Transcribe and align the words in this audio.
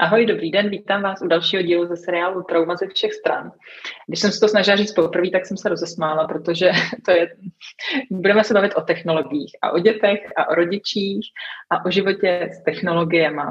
Ahoj, 0.00 0.26
dobrý 0.26 0.50
den, 0.50 0.68
vítám 0.68 1.02
vás 1.02 1.22
u 1.22 1.26
dalšího 1.26 1.62
dílu 1.62 1.86
ze 1.86 1.96
seriálu 1.96 2.42
Trauma 2.42 2.76
ze 2.76 2.86
všech 2.86 3.12
stran. 3.12 3.52
Když 4.06 4.20
jsem 4.20 4.32
si 4.32 4.40
to 4.40 4.48
snažila 4.48 4.76
říct 4.76 4.92
poprvé, 4.92 5.30
tak 5.30 5.46
jsem 5.46 5.56
se 5.56 5.68
rozesmála, 5.68 6.26
protože 6.26 6.70
to 7.04 7.10
je, 7.10 7.36
budeme 8.10 8.44
se 8.44 8.54
bavit 8.54 8.74
o 8.76 8.80
technologiích 8.80 9.56
a 9.62 9.70
o 9.70 9.78
dětech 9.78 10.20
a 10.36 10.48
o 10.48 10.54
rodičích 10.54 11.26
a 11.70 11.84
o 11.84 11.90
životě 11.90 12.48
s 12.52 12.62
technologiemi. 12.62 13.42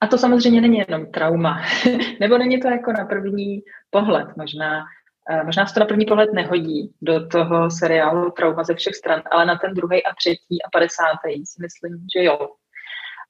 A 0.00 0.06
to 0.06 0.18
samozřejmě 0.18 0.60
není 0.60 0.78
jenom 0.78 1.06
trauma, 1.06 1.62
nebo 2.20 2.38
není 2.38 2.60
to 2.60 2.68
jako 2.68 2.92
na 2.92 3.04
první 3.04 3.62
pohled 3.90 4.36
možná. 4.36 4.84
Eh, 5.30 5.44
možná 5.44 5.66
se 5.66 5.74
to 5.74 5.80
na 5.80 5.86
první 5.86 6.06
pohled 6.06 6.32
nehodí 6.32 6.94
do 7.02 7.26
toho 7.26 7.70
seriálu 7.70 8.30
Trauma 8.30 8.64
ze 8.64 8.74
všech 8.74 8.94
stran, 8.94 9.22
ale 9.30 9.46
na 9.46 9.58
ten 9.58 9.74
druhý 9.74 10.04
a 10.04 10.14
třetí 10.14 10.62
a 10.66 10.70
padesátý 10.72 11.46
si 11.46 11.62
myslím, 11.62 12.06
že 12.16 12.24
jo. 12.24 12.48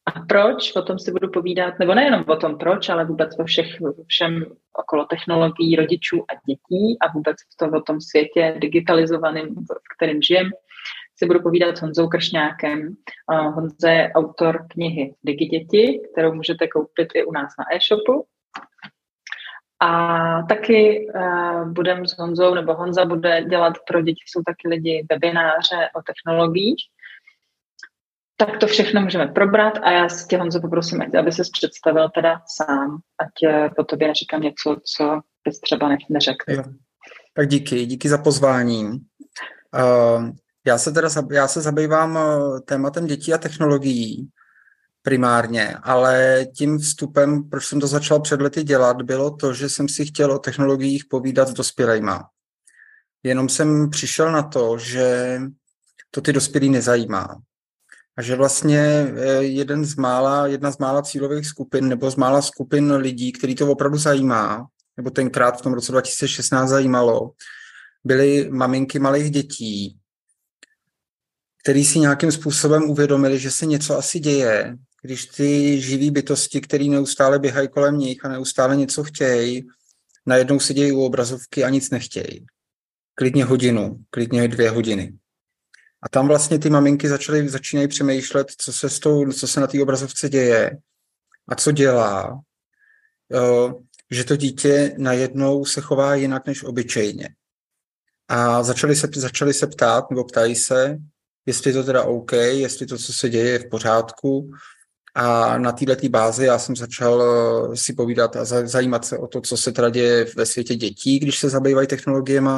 A 0.06 0.20
proč? 0.28 0.72
O 0.76 0.82
tom 0.82 0.98
si 0.98 1.12
budu 1.12 1.30
povídat, 1.30 1.78
nebo 1.78 1.94
nejenom 1.94 2.24
o 2.28 2.36
tom 2.36 2.58
proč, 2.58 2.88
ale 2.88 3.04
vůbec 3.04 3.38
o 3.38 3.44
všech, 3.44 3.66
všem 4.06 4.44
okolo 4.78 5.04
technologií 5.04 5.76
rodičů 5.76 6.24
a 6.28 6.34
dětí 6.46 6.96
a 7.00 7.12
vůbec 7.14 7.36
v 7.36 7.56
to, 7.56 7.78
o 7.78 7.80
tom 7.80 8.00
světě 8.00 8.54
digitalizovaném, 8.58 9.48
v 9.54 9.96
kterém 9.96 10.22
žijem, 10.22 10.50
si 11.16 11.26
budu 11.26 11.42
povídat 11.42 11.76
s 11.76 11.80
Honzou 11.80 12.08
Kršňákem. 12.08 12.88
Honza 13.28 13.90
je 13.90 14.12
autor 14.12 14.66
knihy 14.70 15.14
Digi 15.24 15.46
děti, 15.46 16.00
kterou 16.12 16.34
můžete 16.34 16.68
koupit 16.68 17.08
i 17.14 17.24
u 17.24 17.32
nás 17.32 17.52
na 17.58 17.64
e-shopu. 17.76 18.26
A 19.80 20.42
taky 20.42 21.06
uh, 21.14 21.72
budem 21.72 22.06
s 22.06 22.18
Honzou, 22.18 22.54
nebo 22.54 22.74
Honza 22.74 23.04
bude 23.04 23.44
dělat 23.44 23.74
pro 23.86 24.02
děti, 24.02 24.20
jsou 24.26 24.42
taky 24.46 24.68
lidi 24.68 25.06
webináře 25.10 25.88
o 25.96 26.02
technologiích. 26.02 26.82
Tak 28.46 28.58
to 28.58 28.66
všechno 28.66 29.00
můžeme 29.00 29.26
probrat 29.26 29.78
a 29.82 29.90
já 29.90 30.08
tě, 30.28 30.38
Honzo, 30.38 30.60
poprosím, 30.60 31.02
aby 31.18 31.32
se 31.32 31.42
představil 31.52 32.08
teda 32.14 32.42
sám, 32.56 32.98
ať 33.18 33.42
eh, 33.44 33.70
po 33.76 33.84
tobě 33.84 34.08
neříkám 34.08 34.40
něco, 34.40 34.76
co 34.96 35.20
bys 35.44 35.60
třeba 35.60 35.96
neřekl. 36.10 36.52
Jo. 36.52 36.62
Tak 37.34 37.48
díky, 37.48 37.86
díky 37.86 38.08
za 38.08 38.18
pozvání. 38.18 38.84
Uh, 38.84 40.30
já 40.66 40.78
se 40.78 40.92
teda 40.92 41.08
já 41.30 41.48
se 41.48 41.60
zabývám 41.60 42.18
eh, 42.18 42.60
tématem 42.60 43.06
dětí 43.06 43.34
a 43.34 43.38
technologií 43.38 44.28
primárně, 45.02 45.74
ale 45.82 46.46
tím 46.56 46.78
vstupem, 46.78 47.48
proč 47.48 47.66
jsem 47.66 47.80
to 47.80 47.86
začal 47.86 48.20
před 48.20 48.40
lety 48.40 48.62
dělat, 48.62 49.02
bylo 49.02 49.30
to, 49.30 49.54
že 49.54 49.68
jsem 49.68 49.88
si 49.88 50.06
chtěl 50.06 50.32
o 50.32 50.38
technologiích 50.38 51.04
povídat 51.10 51.48
s 51.48 51.52
dospělejma. 51.52 52.28
Jenom 53.22 53.48
jsem 53.48 53.90
přišel 53.90 54.32
na 54.32 54.42
to, 54.42 54.78
že 54.78 55.38
to 56.10 56.20
ty 56.20 56.32
dospělí 56.32 56.70
nezajímá. 56.70 57.42
A 58.16 58.22
že 58.22 58.36
vlastně 58.36 58.78
eh, 58.78 59.42
jeden 59.42 59.84
z 59.84 59.96
mála, 59.96 60.46
jedna 60.46 60.72
z 60.72 60.78
mála 60.78 61.02
cílových 61.02 61.46
skupin 61.46 61.88
nebo 61.88 62.10
z 62.10 62.16
mála 62.16 62.42
skupin 62.42 62.92
lidí, 62.92 63.32
který 63.32 63.54
to 63.54 63.72
opravdu 63.72 63.98
zajímá, 63.98 64.66
nebo 64.96 65.10
tenkrát 65.10 65.58
v 65.58 65.62
tom 65.62 65.72
roce 65.72 65.92
2016 65.92 66.68
zajímalo, 66.68 67.30
byly 68.04 68.50
maminky 68.50 68.98
malých 68.98 69.30
dětí, 69.30 69.98
který 71.62 71.84
si 71.84 71.98
nějakým 71.98 72.32
způsobem 72.32 72.90
uvědomili, 72.90 73.38
že 73.38 73.50
se 73.50 73.66
něco 73.66 73.98
asi 73.98 74.20
děje, 74.20 74.76
když 75.02 75.26
ty 75.26 75.80
živý 75.80 76.10
bytosti, 76.10 76.60
které 76.60 76.84
neustále 76.84 77.38
běhají 77.38 77.68
kolem 77.68 77.98
nich 77.98 78.24
a 78.24 78.28
neustále 78.28 78.76
něco 78.76 79.04
chtějí, 79.04 79.66
najednou 80.26 80.60
si 80.60 80.74
dějí 80.74 80.92
u 80.92 81.00
obrazovky 81.00 81.64
a 81.64 81.68
nic 81.68 81.90
nechtějí. 81.90 82.46
Klidně 83.14 83.44
hodinu, 83.44 84.04
klidně 84.10 84.48
dvě 84.48 84.70
hodiny. 84.70 85.12
A 86.02 86.08
tam 86.08 86.28
vlastně 86.28 86.58
ty 86.58 86.70
maminky 86.70 87.08
začaly, 87.08 87.48
začínají 87.48 87.88
přemýšlet, 87.88 88.46
co 88.58 88.72
se, 88.72 88.90
s 88.90 88.98
tou, 88.98 89.32
co 89.32 89.46
se 89.46 89.60
na 89.60 89.66
té 89.66 89.82
obrazovce 89.82 90.28
děje 90.28 90.78
a 91.48 91.54
co 91.54 91.72
dělá, 91.72 92.40
že 94.10 94.24
to 94.24 94.36
dítě 94.36 94.94
najednou 94.98 95.64
se 95.64 95.80
chová 95.80 96.14
jinak 96.14 96.46
než 96.46 96.64
obyčejně. 96.64 97.28
A 98.28 98.62
začali 98.62 98.96
se, 98.96 99.08
začali 99.16 99.54
se 99.54 99.66
ptát, 99.66 100.10
nebo 100.10 100.24
ptají 100.24 100.56
se, 100.56 100.98
jestli 101.46 101.72
to 101.72 101.84
teda 101.84 102.02
OK, 102.02 102.32
jestli 102.32 102.86
to, 102.86 102.98
co 102.98 103.12
se 103.12 103.28
děje, 103.28 103.48
je 103.48 103.58
v 103.58 103.68
pořádku. 103.68 104.50
A 105.14 105.58
na 105.58 105.72
této 105.72 106.08
bázi 106.08 106.44
já 106.44 106.58
jsem 106.58 106.76
začal 106.76 107.22
eh, 107.22 107.76
si 107.76 107.92
povídat 107.92 108.36
a 108.36 108.44
zajímat 108.44 109.04
se 109.04 109.18
o 109.18 109.26
to, 109.26 109.40
co 109.40 109.56
se 109.56 109.72
teda 109.72 109.88
děje 109.88 110.26
ve 110.36 110.46
světě 110.46 110.74
dětí, 110.74 111.18
když 111.18 111.38
se 111.38 111.48
zabývají 111.48 111.86
technologiemi 111.86 112.50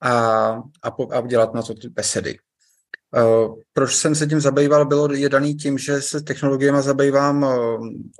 a, 0.00 0.50
a, 0.82 0.96
a 1.12 1.20
dělat 1.20 1.54
na 1.54 1.62
to 1.62 1.74
ty 1.74 1.88
besedy. 1.88 2.38
Uh, 3.16 3.54
proč 3.72 3.94
jsem 3.94 4.14
se 4.14 4.26
tím 4.26 4.40
zabýval, 4.40 4.86
bylo 4.86 5.12
je 5.12 5.28
daný 5.28 5.54
tím, 5.54 5.78
že 5.78 6.02
se 6.02 6.20
technologiemi 6.20 6.82
zabývám 6.82 7.42
uh, 7.42 7.50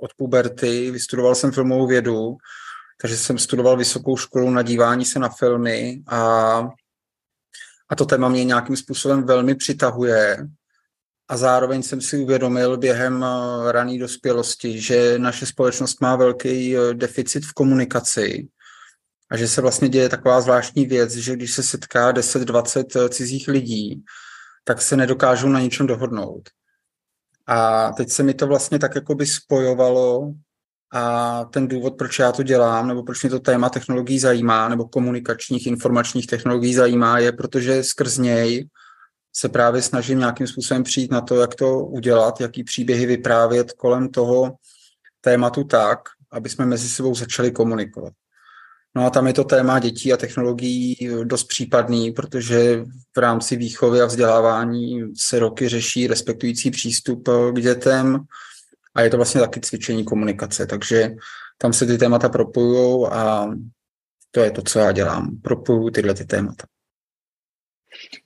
od 0.01 0.13
puberty, 0.17 0.91
vystudoval 0.91 1.35
jsem 1.35 1.51
filmovou 1.51 1.87
vědu, 1.87 2.37
takže 3.01 3.17
jsem 3.17 3.37
studoval 3.37 3.77
vysokou 3.77 4.17
školu 4.17 4.49
na 4.49 4.61
dívání 4.61 5.05
se 5.05 5.19
na 5.19 5.29
filmy 5.29 6.01
a, 6.07 6.19
a 7.89 7.95
to 7.95 8.05
téma 8.05 8.29
mě 8.29 8.43
nějakým 8.43 8.77
způsobem 8.77 9.23
velmi 9.23 9.55
přitahuje. 9.55 10.47
A 11.29 11.37
zároveň 11.37 11.83
jsem 11.83 12.01
si 12.01 12.17
uvědomil 12.17 12.77
během 12.77 13.21
uh, 13.21 13.71
rané 13.71 13.99
dospělosti, 13.99 14.81
že 14.81 15.19
naše 15.19 15.45
společnost 15.45 16.01
má 16.01 16.15
velký 16.15 16.75
deficit 16.93 17.45
v 17.45 17.53
komunikaci 17.53 18.47
a 19.31 19.37
že 19.37 19.47
se 19.47 19.61
vlastně 19.61 19.89
děje 19.89 20.09
taková 20.09 20.41
zvláštní 20.41 20.85
věc, 20.85 21.15
že 21.15 21.35
když 21.35 21.53
se 21.53 21.63
setká 21.63 22.13
10-20 22.13 23.09
cizích 23.09 23.47
lidí, 23.47 24.03
tak 24.67 24.81
se 24.81 24.97
nedokážou 24.97 25.47
na 25.47 25.59
něčem 25.59 25.87
dohodnout. 25.87 26.49
A 27.47 27.91
teď 27.91 28.09
se 28.09 28.23
mi 28.23 28.33
to 28.33 28.47
vlastně 28.47 28.79
tak 28.79 28.95
jako 28.95 29.15
by 29.15 29.25
spojovalo 29.25 30.33
a 30.93 31.43
ten 31.45 31.67
důvod, 31.67 31.97
proč 31.97 32.19
já 32.19 32.31
to 32.31 32.43
dělám, 32.43 32.87
nebo 32.87 33.03
proč 33.03 33.23
mě 33.23 33.29
to 33.29 33.39
téma 33.39 33.69
technologií 33.69 34.19
zajímá, 34.19 34.69
nebo 34.69 34.87
komunikačních, 34.87 35.67
informačních 35.67 36.27
technologií 36.27 36.73
zajímá, 36.73 37.19
je, 37.19 37.31
protože 37.31 37.83
skrz 37.83 38.17
něj 38.17 38.69
se 39.35 39.49
právě 39.49 39.81
snažím 39.81 40.19
nějakým 40.19 40.47
způsobem 40.47 40.83
přijít 40.83 41.11
na 41.11 41.21
to, 41.21 41.35
jak 41.35 41.55
to 41.55 41.79
udělat, 41.79 42.41
jaký 42.41 42.63
příběhy 42.63 43.05
vyprávět 43.05 43.71
kolem 43.71 44.09
toho 44.09 44.55
tématu 45.21 45.63
tak, 45.63 45.99
aby 46.31 46.49
jsme 46.49 46.65
mezi 46.65 46.89
sebou 46.89 47.15
začali 47.15 47.51
komunikovat. 47.51 48.13
No 48.95 49.05
a 49.05 49.09
tam 49.09 49.27
je 49.27 49.33
to 49.33 49.43
téma 49.43 49.79
dětí 49.79 50.13
a 50.13 50.17
technologií 50.17 51.09
dost 51.23 51.43
případný, 51.43 52.11
protože 52.11 52.83
v 53.15 53.19
rámci 53.19 53.55
výchovy 53.55 54.01
a 54.01 54.05
vzdělávání 54.05 55.03
se 55.17 55.39
roky 55.39 55.67
řeší 55.67 56.07
respektující 56.07 56.71
přístup 56.71 57.29
k 57.53 57.59
dětem 57.61 58.19
a 58.95 59.01
je 59.01 59.09
to 59.09 59.17
vlastně 59.17 59.41
taky 59.41 59.59
cvičení 59.59 60.05
komunikace, 60.05 60.65
takže 60.65 61.09
tam 61.57 61.73
se 61.73 61.85
ty 61.85 61.97
témata 61.97 62.29
propojují 62.29 63.07
a 63.11 63.47
to 64.31 64.39
je 64.39 64.51
to, 64.51 64.61
co 64.61 64.79
já 64.79 64.91
dělám. 64.91 65.37
Propojuju 65.43 65.89
tyhle 65.89 66.13
ty 66.13 66.25
témata. 66.25 66.65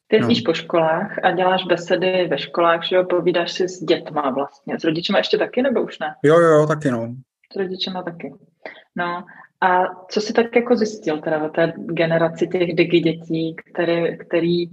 Ty 0.07 0.19
no. 0.19 0.27
po 0.45 0.53
školách 0.53 1.23
a 1.23 1.31
děláš 1.31 1.65
besedy 1.65 2.27
ve 2.27 2.37
školách, 2.37 2.83
že 2.83 2.95
jo, 2.95 3.03
povídáš 3.03 3.51
si 3.51 3.69
s 3.69 3.79
dětma 3.79 4.29
vlastně. 4.29 4.79
S 4.79 4.83
rodičema 4.83 5.17
ještě 5.17 5.37
taky, 5.37 5.61
nebo 5.61 5.83
už 5.83 5.99
ne? 5.99 6.15
Jo, 6.23 6.39
jo, 6.39 6.67
taky 6.67 6.91
no. 6.91 7.15
S 7.53 7.55
rodičema 7.55 8.03
taky. 8.03 8.33
No 8.95 9.23
a 9.61 9.85
co 10.09 10.21
jsi 10.21 10.33
tak 10.33 10.55
jako 10.55 10.75
zjistil 10.75 11.21
teda 11.21 11.43
o 11.43 11.49
té 11.49 11.73
generaci 11.77 12.47
těch 12.47 12.75
digi 12.75 12.99
dětí, 12.99 13.55
který, 13.55 14.17
který 14.17 14.65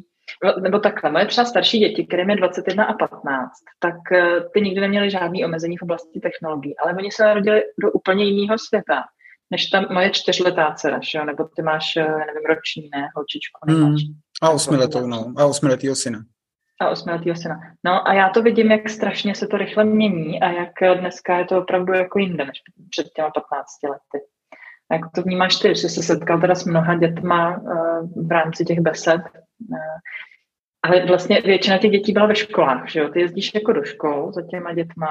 nebo 0.63 0.79
takhle, 0.79 1.11
moje 1.11 1.27
třeba 1.27 1.45
starší 1.45 1.79
děti, 1.79 2.07
kterým 2.07 2.31
je 2.31 2.37
21 2.37 2.85
a 2.85 2.95
15, 2.95 3.51
tak 3.79 3.95
eh, 4.13 4.41
ty 4.55 4.61
nikdy 4.61 4.81
neměly 4.81 5.11
žádný 5.11 5.45
omezení 5.45 5.77
v 5.77 5.83
oblasti 5.83 6.21
technologií, 6.21 6.79
ale 6.79 6.95
oni 6.95 7.13
se 7.13 7.25
narodili 7.25 7.63
do 7.83 7.93
úplně 7.93 8.25
jiného 8.25 8.59
světa, 8.59 9.05
než 9.51 9.67
ta 9.67 9.87
moje 9.91 10.11
čtyřletá 10.11 10.75
dcera, 10.75 11.01
že? 11.03 11.25
nebo 11.25 11.45
ty 11.57 11.63
máš, 11.63 11.97
eh, 11.97 12.03
nevím, 12.03 12.45
roční, 12.49 12.89
ne, 12.95 13.09
holčičku, 13.17 13.61
nemáš. 13.67 14.03
Hmm. 14.03 14.15
A 14.43 14.51
osmiletou, 14.51 15.07
no, 15.07 15.33
a 15.37 15.47
osmiletýho 15.47 15.95
syna. 15.95 16.19
A 16.81 16.89
osmiletýho 16.89 17.37
syna. 17.37 17.61
No 17.85 18.09
a 18.09 18.15
já 18.15 18.29
to 18.29 18.43
vidím, 18.43 18.71
jak 18.71 18.89
strašně 18.89 19.35
se 19.35 19.47
to 19.47 19.57
rychle 19.57 19.85
mění 19.85 20.41
a 20.41 20.51
jak 20.51 20.99
dneska 21.01 21.39
je 21.39 21.45
to 21.45 21.59
opravdu 21.59 21.93
jako 21.93 22.19
jinde, 22.19 22.45
než 22.45 22.63
před 22.91 23.07
těma 23.17 23.31
15 23.31 23.67
lety. 23.83 24.27
Jak 24.93 25.01
to 25.15 25.23
vnímáš 25.23 25.57
ty, 25.57 25.69
že 25.69 25.75
jsi 25.75 25.89
se 25.89 26.03
setkal 26.03 26.41
teda 26.41 26.55
s 26.55 26.65
mnoha 26.65 26.95
dětma 26.95 27.57
uh, 27.57 28.27
v 28.27 28.31
rámci 28.31 28.65
těch 28.65 28.81
besed, 28.81 29.21
uh, 29.21 29.79
ale 30.83 31.07
vlastně 31.07 31.41
většina 31.45 31.79
těch 31.79 31.91
dětí 31.91 32.13
byla 32.13 32.27
ve 32.27 32.37
školách, 32.37 32.91
že 32.91 33.01
jo? 33.01 33.09
Ty 33.09 33.21
jezdíš 33.21 33.55
jako 33.55 33.73
do 33.73 33.85
škol 33.85 34.33
za 34.33 34.43
těma 34.43 34.75
dětma 34.75 35.09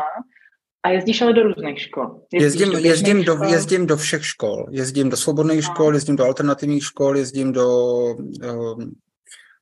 a 0.84 0.90
jezdíš 0.90 1.22
ale 1.22 1.34
do 1.34 1.44
různých 1.44 1.82
škol. 1.82 2.22
Jezdíš 2.34 2.62
jezdím, 2.62 2.72
do 2.72 2.88
jezdím, 2.88 3.24
škol? 3.24 3.38
do, 3.38 3.44
jezdím 3.44 3.88
do 3.88 3.98
všech 3.98 4.26
škol. 4.26 4.66
Jezdím 4.72 5.10
do 5.10 5.18
svobodných 5.18 5.58
no. 5.58 5.62
škol, 5.62 5.94
jezdím 5.94 6.16
do 6.16 6.26
alternativních 6.26 6.84
škol, 6.84 7.18
jezdím 7.18 7.52
do 7.52 7.98
um, 8.04 8.92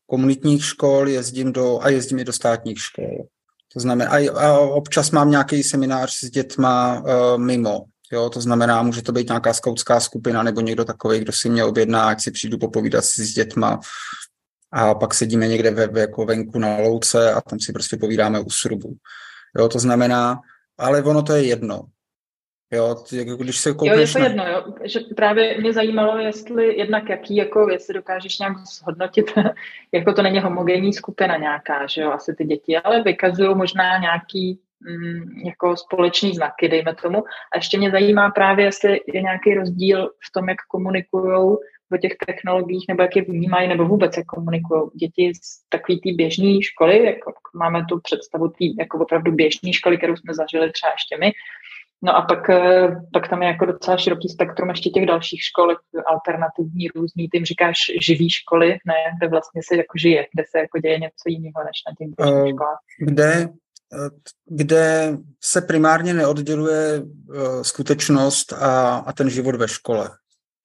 komunitních 0.05 0.65
škol, 0.65 1.07
jezdím 1.07 1.53
do, 1.53 1.79
a 1.81 1.89
jezdím 1.89 2.19
i 2.19 2.23
do 2.23 2.33
státních 2.33 2.79
škol. 2.79 3.25
To 3.73 3.79
znamená, 3.79 4.11
a, 4.11 4.31
a 4.39 4.59
občas 4.59 5.11
mám 5.11 5.31
nějaký 5.31 5.63
seminář 5.63 6.11
s 6.13 6.29
dětma 6.29 7.01
uh, 7.01 7.41
mimo. 7.41 7.85
Jo, 8.11 8.29
to 8.29 8.41
znamená, 8.41 8.83
může 8.83 9.01
to 9.01 9.11
být 9.11 9.27
nějaká 9.27 9.53
skautská 9.53 9.99
skupina 9.99 10.43
nebo 10.43 10.61
někdo 10.61 10.85
takový, 10.85 11.19
kdo 11.19 11.31
si 11.31 11.49
mě 11.49 11.63
objedná, 11.63 12.07
ať 12.07 12.21
si 12.21 12.31
přijdu 12.31 12.57
popovídat 12.57 13.05
si 13.05 13.25
s 13.25 13.33
dětma 13.33 13.79
a 14.71 14.95
pak 14.95 15.13
sedíme 15.13 15.47
někde 15.47 15.71
ve, 15.71 16.01
jako 16.01 16.25
venku 16.25 16.59
na 16.59 16.77
louce 16.77 17.33
a 17.33 17.41
tam 17.41 17.59
si 17.59 17.73
prostě 17.73 17.97
povídáme 17.97 18.39
u 18.39 18.49
srubu. 18.49 18.95
Jo, 19.59 19.69
to 19.69 19.79
znamená, 19.79 20.39
ale 20.77 21.03
ono 21.03 21.21
to 21.21 21.33
je 21.33 21.43
jedno. 21.43 21.81
Jo, 22.71 23.03
jako 23.11 23.35
když 23.35 23.57
se 23.57 23.73
koukneš 23.73 23.95
jo, 23.95 24.01
je 24.01 24.07
to 24.13 24.19
na... 24.19 24.25
jedno, 24.25 24.47
jo. 24.47 24.73
Že 24.83 24.99
právě 25.15 25.61
mě 25.61 25.73
zajímalo, 25.73 26.17
jestli 26.17 26.77
jednak 26.77 27.09
jaký, 27.09 27.35
jako 27.35 27.69
jestli 27.69 27.93
dokážeš 27.93 28.39
nějak 28.39 28.57
zhodnotit, 28.57 29.25
jako 29.91 30.13
to 30.13 30.21
není 30.21 30.39
homogenní 30.39 30.93
skupina 30.93 31.37
nějaká, 31.37 31.87
že 31.87 32.01
jo, 32.01 32.11
asi 32.11 32.35
ty 32.35 32.45
děti, 32.45 32.77
ale 32.77 33.03
vykazují 33.03 33.55
možná 33.55 33.97
nějaký 33.97 34.59
jako 35.45 35.77
společný 35.77 36.33
znaky, 36.33 36.69
dejme 36.69 36.95
tomu. 36.95 37.17
A 37.53 37.55
ještě 37.57 37.77
mě 37.77 37.91
zajímá 37.91 38.29
právě, 38.29 38.65
jestli 38.65 38.99
je 39.13 39.21
nějaký 39.21 39.53
rozdíl 39.53 40.05
v 40.07 40.31
tom, 40.33 40.49
jak 40.49 40.57
komunikují 40.69 41.57
o 41.93 41.97
těch 42.01 42.11
technologiích, 42.25 42.85
nebo 42.89 43.01
jak 43.01 43.15
je 43.15 43.21
vnímají, 43.21 43.67
nebo 43.67 43.85
vůbec 43.85 44.17
jak 44.17 44.25
komunikují 44.25 44.81
děti 44.95 45.31
z 45.43 45.69
takové 45.69 45.97
té 45.97 46.09
běžné 46.15 46.61
školy, 46.61 47.05
jako 47.05 47.33
máme 47.55 47.85
tu 47.89 47.99
představu 47.99 48.47
té 48.47 48.65
jako 48.79 48.99
opravdu 48.99 49.31
běžné 49.31 49.73
školy, 49.73 49.97
kterou 49.97 50.15
jsme 50.15 50.33
zažili 50.33 50.71
třeba 50.71 50.91
ještě 50.91 51.17
my, 51.19 51.31
No 52.03 52.15
a 52.15 52.21
pak, 52.21 52.49
eh, 52.49 52.95
pak 53.13 53.27
tam 53.27 53.41
je 53.41 53.47
jako 53.47 53.65
docela 53.65 53.97
široký 53.97 54.29
spektrum 54.29 54.69
ještě 54.69 54.89
těch 54.89 55.05
dalších 55.05 55.41
škol, 55.41 55.75
alternativní, 56.05 56.87
různý, 56.95 57.29
ty 57.29 57.37
jim 57.37 57.45
říkáš 57.45 57.77
živý 58.01 58.29
školy, 58.29 58.69
ne, 58.69 58.95
kde 59.17 59.27
vlastně 59.27 59.61
se 59.67 59.75
jako 59.75 59.97
žije, 59.97 60.27
kde 60.33 60.43
se 60.49 60.59
jako 60.59 60.79
děje 60.79 60.99
něco 60.99 61.23
jiného 61.27 61.63
než 61.65 61.77
na 61.87 61.93
těch 61.97 62.33
uh, 62.33 62.49
školách. 62.49 62.79
Kde, 62.99 63.33
eh, 63.33 63.47
kde 64.45 65.17
se 65.43 65.61
primárně 65.61 66.13
neodděluje 66.13 67.01
uh, 67.01 67.61
skutečnost 67.61 68.53
a, 68.53 68.97
a 68.97 69.13
ten 69.13 69.29
život 69.29 69.55
ve 69.55 69.67
škole. 69.67 70.09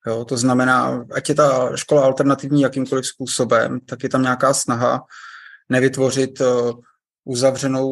Jo, 0.07 0.25
to 0.25 0.37
znamená, 0.37 1.05
ať 1.13 1.29
je 1.29 1.35
ta 1.35 1.77
škola 1.77 2.05
alternativní 2.05 2.63
jakýmkoliv 2.63 3.07
způsobem, 3.07 3.81
tak 3.81 4.03
je 4.03 4.09
tam 4.09 4.23
nějaká 4.23 4.55
snaha 4.55 5.05
nevytvořit 5.69 6.41
uh, 6.41 6.81
uzavřenou, 7.25 7.89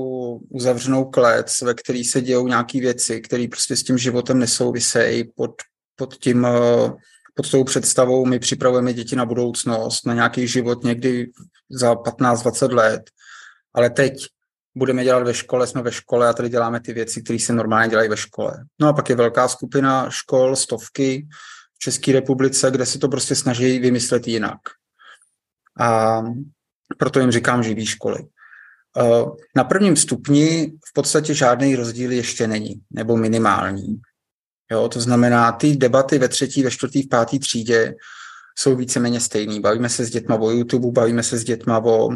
uzavřenou 0.49 1.05
klec, 1.05 1.63
ve 1.63 1.75
který 1.75 2.05
se 2.05 2.21
dějou 2.21 2.49
nějaké 2.49 2.81
věci, 2.81 3.21
které 3.21 3.47
prostě 3.51 3.77
s 3.77 3.83
tím 3.83 3.99
životem 3.99 4.39
nesouvisejí 4.39 5.25
pod, 5.37 5.51
pod 5.97 6.15
tím, 6.15 6.45
eh, 6.47 6.93
pod 7.35 7.51
tou 7.51 7.65
představou 7.65 8.27
my 8.27 8.39
připravujeme 8.39 8.93
děti 8.93 9.17
na 9.17 9.27
budoucnost, 9.27 10.07
na 10.07 10.15
nějaký 10.15 10.49
život 10.49 10.85
někdy 10.85 11.31
za 11.71 11.95
15-20 11.95 12.73
let, 12.73 13.03
ale 13.75 13.91
teď 13.91 14.27
budeme 14.79 15.05
dělat 15.05 15.23
ve 15.23 15.35
škole, 15.35 15.67
jsme 15.67 15.83
ve 15.83 15.93
škole 15.93 16.29
a 16.29 16.33
tady 16.33 16.49
děláme 16.49 16.81
ty 16.81 16.93
věci, 16.93 17.23
které 17.23 17.39
se 17.39 17.53
normálně 17.53 17.91
dělají 17.91 18.09
ve 18.09 18.17
škole. 18.17 18.65
No 18.81 18.89
a 18.89 18.93
pak 18.93 19.09
je 19.09 19.17
velká 19.17 19.49
skupina 19.49 20.11
škol, 20.11 20.57
stovky 20.57 21.27
v 21.75 21.79
České 21.79 22.13
republice, 22.13 22.71
kde 22.71 22.87
se 22.87 22.99
to 22.99 23.09
prostě 23.09 23.35
snaží 23.35 23.79
vymyslet 23.79 24.29
jinak. 24.29 24.59
A 25.81 26.23
proto 26.99 27.21
jim 27.21 27.31
říkám 27.31 27.63
živý 27.63 27.87
školy. 27.87 28.19
Eh, 28.99 29.25
na 29.57 29.65
prvním 29.65 29.97
stupni 29.97 30.73
v 30.91 30.93
podstatě 30.93 31.35
žádný 31.35 31.77
rozdíl 31.77 32.13
ještě 32.13 32.47
není, 32.47 32.81
nebo 32.91 33.17
minimální. 33.17 34.01
Jo, 34.71 34.89
to 34.89 35.01
znamená, 35.01 35.53
ty 35.53 35.77
debaty 35.77 36.19
ve 36.19 36.29
třetí, 36.29 36.63
ve 36.63 36.71
čtvrtý, 36.71 37.03
v 37.03 37.09
pátý 37.09 37.39
třídě 37.39 37.95
jsou 38.59 38.77
víceméně 38.77 39.21
stejný. 39.21 39.61
Bavíme 39.61 39.89
se 39.89 40.05
s 40.05 40.11
dětma 40.11 40.37
o 40.37 40.51
YouTube, 40.51 40.93
bavíme 40.93 41.23
se 41.23 41.39
s 41.39 41.45
dětma 41.45 41.79
o, 41.85 42.09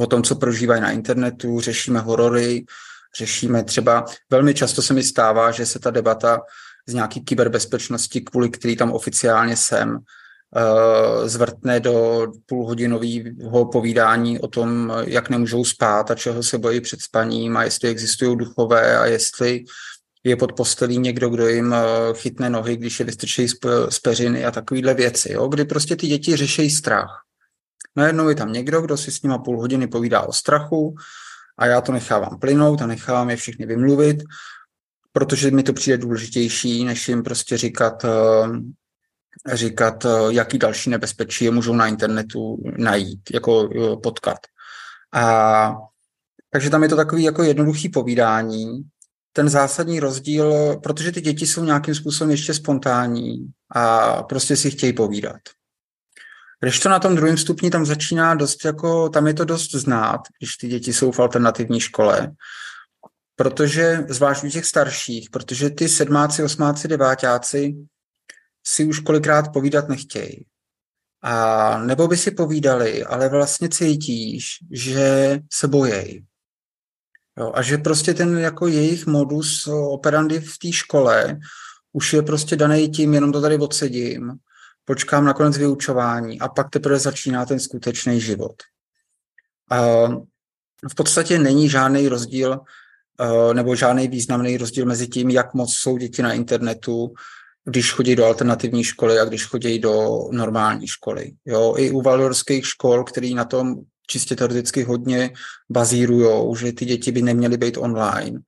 o 0.00 0.06
tom, 0.06 0.22
co 0.22 0.34
prožívají 0.34 0.80
na 0.80 0.90
internetu, 0.90 1.60
řešíme 1.60 2.00
horory, 2.00 2.64
řešíme 3.16 3.64
třeba, 3.64 4.04
velmi 4.30 4.54
často 4.54 4.82
se 4.82 4.94
mi 4.94 5.02
stává, 5.02 5.50
že 5.50 5.66
se 5.66 5.78
ta 5.78 5.90
debata 5.90 6.40
z 6.86 6.94
nějaký 6.94 7.20
kyberbezpečnosti, 7.20 8.20
kvůli 8.20 8.50
který 8.50 8.76
tam 8.76 8.92
oficiálně 8.92 9.56
jsem, 9.56 9.98
Eh, 10.56 11.28
zvrtne 11.28 11.80
do 11.80 12.26
půlhodinového 12.46 13.66
povídání 13.72 14.40
o 14.40 14.48
tom, 14.48 14.92
jak 15.06 15.30
nemůžou 15.30 15.64
spát 15.64 16.10
a 16.10 16.14
čeho 16.14 16.42
se 16.42 16.58
bojí 16.58 16.80
před 16.80 17.00
spaním 17.00 17.56
a 17.56 17.64
jestli 17.64 17.88
existují 17.88 18.36
duchové 18.36 18.98
a 18.98 19.06
jestli 19.06 19.64
je 20.24 20.36
pod 20.36 20.52
postelí 20.52 20.98
někdo, 20.98 21.28
kdo 21.28 21.48
jim 21.48 21.74
eh, 21.74 21.78
chytne 22.14 22.50
nohy, 22.50 22.76
když 22.76 23.00
je 23.00 23.06
vystrčí 23.06 23.48
z 23.88 23.98
peřiny 24.02 24.44
a 24.44 24.50
takovéhle 24.50 24.94
věci, 24.94 25.32
jo? 25.32 25.48
kdy 25.48 25.64
prostě 25.64 25.96
ty 25.96 26.06
děti 26.06 26.36
řeší 26.36 26.70
strach. 26.70 27.22
Najednou 27.96 28.28
je 28.28 28.34
tam 28.34 28.52
někdo, 28.52 28.80
kdo 28.80 28.96
si 28.96 29.12
s 29.12 29.22
nima 29.22 29.38
půl 29.38 29.60
hodiny 29.60 29.86
povídá 29.86 30.20
o 30.20 30.32
strachu 30.32 30.94
a 31.58 31.66
já 31.66 31.80
to 31.80 31.92
nechávám 31.92 32.38
plynout 32.38 32.82
a 32.82 32.86
nechávám 32.86 33.30
je 33.30 33.36
všichni 33.36 33.66
vymluvit, 33.66 34.22
protože 35.12 35.50
mi 35.50 35.62
to 35.62 35.72
přijde 35.72 35.98
důležitější, 35.98 36.84
než 36.84 37.08
jim 37.08 37.22
prostě 37.22 37.56
říkat, 37.56 38.04
eh, 38.04 39.56
říkat, 39.56 40.04
eh, 40.04 40.08
jaký 40.28 40.58
další 40.58 40.90
nebezpečí 40.90 41.44
je 41.44 41.50
můžou 41.50 41.74
na 41.74 41.86
internetu 41.86 42.62
najít, 42.76 43.20
jako 43.34 43.68
eh, 43.74 43.96
potkat. 43.96 44.38
A, 45.14 45.76
takže 46.50 46.70
tam 46.70 46.82
je 46.82 46.88
to 46.88 46.96
takový 46.96 47.22
jako 47.22 47.42
jednoduchý 47.42 47.88
povídání. 47.88 48.82
Ten 49.32 49.48
zásadní 49.48 50.00
rozdíl, 50.00 50.76
protože 50.82 51.12
ty 51.12 51.20
děti 51.20 51.46
jsou 51.46 51.64
nějakým 51.64 51.94
způsobem 51.94 52.30
ještě 52.30 52.54
spontánní 52.54 53.52
a 53.74 54.22
prostě 54.22 54.56
si 54.56 54.70
chtějí 54.70 54.92
povídat. 54.92 55.40
Když 56.60 56.80
to 56.80 56.88
na 56.88 56.98
tom 56.98 57.16
druhém 57.16 57.38
stupni 57.38 57.70
tam 57.70 57.86
začíná 57.86 58.34
dost 58.34 58.64
jako, 58.64 59.08
tam 59.08 59.26
je 59.26 59.34
to 59.34 59.44
dost 59.44 59.70
znát, 59.70 60.20
když 60.38 60.56
ty 60.56 60.68
děti 60.68 60.92
jsou 60.92 61.12
v 61.12 61.20
alternativní 61.20 61.80
škole, 61.80 62.32
protože 63.36 64.04
zvlášť 64.08 64.44
u 64.44 64.48
těch 64.48 64.66
starších, 64.66 65.30
protože 65.30 65.70
ty 65.70 65.88
sedmáci, 65.88 66.42
osmáci, 66.42 66.88
devátáci 66.88 67.74
si 68.66 68.84
už 68.84 69.00
kolikrát 69.00 69.52
povídat 69.52 69.88
nechtějí. 69.88 70.46
A 71.22 71.78
nebo 71.78 72.08
by 72.08 72.16
si 72.16 72.30
povídali, 72.30 73.04
ale 73.04 73.28
vlastně 73.28 73.68
cítíš, 73.68 74.46
že 74.70 75.38
se 75.52 75.68
bojejí. 75.68 76.24
Jo, 77.38 77.52
a 77.54 77.62
že 77.62 77.78
prostě 77.78 78.14
ten 78.14 78.38
jako 78.38 78.66
jejich 78.66 79.06
modus 79.06 79.66
operandi 79.66 80.40
v 80.40 80.58
té 80.58 80.72
škole 80.72 81.38
už 81.92 82.12
je 82.12 82.22
prostě 82.22 82.56
daný 82.56 82.88
tím, 82.88 83.14
jenom 83.14 83.32
to 83.32 83.40
tady 83.40 83.58
odsedím, 83.58 84.32
počkám 84.90 85.24
na 85.24 85.34
konec 85.34 85.58
vyučování 85.58 86.40
a 86.40 86.48
pak 86.48 86.70
teprve 86.70 86.98
začíná 86.98 87.46
ten 87.46 87.60
skutečný 87.60 88.20
život. 88.20 88.62
V 90.90 90.94
podstatě 90.96 91.38
není 91.38 91.68
žádný 91.68 92.08
rozdíl 92.08 92.60
nebo 93.52 93.76
žádný 93.76 94.08
významný 94.08 94.56
rozdíl 94.56 94.86
mezi 94.86 95.08
tím, 95.08 95.30
jak 95.30 95.54
moc 95.54 95.74
jsou 95.74 95.96
děti 95.96 96.22
na 96.22 96.32
internetu, 96.32 97.14
když 97.64 97.92
chodí 97.92 98.16
do 98.16 98.24
alternativní 98.24 98.84
školy 98.84 99.18
a 99.18 99.24
když 99.24 99.46
chodí 99.46 99.78
do 99.78 100.20
normální 100.32 100.86
školy. 100.86 101.32
Jo, 101.46 101.74
i 101.78 101.90
u 101.90 102.00
valorských 102.00 102.66
škol, 102.66 103.04
který 103.04 103.34
na 103.34 103.44
tom 103.44 103.74
čistě 104.06 104.36
teoreticky 104.36 104.82
hodně 104.82 105.30
bazírujou, 105.70 106.56
že 106.56 106.72
ty 106.72 106.84
děti 106.84 107.12
by 107.12 107.22
neměly 107.22 107.56
být 107.56 107.76
online, 107.76 108.40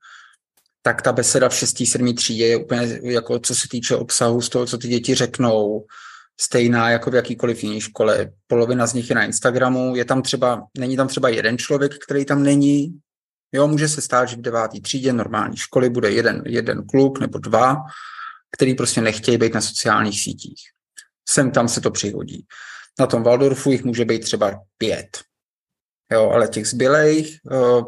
tak 0.82 1.02
ta 1.02 1.12
beseda 1.12 1.48
v 1.48 1.54
6. 1.54 1.86
7. 1.86 2.14
třídě 2.14 2.46
je 2.46 2.56
úplně, 2.56 3.00
jako 3.02 3.38
co 3.38 3.54
se 3.54 3.68
týče 3.68 3.96
obsahu 3.96 4.40
z 4.40 4.48
toho, 4.48 4.66
co 4.66 4.78
ty 4.78 4.88
děti 4.88 5.14
řeknou, 5.14 5.86
stejná 6.40 6.90
jako 6.90 7.10
v 7.10 7.14
jakýkoliv 7.14 7.64
jiné 7.64 7.80
škole. 7.80 8.30
Polovina 8.46 8.86
z 8.86 8.94
nich 8.94 9.10
je 9.10 9.16
na 9.16 9.24
Instagramu, 9.24 9.96
je 9.96 10.04
tam 10.04 10.22
třeba, 10.22 10.66
není 10.78 10.96
tam 10.96 11.08
třeba 11.08 11.28
jeden 11.28 11.58
člověk, 11.58 11.92
který 12.04 12.24
tam 12.24 12.42
není. 12.42 13.00
Jo, 13.52 13.68
může 13.68 13.88
se 13.88 14.00
stát, 14.00 14.28
že 14.28 14.36
v 14.36 14.40
devátý 14.40 14.80
třídě 14.80 15.12
normální 15.12 15.56
školy 15.56 15.90
bude 15.90 16.10
jeden, 16.10 16.42
jeden 16.46 16.86
kluk 16.86 17.20
nebo 17.20 17.38
dva, 17.38 17.76
který 18.56 18.74
prostě 18.74 19.00
nechtějí 19.00 19.38
být 19.38 19.54
na 19.54 19.60
sociálních 19.60 20.20
sítích. 20.20 20.60
Sem 21.28 21.50
tam 21.50 21.68
se 21.68 21.80
to 21.80 21.90
přihodí. 21.90 22.46
Na 23.00 23.06
tom 23.06 23.22
Waldorfu 23.22 23.70
jich 23.70 23.84
může 23.84 24.04
být 24.04 24.18
třeba 24.18 24.60
pět. 24.78 25.18
Jo, 26.12 26.30
ale 26.30 26.48
těch 26.48 26.66
zbylejch 26.66 27.28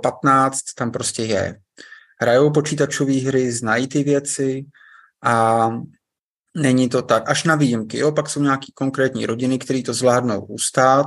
15 0.02 0.58
eh, 0.58 0.60
tam 0.76 0.90
prostě 0.90 1.22
je. 1.22 1.60
Hrajou 2.20 2.50
počítačové 2.50 3.12
hry, 3.12 3.52
znají 3.52 3.88
ty 3.88 4.02
věci 4.02 4.64
a 5.24 5.68
není 6.56 6.88
to 6.88 7.02
tak. 7.02 7.30
Až 7.30 7.44
na 7.44 7.54
výjimky, 7.54 7.98
jo, 7.98 8.12
pak 8.12 8.30
jsou 8.30 8.42
nějaký 8.42 8.72
konkrétní 8.72 9.26
rodiny, 9.26 9.58
které 9.58 9.82
to 9.82 9.94
zvládnou 9.94 10.40
ustát 10.40 11.06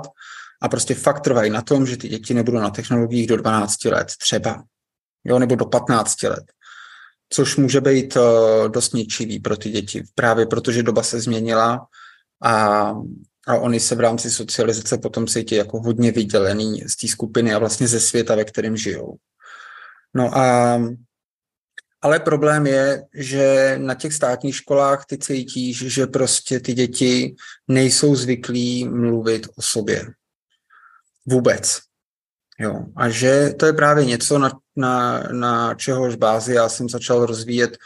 a 0.61 0.69
prostě 0.69 0.95
fakt 0.95 1.19
trvají 1.19 1.49
na 1.51 1.61
tom, 1.61 1.85
že 1.85 1.97
ty 1.97 2.09
děti 2.09 2.33
nebudou 2.33 2.59
na 2.59 2.69
technologiích 2.69 3.27
do 3.27 3.37
12 3.37 3.85
let 3.85 4.07
třeba, 4.21 4.63
jo, 5.23 5.39
nebo 5.39 5.55
do 5.55 5.65
15 5.65 6.23
let 6.23 6.43
což 7.29 7.55
může 7.55 7.81
být 7.81 8.15
uh, 8.15 8.69
dost 8.71 8.93
ničivý 8.93 9.39
pro 9.39 9.57
ty 9.57 9.69
děti, 9.69 10.03
právě 10.15 10.45
protože 10.45 10.83
doba 10.83 11.03
se 11.03 11.21
změnila 11.21 11.87
a, 12.43 12.93
a 13.47 13.55
oni 13.55 13.79
se 13.79 13.95
v 13.95 13.99
rámci 13.99 14.31
socializace 14.31 14.97
potom 14.97 15.27
cítí 15.27 15.55
jako 15.55 15.79
hodně 15.79 16.11
vydělený 16.11 16.81
z 16.87 16.95
té 16.95 17.07
skupiny 17.07 17.53
a 17.53 17.59
vlastně 17.59 17.87
ze 17.87 17.99
světa, 17.99 18.35
ve 18.35 18.45
kterém 18.45 18.77
žijou. 18.77 19.15
No 20.13 20.37
a 20.37 20.77
ale 22.01 22.19
problém 22.19 22.67
je, 22.67 23.03
že 23.13 23.75
na 23.77 23.93
těch 23.93 24.13
státních 24.13 24.55
školách 24.55 25.05
ty 25.05 25.17
cítíš, 25.17 25.77
že 25.77 26.07
prostě 26.07 26.59
ty 26.59 26.73
děti 26.73 27.35
nejsou 27.67 28.15
zvyklí 28.15 28.89
mluvit 28.89 29.47
o 29.55 29.61
sobě. 29.61 30.05
Vůbec. 31.25 31.79
Jo. 32.59 32.85
A 32.95 33.09
že 33.09 33.53
to 33.59 33.65
je 33.65 33.73
právě 33.73 34.05
něco, 34.05 34.37
na, 34.37 34.51
na, 34.75 35.23
na 35.31 35.73
čehož 35.73 36.15
bázi 36.15 36.53
já 36.53 36.69
jsem 36.69 36.89
začal 36.89 37.25
rozvíjet, 37.25 37.77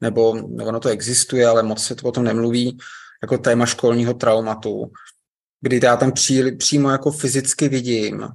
nebo, 0.00 0.30
ono 0.64 0.80
to 0.80 0.88
existuje, 0.88 1.46
ale 1.46 1.62
moc 1.62 1.84
se 1.84 1.94
to 1.94 2.08
o 2.08 2.12
tom 2.12 2.24
nemluví, 2.24 2.78
jako 3.22 3.38
téma 3.38 3.66
školního 3.66 4.14
traumatu, 4.14 4.92
kdy 5.60 5.80
já 5.82 5.96
tam 5.96 6.12
pří, 6.12 6.56
přímo 6.56 6.90
jako 6.90 7.10
fyzicky 7.10 7.68
vidím, 7.68 8.28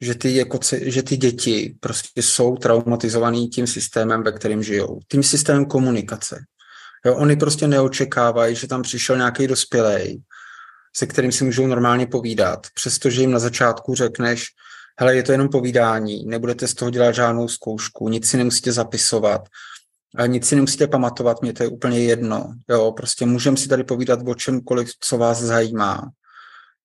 že 0.00 0.14
ty, 0.14 0.36
jako, 0.36 0.58
že 0.72 1.02
ty 1.02 1.16
děti 1.16 1.76
prostě 1.80 2.22
jsou 2.22 2.56
traumatizovaný 2.56 3.48
tím 3.48 3.66
systémem, 3.66 4.22
ve 4.22 4.32
kterém 4.32 4.62
žijou. 4.62 5.00
Tím 5.10 5.22
systémem 5.22 5.66
komunikace. 5.66 6.44
Jo, 7.06 7.14
oni 7.14 7.36
prostě 7.36 7.68
neočekávají, 7.68 8.56
že 8.56 8.68
tam 8.68 8.82
přišel 8.82 9.16
nějaký 9.16 9.46
dospělej, 9.46 10.20
se 10.96 11.06
kterým 11.06 11.32
si 11.32 11.44
můžou 11.44 11.66
normálně 11.66 12.06
povídat, 12.06 12.66
přestože 12.74 13.20
jim 13.20 13.30
na 13.30 13.38
začátku 13.38 13.94
řekneš, 13.94 14.44
hele, 15.00 15.16
je 15.16 15.22
to 15.22 15.32
jenom 15.32 15.48
povídání, 15.48 16.26
nebudete 16.26 16.68
z 16.68 16.74
toho 16.74 16.90
dělat 16.90 17.12
žádnou 17.12 17.48
zkoušku, 17.48 18.08
nic 18.08 18.28
si 18.28 18.36
nemusíte 18.36 18.72
zapisovat, 18.72 19.48
nic 20.26 20.46
si 20.46 20.54
nemusíte 20.54 20.86
pamatovat, 20.86 21.42
mě 21.42 21.52
to 21.52 21.62
je 21.62 21.68
úplně 21.68 22.00
jedno. 22.00 22.52
Jo, 22.70 22.92
prostě 22.92 23.26
můžeme 23.26 23.56
si 23.56 23.68
tady 23.68 23.84
povídat 23.84 24.20
o 24.26 24.34
čemkoliv, 24.34 24.90
co 25.00 25.18
vás 25.18 25.42
zajímá. 25.42 26.10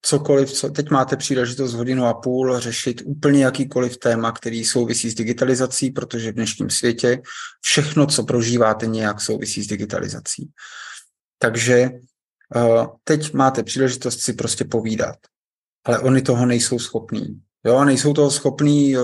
Cokoliv, 0.05 0.51
co 0.51 0.69
teď 0.69 0.89
máte 0.89 1.17
příležitost 1.17 1.73
hodinu 1.73 2.05
a 2.05 2.13
půl 2.13 2.59
řešit 2.59 3.01
úplně 3.05 3.45
jakýkoliv 3.45 3.97
téma, 3.97 4.31
který 4.31 4.65
souvisí 4.65 5.09
s 5.09 5.15
digitalizací, 5.15 5.91
protože 5.91 6.31
v 6.31 6.35
dnešním 6.35 6.69
světě 6.69 7.21
všechno, 7.61 8.07
co 8.07 8.23
prožíváte, 8.23 8.85
nějak 8.87 9.21
souvisí 9.21 9.63
s 9.63 9.67
digitalizací. 9.67 10.51
Takže 11.39 11.89
uh, 12.55 12.85
teď 13.03 13.33
máte 13.33 13.63
příležitost 13.63 14.19
si 14.19 14.33
prostě 14.33 14.65
povídat. 14.65 15.15
Ale 15.85 15.99
oni 15.99 16.21
toho 16.21 16.45
nejsou 16.45 16.79
schopní. 16.79 17.41
Jo, 17.65 17.83
nejsou 17.83 18.13
toho 18.13 18.31
schopní 18.31 18.97
uh, 18.97 19.03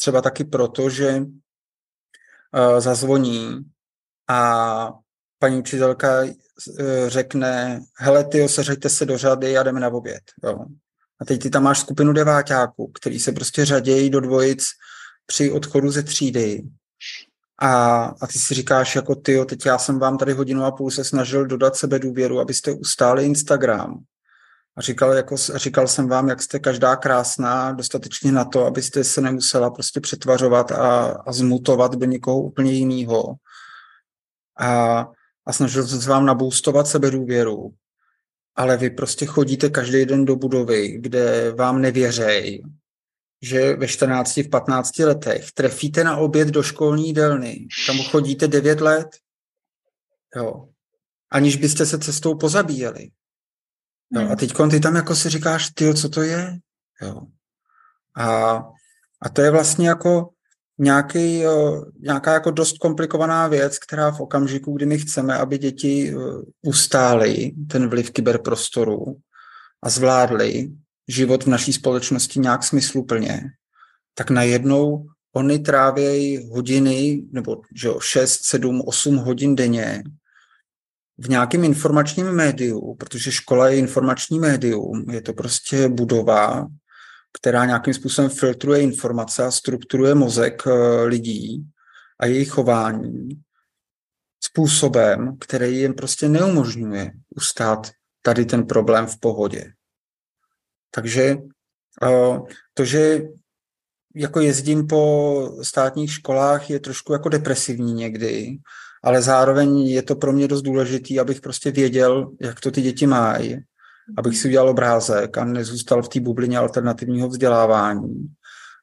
třeba 0.00 0.22
taky 0.22 0.44
proto, 0.44 0.90
že 0.90 1.16
uh, 1.16 2.80
zazvoní 2.80 3.58
a 4.28 5.01
paní 5.42 5.58
učitelka 5.58 6.22
uh, 6.22 6.28
řekne, 7.06 7.80
hele, 7.98 8.24
ty 8.24 8.48
seřeďte 8.48 8.88
se 8.88 9.06
do 9.06 9.18
řady 9.18 9.58
a 9.58 9.62
jdeme 9.62 9.80
na 9.80 9.88
oběd. 9.88 10.22
Jo. 10.44 10.64
A 11.20 11.24
teď 11.24 11.42
ty 11.42 11.50
tam 11.50 11.62
máš 11.62 11.78
skupinu 11.78 12.12
deváťáků, 12.12 12.92
který 12.94 13.20
se 13.20 13.32
prostě 13.32 13.64
řadějí 13.64 14.10
do 14.10 14.20
dvojic 14.20 14.64
při 15.26 15.50
odchodu 15.50 15.90
ze 15.90 16.02
třídy. 16.02 16.62
A, 17.58 18.04
a 18.20 18.26
ty 18.26 18.38
si 18.38 18.54
říkáš, 18.54 18.96
jako 18.96 19.14
ty, 19.14 19.44
teď 19.44 19.66
já 19.66 19.78
jsem 19.78 19.98
vám 19.98 20.18
tady 20.18 20.32
hodinu 20.32 20.64
a 20.64 20.70
půl 20.70 20.90
se 20.90 21.04
snažil 21.04 21.46
dodat 21.46 21.76
sebe 21.76 21.98
důvěru, 21.98 22.40
abyste 22.40 22.72
ustáli 22.72 23.24
Instagram. 23.24 23.98
A 24.76 24.80
říkal, 24.80 25.12
jako, 25.12 25.36
říkal 25.36 25.88
jsem 25.88 26.08
vám, 26.08 26.28
jak 26.28 26.42
jste 26.42 26.58
každá 26.58 26.96
krásná, 26.96 27.72
dostatečně 27.72 28.32
na 28.32 28.44
to, 28.44 28.66
abyste 28.66 29.04
se 29.04 29.20
nemusela 29.20 29.70
prostě 29.70 30.00
přetvařovat 30.00 30.72
a, 30.72 31.06
a 31.26 31.32
zmutovat 31.32 31.94
do 31.94 32.06
někoho 32.06 32.42
úplně 32.42 32.72
jiného. 32.72 33.34
A, 34.58 35.08
a 35.46 35.52
snažil 35.52 35.86
jsem 35.86 36.00
se 36.00 36.10
vám 36.10 36.26
naboostovat 36.26 36.86
sebedůvěru. 36.86 37.74
Ale 38.54 38.76
vy 38.76 38.90
prostě 38.90 39.26
chodíte 39.26 39.70
každý 39.70 40.06
den 40.06 40.24
do 40.24 40.36
budovy, 40.36 40.88
kde 40.88 41.52
vám 41.52 41.80
nevěřej, 41.80 42.62
že 43.42 43.76
ve 43.76 43.88
14, 43.88 44.36
v 44.36 44.50
15 44.50 44.98
letech 44.98 45.52
trefíte 45.52 46.04
na 46.04 46.16
oběd 46.16 46.48
do 46.48 46.62
školní 46.62 47.06
jídelny, 47.06 47.66
tam 47.86 47.98
chodíte 47.98 48.48
9 48.48 48.80
let, 48.80 49.08
jo, 50.36 50.68
aniž 51.30 51.56
byste 51.56 51.86
se 51.86 51.98
cestou 51.98 52.34
pozabíjeli. 52.34 53.10
Jo, 54.12 54.20
a 54.20 54.24
hmm. 54.24 54.36
teď 54.36 54.52
ty 54.70 54.80
tam 54.80 54.96
jako 54.96 55.16
si 55.16 55.28
říkáš, 55.28 55.70
ty, 55.74 55.94
co 55.94 56.08
to 56.08 56.22
je? 56.22 56.58
Jo. 57.02 57.20
A, 58.16 58.56
a 59.22 59.28
to 59.32 59.42
je 59.42 59.50
vlastně 59.50 59.88
jako 59.88 60.31
nějaký, 60.78 61.42
nějaká 62.00 62.32
jako 62.32 62.50
dost 62.50 62.78
komplikovaná 62.78 63.48
věc, 63.48 63.78
která 63.78 64.10
v 64.10 64.20
okamžiku, 64.20 64.72
kdy 64.72 64.86
my 64.86 64.98
chceme, 64.98 65.34
aby 65.34 65.58
děti 65.58 66.14
ustály 66.62 67.52
ten 67.70 67.88
vliv 67.88 68.10
kyberprostoru 68.10 69.16
a 69.82 69.90
zvládly 69.90 70.72
život 71.08 71.44
v 71.44 71.46
naší 71.46 71.72
společnosti 71.72 72.40
nějak 72.40 72.64
smysluplně, 72.64 73.40
tak 74.14 74.30
najednou 74.30 75.06
oni 75.34 75.58
trávějí 75.58 76.48
hodiny, 76.50 77.22
nebo 77.32 77.62
že 77.76 77.88
jo, 77.88 78.00
6, 78.00 78.40
7, 78.44 78.82
8 78.86 79.16
hodin 79.16 79.56
denně 79.56 80.02
v 81.18 81.28
nějakém 81.28 81.64
informačním 81.64 82.26
médiu, 82.26 82.94
protože 82.94 83.32
škola 83.32 83.68
je 83.68 83.76
informační 83.76 84.38
médium, 84.38 85.10
je 85.10 85.22
to 85.22 85.32
prostě 85.32 85.88
budova, 85.88 86.66
která 87.38 87.64
nějakým 87.64 87.94
způsobem 87.94 88.30
filtruje 88.30 88.80
informace 88.80 89.44
a 89.44 89.50
strukturuje 89.50 90.14
mozek 90.14 90.62
eh, 90.66 91.02
lidí 91.04 91.66
a 92.20 92.26
jejich 92.26 92.50
chování 92.50 93.28
způsobem, 94.44 95.36
který 95.40 95.78
jim 95.78 95.94
prostě 95.94 96.28
neumožňuje 96.28 97.12
ustát 97.36 97.90
tady 98.22 98.44
ten 98.44 98.66
problém 98.66 99.06
v 99.06 99.20
pohodě. 99.20 99.72
Takže 100.90 101.36
eh, 102.02 102.38
to, 102.74 102.84
že 102.84 103.22
jako 104.14 104.40
jezdím 104.40 104.86
po 104.86 105.58
státních 105.62 106.12
školách, 106.12 106.70
je 106.70 106.80
trošku 106.80 107.12
jako 107.12 107.28
depresivní 107.28 107.94
někdy, 107.94 108.58
ale 109.04 109.22
zároveň 109.22 109.78
je 109.78 110.02
to 110.02 110.16
pro 110.16 110.32
mě 110.32 110.48
dost 110.48 110.62
důležitý, 110.62 111.20
abych 111.20 111.40
prostě 111.40 111.70
věděl, 111.70 112.30
jak 112.40 112.60
to 112.60 112.70
ty 112.70 112.82
děti 112.82 113.06
mají, 113.06 113.58
abych 114.18 114.38
si 114.38 114.48
udělal 114.48 114.68
obrázek 114.68 115.38
a 115.38 115.44
nezůstal 115.44 116.02
v 116.02 116.08
té 116.08 116.20
bublině 116.20 116.58
alternativního 116.58 117.28
vzdělávání, 117.28 118.34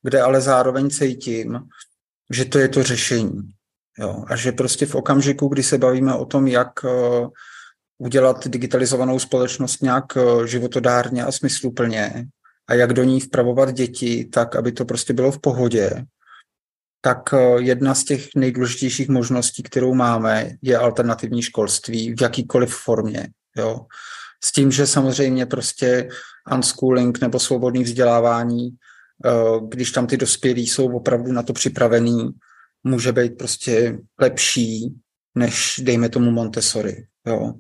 kde 0.04 0.22
ale 0.22 0.42
zároveň 0.42 0.90
cítím, 0.90 1.60
že 2.30 2.46
to 2.46 2.60
je 2.60 2.68
to 2.68 2.84
řešení. 2.84 3.42
Jo? 4.00 4.24
A 4.28 4.36
že 4.36 4.52
prostě 4.52 4.86
v 4.86 4.96
okamžiku, 4.96 5.48
kdy 5.48 5.64
se 5.64 5.78
bavíme 5.78 6.16
o 6.16 6.26
tom, 6.26 6.48
jak 6.48 6.84
uh, 6.84 7.28
udělat 7.98 8.48
digitalizovanou 8.48 9.20
společnost 9.20 9.82
nějak 9.82 10.06
uh, 10.16 10.46
životodárně 10.46 11.24
a 11.24 11.32
smysluplně 11.32 12.26
a 12.70 12.74
jak 12.74 12.94
do 12.94 13.04
ní 13.04 13.20
vpravovat 13.20 13.72
děti, 13.72 14.26
tak 14.26 14.56
aby 14.56 14.72
to 14.72 14.86
prostě 14.86 15.14
bylo 15.14 15.32
v 15.32 15.40
pohodě, 15.40 16.06
tak 17.02 17.34
eh, 17.34 17.62
jedna 17.62 17.96
z 17.96 18.04
těch 18.04 18.28
nejdůležitějších 18.36 19.10
možností, 19.10 19.64
kterou 19.64 19.94
máme, 19.94 20.52
je 20.62 20.78
alternativní 20.78 21.42
školství 21.42 22.16
v 22.16 22.22
jakýkoliv 22.22 22.76
formě. 22.76 23.28
Jo. 23.58 23.86
S 24.44 24.52
tím, 24.52 24.72
že 24.72 24.88
samozřejmě 24.88 25.46
prostě 25.46 26.10
unschooling 26.56 27.22
nebo 27.22 27.40
svobodný 27.40 27.84
vzdělávání, 27.84 28.70
eh, 29.26 29.32
když 29.68 29.92
tam 29.92 30.08
ty 30.08 30.18
dospělí 30.18 30.68
jsou 30.68 30.96
opravdu 30.96 31.32
na 31.32 31.44
to 31.44 31.54
připravený, 31.54 32.30
může 32.84 33.12
být 33.12 33.38
prostě 33.38 34.00
lepší 34.20 34.96
než, 35.36 35.82
dejme 35.84 36.10
tomu, 36.10 36.32
Montessori, 36.32 37.06
jo, 37.28 37.54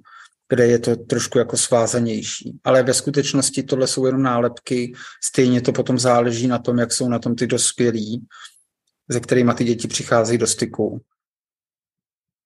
kde 0.49 0.67
je 0.67 0.79
to 0.79 0.95
trošku 0.95 1.37
jako 1.37 1.57
svázanější. 1.57 2.59
Ale 2.63 2.83
ve 2.83 2.93
skutečnosti 2.93 3.63
tohle 3.63 3.87
jsou 3.87 4.05
jenom 4.05 4.23
nálepky, 4.23 4.93
stejně 5.23 5.61
to 5.61 5.71
potom 5.71 5.99
záleží 5.99 6.47
na 6.47 6.59
tom, 6.59 6.77
jak 6.77 6.93
jsou 6.93 7.09
na 7.09 7.19
tom 7.19 7.35
ty 7.35 7.47
dospělí 7.47 8.27
se 9.11 9.19
kterými 9.19 9.53
ty 9.53 9.63
děti 9.63 9.87
přicházejí 9.87 10.37
do 10.37 10.47
styku. 10.47 11.01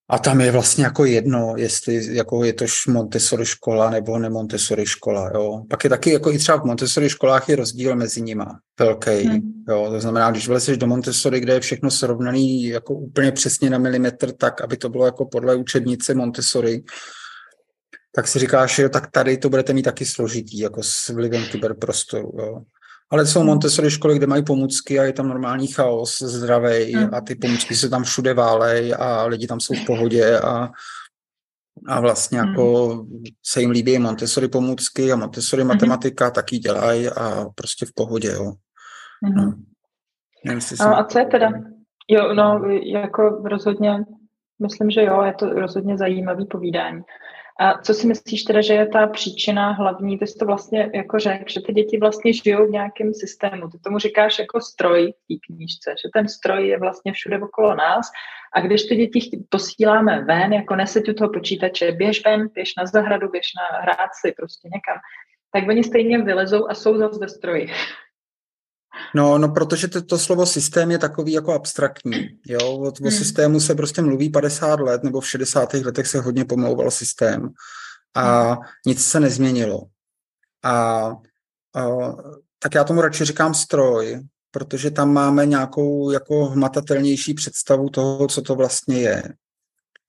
A 0.10 0.20
tam 0.20 0.42
je 0.42 0.52
vlastně 0.52 0.84
jako 0.84 1.06
jedno, 1.06 1.54
jestli 1.58 2.16
jako 2.16 2.44
je 2.44 2.54
to 2.54 2.66
Montessori 2.88 3.46
škola 3.46 3.90
nebo 3.90 4.20
ne 4.20 4.30
Montessori 4.30 4.86
škola. 4.86 5.32
Jo. 5.34 5.64
Pak 5.70 5.84
je 5.84 5.90
taky 5.90 6.12
jako 6.12 6.32
i 6.32 6.38
třeba 6.38 6.58
v 6.58 6.66
Montessori 6.66 7.10
školách 7.10 7.50
je 7.50 7.56
rozdíl 7.56 7.96
mezi 7.96 8.22
nima 8.22 8.60
velký. 8.80 9.24
Hmm. 9.24 9.64
Jo. 9.70 9.88
To 9.90 10.00
znamená, 10.00 10.32
když 10.32 10.48
vlezeš 10.48 10.78
do 10.78 10.88
Montessori, 10.88 11.40
kde 11.40 11.54
je 11.54 11.60
všechno 11.60 11.92
srovnaný 11.92 12.66
jako 12.68 12.94
úplně 12.94 13.32
přesně 13.32 13.70
na 13.70 13.78
milimetr, 13.78 14.32
tak 14.32 14.62
aby 14.62 14.78
to 14.78 14.90
bylo 14.90 15.06
jako 15.06 15.26
podle 15.26 15.56
učebnice 15.56 16.14
Montessori, 16.14 16.84
tak 18.16 18.28
si 18.28 18.40
říkáš, 18.40 18.80
jo, 18.80 18.90
tak 18.90 19.12
tady 19.12 19.38
to 19.38 19.50
budete 19.50 19.74
mít 19.74 19.84
taky 19.84 20.06
složitý, 20.06 20.60
jako 20.60 20.84
s 20.84 21.10
vlivem 21.10 21.46
kyberprostoru. 21.52 22.32
Jo. 22.40 22.62
Ale 23.10 23.26
jsou 23.26 23.40
hmm. 23.40 23.48
Montessori 23.48 23.92
školy, 23.92 24.16
kde 24.16 24.28
mají 24.28 24.44
pomůcky 24.44 25.00
a 25.00 25.04
je 25.04 25.14
tam 25.14 25.28
normální 25.28 25.68
chaos, 25.68 26.22
zdravý 26.22 26.96
mm. 26.96 27.10
a 27.14 27.22
ty 27.22 27.36
pomůcky 27.36 27.76
se 27.76 27.90
tam 27.90 28.04
všude 28.04 28.34
válej 28.34 28.94
a 29.00 29.26
lidi 29.26 29.48
tam 29.48 29.60
jsou 29.60 29.74
v 29.74 29.86
pohodě 29.86 30.40
a, 30.40 30.70
a 31.88 32.00
vlastně 32.02 32.42
mm. 32.42 32.48
jako 32.48 33.06
se 33.46 33.62
jim 33.62 33.70
líbí 33.70 34.00
Montessori 34.00 34.48
pomůcky 34.48 35.12
a 35.12 35.16
Montessori 35.16 35.64
matematika 35.64 36.32
taky 36.32 36.58
dělají 36.58 37.10
a 37.10 37.46
prostě 37.56 37.86
v 37.86 37.94
pohodě, 37.96 38.32
jo. 38.32 38.54
No. 39.36 39.54
Nevím, 40.46 40.62
a, 40.80 40.84
a 40.84 41.04
co 41.04 41.20
je 41.20 41.26
teda? 41.26 41.52
Jo, 42.08 42.34
no, 42.34 42.62
jako 42.84 43.42
rozhodně, 43.46 44.06
myslím, 44.62 44.90
že 44.90 45.04
jo, 45.04 45.24
je 45.24 45.34
to 45.34 45.50
rozhodně 45.50 45.98
zajímavý 45.98 46.46
povídání. 46.46 47.02
A 47.60 47.78
co 47.78 47.94
si 47.94 48.08
myslíš 48.08 48.44
teda, 48.44 48.62
že 48.62 48.74
je 48.74 48.88
ta 48.88 49.08
příčina 49.08 49.72
hlavní? 49.72 50.20
Ty 50.20 50.28
jsi 50.28 50.38
to 50.38 50.46
vlastně 50.46 50.90
jako 50.94 51.20
řekl, 51.20 51.46
že 51.48 51.62
ty 51.62 51.74
děti 51.74 51.98
vlastně 51.98 52.34
žijou 52.34 52.68
v 52.68 52.72
nějakém 52.72 53.14
systému. 53.14 53.70
Ty 53.70 53.80
tomu 53.80 54.00
říkáš 54.00 54.40
jako 54.40 54.62
stroj 54.62 55.12
v 55.12 55.28
té 55.28 55.40
knížce, 55.48 55.96
že 56.06 56.10
ten 56.14 56.28
stroj 56.28 56.68
je 56.68 56.80
vlastně 56.80 57.14
všude 57.14 57.40
okolo 57.40 57.76
nás 57.76 58.12
a 58.54 58.62
když 58.62 58.84
ty 58.84 58.96
děti 58.96 59.46
posíláme 59.50 60.22
ven, 60.22 60.54
jako 60.54 60.76
neseď 60.76 61.10
u 61.10 61.14
toho 61.14 61.30
počítače, 61.30 61.92
běž 61.92 62.26
ven, 62.26 62.48
běž 62.54 62.76
na 62.78 62.86
zahradu, 62.86 63.30
běž 63.30 63.46
na 63.58 63.80
hrát 63.80 64.10
si 64.22 64.32
prostě 64.32 64.70
někam, 64.74 64.98
tak 65.52 65.68
oni 65.70 65.84
stejně 65.84 66.22
vylezou 66.22 66.70
a 66.70 66.74
jsou 66.74 66.98
zase 66.98 67.20
ve 67.20 67.30
stroji. 67.30 67.72
No, 69.16 69.38
no, 69.38 69.50
protože 69.50 69.88
to, 69.88 70.02
to 70.02 70.18
slovo 70.18 70.46
systém 70.46 70.92
je 70.92 70.98
takový 70.98 71.32
jako 71.32 71.54
abstraktní. 71.54 72.30
Jo? 72.46 72.60
O, 72.60 72.88
o 72.88 72.94
hmm. 73.02 73.12
systému 73.12 73.60
se 73.60 73.76
prostě 73.76 74.02
mluví 74.02 74.30
50 74.30 74.80
let, 74.80 75.04
nebo 75.04 75.22
v 75.22 75.30
60. 75.30 75.74
letech 75.74 76.08
se 76.08 76.22
hodně 76.22 76.46
pomlouval 76.46 76.92
systém 76.92 77.50
a 78.14 78.52
hmm. 78.52 78.62
nic 78.86 79.06
se 79.06 79.20
nezměnilo. 79.20 79.82
A, 80.64 80.74
a 81.76 81.88
tak 82.60 82.76
já 82.76 82.84
tomu 82.84 83.02
radši 83.02 83.26
říkám 83.26 83.54
stroj, 83.54 84.22
protože 84.52 84.92
tam 84.92 85.14
máme 85.14 85.46
nějakou 85.46 86.12
jako 86.12 86.46
hmatatelnější 86.46 87.34
představu 87.34 87.90
toho, 87.90 88.28
co 88.28 88.42
to 88.42 88.56
vlastně 88.56 89.02
je. 89.02 89.24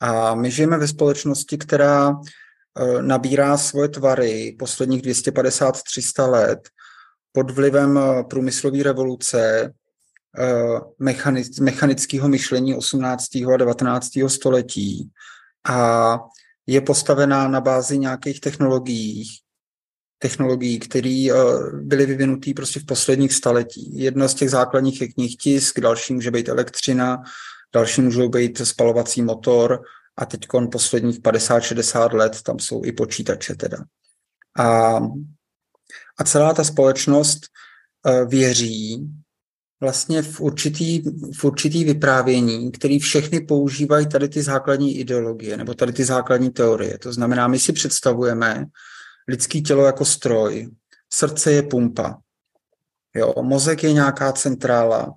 A 0.00 0.34
my 0.34 0.50
žijeme 0.50 0.78
ve 0.78 0.88
společnosti, 0.88 1.58
která 1.58 2.10
e, 2.10 3.02
nabírá 3.02 3.56
svoje 3.56 3.88
tvary 3.88 4.56
posledních 4.58 5.02
250-300 5.02 6.30
let 6.30 6.68
pod 7.34 7.50
vlivem 7.50 7.98
e, 7.98 8.24
průmyslové 8.24 8.82
revoluce, 8.82 9.72
e, 10.38 11.20
mechanického 11.60 12.28
myšlení 12.28 12.74
18. 12.74 13.34
a 13.54 13.56
19. 13.56 14.10
století 14.28 15.10
a 15.68 16.18
je 16.66 16.80
postavená 16.80 17.48
na 17.48 17.60
bázi 17.60 17.98
nějakých 17.98 18.40
technologií, 18.40 19.24
technologií, 20.18 20.78
které 20.78 21.26
byly 21.72 22.06
vyvinuté 22.06 22.50
prostě 22.56 22.80
v 22.80 22.86
posledních 22.86 23.32
staletí. 23.32 23.98
Jedna 23.98 24.28
z 24.28 24.34
těch 24.34 24.50
základních 24.50 25.00
je 25.00 25.08
knih 25.08 25.36
tisk, 25.36 25.80
další 25.80 26.14
může 26.14 26.30
být 26.30 26.48
elektřina, 26.48 27.22
další 27.74 28.00
můžou 28.00 28.28
být 28.28 28.58
spalovací 28.58 29.22
motor 29.22 29.82
a 30.16 30.26
teď 30.26 30.46
posledních 30.72 31.20
50-60 31.20 32.14
let 32.14 32.42
tam 32.42 32.58
jsou 32.58 32.84
i 32.84 32.92
počítače 32.92 33.54
teda. 33.54 33.78
A, 34.58 35.00
a 36.18 36.24
celá 36.24 36.54
ta 36.54 36.64
společnost 36.64 37.40
uh, 38.06 38.28
věří 38.28 39.10
vlastně 39.80 40.22
v 40.22 40.40
určitý, 40.40 41.02
v 41.38 41.44
určitý 41.44 41.84
vyprávění, 41.84 42.72
který 42.72 42.98
všechny 42.98 43.40
používají 43.40 44.08
tady 44.08 44.28
ty 44.28 44.42
základní 44.42 44.98
ideologie 44.98 45.56
nebo 45.56 45.74
tady 45.74 45.92
ty 45.92 46.04
základní 46.04 46.50
teorie. 46.50 46.98
To 46.98 47.12
znamená, 47.12 47.48
my 47.48 47.58
si 47.58 47.72
představujeme 47.72 48.64
lidský 49.28 49.62
tělo 49.62 49.84
jako 49.84 50.04
stroj, 50.04 50.70
srdce 51.12 51.52
je 51.52 51.62
pumpa, 51.62 52.16
jo, 53.14 53.34
mozek 53.42 53.82
je 53.82 53.92
nějaká 53.92 54.32
centrála, 54.32 55.14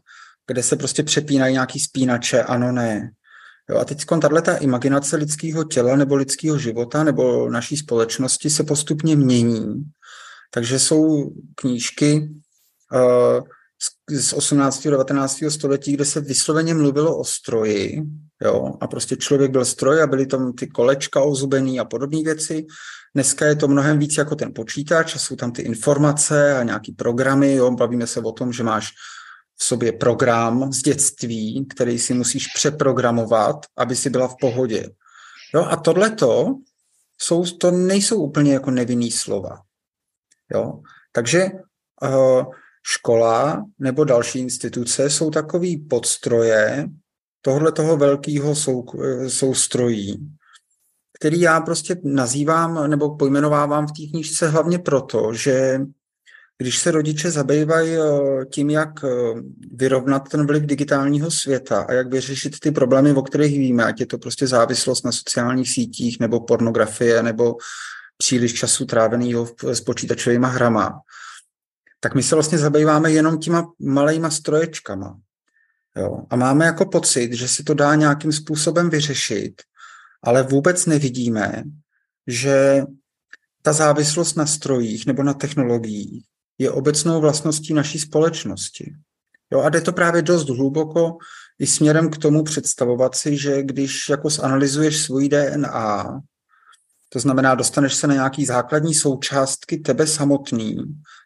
kde 0.47 0.63
se 0.63 0.75
prostě 0.75 1.03
přepínají 1.03 1.53
nějaký 1.53 1.79
spínače, 1.79 2.43
ano, 2.43 2.71
ne. 2.71 3.11
Jo, 3.69 3.77
a 3.77 3.85
teď 3.85 4.05
tahle 4.21 4.41
ta 4.41 4.57
imaginace 4.57 5.15
lidského 5.15 5.63
těla 5.63 5.95
nebo 5.95 6.15
lidského 6.15 6.57
života 6.57 7.03
nebo 7.03 7.49
naší 7.49 7.77
společnosti 7.77 8.49
se 8.49 8.63
postupně 8.63 9.15
mění. 9.15 9.83
Takže 10.53 10.79
jsou 10.79 11.31
knížky 11.55 12.29
uh, 12.93 13.47
z 14.09 14.33
18. 14.33 14.85
a 14.85 14.89
19. 14.89 15.43
století, 15.49 15.93
kde 15.93 16.05
se 16.05 16.21
vysloveně 16.21 16.73
mluvilo 16.73 17.17
o 17.17 17.23
stroji, 17.23 18.01
jo, 18.41 18.73
a 18.81 18.87
prostě 18.87 19.15
člověk 19.15 19.51
byl 19.51 19.65
stroj 19.65 20.01
a 20.01 20.07
byly 20.07 20.25
tam 20.25 20.53
ty 20.53 20.67
kolečka 20.67 21.21
ozubený 21.21 21.79
a 21.79 21.85
podobné 21.85 22.23
věci. 22.23 22.65
Dneska 23.15 23.45
je 23.45 23.55
to 23.55 23.67
mnohem 23.67 23.99
víc 23.99 24.17
jako 24.17 24.35
ten 24.35 24.53
počítač 24.53 25.15
a 25.15 25.19
jsou 25.19 25.35
tam 25.35 25.51
ty 25.51 25.61
informace 25.61 26.57
a 26.57 26.63
nějaký 26.63 26.91
programy, 26.91 27.53
jo, 27.53 27.71
bavíme 27.71 28.07
se 28.07 28.19
o 28.19 28.31
tom, 28.31 28.53
že 28.53 28.63
máš 28.63 28.91
v 29.57 29.63
sobě 29.63 29.91
program 29.91 30.73
z 30.73 30.81
dětství, 30.81 31.65
který 31.69 31.99
si 31.99 32.13
musíš 32.13 32.47
přeprogramovat, 32.47 33.55
aby 33.77 33.95
si 33.95 34.09
byla 34.09 34.27
v 34.27 34.35
pohodě. 34.41 34.89
Jo, 35.53 35.65
a 35.69 35.75
tohleto 35.75 36.55
jsou, 37.21 37.45
to 37.45 37.71
nejsou 37.71 38.15
úplně 38.21 38.53
jako 38.53 38.71
nevinný 38.71 39.11
slova. 39.11 39.66
Jo? 40.53 40.81
Takže 41.11 41.45
uh, 42.03 42.45
škola 42.83 43.65
nebo 43.79 44.03
další 44.03 44.39
instituce 44.39 45.09
jsou 45.09 45.31
takový 45.31 45.77
podstroje 45.77 46.87
tohle 47.41 47.71
toho 47.71 47.97
velkého 47.97 48.55
sou, 48.55 48.85
soustrojí, 49.27 50.29
který 51.19 51.41
já 51.41 51.61
prostě 51.61 51.95
nazývám 52.03 52.89
nebo 52.89 53.15
pojmenovávám 53.15 53.87
v 53.87 53.91
té 53.91 54.11
knížce 54.11 54.47
hlavně 54.47 54.79
proto, 54.79 55.33
že 55.33 55.79
když 56.57 56.79
se 56.79 56.91
rodiče 56.91 57.31
zabývají 57.31 57.89
eh, 57.95 58.45
tím, 58.45 58.69
jak 58.69 59.03
eh, 59.03 59.07
vyrovnat 59.71 60.29
ten 60.29 60.47
vliv 60.47 60.63
digitálního 60.63 61.31
světa 61.31 61.81
a 61.81 61.93
jak 61.93 62.11
vyřešit 62.11 62.59
ty 62.59 62.71
problémy, 62.71 63.13
o 63.13 63.21
kterých 63.21 63.57
víme, 63.57 63.85
ať 63.85 63.99
je 63.99 64.05
to 64.05 64.17
prostě 64.17 64.47
závislost 64.47 65.05
na 65.05 65.11
sociálních 65.11 65.69
sítích 65.69 66.19
nebo 66.19 66.39
pornografie 66.39 67.23
nebo 67.23 67.55
příliš 68.17 68.53
času 68.53 68.85
tráveného 68.85 69.47
s 69.63 69.81
počítačovými 69.81 70.47
hrama, 70.49 71.01
tak 71.99 72.15
my 72.15 72.23
se 72.23 72.35
vlastně 72.35 72.57
zabýváme 72.57 73.11
jenom 73.11 73.39
těma 73.39 73.71
malejma 73.79 74.29
stroječkama. 74.29 75.19
Jo? 75.97 76.25
A 76.29 76.35
máme 76.35 76.65
jako 76.65 76.85
pocit, 76.85 77.33
že 77.33 77.47
se 77.47 77.63
to 77.63 77.73
dá 77.73 77.95
nějakým 77.95 78.31
způsobem 78.31 78.89
vyřešit, 78.89 79.61
ale 80.23 80.43
vůbec 80.43 80.85
nevidíme, 80.85 81.63
že 82.27 82.83
ta 83.61 83.73
závislost 83.73 84.35
na 84.35 84.45
strojích 84.45 85.05
nebo 85.05 85.23
na 85.23 85.33
technologiích 85.33 86.25
je 86.57 86.71
obecnou 86.71 87.21
vlastností 87.21 87.73
naší 87.73 87.99
společnosti. 87.99 88.95
Jo, 89.51 89.61
a 89.61 89.69
jde 89.69 89.81
to 89.81 89.93
právě 89.93 90.21
dost 90.21 90.49
hluboko 90.49 91.17
i 91.59 91.67
směrem 91.67 92.09
k 92.09 92.17
tomu 92.17 92.43
představovat 92.43 93.15
si, 93.15 93.37
že 93.37 93.63
když 93.63 94.09
jako 94.09 94.29
zanalizuješ 94.29 95.03
svůj 95.03 95.29
DNA, 95.29 96.21
to 97.09 97.19
znamená, 97.19 97.55
dostaneš 97.55 97.93
se 97.95 98.07
na 98.07 98.13
nějaký 98.13 98.45
základní 98.45 98.93
součástky 98.93 99.77
tebe 99.77 100.07
samotný, 100.07 100.77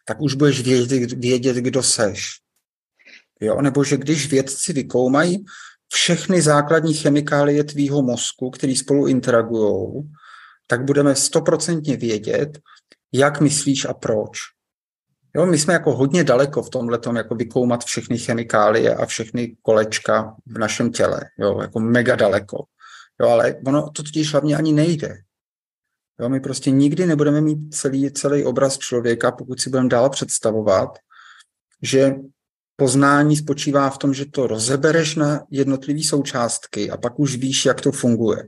tak 0.05 0.21
už 0.21 0.33
budeš 0.33 0.61
vědět, 0.61 1.11
vědět 1.11 1.55
kdo 1.55 1.83
seš. 1.83 2.29
Jo? 3.39 3.61
Nebo 3.61 3.83
že 3.83 3.97
když 3.97 4.31
vědci 4.31 4.73
vykoumají 4.73 5.45
všechny 5.93 6.41
základní 6.41 6.93
chemikálie 6.93 7.63
tvýho 7.63 8.01
mozku, 8.01 8.49
který 8.49 8.75
spolu 8.75 9.07
interagují, 9.07 10.11
tak 10.67 10.85
budeme 10.85 11.15
stoprocentně 11.15 11.97
vědět, 11.97 12.59
jak 13.13 13.41
myslíš 13.41 13.85
a 13.85 13.93
proč. 13.93 14.39
Jo, 15.35 15.45
my 15.45 15.59
jsme 15.59 15.73
jako 15.73 15.95
hodně 15.95 16.23
daleko 16.23 16.63
v 16.63 16.69
tomhle 16.69 16.99
jako 17.15 17.35
vykoumat 17.35 17.83
všechny 17.83 18.17
chemikálie 18.17 18.95
a 18.95 19.05
všechny 19.05 19.55
kolečka 19.61 20.35
v 20.45 20.57
našem 20.57 20.91
těle, 20.91 21.21
jo, 21.39 21.61
jako 21.61 21.79
mega 21.79 22.15
daleko. 22.15 22.63
Jo, 23.21 23.29
ale 23.29 23.55
ono 23.65 23.81
to 23.81 24.03
totiž 24.03 24.31
hlavně 24.31 24.57
ani 24.57 24.73
nejde. 24.73 25.17
Jo, 26.21 26.29
my 26.29 26.39
prostě 26.39 26.71
nikdy 26.71 27.05
nebudeme 27.05 27.41
mít 27.41 27.75
celý, 27.75 28.11
celý 28.11 28.45
obraz 28.45 28.77
člověka, 28.77 29.31
pokud 29.31 29.61
si 29.61 29.69
budeme 29.69 29.89
dál 29.89 30.09
představovat, 30.09 30.89
že 31.81 32.15
poznání 32.75 33.37
spočívá 33.37 33.89
v 33.89 33.97
tom, 33.97 34.13
že 34.13 34.25
to 34.25 34.47
rozebereš 34.47 35.15
na 35.15 35.45
jednotlivé 35.49 36.03
součástky 36.03 36.91
a 36.91 36.97
pak 36.97 37.19
už 37.19 37.35
víš, 37.35 37.65
jak 37.65 37.81
to 37.81 37.91
funguje. 37.91 38.47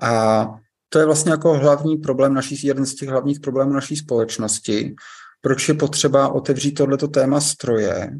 A 0.00 0.44
to 0.88 0.98
je 0.98 1.06
vlastně 1.06 1.30
jako 1.30 1.54
hlavní 1.54 1.96
problém 1.96 2.34
naší, 2.34 2.66
jeden 2.66 2.86
z 2.86 2.94
těch 2.94 3.08
hlavních 3.08 3.40
problémů 3.40 3.72
naší 3.72 3.96
společnosti, 3.96 4.94
proč 5.40 5.68
je 5.68 5.74
potřeba 5.74 6.28
otevřít 6.28 6.72
tohleto 6.72 7.08
téma 7.08 7.40
stroje, 7.40 8.10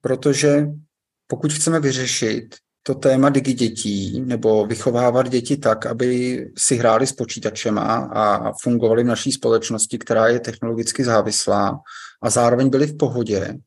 protože 0.00 0.66
pokud 1.26 1.52
chceme 1.52 1.80
vyřešit 1.80 2.56
to 2.86 2.94
téma 2.94 3.28
digi 3.28 3.52
dětí 3.52 4.20
nebo 4.20 4.66
vychovávat 4.66 5.28
děti 5.28 5.56
tak, 5.56 5.86
aby 5.86 6.40
si 6.58 6.76
hráli 6.76 7.06
s 7.06 7.12
počítačema 7.12 7.82
a 7.96 8.52
fungovali 8.52 9.02
v 9.02 9.06
naší 9.06 9.32
společnosti, 9.32 9.98
která 9.98 10.28
je 10.28 10.40
technologicky 10.40 11.04
závislá 11.04 11.80
a 12.22 12.30
zároveň 12.30 12.70
byli 12.70 12.86
v 12.86 12.96
pohodě, 12.96 13.58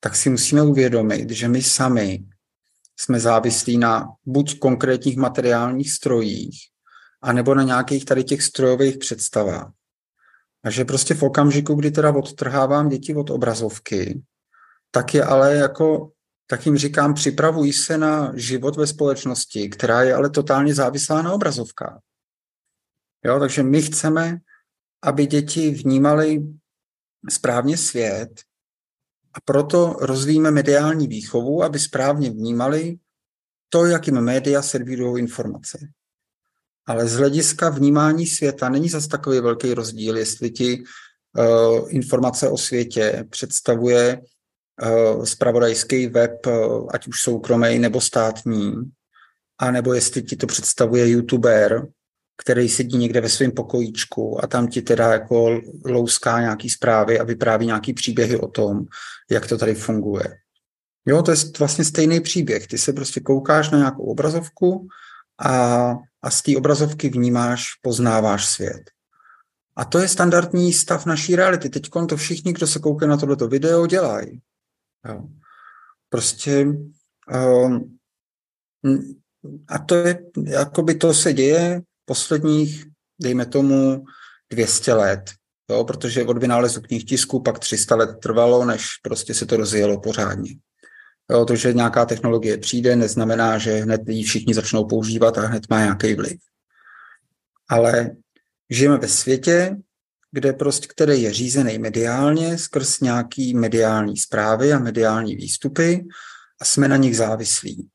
tak 0.00 0.16
si 0.16 0.30
musíme 0.30 0.62
uvědomit, 0.62 1.30
že 1.30 1.48
my 1.48 1.62
sami 1.62 2.24
jsme 2.96 3.20
závislí 3.20 3.78
na 3.78 4.08
buď 4.26 4.58
konkrétních 4.58 5.16
materiálních 5.16 5.92
strojích, 5.92 6.58
anebo 7.22 7.54
na 7.54 7.62
nějakých 7.62 8.04
tady 8.04 8.24
těch 8.24 8.42
strojových 8.42 8.98
představách. 8.98 9.72
A 10.64 10.70
že 10.70 10.84
prostě 10.84 11.14
v 11.14 11.22
okamžiku, 11.22 11.74
kdy 11.74 11.90
teda 11.90 12.14
odtrhávám 12.14 12.88
děti 12.88 13.14
od 13.14 13.30
obrazovky, 13.30 14.22
tak 14.90 15.14
je 15.14 15.24
ale 15.24 15.54
jako, 15.54 16.10
tak 16.46 16.66
jim 16.66 16.76
říkám, 16.76 17.14
připravují 17.14 17.72
se 17.72 17.98
na 17.98 18.32
život 18.36 18.76
ve 18.76 18.86
společnosti, 18.86 19.68
která 19.68 20.02
je 20.02 20.14
ale 20.14 20.30
totálně 20.30 20.74
závislá 20.74 21.22
na 21.22 21.32
obrazovkách. 21.32 21.98
Jo, 23.24 23.40
takže 23.40 23.62
my 23.62 23.82
chceme, 23.82 24.38
aby 25.02 25.26
děti 25.26 25.70
vnímali 25.70 26.42
správně 27.30 27.76
svět 27.76 28.40
a 29.34 29.40
proto 29.44 29.96
rozvíjíme 30.00 30.50
mediální 30.50 31.06
výchovu, 31.06 31.62
aby 31.62 31.78
správně 31.78 32.30
vnímali 32.30 32.96
to, 33.68 33.86
jakým 33.86 34.20
média 34.20 34.62
servírují 34.62 35.22
informace. 35.22 35.78
Ale 36.86 37.08
z 37.08 37.14
hlediska 37.14 37.70
vnímání 37.70 38.26
světa 38.26 38.68
není 38.68 38.88
zase 38.88 39.08
takový 39.08 39.40
velký 39.40 39.74
rozdíl, 39.74 40.16
jestli 40.16 40.50
ti 40.50 40.84
uh, 41.38 41.88
informace 41.88 42.48
o 42.48 42.56
světě 42.58 43.24
představuje 43.30 44.22
spravodajský 45.24 46.06
web, 46.06 46.46
uh, 46.46 46.88
ať 46.90 47.06
už 47.06 47.20
soukromý 47.20 47.78
nebo 47.78 48.00
státní, 48.00 48.74
a 49.58 49.70
nebo 49.70 49.94
jestli 49.94 50.22
ti 50.22 50.36
to 50.36 50.46
představuje 50.46 51.08
youtuber, 51.08 51.86
který 52.36 52.68
sedí 52.68 52.98
někde 52.98 53.20
ve 53.20 53.28
svém 53.28 53.50
pokojíčku 53.50 54.44
a 54.44 54.46
tam 54.46 54.68
ti 54.68 54.82
teda 54.82 55.12
jako 55.12 55.60
louská 55.84 56.40
nějaký 56.40 56.70
zprávy 56.70 57.20
a 57.20 57.24
vypráví 57.24 57.66
nějaký 57.66 57.92
příběhy 57.92 58.36
o 58.36 58.48
tom, 58.48 58.84
jak 59.30 59.46
to 59.46 59.58
tady 59.58 59.74
funguje. 59.74 60.24
Jo, 61.06 61.22
to 61.22 61.30
je 61.30 61.36
vlastně 61.58 61.84
stejný 61.84 62.20
příběh. 62.20 62.66
Ty 62.66 62.78
se 62.78 62.92
prostě 62.92 63.20
koukáš 63.20 63.70
na 63.70 63.78
nějakou 63.78 64.04
obrazovku 64.04 64.88
a, 65.38 65.96
a 66.22 66.30
z 66.30 66.42
té 66.42 66.56
obrazovky 66.56 67.08
vnímáš, 67.08 67.64
poznáváš 67.82 68.48
svět. 68.48 68.90
A 69.76 69.84
to 69.84 69.98
je 69.98 70.08
standardní 70.08 70.72
stav 70.72 71.06
naší 71.06 71.36
reality. 71.36 71.68
Teď 71.68 71.90
to 72.08 72.16
všichni, 72.16 72.52
kdo 72.52 72.66
se 72.66 72.78
koukají 72.78 73.10
na 73.10 73.16
tohleto 73.16 73.48
video, 73.48 73.86
dělají. 73.86 74.40
Jo. 75.08 75.28
Prostě 76.08 76.66
um, 77.62 77.98
a 79.68 79.78
to 79.78 79.94
je, 79.94 80.26
jakoby 80.44 80.94
to 80.94 81.14
se 81.14 81.32
děje 81.32 81.82
posledních, 82.04 82.86
dejme 83.22 83.46
tomu, 83.46 84.04
200 84.52 84.94
let. 84.94 85.30
Jo, 85.70 85.84
protože 85.84 86.24
od 86.24 86.38
vynálezu 86.38 86.80
knih 86.80 87.04
tisku 87.04 87.42
pak 87.42 87.58
300 87.58 87.96
let 87.96 88.18
trvalo, 88.22 88.64
než 88.64 88.86
prostě 89.02 89.34
se 89.34 89.46
to 89.46 89.56
rozjelo 89.56 90.00
pořádně. 90.00 90.54
Jo, 91.30 91.44
to, 91.44 91.56
že 91.56 91.72
nějaká 91.72 92.06
technologie 92.06 92.58
přijde, 92.58 92.96
neznamená, 92.96 93.58
že 93.58 93.72
hned 93.72 94.00
ji 94.08 94.24
všichni 94.24 94.54
začnou 94.54 94.84
používat 94.84 95.38
a 95.38 95.46
hned 95.46 95.70
má 95.70 95.80
nějaký 95.80 96.14
vliv. 96.14 96.38
Ale 97.68 98.10
žijeme 98.70 98.98
ve 98.98 99.08
světě, 99.08 99.76
kde 100.34 100.52
prostě, 100.52 100.86
který 100.86 101.22
je 101.22 101.32
řízený 101.32 101.78
mediálně 101.78 102.58
skrz 102.58 103.00
nějaký 103.00 103.54
mediální 103.54 104.16
zprávy 104.16 104.72
a 104.72 104.78
mediální 104.78 105.36
výstupy 105.36 106.04
a 106.60 106.64
jsme 106.64 106.88
na 106.88 106.96
nich 106.96 107.16
závislí. 107.16 107.88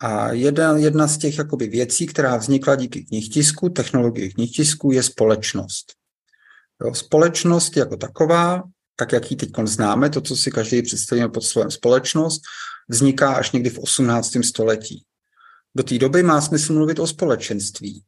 A 0.00 0.32
jedna, 0.32 0.76
jedna 0.76 1.06
z 1.06 1.18
těch 1.18 1.38
jakoby 1.38 1.66
věcí, 1.66 2.06
která 2.06 2.36
vznikla 2.36 2.76
díky 2.76 3.04
knihtisku, 3.04 3.68
technologii 3.68 4.32
knihtisku, 4.32 4.92
je 4.92 5.02
společnost. 5.02 5.92
Jo, 6.84 6.94
společnost 6.94 7.76
jako 7.76 7.96
taková, 7.96 8.62
tak 8.96 9.12
jak 9.12 9.30
ji 9.30 9.36
teď 9.36 9.50
známe, 9.64 10.10
to, 10.10 10.20
co 10.20 10.36
si 10.36 10.50
každý 10.50 10.82
představíme 10.82 11.28
pod 11.28 11.40
slovem 11.40 11.70
společnost, 11.70 12.42
vzniká 12.88 13.34
až 13.34 13.52
někdy 13.52 13.70
v 13.70 13.78
18. 13.78 14.30
století. 14.44 15.04
Do 15.76 15.82
té 15.82 15.98
doby 15.98 16.22
má 16.22 16.40
smysl 16.40 16.72
mluvit 16.72 16.98
o 16.98 17.06
společenství. 17.06 18.02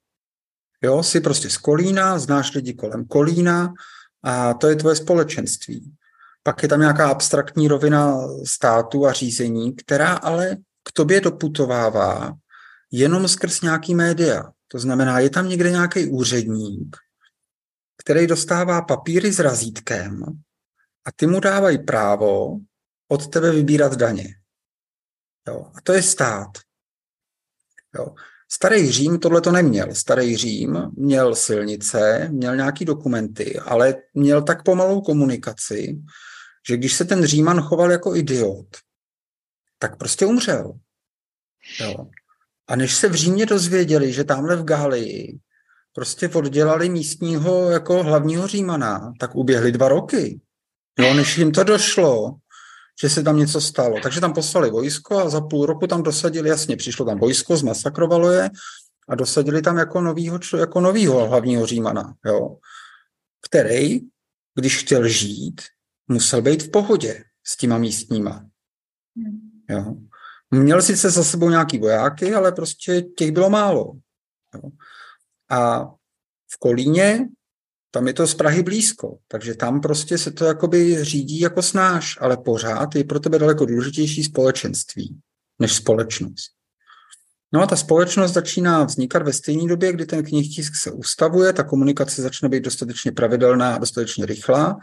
Jo, 0.82 1.02
jsi 1.02 1.20
prostě 1.20 1.50
z 1.50 1.56
Kolína, 1.56 2.18
znáš 2.18 2.54
lidi 2.54 2.74
kolem 2.74 3.04
Kolína 3.04 3.74
a 4.22 4.54
to 4.54 4.68
je 4.68 4.76
tvoje 4.76 4.96
společenství. 4.96 5.94
Pak 6.42 6.62
je 6.62 6.68
tam 6.68 6.80
nějaká 6.80 7.10
abstraktní 7.10 7.68
rovina 7.68 8.16
státu 8.44 9.06
a 9.06 9.12
řízení, 9.12 9.76
která 9.76 10.14
ale 10.14 10.56
k 10.84 10.92
tobě 10.92 11.20
doputovává 11.20 12.32
jenom 12.90 13.28
skrz 13.28 13.60
nějaký 13.60 13.94
média. 13.94 14.52
To 14.68 14.78
znamená, 14.78 15.18
je 15.18 15.30
tam 15.30 15.48
někde 15.48 15.70
nějaký 15.70 16.06
úředník, 16.06 16.96
který 18.02 18.26
dostává 18.26 18.82
papíry 18.82 19.32
s 19.32 19.38
razítkem 19.38 20.22
a 21.04 21.12
ty 21.16 21.26
mu 21.26 21.40
dávají 21.40 21.78
právo 21.78 22.58
od 23.08 23.26
tebe 23.30 23.50
vybírat 23.52 23.96
daně. 23.96 24.34
Jo. 25.48 25.70
A 25.74 25.80
to 25.80 25.92
je 25.92 26.02
stát. 26.02 26.48
Jo. 27.98 28.14
Starý 28.52 28.92
Řím 28.92 29.18
tohle 29.18 29.40
to 29.40 29.52
neměl. 29.52 29.94
Starý 29.94 30.36
Řím 30.36 30.78
měl 30.96 31.34
silnice, 31.34 32.28
měl 32.30 32.56
nějaký 32.56 32.84
dokumenty, 32.84 33.58
ale 33.58 33.94
měl 34.14 34.42
tak 34.42 34.62
pomalou 34.62 35.00
komunikaci, 35.00 35.98
že 36.68 36.76
když 36.76 36.94
se 36.94 37.04
ten 37.04 37.24
Říman 37.24 37.60
choval 37.60 37.92
jako 37.92 38.16
idiot, 38.16 38.66
tak 39.78 39.96
prostě 39.96 40.26
umřel. 40.26 40.72
Jo. 41.80 42.06
A 42.68 42.76
než 42.76 42.94
se 42.94 43.08
v 43.08 43.14
Římě 43.14 43.46
dozvěděli, 43.46 44.12
že 44.12 44.24
tamhle 44.24 44.56
v 44.56 44.64
Gálii 44.64 45.38
prostě 45.92 46.28
oddělali 46.28 46.88
místního 46.88 47.70
jako 47.70 48.02
hlavního 48.02 48.46
Římana, 48.46 49.12
tak 49.20 49.34
uběhly 49.34 49.72
dva 49.72 49.88
roky. 49.88 50.40
Jo, 50.98 51.14
než 51.14 51.38
jim 51.38 51.52
to 51.52 51.64
došlo, 51.64 52.36
že 53.00 53.10
se 53.10 53.22
tam 53.22 53.36
něco 53.36 53.60
stalo. 53.60 54.00
Takže 54.02 54.20
tam 54.20 54.32
poslali 54.32 54.70
vojsko 54.70 55.18
a 55.18 55.28
za 55.28 55.40
půl 55.40 55.66
roku 55.66 55.86
tam 55.86 56.02
dosadili, 56.02 56.48
jasně, 56.48 56.76
přišlo 56.76 57.06
tam 57.06 57.18
vojsko, 57.18 57.56
zmasakrovalo 57.56 58.30
je 58.30 58.50
a 59.08 59.14
dosadili 59.14 59.62
tam 59.62 59.78
jako 59.78 60.00
novýho, 60.00 60.38
jako 60.58 60.80
novýho 60.80 61.28
hlavního 61.28 61.66
Římana, 61.66 62.14
jo, 62.24 62.56
který, 63.48 64.00
když 64.54 64.78
chtěl 64.78 65.08
žít, 65.08 65.60
musel 66.08 66.42
být 66.42 66.62
v 66.62 66.70
pohodě 66.70 67.24
s 67.44 67.56
těma 67.56 67.78
místníma. 67.78 68.46
Jo. 69.70 69.94
Měl 70.50 70.82
sice 70.82 71.10
za 71.10 71.24
sebou 71.24 71.50
nějaký 71.50 71.78
vojáky, 71.78 72.34
ale 72.34 72.52
prostě 72.52 73.02
těch 73.02 73.32
bylo 73.32 73.50
málo. 73.50 73.92
Jo. 74.54 74.70
A 75.50 75.84
v 76.52 76.58
Kolíně, 76.58 77.28
tam 77.96 78.06
je 78.06 78.12
to 78.12 78.26
z 78.26 78.34
Prahy 78.34 78.62
blízko, 78.62 79.18
takže 79.28 79.54
tam 79.54 79.80
prostě 79.80 80.18
se 80.18 80.30
to 80.30 80.44
jakoby 80.44 81.04
řídí 81.04 81.40
jako 81.40 81.62
snáš, 81.62 82.18
ale 82.20 82.36
pořád 82.36 82.94
je 82.94 83.04
pro 83.04 83.20
tebe 83.20 83.38
daleko 83.38 83.66
důležitější 83.66 84.24
společenství 84.24 85.20
než 85.58 85.72
společnost. 85.72 86.50
No 87.52 87.62
a 87.62 87.66
ta 87.66 87.76
společnost 87.76 88.32
začíná 88.32 88.84
vznikat 88.84 89.22
ve 89.22 89.32
stejné 89.32 89.68
době, 89.68 89.92
kdy 89.92 90.06
ten 90.06 90.24
knihtisk 90.24 90.74
se 90.76 90.90
ustavuje, 90.90 91.52
ta 91.52 91.64
komunikace 91.64 92.22
začne 92.22 92.48
být 92.48 92.64
dostatečně 92.64 93.12
pravidelná 93.12 93.74
a 93.74 93.78
dostatečně 93.78 94.26
rychlá, 94.26 94.76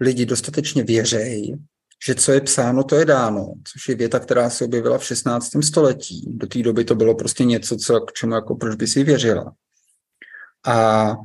lidi 0.00 0.26
dostatečně 0.26 0.84
věřejí, 0.84 1.54
že 2.06 2.14
co 2.14 2.32
je 2.32 2.40
psáno, 2.40 2.84
to 2.84 2.96
je 2.96 3.04
dáno, 3.04 3.52
což 3.72 3.88
je 3.88 3.94
věta, 3.94 4.18
která 4.18 4.50
se 4.50 4.64
objevila 4.64 4.98
v 4.98 5.04
16. 5.04 5.50
století. 5.64 6.24
Do 6.28 6.46
té 6.46 6.62
doby 6.62 6.84
to 6.84 6.94
bylo 6.94 7.14
prostě 7.14 7.44
něco, 7.44 7.76
co, 7.76 8.00
k 8.00 8.12
čemu 8.12 8.34
jako 8.34 8.54
proč 8.54 8.76
by 8.76 8.86
si 8.86 9.04
věřila. 9.04 9.52
A, 10.66 11.16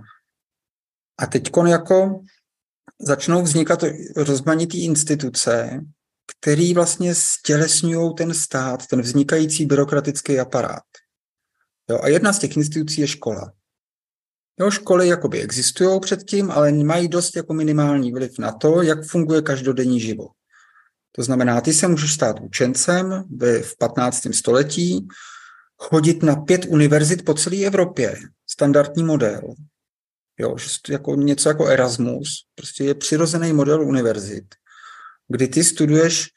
a 1.18 1.26
teď 1.26 1.50
jako 1.68 2.20
začnou 3.02 3.42
vznikat 3.42 3.84
rozmanitý 4.16 4.86
instituce, 4.86 5.82
který 6.40 6.74
vlastně 6.74 7.16
stělesňují 7.16 8.14
ten 8.14 8.34
stát, 8.34 8.88
ten 8.88 9.02
vznikající 9.02 9.66
byrokratický 9.66 10.40
aparát. 10.40 10.84
Jo, 11.90 12.00
a 12.04 12.08
jedna 12.08 12.34
z 12.34 12.40
těch 12.40 12.58
institucí 12.58 13.02
je 13.02 13.08
škola. 13.08 13.52
Jo, 14.60 14.72
školy 14.72 15.08
jakoby 15.08 15.42
existují 15.42 16.00
předtím, 16.00 16.52
ale 16.52 16.72
mají 16.72 17.08
dost 17.08 17.36
jako 17.36 17.54
minimální 17.54 18.12
vliv 18.12 18.40
na 18.40 18.52
to, 18.52 18.82
jak 18.82 19.06
funguje 19.06 19.42
každodenní 19.42 20.00
život. 20.00 20.32
To 21.12 21.24
znamená, 21.24 21.62
ty 21.62 21.74
se 21.74 21.88
můžeš 21.88 22.14
stát 22.14 22.40
učencem 22.40 23.24
v 23.62 23.78
15. 23.78 24.28
století, 24.32 25.08
chodit 25.78 26.24
na 26.24 26.36
pět 26.36 26.66
univerzit 26.66 27.26
po 27.26 27.34
celé 27.34 27.66
Evropě. 27.66 28.16
Standardní 28.50 29.04
model. 29.04 29.42
Jo, 30.40 30.58
že 30.58 30.70
jako 30.90 31.16
něco 31.16 31.50
jako 31.50 31.68
Erasmus, 31.68 32.48
prostě 32.56 32.84
je 32.84 32.96
přirozený 32.96 33.54
model 33.54 33.82
univerzit, 33.82 34.46
kdy 35.28 35.48
ty 35.48 35.64
studuješ 35.64 36.28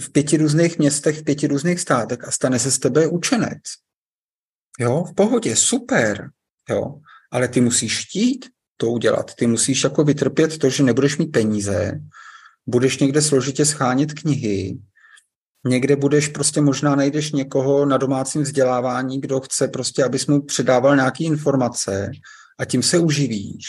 v 0.00 0.12
pěti 0.12 0.36
různých 0.36 0.78
městech, 0.78 1.18
v 1.18 1.24
pěti 1.24 1.46
různých 1.46 1.80
státech 1.80 2.24
a 2.24 2.30
stane 2.30 2.58
se 2.58 2.70
z 2.70 2.78
tebe 2.78 3.06
učenec. 3.06 3.62
Jo, 4.80 5.04
v 5.04 5.14
pohodě, 5.14 5.56
super, 5.56 6.30
jo, 6.70 7.00
ale 7.32 7.48
ty 7.48 7.60
musíš 7.60 8.06
chtít 8.06 8.46
to 8.76 8.90
udělat. 8.90 9.34
Ty 9.34 9.46
musíš 9.46 9.84
jako 9.84 10.04
vytrpět 10.04 10.58
to, 10.58 10.70
že 10.70 10.82
nebudeš 10.82 11.18
mít 11.18 11.26
peníze, 11.26 12.00
budeš 12.66 12.98
někde 12.98 13.22
složitě 13.22 13.64
schánět 13.64 14.12
knihy, 14.12 14.78
někde 15.66 15.96
budeš 15.96 16.28
prostě 16.28 16.60
možná 16.60 16.96
najdeš 16.96 17.32
někoho 17.32 17.86
na 17.86 17.96
domácím 17.96 18.42
vzdělávání, 18.42 19.20
kdo 19.20 19.40
chce 19.40 19.68
prostě, 19.68 20.04
abys 20.04 20.26
mu 20.26 20.42
předával 20.42 20.96
nějaké 20.96 21.24
informace 21.24 22.10
a 22.58 22.64
tím 22.64 22.82
se 22.82 22.98
uživíš. 22.98 23.66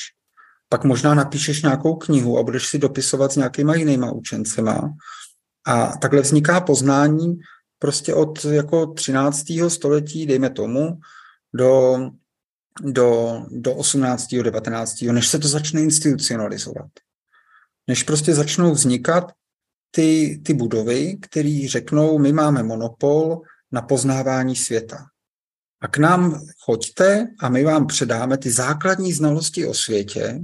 Pak 0.70 0.84
možná 0.84 1.14
napíšeš 1.14 1.62
nějakou 1.62 1.96
knihu 1.96 2.40
a 2.40 2.44
budeš 2.44 2.68
si 2.68 2.78
dopisovat 2.78 3.32
s 3.32 3.36
nějakýma 3.36 3.76
jinýma 3.76 4.12
učencema. 4.12 4.94
A 5.66 5.98
takhle 5.98 6.22
vzniká 6.22 6.62
poznání 6.62 7.40
prostě 7.80 8.14
od 8.14 8.46
jako 8.46 8.88
13. 8.88 9.44
století, 9.68 10.26
dejme 10.26 10.50
tomu, 10.50 11.00
do, 11.54 11.98
do, 12.82 13.42
do 13.50 13.76
18. 13.76 14.28
19. 14.44 15.02
než 15.02 15.28
se 15.28 15.40
to 15.40 15.48
začne 15.48 15.82
institucionalizovat 15.82 16.90
než 17.88 18.04
prostě 18.04 18.36
začnou 18.36 18.72
vznikat 18.72 19.32
ty, 19.92 20.42
ty 20.46 20.54
budovy, 20.54 21.18
které 21.22 21.68
řeknou, 21.70 22.20
my 22.20 22.34
máme 22.34 22.64
monopol 22.64 23.42
na 23.72 23.82
poznávání 23.82 24.56
světa. 24.56 25.06
A 25.82 25.88
k 25.88 25.98
nám 25.98 26.42
choďte 26.60 27.28
a 27.40 27.50
my 27.50 27.64
vám 27.64 27.88
předáme 27.88 28.38
ty 28.38 28.52
základní 28.52 29.14
znalosti 29.14 29.68
o 29.68 29.74
světě, 29.74 30.40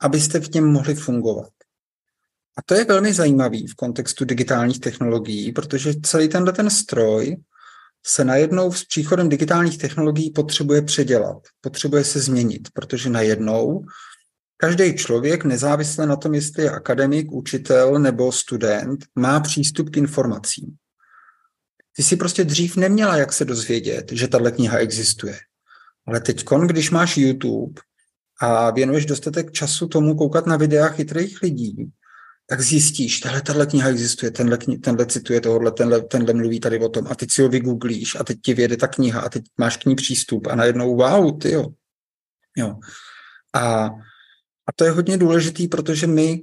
abyste 0.00 0.40
v 0.40 0.54
něm 0.54 0.72
mohli 0.72 0.94
fungovat. 0.94 1.52
A 2.58 2.62
to 2.62 2.74
je 2.74 2.84
velmi 2.84 3.14
zajímavý 3.14 3.66
v 3.66 3.74
kontextu 3.74 4.24
digitálních 4.24 4.80
technologií, 4.80 5.52
protože 5.52 5.94
celý 6.02 6.28
tenhle 6.28 6.52
ten 6.52 6.70
stroj 6.70 7.36
se 8.06 8.24
najednou 8.24 8.72
s 8.72 8.84
příchodem 8.84 9.28
digitálních 9.28 9.78
technologií 9.78 10.30
potřebuje 10.30 10.82
předělat, 10.82 11.42
potřebuje 11.60 12.04
se 12.04 12.20
změnit, 12.20 12.68
protože 12.72 13.10
najednou 13.10 13.84
Každý 14.62 14.96
člověk, 14.96 15.44
nezávisle 15.44 16.06
na 16.06 16.16
tom, 16.16 16.34
jestli 16.34 16.62
je 16.62 16.70
akademik, 16.70 17.32
učitel 17.32 17.98
nebo 17.98 18.32
student, 18.32 19.04
má 19.14 19.40
přístup 19.40 19.90
k 19.90 19.96
informacím. 19.96 20.76
Ty 22.00 22.04
si 22.04 22.16
prostě 22.16 22.44
dřív 22.44 22.76
neměla, 22.76 23.16
jak 23.16 23.32
se 23.32 23.44
dozvědět, 23.44 24.12
že 24.12 24.28
tahle 24.28 24.52
kniha 24.52 24.78
existuje. 24.78 25.38
Ale 26.06 26.20
teď, 26.20 26.44
když 26.66 26.90
máš 26.90 27.16
YouTube 27.16 27.80
a 28.40 28.70
věnuješ 28.70 29.06
dostatek 29.06 29.52
času 29.52 29.88
tomu 29.88 30.14
koukat 30.14 30.46
na 30.46 30.56
videa 30.56 30.88
chytrých 30.88 31.42
lidí, 31.42 31.90
tak 32.46 32.60
zjistíš, 32.60 33.20
tahle, 33.20 33.42
tahle 33.42 33.66
kniha 33.66 33.88
existuje, 33.88 34.30
tenhle, 34.30 34.58
tenhle 34.82 35.06
cituje 35.06 35.40
tohle, 35.40 35.72
tenhle, 35.72 36.02
tenhle 36.02 36.34
mluví 36.34 36.60
tady 36.60 36.78
o 36.78 36.88
tom 36.88 37.06
a 37.06 37.14
teď 37.14 37.30
si 37.30 37.42
ho 37.42 37.48
vygooglíš 37.48 38.14
a 38.14 38.24
teď 38.24 38.38
ti 38.44 38.54
vyjede 38.54 38.76
ta 38.76 38.88
kniha 38.88 39.20
a 39.20 39.28
teď 39.28 39.44
máš 39.58 39.76
k 39.76 39.84
ní 39.84 39.94
přístup 39.94 40.46
a 40.46 40.54
najednou 40.54 40.96
wow, 40.96 41.38
ty 41.38 41.52
jo. 41.52 41.66
jo. 42.56 42.76
A 43.54 43.90
A 44.68 44.72
to 44.76 44.84
je 44.84 44.90
hodně 44.90 45.18
důležitý, 45.18 45.68
protože 45.68 46.06
my 46.06 46.42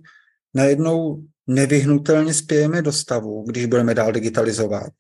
najednou 0.54 1.24
nevyhnutelně 1.48 2.34
spějeme 2.34 2.82
do 2.82 2.92
stavu, 2.92 3.46
když 3.48 3.66
budeme 3.66 3.94
dál 3.94 4.12
digitalizovat, 4.12 4.94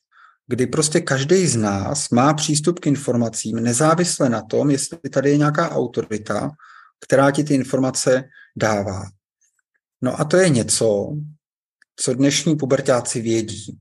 kdy 0.48 0.68
prostě 0.68 1.02
každý 1.02 1.48
z 1.48 1.56
nás 1.56 2.10
má 2.10 2.34
přístup 2.34 2.80
k 2.80 2.88
informacím 2.88 3.56
nezávisle 3.56 4.30
na 4.30 4.42
tom, 4.42 4.72
jestli 4.72 4.98
tady 4.98 5.30
je 5.30 5.38
nějaká 5.38 5.72
autorita, 5.72 6.52
která 7.00 7.32
ti 7.32 7.44
ty 7.44 7.54
informace 7.54 8.24
dává. 8.56 9.04
No 10.02 10.20
a 10.20 10.26
to 10.26 10.38
je 10.38 10.50
něco, 10.50 11.18
co 11.96 12.14
dnešní 12.14 12.56
pubertáci 12.56 13.22
vědí. 13.22 13.80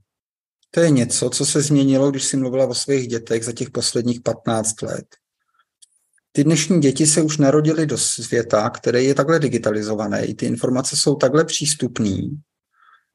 To 0.70 0.80
je 0.80 0.90
něco, 0.90 1.30
co 1.30 1.46
se 1.46 1.62
změnilo, 1.62 2.10
když 2.10 2.24
si 2.24 2.36
mluvila 2.36 2.66
o 2.66 2.74
svých 2.74 3.08
dětech 3.08 3.44
za 3.44 3.52
těch 3.52 3.70
posledních 3.70 4.20
15 4.20 4.82
let. 4.82 5.06
Ty 6.32 6.44
dnešní 6.44 6.80
děti 6.80 7.06
se 7.06 7.22
už 7.22 7.38
narodily 7.38 7.86
do 7.86 7.98
světa, 7.98 8.70
který 8.70 9.04
je 9.04 9.14
takhle 9.14 9.38
digitalizovaný, 9.38 10.34
ty 10.34 10.46
informace 10.46 10.96
jsou 10.96 11.14
takhle 11.14 11.44
přístupné 11.44 12.20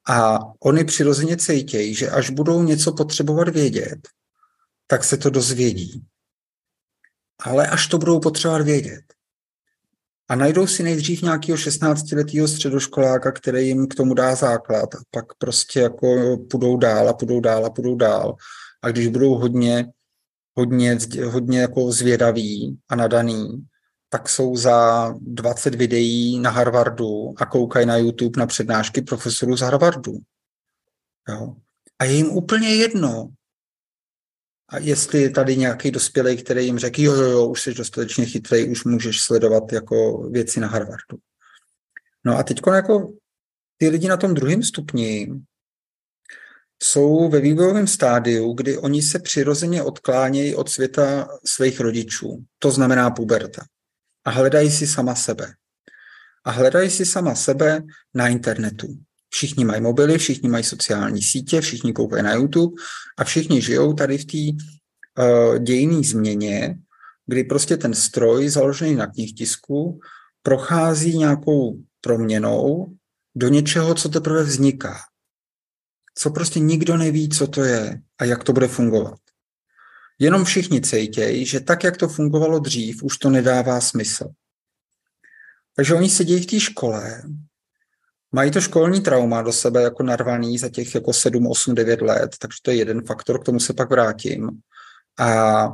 a 0.10 0.40
oni 0.60 0.84
přirozeně 0.84 1.38
cítějí, 1.38 1.96
že 1.96 2.10
až 2.10 2.30
budou 2.30 2.64
něco 2.64 2.94
potřebovat 2.94 3.50
vědět, 3.50 4.00
tak 4.88 5.04
se 5.04 5.18
to 5.18 5.30
dozvědí. 5.30 6.06
Ale 7.40 7.68
až 7.68 7.88
to 7.88 7.98
budou 7.98 8.20
potřebovat 8.20 8.62
vědět. 8.62 9.02
A 10.30 10.36
najdou 10.36 10.68
si 10.68 10.84
nejdřív 10.84 11.22
nějakého 11.22 11.58
16-letého 11.58 12.48
středoškoláka, 12.48 13.32
který 13.32 13.68
jim 13.68 13.88
k 13.88 13.96
tomu 13.96 14.14
dá 14.14 14.36
základ 14.36 14.96
a 14.96 14.98
pak 15.12 15.26
prostě 15.38 15.80
jako 15.80 16.38
půjdou 16.38 16.78
dál 16.78 17.10
a 17.10 17.14
půjdou 17.14 17.40
dál 17.40 17.66
a 17.66 17.70
půjdou 17.70 17.96
dál. 17.96 18.36
A 18.82 18.90
když 18.90 19.08
budou 19.08 19.36
hodně, 19.36 19.86
hodně, 20.58 20.98
hodně 21.26 21.60
jako 21.60 21.92
zvědaví 21.92 22.80
a 22.90 22.96
nadaný, 22.96 23.66
tak 24.14 24.30
jsou 24.30 24.56
za 24.56 25.10
20 25.20 25.76
videí 25.76 26.40
na 26.40 26.50
Harvardu 26.50 27.34
a 27.38 27.46
koukají 27.46 27.86
na 27.86 27.98
YouTube 27.98 28.40
na 28.40 28.48
přednášky 28.48 29.02
profesorů 29.02 29.58
z 29.58 29.62
Harvardu. 29.62 30.18
Jo? 31.30 31.56
A 32.00 32.06
je 32.06 32.14
jim 32.14 32.30
úplně 32.30 32.76
jedno, 32.76 33.30
a 34.70 34.78
jestli 34.78 35.22
je 35.22 35.30
tady 35.30 35.58
nějaký 35.58 35.92
dospělý, 35.92 36.38
který 36.38 36.66
jim 36.66 36.80
řekl, 36.80 37.02
jo, 37.02 37.14
jo, 37.14 37.30
jo, 37.30 37.48
už 37.48 37.62
jsi 37.62 37.74
dostatečně 37.74 38.26
chytrý, 38.26 38.70
už 38.70 38.84
můžeš 38.84 39.22
sledovat 39.22 39.74
jako 39.74 40.18
věci 40.18 40.60
na 40.60 40.68
Harvardu. 40.68 41.18
No 42.26 42.38
a 42.38 42.44
teď 42.44 42.62
jako 42.76 43.14
ty 43.78 43.90
lidi 43.90 44.08
na 44.08 44.18
tom 44.18 44.34
druhém 44.34 44.64
stupni 44.64 45.42
jsou 46.84 47.30
ve 47.30 47.40
vývojovém 47.40 47.88
stádiu, 47.88 48.54
kdy 48.54 48.78
oni 48.78 49.02
se 49.02 49.20
přirozeně 49.20 49.84
odklánějí 49.84 50.56
od 50.56 50.70
světa 50.70 51.38
svých 51.46 51.80
rodičů. 51.80 52.44
To 52.60 52.72
znamená 52.72 53.10
puberta 53.10 53.66
a 54.26 54.30
hledají 54.30 54.72
si 54.72 54.88
sama 54.88 55.16
sebe. 55.16 55.54
A 56.46 56.52
hledají 56.52 56.90
si 56.90 57.06
sama 57.06 57.36
sebe 57.36 57.84
na 58.14 58.28
internetu. 58.28 58.88
Všichni 59.30 59.66
mají 59.66 59.82
mobily, 59.82 60.18
všichni 60.18 60.50
mají 60.50 60.64
sociální 60.64 61.22
sítě, 61.22 61.62
všichni 61.62 61.94
koukají 61.94 62.24
na 62.24 62.34
YouTube 62.34 62.82
a 63.18 63.24
všichni 63.24 63.62
žijou 63.62 63.94
tady 63.94 64.18
v 64.18 64.26
té 64.26 64.64
uh, 65.24 65.58
dějné 65.58 66.04
změně, 66.04 66.80
kdy 67.26 67.44
prostě 67.44 67.78
ten 67.78 67.94
stroj 67.94 68.50
založený 68.50 68.96
na 68.96 69.08
knihtisku 69.08 70.00
prochází 70.44 71.18
nějakou 71.18 71.78
proměnou 72.02 72.96
do 73.36 73.48
něčeho, 73.48 73.96
co 73.96 74.10
teprve 74.10 74.44
vzniká. 74.44 74.98
Co 76.16 76.30
prostě 76.30 76.60
nikdo 76.60 76.98
neví, 76.98 77.30
co 77.30 77.48
to 77.48 77.64
je 77.64 78.02
a 78.20 78.26
jak 78.26 78.44
to 78.44 78.54
bude 78.54 78.68
fungovat. 78.68 79.20
Jenom 80.22 80.46
všichni 80.46 80.82
cejtějí, 80.82 81.46
že 81.46 81.60
tak, 81.60 81.84
jak 81.84 81.98
to 81.98 82.08
fungovalo 82.08 82.60
dřív, 82.60 83.04
už 83.04 83.18
to 83.18 83.30
nedává 83.30 83.82
smysl. 83.82 84.30
Takže 85.76 85.96
oni 85.96 86.10
sedí 86.10 86.40
v 86.40 86.46
té 86.46 86.60
škole, 86.60 87.24
mají 88.32 88.52
to 88.52 88.62
školní 88.62 89.02
trauma 89.02 89.42
do 89.42 89.54
sebe 89.54 89.82
jako 89.82 90.04
narvaný 90.04 90.58
za 90.58 90.70
těch 90.70 90.96
jako 90.96 91.14
7, 91.14 91.48
8, 91.48 91.76
9 91.76 92.02
let, 92.02 92.36
takže 92.40 92.58
to 92.62 92.72
je 92.72 92.78
jeden 92.78 93.02
faktor, 93.06 93.42
k 93.42 93.44
tomu 93.44 93.60
se 93.60 93.74
pak 93.74 93.90
vrátím. 93.90 94.50
A 95.20 95.68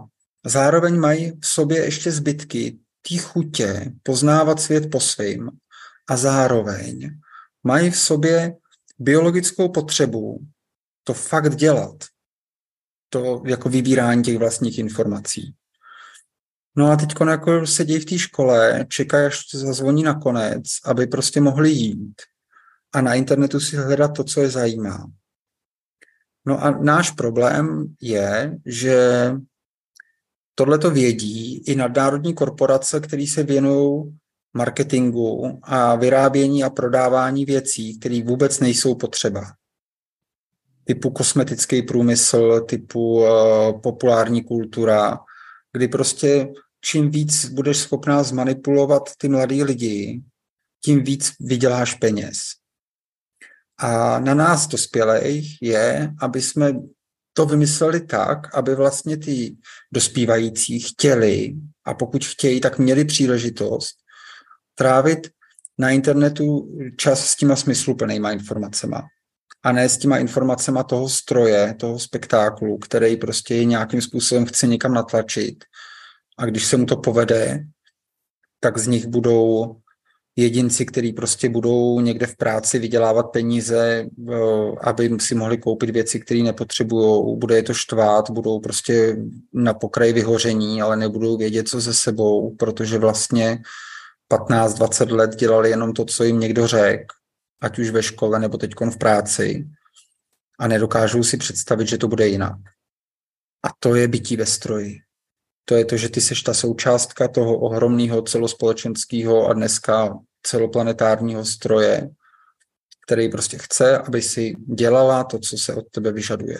zároveň 0.46 1.00
mají 1.00 1.32
v 1.32 1.48
sobě 1.48 1.86
ještě 1.86 2.12
zbytky 2.12 2.78
té 3.10 3.18
chutě 3.18 3.92
poznávat 4.04 4.60
svět 4.60 4.92
po 4.92 5.00
svým 5.00 5.50
a 6.10 6.18
zároveň 6.18 7.10
mají 7.64 7.92
v 7.92 7.98
sobě 7.98 8.56
biologickou 9.00 9.70
potřebu 9.70 10.40
to 11.04 11.14
fakt 11.14 11.56
dělat 11.56 11.96
to 13.10 13.42
jako 13.46 13.70
vybírání 13.70 14.24
těch 14.24 14.38
vlastních 14.38 14.80
informací. 14.80 15.56
No 16.76 16.92
a 16.92 16.96
teď 16.96 17.14
jako 17.30 17.68
sedí 17.68 18.00
v 18.00 18.06
té 18.06 18.18
škole, 18.18 18.86
čekají, 18.90 19.28
až 19.28 19.46
to 19.46 19.58
zazvoní 19.58 20.04
na 20.04 20.20
konec, 20.20 20.64
aby 20.86 21.08
prostě 21.08 21.42
mohli 21.42 21.72
jít 21.72 22.22
a 22.94 23.02
na 23.02 23.14
internetu 23.14 23.60
si 23.60 23.76
hledat 23.76 24.08
to, 24.08 24.24
co 24.24 24.42
je 24.42 24.50
zajímá. 24.50 25.06
No 26.46 26.64
a 26.64 26.72
náš 26.72 27.12
problém 27.12 27.96
je, 28.02 28.58
že 28.66 29.32
tohle 30.56 30.78
to 30.78 30.92
vědí 30.92 31.58
i 31.58 31.76
nadnárodní 31.76 32.34
korporace, 32.34 33.00
které 33.00 33.26
se 33.28 33.44
věnují 33.44 34.18
marketingu 34.54 35.60
a 35.64 35.96
vyrábění 35.96 36.64
a 36.64 36.70
prodávání 36.70 37.46
věcí, 37.46 38.00
které 38.00 38.24
vůbec 38.24 38.60
nejsou 38.60 38.96
potřeba 38.96 39.42
typu 40.88 41.10
kosmetický 41.10 41.82
průmysl, 41.82 42.62
typu 42.62 43.20
uh, 43.20 43.82
populární 43.82 44.44
kultura, 44.44 45.20
kdy 45.74 45.88
prostě 45.88 46.48
čím 46.82 47.12
víc 47.12 47.50
budeš 47.50 47.78
schopná 47.78 48.24
zmanipulovat 48.24 49.04
ty 49.18 49.30
mladý 49.30 49.64
lidi, 49.64 50.22
tím 50.86 51.04
víc 51.04 51.32
vyděláš 51.40 51.94
peněz. 51.94 52.38
A 53.78 54.20
na 54.20 54.34
nás 54.34 54.68
dospělých 54.68 55.58
je, 55.62 56.14
aby 56.22 56.42
jsme 56.42 56.74
to 57.34 57.46
vymysleli 57.46 58.02
tak, 58.02 58.56
aby 58.56 58.76
vlastně 58.76 59.18
ty 59.18 59.58
dospívající 59.94 60.80
chtěli 60.80 61.56
a 61.86 61.94
pokud 61.94 62.26
chtějí, 62.26 62.62
tak 62.62 62.80
měli 62.80 63.06
příležitost 63.06 63.96
trávit 64.76 65.28
na 65.78 65.90
internetu 65.90 66.78
čas 66.98 67.28
s 67.28 67.36
těma 67.36 67.56
smysluplnýma 67.56 68.32
informacema 68.32 69.08
a 69.68 69.72
ne 69.72 69.90
s 69.90 69.98
těma 69.98 70.18
informacemi 70.18 70.80
toho 70.90 71.10
stroje, 71.10 71.74
toho 71.80 72.00
spektáklu, 72.00 72.78
který 72.78 73.18
prostě 73.18 73.66
nějakým 73.66 74.02
způsobem 74.02 74.46
chce 74.46 74.68
někam 74.68 74.94
natlačit. 74.94 75.64
A 76.38 76.46
když 76.46 76.66
se 76.66 76.78
mu 76.78 76.86
to 76.86 76.98
povede, 76.98 77.64
tak 78.60 78.78
z 78.78 78.88
nich 78.88 79.08
budou 79.08 79.76
jedinci, 80.36 80.86
kteří 80.86 81.14
prostě 81.14 81.50
budou 81.50 82.00
někde 82.00 82.28
v 82.28 82.36
práci 82.36 82.80
vydělávat 82.80 83.24
peníze, 83.24 84.06
aby 84.82 85.18
si 85.20 85.36
mohli 85.36 85.58
koupit 85.58 85.90
věci, 85.90 86.20
které 86.20 86.44
nepotřebují. 86.44 87.38
Bude 87.38 87.56
je 87.56 87.64
to 87.64 87.74
štvát, 87.74 88.30
budou 88.30 88.60
prostě 88.60 89.18
na 89.54 89.74
pokraji 89.74 90.14
vyhoření, 90.14 90.82
ale 90.82 90.98
nebudou 90.98 91.38
vědět, 91.38 91.68
co 91.68 91.82
ze 91.82 91.94
sebou, 91.94 92.56
protože 92.56 92.98
vlastně 92.98 93.60
15-20 94.32 95.16
let 95.16 95.36
dělali 95.36 95.70
jenom 95.70 95.94
to, 95.94 96.06
co 96.06 96.24
jim 96.24 96.40
někdo 96.40 96.68
řekl 96.68 97.17
ať 97.62 97.80
už 97.80 97.90
ve 97.90 98.04
škole 98.04 98.40
nebo 98.40 98.58
teď 98.58 98.72
v 98.92 98.98
práci 98.98 99.68
a 100.60 100.68
nedokážou 100.68 101.24
si 101.24 101.38
představit, 101.38 101.88
že 101.88 101.98
to 101.98 102.08
bude 102.08 102.28
jinak. 102.28 102.58
A 103.64 103.70
to 103.80 103.96
je 103.96 104.08
bytí 104.08 104.36
ve 104.38 104.46
stroji. 104.46 105.00
To 105.66 105.76
je 105.76 105.86
to, 105.86 105.98
že 105.98 106.10
ty 106.10 106.22
seš 106.22 106.42
ta 106.42 106.54
součástka 106.54 107.28
toho 107.28 107.60
ohromného 107.60 108.22
celospolečenského 108.22 109.48
a 109.48 109.54
dneska 109.54 110.20
celoplanetárního 110.44 111.46
stroje, 111.46 112.10
který 113.06 113.30
prostě 113.30 113.58
chce, 113.58 113.98
aby 113.98 114.22
si 114.22 114.54
dělala 114.76 115.24
to, 115.24 115.40
co 115.40 115.58
se 115.58 115.76
od 115.76 115.90
tebe 115.92 116.12
vyžaduje. 116.12 116.60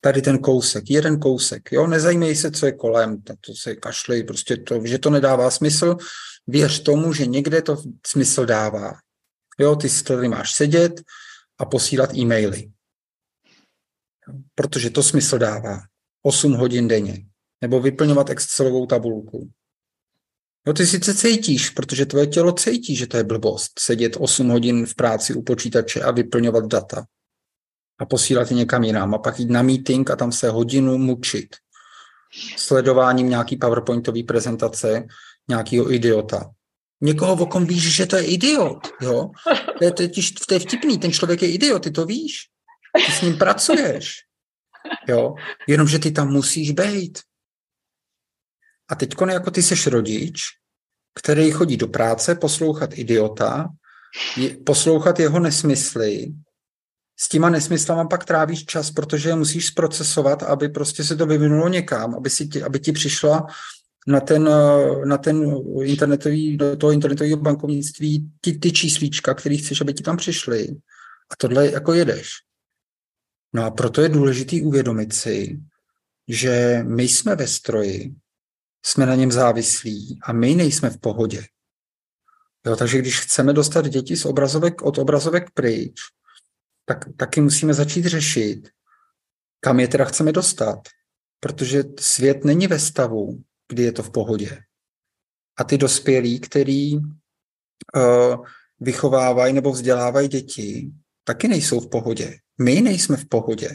Tady 0.00 0.22
ten 0.22 0.38
kousek, 0.38 0.90
jeden 0.90 1.20
kousek, 1.20 1.72
jo, 1.72 1.86
nezajímej 1.86 2.36
se, 2.36 2.50
co 2.50 2.66
je 2.66 2.72
kolem, 2.72 3.22
to 3.22 3.54
se 3.54 3.76
kašlej, 3.76 4.24
prostě 4.24 4.56
to, 4.56 4.86
že 4.86 4.98
to 4.98 5.10
nedává 5.10 5.50
smysl, 5.50 5.96
věř 6.46 6.82
tomu, 6.82 7.12
že 7.12 7.26
někde 7.26 7.62
to 7.62 7.76
smysl 8.06 8.46
dává. 8.46 8.92
Jo, 9.58 9.76
ty 9.76 9.88
si 9.88 10.04
tady 10.04 10.28
máš 10.28 10.54
sedět 10.54 11.02
a 11.58 11.64
posílat 11.64 12.14
e-maily. 12.14 12.70
Protože 14.54 14.90
to 14.90 15.02
smysl 15.02 15.38
dává. 15.38 15.80
8 16.22 16.52
hodin 16.52 16.88
denně. 16.88 17.26
Nebo 17.60 17.80
vyplňovat 17.80 18.30
Excelovou 18.30 18.86
tabulku. 18.86 19.50
Jo, 20.66 20.72
ty 20.72 20.86
sice 20.86 21.14
cítíš, 21.14 21.70
protože 21.70 22.06
tvoje 22.06 22.26
tělo 22.26 22.52
cítí, 22.52 22.96
že 22.96 23.06
to 23.06 23.16
je 23.16 23.24
blbost. 23.24 23.72
Sedět 23.78 24.16
8 24.16 24.48
hodin 24.48 24.86
v 24.86 24.94
práci 24.94 25.34
u 25.34 25.42
počítače 25.42 26.02
a 26.02 26.10
vyplňovat 26.10 26.66
data. 26.66 27.04
A 27.98 28.06
posílat 28.06 28.50
je 28.50 28.56
někam 28.56 28.84
jinam. 28.84 29.14
A 29.14 29.18
pak 29.18 29.38
jít 29.38 29.50
na 29.50 29.62
meeting 29.62 30.10
a 30.10 30.16
tam 30.16 30.32
se 30.32 30.50
hodinu 30.50 30.98
mučit. 30.98 31.56
Sledováním 32.56 33.28
nějaký 33.28 33.56
PowerPointové 33.56 34.22
prezentace 34.22 35.06
nějakého 35.48 35.92
idiota 35.92 36.50
někoho, 37.02 37.32
o 37.32 37.46
kom 37.46 37.66
víš, 37.66 37.94
že 37.94 38.06
to 38.06 38.16
je 38.16 38.24
idiot, 38.24 38.88
jo? 39.00 39.30
To 39.78 39.84
je, 39.84 39.92
to, 39.92 40.02
je, 40.02 40.08
to 40.48 40.54
je 40.54 40.60
vtipný, 40.60 40.98
ten 40.98 41.12
člověk 41.12 41.42
je 41.42 41.52
idiot, 41.52 41.82
ty 41.82 41.90
to 41.90 42.06
víš. 42.06 42.48
Ty 43.06 43.12
s 43.12 43.22
ním 43.22 43.38
pracuješ, 43.38 44.16
jo? 45.08 45.34
Jenomže 45.68 45.98
ty 45.98 46.10
tam 46.10 46.28
musíš 46.32 46.70
být. 46.70 47.18
A 48.88 48.94
teď 48.94 49.14
jako 49.30 49.50
ty 49.50 49.62
seš 49.62 49.86
rodič 49.86 50.42
který 51.14 51.50
chodí 51.50 51.76
do 51.76 51.88
práce 51.88 52.34
poslouchat 52.34 52.90
idiota, 52.98 53.68
poslouchat 54.66 55.20
jeho 55.20 55.40
nesmysly, 55.40 56.32
s 57.18 57.28
těma 57.28 57.50
nesmyslama 57.50 58.04
pak 58.04 58.24
trávíš 58.24 58.64
čas, 58.64 58.90
protože 58.90 59.28
je 59.28 59.34
musíš 59.34 59.66
zprocesovat, 59.66 60.42
aby 60.42 60.68
prostě 60.68 61.04
se 61.04 61.16
to 61.16 61.26
vyvinulo 61.26 61.68
někam, 61.68 62.14
aby, 62.14 62.30
si 62.30 62.48
ti, 62.48 62.62
aby 62.62 62.80
ti 62.80 62.92
přišla 62.92 63.46
na 64.06 64.20
ten, 64.20 64.48
na 65.04 65.18
ten 65.18 65.54
internetový, 65.82 66.56
do 66.56 66.76
toho 66.76 66.92
internetového 66.92 67.36
bankovnictví 67.36 68.30
ty, 68.40 68.58
ty 68.58 68.72
číslíčka, 68.72 69.34
který 69.34 69.58
chceš, 69.58 69.80
aby 69.80 69.94
ti 69.94 70.02
tam 70.02 70.16
přišly. 70.16 70.68
A 71.30 71.36
tohle 71.38 71.70
jako 71.70 71.92
jedeš. 71.92 72.30
No 73.52 73.64
a 73.64 73.70
proto 73.70 74.00
je 74.00 74.08
důležitý 74.08 74.62
uvědomit 74.62 75.12
si, 75.12 75.60
že 76.28 76.84
my 76.86 77.02
jsme 77.02 77.36
ve 77.36 77.46
stroji, 77.46 78.14
jsme 78.84 79.06
na 79.06 79.14
něm 79.14 79.32
závislí 79.32 80.18
a 80.22 80.32
my 80.32 80.54
nejsme 80.54 80.90
v 80.90 81.00
pohodě. 81.00 81.46
Jo, 82.66 82.76
takže 82.76 82.98
když 82.98 83.20
chceme 83.20 83.52
dostat 83.52 83.88
děti 83.88 84.16
z 84.16 84.24
obrazovek, 84.24 84.82
od 84.82 84.98
obrazovek 84.98 85.50
pryč, 85.54 86.00
tak 86.84 87.04
taky 87.16 87.40
musíme 87.40 87.74
začít 87.74 88.06
řešit, 88.06 88.68
kam 89.60 89.80
je 89.80 89.88
teda 89.88 90.04
chceme 90.04 90.32
dostat. 90.32 90.78
Protože 91.40 91.84
svět 92.00 92.44
není 92.44 92.66
ve 92.66 92.78
stavu, 92.78 93.42
kdy 93.72 93.82
je 93.82 93.92
to 93.92 94.02
v 94.02 94.10
pohodě. 94.10 94.58
A 95.58 95.64
ty 95.64 95.78
dospělí, 95.78 96.40
který 96.40 96.96
uh, 96.96 97.02
vychovávají 98.80 99.52
nebo 99.52 99.72
vzdělávají 99.72 100.28
děti, 100.28 100.90
taky 101.24 101.48
nejsou 101.48 101.80
v 101.80 101.90
pohodě. 101.90 102.36
My 102.60 102.80
nejsme 102.80 103.16
v 103.16 103.28
pohodě. 103.28 103.70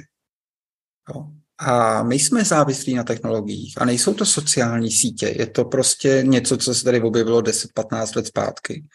Jo. 1.13 1.27
A 1.59 2.03
my 2.03 2.15
jsme 2.15 2.43
závislí 2.43 2.93
na 2.93 3.03
technologiích 3.03 3.81
a 3.81 3.85
nejsou 3.85 4.13
to 4.13 4.25
sociální 4.25 4.91
sítě. 4.91 5.35
Je 5.37 5.47
to 5.47 5.65
prostě 5.65 6.23
něco, 6.25 6.57
co 6.57 6.75
se 6.75 6.83
tady 6.83 7.01
objevilo 7.01 7.41
10-15 7.41 8.15
let 8.15 8.27
zpátky. 8.27 8.85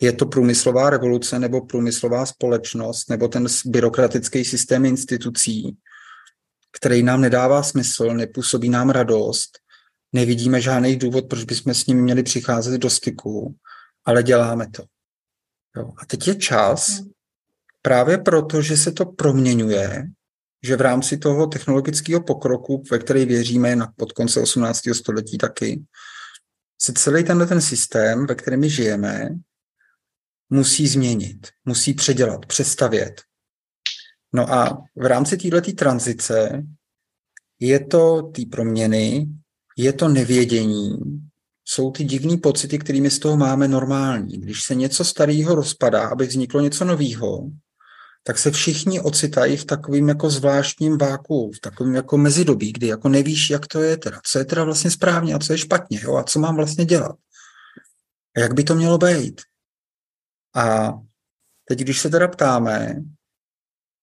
Je 0.00 0.12
to 0.12 0.26
průmyslová 0.26 0.90
revoluce 0.90 1.38
nebo 1.38 1.66
průmyslová 1.66 2.26
společnost 2.26 3.10
nebo 3.10 3.28
ten 3.28 3.46
byrokratický 3.66 4.44
systém 4.44 4.84
institucí, 4.84 5.76
který 6.72 7.02
nám 7.02 7.20
nedává 7.20 7.62
smysl, 7.62 8.14
nepůsobí 8.14 8.68
nám 8.68 8.90
radost, 8.90 9.58
nevidíme 10.12 10.60
žádný 10.60 10.96
důvod, 10.96 11.28
proč 11.28 11.44
bychom 11.44 11.74
s 11.74 11.86
ním 11.86 12.02
měli 12.02 12.22
přicházet 12.22 12.78
do 12.78 12.90
styku, 12.90 13.56
ale 14.04 14.22
děláme 14.22 14.70
to. 14.70 14.84
Jo. 15.76 15.92
A 15.98 16.06
teď 16.06 16.28
je 16.28 16.34
čas, 16.34 16.88
hmm. 16.88 17.10
právě 17.82 18.18
proto, 18.18 18.62
že 18.62 18.76
se 18.76 18.92
to 18.92 19.04
proměňuje, 19.06 20.06
že 20.62 20.76
v 20.76 20.80
rámci 20.80 21.18
toho 21.18 21.46
technologického 21.46 22.22
pokroku, 22.22 22.82
ve 22.90 22.98
který 22.98 23.24
věříme 23.24 23.76
na 23.76 23.92
pod 23.96 24.12
konce 24.12 24.40
18. 24.40 24.80
století 24.92 25.38
taky, 25.38 25.84
se 26.80 26.92
celý 26.92 27.24
tenhle 27.24 27.46
ten 27.46 27.60
systém, 27.60 28.26
ve 28.26 28.34
kterém 28.34 28.60
my 28.60 28.70
žijeme, 28.70 29.28
musí 30.50 30.88
změnit, 30.88 31.48
musí 31.64 31.94
předělat, 31.94 32.46
přestavět. 32.46 33.22
No 34.32 34.52
a 34.52 34.82
v 34.96 35.06
rámci 35.06 35.36
této 35.36 35.72
tranzice 35.72 36.62
je 37.60 37.86
to 37.86 38.22
ty 38.22 38.46
proměny, 38.46 39.26
je 39.76 39.92
to 39.92 40.08
nevědění, 40.08 40.98
jsou 41.64 41.90
ty 41.90 42.04
divné 42.04 42.36
pocity, 42.36 42.78
kterými 42.78 43.10
z 43.10 43.18
toho 43.18 43.36
máme 43.36 43.68
normální. 43.68 44.38
Když 44.38 44.62
se 44.62 44.74
něco 44.74 45.04
starého 45.04 45.54
rozpadá, 45.54 46.08
aby 46.08 46.26
vzniklo 46.26 46.60
něco 46.60 46.84
nového, 46.84 47.50
tak 48.22 48.38
se 48.38 48.50
všichni 48.50 49.00
ocitají 49.00 49.56
v 49.56 49.64
takovým 49.64 50.08
jako 50.08 50.30
zvláštním 50.30 50.98
váku, 50.98 51.52
v 51.52 51.60
takovém 51.60 51.94
jako 51.94 52.18
mezidobí, 52.18 52.72
kdy 52.72 52.86
jako 52.86 53.08
nevíš, 53.08 53.50
jak 53.50 53.66
to 53.66 53.82
je 53.82 53.96
teda, 53.96 54.20
co 54.24 54.38
je 54.38 54.44
teda 54.44 54.64
vlastně 54.64 54.90
správně 54.90 55.34
a 55.34 55.38
co 55.38 55.52
je 55.52 55.58
špatně, 55.58 56.00
jo, 56.02 56.16
a 56.16 56.24
co 56.24 56.38
mám 56.38 56.56
vlastně 56.56 56.84
dělat. 56.84 57.16
A 58.36 58.40
jak 58.40 58.54
by 58.54 58.64
to 58.64 58.74
mělo 58.74 58.98
být? 58.98 59.40
A 60.54 60.92
teď, 61.64 61.78
když 61.78 62.00
se 62.00 62.10
teda 62.10 62.28
ptáme, 62.28 63.02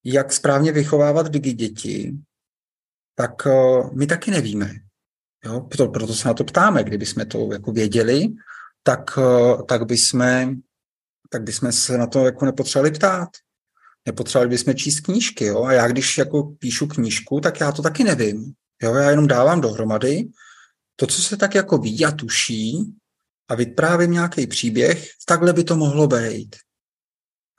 jak 0.03 0.33
správně 0.33 0.71
vychovávat 0.71 1.31
digi 1.31 1.53
děti, 1.53 2.13
tak 3.15 3.45
uh, 3.45 3.93
my 3.93 4.07
taky 4.07 4.31
nevíme. 4.31 4.71
Jo? 5.45 5.61
Proto, 5.61 5.87
proto 5.87 6.13
se 6.13 6.27
na 6.27 6.33
to 6.33 6.43
ptáme. 6.43 6.83
Kdyby 6.83 7.05
jsme 7.05 7.25
to 7.25 7.49
jako 7.51 7.71
věděli, 7.71 8.27
tak, 8.83 9.17
uh, 9.17 9.65
tak, 9.65 9.85
bychom, 9.85 10.25
tak 11.29 11.43
bychom 11.43 11.71
se 11.71 11.97
na 11.97 12.07
to 12.07 12.25
jako 12.25 12.45
nepotřebovali 12.45 12.91
ptát 12.91 13.29
nepotřebovali 14.05 14.49
bychom 14.49 14.75
číst 14.75 14.99
knížky. 14.99 15.45
Jo? 15.45 15.63
A 15.63 15.73
já 15.73 15.87
když 15.87 16.17
jako 16.17 16.43
píšu 16.43 16.87
knížku, 16.87 17.39
tak 17.39 17.59
já 17.59 17.71
to 17.71 17.81
taky 17.81 18.03
nevím. 18.03 18.53
Jo? 18.81 18.95
Já 18.95 19.09
jenom 19.09 19.27
dávám 19.27 19.61
dohromady 19.61 20.29
to, 20.95 21.07
co 21.07 21.21
se 21.21 21.37
tak 21.37 21.55
jako 21.55 21.77
ví 21.77 22.05
a 22.05 22.11
tuší 22.11 22.93
a 23.47 23.55
vyprávím 23.55 24.11
nějaký 24.11 24.47
příběh, 24.47 25.07
takhle 25.25 25.53
by 25.53 25.63
to 25.63 25.75
mohlo 25.75 26.07
být. 26.07 26.55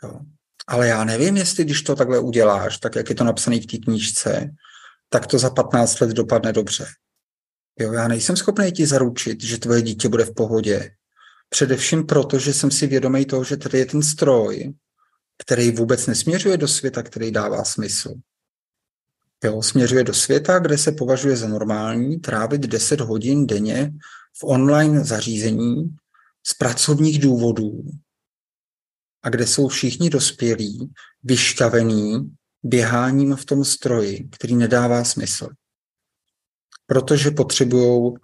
Jo? 0.02 0.20
Ale 0.66 0.88
já 0.88 1.04
nevím, 1.04 1.36
jestli 1.36 1.64
když 1.64 1.82
to 1.82 1.96
takhle 1.96 2.18
uděláš, 2.18 2.78
tak 2.78 2.96
jak 2.96 3.08
je 3.08 3.14
to 3.14 3.24
napsané 3.24 3.60
v 3.60 3.66
té 3.66 3.76
knížce, 3.78 4.50
tak 5.08 5.26
to 5.26 5.38
za 5.38 5.50
15 5.50 6.00
let 6.00 6.10
dopadne 6.10 6.52
dobře. 6.52 6.86
Jo, 7.78 7.92
já 7.92 8.08
nejsem 8.08 8.36
schopný 8.36 8.72
ti 8.72 8.86
zaručit, 8.86 9.42
že 9.42 9.58
tvoje 9.58 9.82
dítě 9.82 10.08
bude 10.08 10.24
v 10.24 10.34
pohodě. 10.34 10.90
Především 11.48 12.06
proto, 12.06 12.38
že 12.38 12.54
jsem 12.54 12.70
si 12.70 12.86
vědomý 12.86 13.24
toho, 13.24 13.44
že 13.44 13.56
tady 13.56 13.78
je 13.78 13.86
ten 13.86 14.02
stroj, 14.02 14.74
který 15.38 15.70
vůbec 15.70 16.06
nesměřuje 16.06 16.56
do 16.56 16.68
světa, 16.68 17.02
který 17.02 17.30
dává 17.30 17.64
smysl. 17.64 18.14
Jo, 19.44 19.62
směřuje 19.62 20.04
do 20.04 20.14
světa, 20.14 20.58
kde 20.58 20.78
se 20.78 20.92
považuje 20.92 21.36
za 21.36 21.48
normální 21.48 22.20
trávit 22.20 22.60
10 22.60 23.00
hodin 23.00 23.46
denně 23.46 23.92
v 24.38 24.44
online 24.44 25.04
zařízení 25.04 25.96
z 26.46 26.54
pracovních 26.54 27.18
důvodů 27.18 27.84
a 29.22 29.28
kde 29.28 29.46
jsou 29.46 29.68
všichni 29.68 30.10
dospělí 30.10 30.92
vyšťavení 31.22 32.36
běháním 32.62 33.36
v 33.36 33.44
tom 33.44 33.64
stroji, 33.64 34.28
který 34.32 34.56
nedává 34.56 35.04
smysl. 35.04 35.48
Protože 36.86 37.30
potřebují 37.30 38.14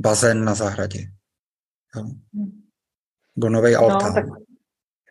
bazén 0.00 0.44
na 0.44 0.54
zahradě. 0.54 1.06
Jo. 1.96 2.04
Nebo 3.36 3.48
nový 3.48 3.74
altán. 3.74 4.14
No, 4.14 4.14
tak 4.14 4.42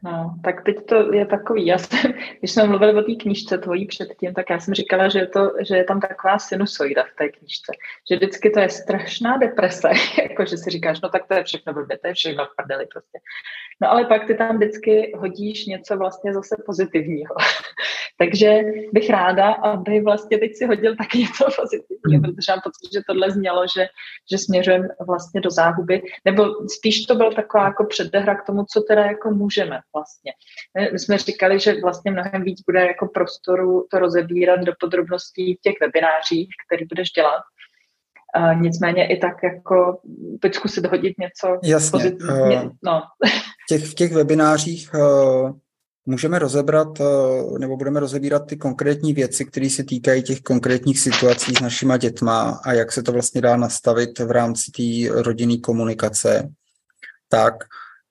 No, 0.04 0.36
tak 0.44 0.64
teď 0.64 0.86
to 0.86 1.14
je 1.14 1.26
takový, 1.26 1.66
já 1.66 1.78
jsem, 1.78 2.12
když 2.40 2.52
jsme 2.52 2.68
mluvili 2.68 2.94
o 2.94 3.02
té 3.02 3.16
knížce 3.16 3.58
tvojí 3.58 3.86
předtím, 3.86 4.34
tak 4.34 4.50
já 4.50 4.60
jsem 4.60 4.74
říkala, 4.74 5.10
že 5.10 5.20
je, 5.20 5.28
to, 5.28 5.52
že 5.68 5.76
je 5.78 5.84
tam 5.84 6.00
taková 6.00 6.40
sinusoida 6.40 7.04
v 7.04 7.16
té 7.18 7.30
knížce, 7.30 7.72
že 8.12 8.16
vždycky 8.16 8.50
to 8.50 8.60
je 8.60 8.70
strašná 8.70 9.38
deprese, 9.38 9.90
jako 10.22 10.46
že 10.46 10.58
si 10.58 10.70
říkáš, 10.70 11.02
no 11.02 11.10
tak 11.10 11.28
to 11.28 11.34
je 11.34 11.44
všechno 11.44 11.74
blbě, 11.74 11.98
to 11.98 12.08
je 12.08 12.14
všechno 12.14 12.46
v 12.46 12.56
prdeli 12.56 12.86
prostě. 12.86 13.20
No 13.82 13.92
ale 13.92 14.06
pak 14.06 14.28
ty 14.28 14.36
tam 14.36 14.56
vždycky 14.56 15.14
hodíš 15.16 15.66
něco 15.66 15.98
vlastně 15.98 16.34
zase 16.34 16.56
pozitivního. 16.66 17.36
Takže 18.18 18.60
bych 18.94 19.10
ráda, 19.10 19.52
aby 19.52 20.02
vlastně 20.02 20.38
teď 20.38 20.56
si 20.56 20.66
hodil 20.66 20.96
taky 20.96 21.18
něco 21.18 21.46
pozitivního, 21.62 22.22
hmm. 22.22 22.22
protože 22.22 22.52
mám 22.52 22.62
pocit, 22.64 22.94
že 22.94 23.02
tohle 23.08 23.32
znělo, 23.32 23.66
že, 23.76 23.86
že 24.32 24.38
směřujeme 24.38 24.88
vlastně 25.08 25.42
do 25.42 25.50
záhuby, 25.50 26.02
nebo 26.26 26.46
spíš 26.78 27.06
to 27.06 27.16
byl 27.16 27.34
taková 27.34 27.66
jako 27.66 27.84
předehra 27.86 28.36
k 28.36 28.46
tomu, 28.46 28.66
co 28.66 28.82
teda 28.82 29.06
jako 29.06 29.32
můžeme 29.32 29.80
vlastně. 29.96 30.32
My 30.92 31.00
jsme 31.00 31.18
říkali, 31.18 31.60
že 31.60 31.82
vlastně 31.82 32.12
mnohem 32.12 32.44
víc 32.44 32.62
bude 32.62 32.80
jako 32.80 33.08
prostoru 33.08 33.88
to 33.92 34.00
rozebírat 34.00 34.60
do 34.60 34.74
podrobností 34.80 35.56
v 35.56 35.62
těch 35.62 35.76
webinářích, 35.82 36.50
který 36.68 36.86
budeš 36.86 37.10
dělat. 37.10 37.42
Uh, 38.38 38.62
nicméně 38.62 39.08
i 39.08 39.18
tak 39.18 39.44
jako 39.44 40.00
teď 40.40 40.56
zkusit 40.56 40.86
hodit 40.86 41.14
něco 41.20 41.60
Jasně. 41.64 41.92
Pozitivně. 41.92 42.62
Uh, 42.62 42.70
no. 42.84 43.02
v, 43.26 43.66
těch, 43.70 43.86
v 43.86 43.96
těch 43.96 44.14
webinářích 44.14 44.94
uh, 44.94 45.52
můžeme 46.06 46.40
rozebrat 46.40 46.88
nebo 47.60 47.78
budeme 47.78 48.00
rozebírat 48.00 48.48
ty 48.48 48.58
konkrétní 48.58 49.14
věci, 49.14 49.46
které 49.46 49.70
se 49.70 49.84
týkají 49.84 50.24
těch 50.24 50.42
konkrétních 50.42 51.00
situací 51.00 51.56
s 51.56 51.62
našima 51.62 51.98
dětma 51.98 52.62
a 52.64 52.74
jak 52.74 52.92
se 52.92 53.04
to 53.04 53.12
vlastně 53.12 53.42
dá 53.42 53.56
nastavit 53.56 54.20
v 54.20 54.32
rámci 54.32 54.72
té 54.72 55.22
rodinné 55.22 55.58
komunikace, 55.58 56.50
tak, 57.30 57.54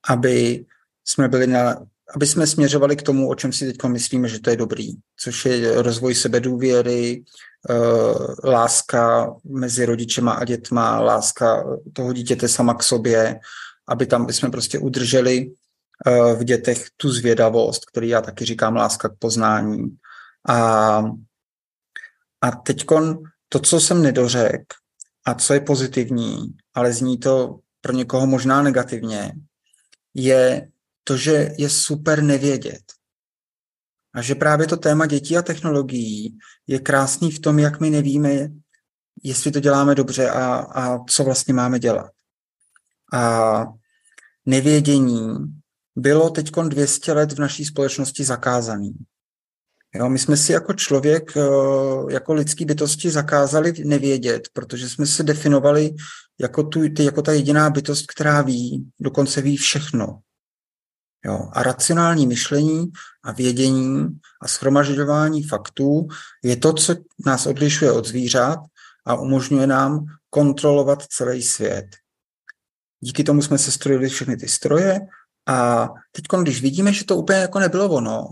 aby 0.09 0.65
jsme 1.11 1.27
byli 1.27 1.47
na, 1.47 1.75
aby 2.15 2.27
jsme 2.27 2.47
směřovali 2.47 2.95
k 2.95 3.01
tomu, 3.01 3.29
o 3.29 3.35
čem 3.35 3.53
si 3.53 3.65
teď 3.65 3.83
myslíme, 3.83 4.27
že 4.27 4.39
to 4.39 4.49
je 4.49 4.55
dobrý, 4.55 4.93
což 5.17 5.45
je 5.45 5.81
rozvoj 5.81 6.15
sebedůvěry, 6.15 7.23
uh, 7.69 8.35
láska 8.43 9.33
mezi 9.43 9.85
rodičema 9.85 10.31
a 10.31 10.45
dětma, 10.45 10.99
láska 10.99 11.63
toho 11.93 12.13
dítěte 12.13 12.47
sama 12.47 12.73
k 12.73 12.83
sobě, 12.83 13.39
aby 13.87 14.05
tam 14.05 14.29
jsme 14.29 14.49
prostě 14.49 14.79
udrželi 14.79 15.47
uh, 15.47 16.39
v 16.39 16.43
dětech 16.43 16.85
tu 16.97 17.11
zvědavost, 17.11 17.85
který 17.85 18.09
já 18.09 18.21
taky 18.21 18.45
říkám 18.45 18.75
láska 18.75 19.09
k 19.09 19.17
poznání. 19.19 19.97
A, 20.49 21.03
a 22.41 22.51
teď 22.51 22.85
to, 23.49 23.59
co 23.59 23.79
jsem 23.79 24.01
nedořekl 24.01 24.75
a 25.25 25.33
co 25.33 25.53
je 25.53 25.59
pozitivní, 25.59 26.55
ale 26.73 26.93
zní 26.93 27.17
to 27.17 27.59
pro 27.81 27.93
někoho 27.93 28.27
možná 28.27 28.63
negativně, 28.63 29.33
je 30.13 30.70
to, 31.03 31.17
že 31.17 31.51
je 31.57 31.69
super 31.69 32.23
nevědět. 32.23 32.81
A 34.13 34.21
že 34.21 34.35
právě 34.35 34.67
to 34.67 34.77
téma 34.77 35.05
dětí 35.05 35.37
a 35.37 35.41
technologií 35.41 36.37
je 36.67 36.79
krásný 36.79 37.31
v 37.31 37.39
tom, 37.39 37.59
jak 37.59 37.79
my 37.79 37.89
nevíme, 37.89 38.49
jestli 39.23 39.51
to 39.51 39.59
děláme 39.59 39.95
dobře 39.95 40.29
a, 40.29 40.55
a 40.55 41.03
co 41.03 41.23
vlastně 41.23 41.53
máme 41.53 41.79
dělat. 41.79 42.11
A 43.13 43.65
nevědění 44.45 45.37
bylo 45.95 46.29
teď 46.29 46.51
200 46.67 47.13
let 47.13 47.31
v 47.31 47.39
naší 47.39 47.65
společnosti 47.65 48.23
zakázaný. 48.23 48.93
Jo, 49.95 50.09
my 50.09 50.19
jsme 50.19 50.37
si 50.37 50.51
jako 50.51 50.73
člověk, 50.73 51.37
eh, 51.37 52.13
jako 52.13 52.33
lidský 52.33 52.65
bytosti 52.65 53.11
zakázali 53.11 53.73
nevědět, 53.85 54.49
protože 54.53 54.89
jsme 54.89 55.05
se 55.05 55.23
definovali 55.23 55.95
jako, 56.39 56.63
tu, 56.63 56.81
jako 56.99 57.21
ta 57.21 57.31
jediná 57.31 57.69
bytost, 57.69 58.05
která 58.07 58.41
ví, 58.41 58.91
dokonce 58.99 59.41
ví 59.41 59.57
všechno. 59.57 60.19
Jo, 61.25 61.49
a 61.53 61.63
racionální 61.63 62.27
myšlení 62.27 62.91
a 63.23 63.31
vědění 63.31 64.07
a 64.41 64.47
schromažďování 64.47 65.43
faktů 65.43 66.07
je 66.43 66.57
to, 66.57 66.73
co 66.73 66.95
nás 67.25 67.45
odlišuje 67.45 67.91
od 67.91 68.07
zvířat 68.07 68.59
a 69.05 69.15
umožňuje 69.15 69.67
nám 69.67 70.05
kontrolovat 70.29 71.03
celý 71.03 71.43
svět. 71.43 71.85
Díky 72.99 73.23
tomu 73.23 73.41
jsme 73.41 73.57
se 73.57 73.71
strojili 73.71 74.09
všechny 74.09 74.37
ty 74.37 74.47
stroje 74.47 74.99
a 75.47 75.89
teď, 76.11 76.25
když 76.41 76.61
vidíme, 76.61 76.93
že 76.93 77.05
to 77.05 77.17
úplně 77.17 77.39
jako 77.39 77.59
nebylo 77.59 77.89
ono, 77.89 78.27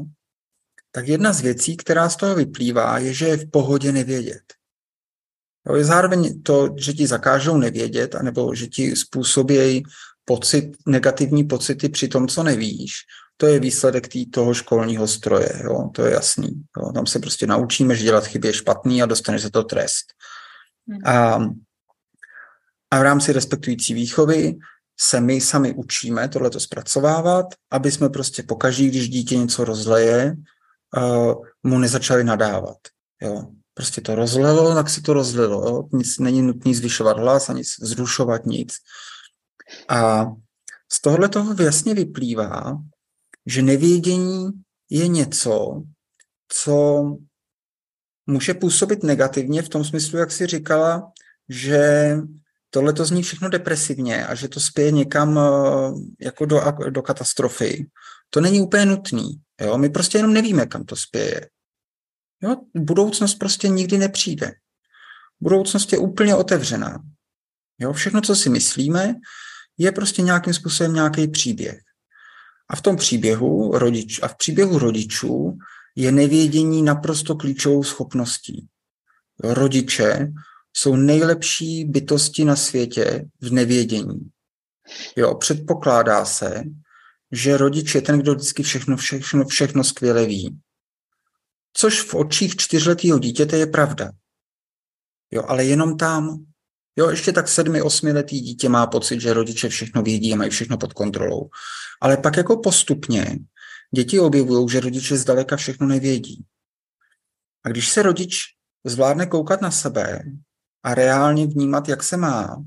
tak 0.92 1.08
jedna 1.08 1.34
z 1.34 1.42
věcí, 1.42 1.78
která 1.78 2.10
z 2.10 2.16
toho 2.16 2.36
vyplývá, 2.36 2.98
je, 2.98 3.14
že 3.14 3.28
je 3.28 3.38
v 3.38 3.50
pohodě 3.52 3.92
nevědět. 3.92 4.54
Jo, 5.68 5.76
je 5.76 5.86
zároveň 5.86 6.42
to, 6.42 6.70
že 6.78 6.94
ti 6.94 7.08
zakážou 7.08 7.58
nevědět, 7.58 8.16
anebo 8.16 8.56
že 8.56 8.68
ti 8.68 8.96
způsobějí 8.96 9.84
pocit, 10.30 10.78
negativní 10.86 11.44
pocity 11.44 11.90
při 11.90 12.08
tom, 12.08 12.28
co 12.28 12.44
nevíš, 12.44 12.94
to 13.38 13.48
je 13.48 13.60
výsledek 13.60 14.08
tý, 14.08 14.30
toho 14.30 14.54
školního 14.54 15.08
stroje, 15.08 15.50
jo? 15.64 15.90
to 15.96 16.06
je 16.06 16.14
jasný. 16.14 16.50
Jo? 16.78 16.92
Tam 16.92 17.06
se 17.06 17.20
prostě 17.20 17.48
naučíme, 17.48 17.96
že 17.96 18.04
dělat 18.04 18.28
chyby 18.28 18.48
je 18.48 18.54
špatný 18.54 19.02
a 19.02 19.06
dostane 19.06 19.40
se 19.40 19.50
to 19.50 19.64
trest. 19.64 20.06
Hmm. 20.88 21.02
A, 21.06 21.40
a 22.92 23.00
v 23.00 23.02
rámci 23.02 23.34
respektující 23.34 23.94
výchovy 23.94 24.56
se 25.00 25.22
my 25.22 25.42
sami 25.42 25.74
učíme 25.74 26.30
tohleto 26.30 26.60
zpracovávat, 26.60 27.46
aby 27.72 27.92
jsme 27.92 28.10
prostě 28.10 28.44
pokaží, 28.44 28.88
když 28.88 29.10
dítě 29.10 29.38
něco 29.38 29.66
rozleje, 29.66 30.36
uh, 30.98 31.34
mu 31.64 31.80
nezačali 31.80 32.24
nadávat. 32.24 32.78
Jo? 33.22 33.48
Prostě 33.74 34.02
to 34.02 34.16
rozlelo, 34.16 34.76
tak 34.76 34.90
si 34.90 35.02
to 35.02 35.14
rozlilo. 35.14 35.70
Jo? 35.70 35.84
Nic 35.94 36.20
není 36.20 36.42
nutný 36.42 36.76
zvyšovat 36.76 37.18
hlas, 37.18 37.50
ani 37.50 37.64
zrušovat 37.82 38.46
nic. 38.46 38.74
A 39.90 40.26
z 40.92 41.02
tohohle 41.02 41.30
toho 41.30 41.64
jasně 41.64 41.94
vyplývá, 41.94 42.78
že 43.46 43.62
nevědění 43.62 44.50
je 44.90 45.08
něco, 45.08 45.84
co 46.48 47.04
může 48.28 48.54
působit 48.54 49.04
negativně 49.04 49.62
v 49.62 49.70
tom 49.70 49.86
smyslu, 49.86 50.20
jak 50.20 50.32
si 50.32 50.48
říkala, 50.48 51.12
že 51.50 52.14
tohle 52.70 52.94
to 52.94 53.06
zní 53.06 53.24
všechno 53.24 53.50
depresivně 53.50 54.28
a 54.28 54.36
že 54.36 54.48
to 54.48 54.60
spěje 54.60 54.92
někam 54.92 55.40
eh, 55.40 55.44
jako 56.26 56.46
do, 56.46 56.62
do 56.90 57.02
katastrofy. 57.02 57.90
To 58.30 58.42
není 58.42 58.62
úplně 58.62 58.86
nutný. 58.86 59.42
Jo? 59.62 59.78
My 59.78 59.90
prostě 59.90 60.18
jenom 60.18 60.34
nevíme, 60.34 60.66
kam 60.66 60.84
to 60.84 60.96
spěje. 60.96 61.50
Jo? 62.44 62.56
Budoucnost 62.76 63.36
prostě 63.36 63.68
nikdy 63.68 63.98
nepřijde. 63.98 64.54
Budoucnost 65.40 65.94
je 65.94 66.00
úplně 66.00 66.36
otevřená. 66.36 67.04
Jo? 67.80 67.94
Všechno, 67.94 68.22
co 68.22 68.36
si 68.36 68.50
myslíme, 68.50 69.16
je 69.80 69.92
prostě 69.92 70.22
nějakým 70.22 70.54
způsobem 70.54 70.94
nějaký 70.94 71.28
příběh. 71.28 71.82
A 72.70 72.76
v 72.76 72.82
tom 72.82 72.96
příběhu 72.96 73.78
rodič, 73.78 74.20
a 74.24 74.28
v 74.28 74.38
příběhu 74.38 74.80
rodičů 74.80 75.58
je 75.96 76.12
nevědění 76.12 76.82
naprosto 76.82 77.36
klíčovou 77.36 77.84
schopností. 77.84 78.68
Rodiče 79.44 80.32
jsou 80.74 80.96
nejlepší 80.96 81.86
bytosti 81.86 82.46
na 82.46 82.56
světě 82.56 83.26
v 83.42 83.52
nevědění. 83.52 84.30
Jo, 85.16 85.36
předpokládá 85.36 86.26
se, 86.26 86.64
že 87.32 87.58
rodič 87.58 87.96
je 87.96 88.02
ten, 88.02 88.20
kdo 88.20 88.36
vždycky 88.36 88.64
všechno, 88.64 88.98
všechno, 88.98 89.46
všechno 89.46 89.84
skvěle 89.84 90.26
ví. 90.26 90.60
Což 91.74 92.02
v 92.02 92.16
očích 92.16 92.56
čtyřletého 92.56 93.20
dítěte 93.20 93.58
je 93.58 93.68
pravda. 93.68 94.12
Jo, 95.32 95.44
ale 95.48 95.66
jenom 95.66 95.98
tam. 95.98 96.46
Jo, 97.00 97.10
ještě 97.10 97.32
tak 97.32 97.48
sedmi, 97.48 97.82
osmiletý 97.82 98.40
dítě 98.40 98.70
má 98.70 98.88
pocit, 98.88 99.22
že 99.22 99.34
rodiče 99.34 99.70
všechno 99.70 100.02
vědí 100.02 100.34
a 100.34 100.36
mají 100.36 100.50
všechno 100.50 100.78
pod 100.78 100.94
kontrolou. 100.94 101.50
Ale 102.02 102.18
pak 102.18 102.38
jako 102.38 102.58
postupně 102.58 103.40
děti 103.96 104.20
objevují, 104.20 104.70
že 104.70 104.80
rodiče 104.80 105.18
zdaleka 105.18 105.56
všechno 105.56 105.88
nevědí. 105.88 106.46
A 107.64 107.70
když 107.70 107.90
se 107.90 108.02
rodič 108.02 108.40
zvládne 108.86 109.26
koukat 109.26 109.62
na 109.62 109.72
sebe 109.72 110.24
a 110.84 110.94
reálně 110.96 111.48
vnímat, 111.48 111.90
jak 111.90 112.04
se 112.04 112.18
má, 112.18 112.64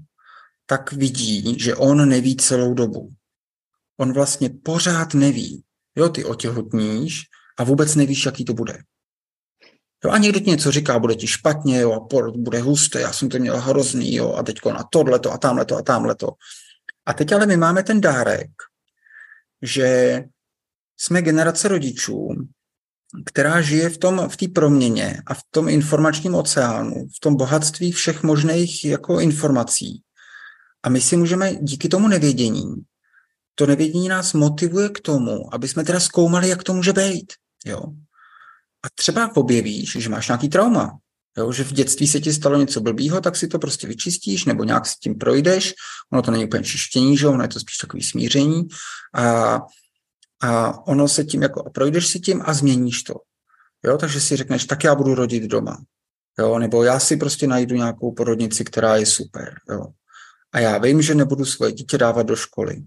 tak 0.67 0.93
vidí, 0.93 1.59
že 1.59 1.77
on 1.77 2.09
neví 2.09 2.37
celou 2.37 2.75
dobu. 2.75 3.11
On 4.01 4.13
vlastně 4.13 4.51
pořád 4.51 5.15
neví. 5.15 5.65
Jo, 5.97 6.09
ty 6.09 6.25
otěhotníš 6.25 7.23
a 7.59 7.65
vůbec 7.65 7.95
nevíš, 7.95 8.27
jaký 8.27 8.45
to 8.45 8.55
bude. 8.55 8.79
Jo, 10.05 10.11
a 10.11 10.19
někdo 10.19 10.41
ti 10.41 10.51
něco 10.51 10.71
říká, 10.71 10.99
bude 10.99 11.15
ti 11.15 11.27
špatně, 11.27 11.81
jo, 11.81 11.93
a 11.93 12.01
porod 12.01 12.37
bude 12.37 12.61
husté, 12.61 13.01
já 13.01 13.13
jsem 13.13 13.29
to 13.29 13.39
měl 13.39 13.61
hrozný, 13.61 14.15
jo, 14.15 14.33
a 14.33 14.43
teďko 14.43 14.73
na 14.73 14.85
tohleto 14.91 15.33
a 15.33 15.39
tamhleto 15.39 15.77
a 15.77 15.83
tamhleto. 15.83 16.29
A 17.07 17.13
teď 17.13 17.33
ale 17.33 17.47
my 17.47 17.57
máme 17.57 17.83
ten 17.83 18.01
dárek, 18.01 18.51
že 19.63 20.21
jsme 20.97 21.23
generace 21.23 21.69
rodičů, 21.69 22.29
která 23.25 23.61
žije 23.61 23.89
v 23.89 23.99
tom, 23.99 24.29
v 24.29 24.37
té 24.37 24.49
proměně 24.49 25.23
a 25.27 25.35
v 25.35 25.41
tom 25.51 25.69
informačním 25.69 26.35
oceánu, 26.35 27.07
v 27.17 27.21
tom 27.21 27.37
bohatství 27.37 27.93
všech 27.93 28.23
možných 28.23 28.85
jako 28.85 29.21
informací. 29.21 30.03
A 30.83 30.89
my 30.89 31.01
si 31.01 31.17
můžeme 31.17 31.55
díky 31.55 31.89
tomu 31.89 32.09
nevědění, 32.09 32.75
to 33.55 33.67
nevědění 33.67 34.09
nás 34.09 34.33
motivuje 34.33 34.89
k 34.89 35.01
tomu, 35.01 35.55
aby 35.55 35.69
jsme 35.69 35.85
teda 35.85 36.01
zkoumali, 36.01 36.49
jak 36.49 36.63
to 36.63 36.75
může 36.75 36.93
být. 36.93 37.33
Jo? 37.67 37.83
A 38.85 38.89
třeba 38.95 39.37
objevíš, 39.37 39.97
že 39.99 40.09
máš 40.09 40.29
nějaký 40.29 40.49
trauma, 40.49 40.99
jo? 41.39 41.53
že 41.53 41.65
v 41.65 41.73
dětství 41.73 42.09
se 42.09 42.21
ti 42.21 42.33
stalo 42.33 42.57
něco 42.57 42.81
blbýho, 42.81 43.21
tak 43.21 43.37
si 43.37 43.49
to 43.49 43.59
prostě 43.59 43.87
vyčistíš 43.87 44.45
nebo 44.45 44.65
nějak 44.65 44.87
s 44.87 44.99
tím 44.99 45.15
projdeš. 45.15 45.75
Ono 46.13 46.23
to 46.23 46.31
není 46.31 46.45
úplně 46.45 46.65
čištění, 46.65 47.17
že 47.17 47.29
ono 47.29 47.43
je 47.43 47.49
to 47.49 47.61
spíš 47.61 47.77
takový 47.77 48.03
smíření. 48.03 48.69
A, 49.15 49.61
a 50.43 50.79
ono 50.87 51.09
se 51.09 51.25
tím 51.25 51.43
jako 51.43 51.71
projdeš 51.71 52.07
si 52.07 52.21
tím 52.21 52.43
a 52.45 52.55
změníš 52.55 53.03
to. 53.03 53.15
Jo? 53.85 53.99
Takže 53.99 54.21
si 54.21 54.37
řekneš, 54.37 54.65
tak 54.65 54.85
já 54.85 54.95
budu 54.95 55.15
rodit 55.15 55.43
doma. 55.43 55.79
Jo? 56.39 56.59
Nebo 56.59 56.85
já 56.85 57.01
si 57.01 57.17
prostě 57.17 57.47
najdu 57.47 57.77
nějakou 57.77 58.13
porodnici, 58.13 58.65
která 58.65 58.97
je 58.97 59.07
super. 59.07 59.55
Jo? 59.71 59.87
A 60.53 60.61
já 60.61 60.79
vím, 60.79 61.03
že 61.03 61.15
nebudu 61.15 61.45
svoje 61.45 61.73
dítě 61.73 61.99
dávat 61.99 62.23
do 62.23 62.37
školy. 62.37 62.83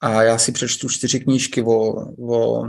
A 0.00 0.22
já 0.22 0.38
si 0.38 0.52
přečtu 0.52 0.88
čtyři 0.88 1.20
knížky 1.20 1.62
o, 1.62 1.72
o 2.32 2.64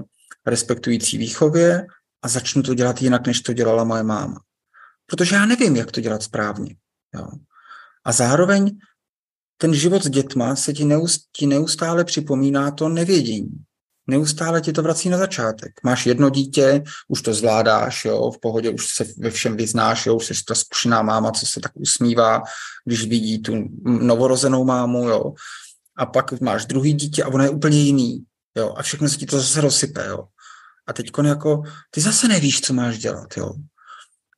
respektující 0.46 1.18
výchově 1.18 1.88
a 2.28 2.30
začnu 2.30 2.64
to 2.64 2.74
dělat 2.74 3.02
jinak, 3.02 3.28
než 3.28 3.42
to 3.42 3.54
dělala 3.54 3.84
moje 3.84 4.04
máma. 4.04 4.42
Protože 5.06 5.36
já 5.36 5.46
nevím, 5.46 5.76
jak 5.76 5.92
to 5.92 6.02
dělat 6.02 6.24
správně. 6.24 6.76
Jo. 7.16 7.28
A 8.06 8.12
zároveň 8.12 8.78
ten 9.58 9.74
život 9.74 10.04
s 10.04 10.10
dětma 10.10 10.56
se 10.56 10.74
ti, 10.74 10.86
neust, 10.86 11.22
ti 11.32 11.48
neustále 11.48 12.04
připomíná 12.04 12.72
to 12.72 12.90
nevědění. 12.90 13.64
Neustále 14.08 14.62
ti 14.62 14.74
to 14.74 14.82
vrací 14.84 15.10
na 15.10 15.18
začátek. 15.18 15.72
Máš 15.84 16.06
jedno 16.06 16.30
dítě, 16.30 16.84
už 17.08 17.22
to 17.22 17.34
zvládáš, 17.34 18.06
jo, 18.06 18.32
v 18.32 18.40
pohodě 18.40 18.70
už 18.70 18.88
se 18.96 19.06
ve 19.18 19.32
všem 19.32 19.58
vyznáš, 19.58 20.06
jo, 20.06 20.16
už 20.16 20.26
jsi 20.26 20.34
ta 20.48 20.56
zkušená 20.56 21.02
máma, 21.02 21.32
co 21.32 21.46
se 21.46 21.60
tak 21.60 21.72
usmívá, 21.76 22.44
když 22.86 23.08
vidí 23.08 23.42
tu 23.42 23.54
novorozenou 23.86 24.64
mámu, 24.64 25.10
jo. 25.10 25.34
A 25.98 26.06
pak 26.06 26.42
máš 26.42 26.66
druhý 26.66 26.94
dítě 26.94 27.24
a 27.24 27.28
ono 27.28 27.44
je 27.44 27.50
úplně 27.50 27.80
jiný, 27.80 28.26
jo, 28.58 28.74
a 28.78 28.84
všechno 28.84 29.10
se 29.10 29.18
ti 29.18 29.26
to 29.26 29.38
zase 29.38 29.62
rozsype, 29.62 30.06
jo. 30.08 30.28
A 30.88 30.94
teď 30.94 31.12
jako, 31.26 31.64
ty 31.90 32.02
zase 32.02 32.28
nevíš, 32.28 32.62
co 32.62 32.74
máš 32.74 32.98
dělat, 32.98 33.38
jo. 33.38 33.54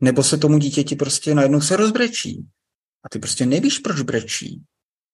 Nebo 0.01 0.23
se 0.23 0.37
tomu 0.37 0.57
dítěti 0.57 0.95
prostě 0.95 1.35
najednou 1.35 1.61
se 1.61 1.75
rozbrečí. 1.75 2.45
A 3.03 3.09
ty 3.09 3.19
prostě 3.19 3.45
nevíš, 3.45 3.79
proč 3.79 4.01
brečí. 4.01 4.63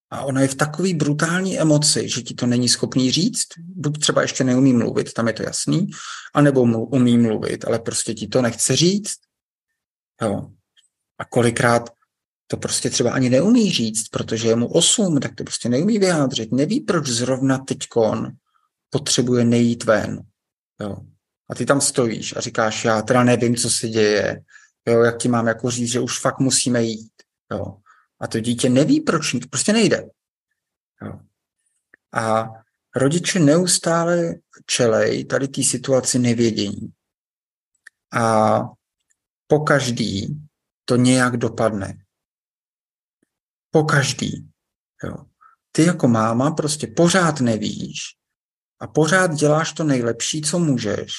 A 0.10 0.22
ona 0.22 0.42
je 0.42 0.48
v 0.48 0.56
takový 0.56 0.94
brutální 0.94 1.60
emoci, 1.60 2.10
že 2.10 2.22
ti 2.22 2.34
to 2.34 2.46
není 2.46 2.70
schopný 2.70 3.12
říct. 3.12 3.48
Buď 3.58 4.00
třeba 4.00 4.22
ještě 4.22 4.44
neumí 4.44 4.74
mluvit, 4.74 5.14
tam 5.14 5.28
je 5.28 5.34
to 5.34 5.44
jasný, 5.44 5.88
anebo 6.34 6.62
umí 6.62 7.18
mluvit, 7.18 7.66
ale 7.66 7.80
prostě 7.80 8.14
ti 8.14 8.28
to 8.28 8.42
nechce 8.42 8.76
říct. 8.76 9.18
Jo. 10.22 10.52
A 11.20 11.26
kolikrát 11.26 11.90
to 12.48 12.58
prostě 12.58 12.90
třeba 12.90 13.12
ani 13.12 13.30
neumí 13.30 13.72
říct, 13.72 14.08
protože 14.08 14.48
je 14.48 14.56
mu 14.56 14.68
osm, 14.68 15.20
tak 15.20 15.36
to 15.36 15.44
prostě 15.44 15.70
neumí 15.70 16.00
vyjádřit. 16.00 16.52
Neví, 16.52 16.80
proč 16.80 17.08
zrovna 17.08 17.58
teďkon 17.58 18.32
potřebuje 18.90 19.46
nejít 19.46 19.84
ven. 19.84 20.22
Jo. 20.82 20.98
A 21.50 21.56
ty 21.56 21.66
tam 21.66 21.82
stojíš 21.82 22.36
a 22.36 22.42
říkáš, 22.42 22.86
já 22.86 23.02
teda 23.02 23.24
nevím, 23.24 23.56
co 23.56 23.70
se 23.70 23.88
děje, 23.88 24.44
jo, 24.88 25.04
jak 25.04 25.18
ti 25.18 25.28
mám 25.28 25.48
jako 25.48 25.72
říct, 25.72 25.92
že 25.92 26.00
už 26.00 26.20
fakt 26.20 26.40
musíme 26.40 26.84
jít. 26.84 27.12
Jo. 27.52 27.78
A 28.20 28.28
to 28.28 28.40
dítě 28.40 28.70
neví, 28.70 29.02
proč 29.02 29.34
jít, 29.34 29.50
prostě 29.50 29.74
nejde. 29.74 30.10
Jo. 31.02 31.20
A 32.14 32.50
rodiče 32.96 33.40
neustále 33.40 34.36
čelej 34.66 35.26
tady 35.26 35.48
té 35.48 35.64
situaci 35.64 36.20
nevědění. 36.20 36.94
A 38.14 38.60
po 39.48 39.60
každý 39.60 40.40
to 40.86 40.96
nějak 40.96 41.38
dopadne. 41.38 42.06
Po 43.72 43.84
každý. 43.84 44.50
Jo. 45.04 45.16
ty 45.72 45.86
jako 45.86 46.08
máma 46.08 46.52
prostě 46.52 46.88
pořád 46.88 47.40
nevíš 47.40 48.00
a 48.80 48.88
pořád 48.88 49.34
děláš 49.34 49.74
to 49.74 49.84
nejlepší, 49.84 50.42
co 50.42 50.60
můžeš 50.60 51.12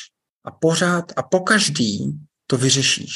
a 0.46 0.50
pořád 0.50 1.12
a 1.16 1.22
po 1.22 1.40
každý 1.40 2.12
to 2.46 2.56
vyřešíš. 2.56 3.12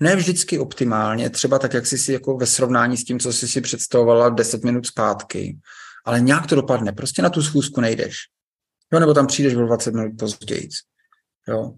Ne 0.00 0.16
vždycky 0.16 0.58
optimálně, 0.58 1.30
třeba 1.30 1.58
tak, 1.58 1.74
jak 1.74 1.86
jsi 1.86 1.98
si 1.98 2.12
jako 2.12 2.36
ve 2.36 2.46
srovnání 2.46 2.96
s 2.96 3.04
tím, 3.04 3.20
co 3.20 3.32
jsi 3.32 3.48
si 3.48 3.60
představovala 3.60 4.28
10 4.28 4.64
minut 4.64 4.86
zpátky, 4.86 5.58
ale 6.04 6.20
nějak 6.20 6.46
to 6.46 6.54
dopadne. 6.54 6.92
Prostě 6.92 7.22
na 7.22 7.30
tu 7.30 7.42
schůzku 7.42 7.80
nejdeš. 7.80 8.16
Jo, 8.92 9.00
nebo 9.00 9.14
tam 9.14 9.26
přijdeš 9.26 9.54
o 9.54 9.66
20 9.66 9.94
minut 9.94 10.12
později. 10.18 10.68
Jo. 11.48 11.72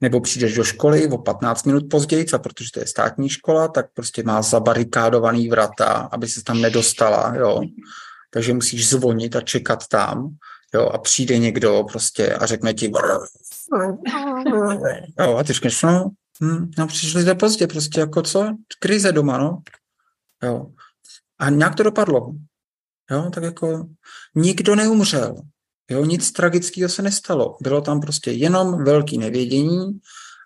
Nebo 0.00 0.20
přijdeš 0.20 0.54
do 0.54 0.64
školy 0.64 1.06
o 1.06 1.18
15 1.18 1.66
minut 1.66 1.84
později, 1.90 2.26
a 2.34 2.38
protože 2.38 2.68
to 2.74 2.80
je 2.80 2.86
státní 2.86 3.28
škola, 3.28 3.68
tak 3.68 3.86
prostě 3.94 4.22
má 4.22 4.42
zabarikádovaný 4.42 5.48
vrata, 5.48 6.08
aby 6.12 6.28
se 6.28 6.42
tam 6.42 6.60
nedostala, 6.60 7.34
jo. 7.36 7.60
Takže 8.30 8.52
musíš 8.54 8.88
zvonit 8.88 9.36
a 9.36 9.40
čekat 9.40 9.88
tam, 9.88 10.36
jo, 10.74 10.86
a 10.86 10.98
přijde 10.98 11.38
někdo 11.38 11.84
prostě 11.92 12.34
a 12.34 12.46
řekne 12.46 12.74
ti 12.74 12.88
jo, 15.18 15.36
a 15.36 15.44
ty 15.44 15.52
řekneš, 15.52 15.82
no, 15.82 16.10
hm, 16.42 16.70
no, 16.78 16.86
přišli 16.86 17.22
jste 17.22 17.34
pozdě, 17.34 17.66
prostě 17.66 18.00
jako 18.00 18.22
co? 18.22 18.56
Krize 18.78 19.12
doma, 19.12 19.38
no. 19.38 19.62
Jo. 20.42 20.66
A 21.38 21.50
nějak 21.50 21.74
to 21.74 21.82
dopadlo. 21.82 22.34
Jo, 23.10 23.30
tak 23.34 23.44
jako 23.44 23.88
nikdo 24.34 24.74
neumřel. 24.74 25.34
Jo, 25.90 26.04
nic 26.04 26.32
tragického 26.32 26.88
se 26.88 27.02
nestalo. 27.02 27.56
Bylo 27.60 27.80
tam 27.80 28.00
prostě 28.00 28.30
jenom 28.30 28.84
velký 28.84 29.18
nevědění 29.18 30.00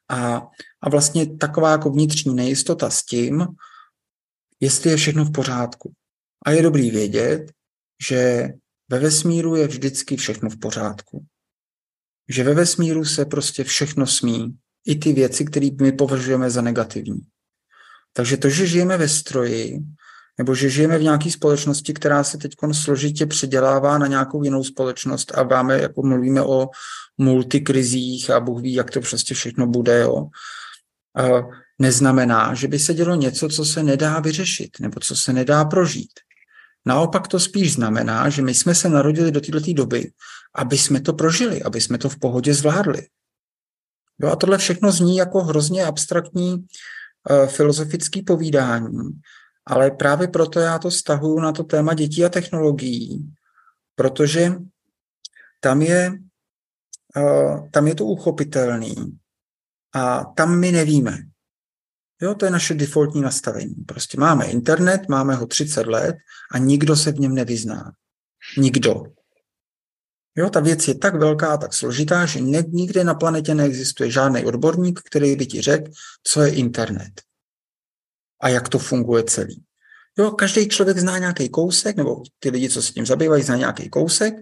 a, 0.08 0.48
a 0.80 0.90
vlastně 0.90 1.36
taková 1.36 1.70
jako 1.70 1.90
vnitřní 1.90 2.34
nejistota 2.34 2.90
s 2.90 3.04
tím, 3.04 3.46
jestli 4.60 4.90
je 4.90 4.96
všechno 4.96 5.24
v 5.24 5.32
pořádku. 5.32 5.92
A 6.46 6.50
je 6.50 6.62
dobrý 6.62 6.90
vědět, 6.90 7.52
že 8.08 8.48
ve 8.88 8.98
vesmíru 8.98 9.56
je 9.56 9.66
vždycky 9.66 10.16
všechno 10.16 10.50
v 10.50 10.58
pořádku. 10.58 11.24
Že 12.28 12.44
ve 12.44 12.54
vesmíru 12.54 13.04
se 13.04 13.24
prostě 13.24 13.64
všechno 13.64 14.06
smí. 14.06 14.56
I 14.86 14.96
ty 14.96 15.12
věci, 15.12 15.44
které 15.44 15.68
my 15.80 15.92
považujeme 15.92 16.50
za 16.50 16.62
negativní. 16.62 17.20
Takže 18.12 18.36
to, 18.36 18.48
že 18.48 18.66
žijeme 18.66 18.96
ve 18.98 19.08
stroji, 19.08 19.78
nebo 20.38 20.54
že 20.54 20.70
žijeme 20.70 20.98
v 20.98 21.02
nějaké 21.02 21.30
společnosti, 21.30 21.92
která 21.92 22.24
se 22.24 22.38
teď 22.38 22.52
složitě 22.72 23.26
předělává 23.26 23.98
na 23.98 24.06
nějakou 24.06 24.44
jinou 24.44 24.64
společnost 24.64 25.38
a 25.38 25.42
máme, 25.42 25.78
jako 25.78 26.02
mluvíme 26.02 26.42
o 26.42 26.68
multikrizích 27.18 28.30
a 28.30 28.40
Bůh 28.40 28.62
ví, 28.62 28.74
jak 28.74 28.90
to 28.90 29.00
prostě 29.00 29.34
všechno 29.34 29.66
bude, 29.66 30.00
jo. 30.00 30.28
Neznamená, 31.78 32.54
že 32.54 32.68
by 32.68 32.78
se 32.78 32.94
dělo 32.94 33.14
něco, 33.14 33.48
co 33.48 33.64
se 33.64 33.82
nedá 33.82 34.20
vyřešit 34.20 34.70
nebo 34.80 35.00
co 35.00 35.16
se 35.16 35.32
nedá 35.32 35.64
prožít. 35.64 36.12
Naopak 36.86 37.28
to 37.28 37.40
spíš 37.40 37.72
znamená, 37.72 38.28
že 38.28 38.42
my 38.42 38.54
jsme 38.54 38.74
se 38.74 38.88
narodili 38.88 39.32
do 39.32 39.40
této 39.40 39.72
doby, 39.72 40.10
aby 40.56 40.78
jsme 40.78 41.00
to 41.00 41.12
prožili, 41.12 41.62
aby 41.62 41.80
jsme 41.80 41.98
to 41.98 42.08
v 42.08 42.18
pohodě 42.18 42.54
zvládli. 42.54 43.06
Jo, 44.18 44.28
a 44.28 44.36
tohle 44.36 44.58
všechno 44.58 44.92
zní 44.92 45.16
jako 45.16 45.42
hrozně 45.42 45.84
abstraktní 45.84 46.54
uh, 46.54 47.46
filozofický 47.46 48.22
povídání, 48.22 49.20
ale 49.66 49.90
právě 49.90 50.28
proto 50.28 50.60
já 50.60 50.78
to 50.78 50.90
stahuju 50.90 51.40
na 51.40 51.52
to 51.52 51.64
téma 51.64 51.94
dětí 51.94 52.24
a 52.24 52.28
technologií, 52.28 53.34
protože 53.94 54.52
tam 55.60 55.82
je, 55.82 56.12
uh, 57.16 57.70
tam 57.70 57.86
je 57.86 57.94
to 57.94 58.04
uchopitelný 58.04 59.18
a 59.94 60.24
tam 60.24 60.60
my 60.60 60.72
nevíme. 60.72 61.18
Jo, 62.22 62.34
to 62.34 62.44
je 62.44 62.50
naše 62.50 62.74
defaultní 62.74 63.20
nastavení. 63.20 63.74
Prostě 63.74 64.20
máme 64.20 64.46
internet, 64.46 65.00
máme 65.08 65.34
ho 65.34 65.46
30 65.46 65.86
let 65.86 66.16
a 66.52 66.58
nikdo 66.58 66.96
se 66.96 67.12
v 67.12 67.18
něm 67.18 67.34
nevyzná. 67.34 67.92
Nikdo. 68.58 69.15
Jo, 70.36 70.50
ta 70.50 70.60
věc 70.60 70.88
je 70.88 70.94
tak 70.94 71.14
velká, 71.14 71.56
tak 71.56 71.74
složitá, 71.74 72.26
že 72.26 72.40
nikde 72.40 73.04
na 73.04 73.14
planetě 73.14 73.54
neexistuje 73.54 74.10
žádný 74.10 74.44
odborník, 74.44 75.00
který 75.00 75.36
by 75.36 75.46
ti 75.46 75.60
řekl, 75.60 75.90
co 76.22 76.42
je 76.42 76.54
internet 76.54 77.22
a 78.40 78.48
jak 78.48 78.68
to 78.68 78.78
funguje 78.78 79.24
celý. 79.24 79.62
Jo, 80.18 80.30
každý 80.30 80.68
člověk 80.68 80.98
zná 80.98 81.18
nějaký 81.18 81.48
kousek, 81.48 81.96
nebo 81.96 82.22
ty 82.38 82.50
lidi, 82.50 82.68
co 82.68 82.82
se 82.82 82.92
tím 82.92 83.06
zabývají, 83.06 83.42
zná 83.42 83.56
nějaký 83.56 83.88
kousek 83.88 84.34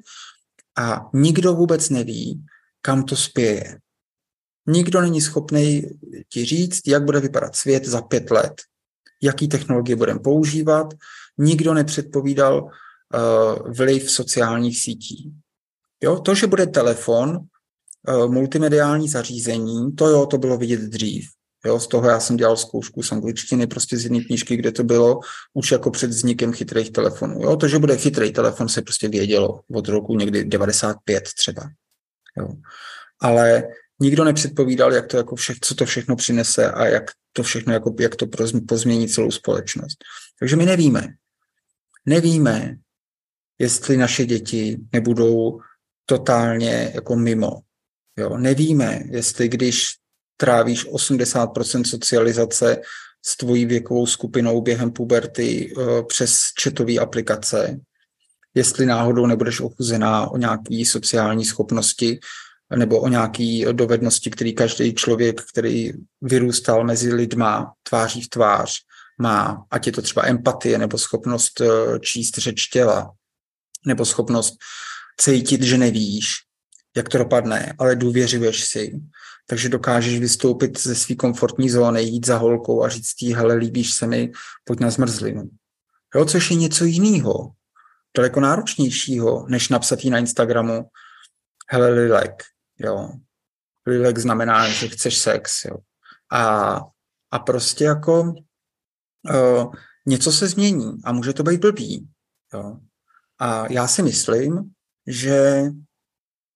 a 0.79 1.11
nikdo 1.13 1.55
vůbec 1.55 1.91
neví, 1.91 2.45
kam 2.83 3.05
to 3.05 3.17
spěje. 3.17 3.79
Nikdo 4.67 5.01
není 5.01 5.21
schopný 5.21 5.83
ti 6.29 6.45
říct, 6.45 6.89
jak 6.89 7.05
bude 7.05 7.21
vypadat 7.21 7.57
svět 7.57 7.85
za 7.85 8.03
pět 8.03 8.31
let, 8.31 8.63
jaký 9.23 9.49
technologie 9.49 9.97
budeme 9.97 10.21
používat. 10.21 10.95
Nikdo 11.39 11.75
nepředpovídal 11.75 12.63
uh, 12.65 13.73
vliv 13.73 14.11
sociálních 14.11 14.81
sítí. 14.81 15.35
Jo, 16.03 16.19
to, 16.19 16.35
že 16.35 16.47
bude 16.47 16.67
telefon, 16.67 17.37
uh, 18.09 18.33
multimediální 18.33 19.09
zařízení, 19.09 19.93
to 19.93 20.09
jo, 20.09 20.27
to 20.27 20.39
bylo 20.39 20.57
vidět 20.57 20.81
dřív. 20.81 21.29
Jo, 21.67 21.81
z 21.81 21.87
toho 21.87 22.09
já 22.09 22.21
jsem 22.21 22.37
dělal 22.37 22.57
zkoušku 22.57 23.03
z 23.03 23.13
angličtiny, 23.13 23.67
prostě 23.67 23.97
z 23.97 24.05
jedné 24.05 24.21
knížky, 24.21 24.57
kde 24.57 24.73
to 24.73 24.85
bylo 24.85 25.21
už 25.55 25.73
jako 25.73 25.91
před 25.91 26.11
vznikem 26.11 26.53
chytrých 26.53 26.91
telefonů. 26.91 27.43
Jo, 27.43 27.57
to, 27.57 27.69
že 27.69 27.79
bude 27.79 27.97
chytrý 27.97 28.33
telefon, 28.33 28.69
se 28.69 28.83
prostě 28.83 29.09
vědělo 29.09 29.61
od 29.75 29.89
roku 29.89 30.17
někdy 30.17 30.45
95 30.45 31.25
třeba. 31.39 31.63
Jo. 32.39 32.49
Ale 33.21 33.63
nikdo 34.01 34.25
nepředpovídal, 34.25 34.93
jak 34.93 35.07
to 35.07 35.17
jako 35.17 35.37
všech, 35.37 35.57
co 35.61 35.75
to 35.75 35.87
všechno 35.87 36.17
přinese 36.17 36.73
a 36.73 36.87
jak 36.87 37.11
to 37.33 37.43
všechno, 37.43 37.73
jako, 37.73 37.95
jak 38.01 38.17
to 38.17 38.27
pozmění 38.69 39.09
celou 39.09 39.31
společnost. 39.31 39.97
Takže 40.41 40.57
my 40.57 40.67
nevíme. 40.67 41.09
Nevíme, 42.07 42.77
jestli 43.59 43.97
naše 43.97 44.27
děti 44.27 44.79
nebudou 44.93 45.61
totálně 46.07 46.93
jako 46.95 47.17
mimo. 47.17 47.61
Jo, 48.19 48.39
nevíme, 48.39 49.01
jestli 49.11 49.49
když 49.49 49.93
trávíš 50.37 50.87
80% 50.87 51.85
socializace 51.85 52.83
s 53.27 53.37
tvojí 53.37 53.65
věkovou 53.65 54.07
skupinou 54.07 54.61
během 54.61 54.91
puberty 54.91 55.75
uh, 55.77 56.07
přes 56.07 56.41
četové 56.59 56.99
aplikace, 56.99 57.81
jestli 58.55 58.87
náhodou 58.87 59.27
nebudeš 59.27 59.61
ochuzená 59.61 60.31
o 60.31 60.37
nějaké 60.37 60.83
sociální 60.87 61.45
schopnosti 61.45 62.21
nebo 62.77 63.01
o 63.01 63.09
nějaké 63.09 63.73
dovednosti, 63.73 64.31
který 64.31 64.55
každý 64.55 64.95
člověk, 64.95 65.43
který 65.53 65.93
vyrůstal 66.23 66.85
mezi 66.85 67.15
lidma 67.15 67.73
tváří 67.83 68.21
v 68.21 68.29
tvář, 68.29 68.77
má, 69.19 69.65
ať 69.71 69.87
je 69.87 69.93
to 69.93 70.03
třeba 70.03 70.27
empatie 70.27 70.79
nebo 70.79 70.99
schopnost 70.99 71.61
uh, 71.61 71.99
číst 71.99 72.39
řeč 72.39 72.67
těla, 72.67 73.13
nebo 73.87 74.05
schopnost 74.05 74.55
cítit, 75.21 75.63
že 75.63 75.79
nevíš, 75.79 76.33
jak 76.97 77.09
to 77.09 77.19
dopadne, 77.19 77.75
ale 77.79 77.97
důvěřuješ 77.97 78.65
si, 78.65 79.01
takže 79.47 79.69
dokážeš 79.69 80.19
vystoupit 80.19 80.81
ze 80.81 80.95
své 80.95 81.15
komfortní 81.15 81.71
zóny, 81.71 82.03
jít 82.03 82.27
za 82.27 82.37
holkou 82.37 82.85
a 82.85 82.89
říct 82.89 83.23
jí, 83.23 83.35
hele, 83.35 83.55
líbíš 83.55 83.93
se 83.93 84.07
mi, 84.07 84.33
pojď 84.65 84.81
na 84.81 84.91
zmrzlinu. 84.91 85.51
Jo, 86.15 86.25
což 86.25 86.51
je 86.51 86.57
něco 86.57 86.85
jiného, 86.85 87.51
daleko 88.17 88.41
náročnějšího, 88.41 89.47
než 89.49 89.69
napsat 89.69 90.05
jí 90.05 90.11
na 90.11 90.19
Instagramu, 90.19 90.91
hele, 91.69 91.89
lilek, 91.89 92.43
jo. 92.79 93.11
Lilek 93.87 94.19
znamená, 94.19 94.69
že 94.69 94.89
chceš 94.89 95.19
sex, 95.19 95.65
jo. 95.65 95.77
A, 96.33 96.81
a 97.31 97.39
prostě 97.39 97.85
jako 97.85 98.35
uh, 99.31 99.75
něco 100.07 100.33
se 100.33 100.49
změní 100.49 100.93
a 101.05 101.13
může 101.13 101.33
to 101.33 101.43
být 101.43 101.61
blbý, 101.61 102.09
jo. 102.55 102.77
A 103.39 103.73
já 103.73 103.89
si 103.89 104.03
myslím, 104.03 104.74
že 105.07 105.65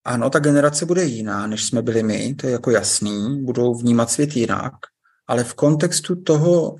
ano, 0.04 0.30
ta 0.30 0.38
generace 0.38 0.86
bude 0.86 1.04
jiná, 1.04 1.46
než 1.46 1.64
jsme 1.64 1.82
byli 1.82 2.02
my, 2.02 2.34
to 2.34 2.46
je 2.46 2.52
jako 2.52 2.70
jasný, 2.70 3.44
budou 3.44 3.74
vnímat 3.74 4.10
svět 4.10 4.36
jinak, 4.36 4.72
ale 5.26 5.44
v 5.44 5.54
kontextu 5.54 6.22
toho, 6.22 6.76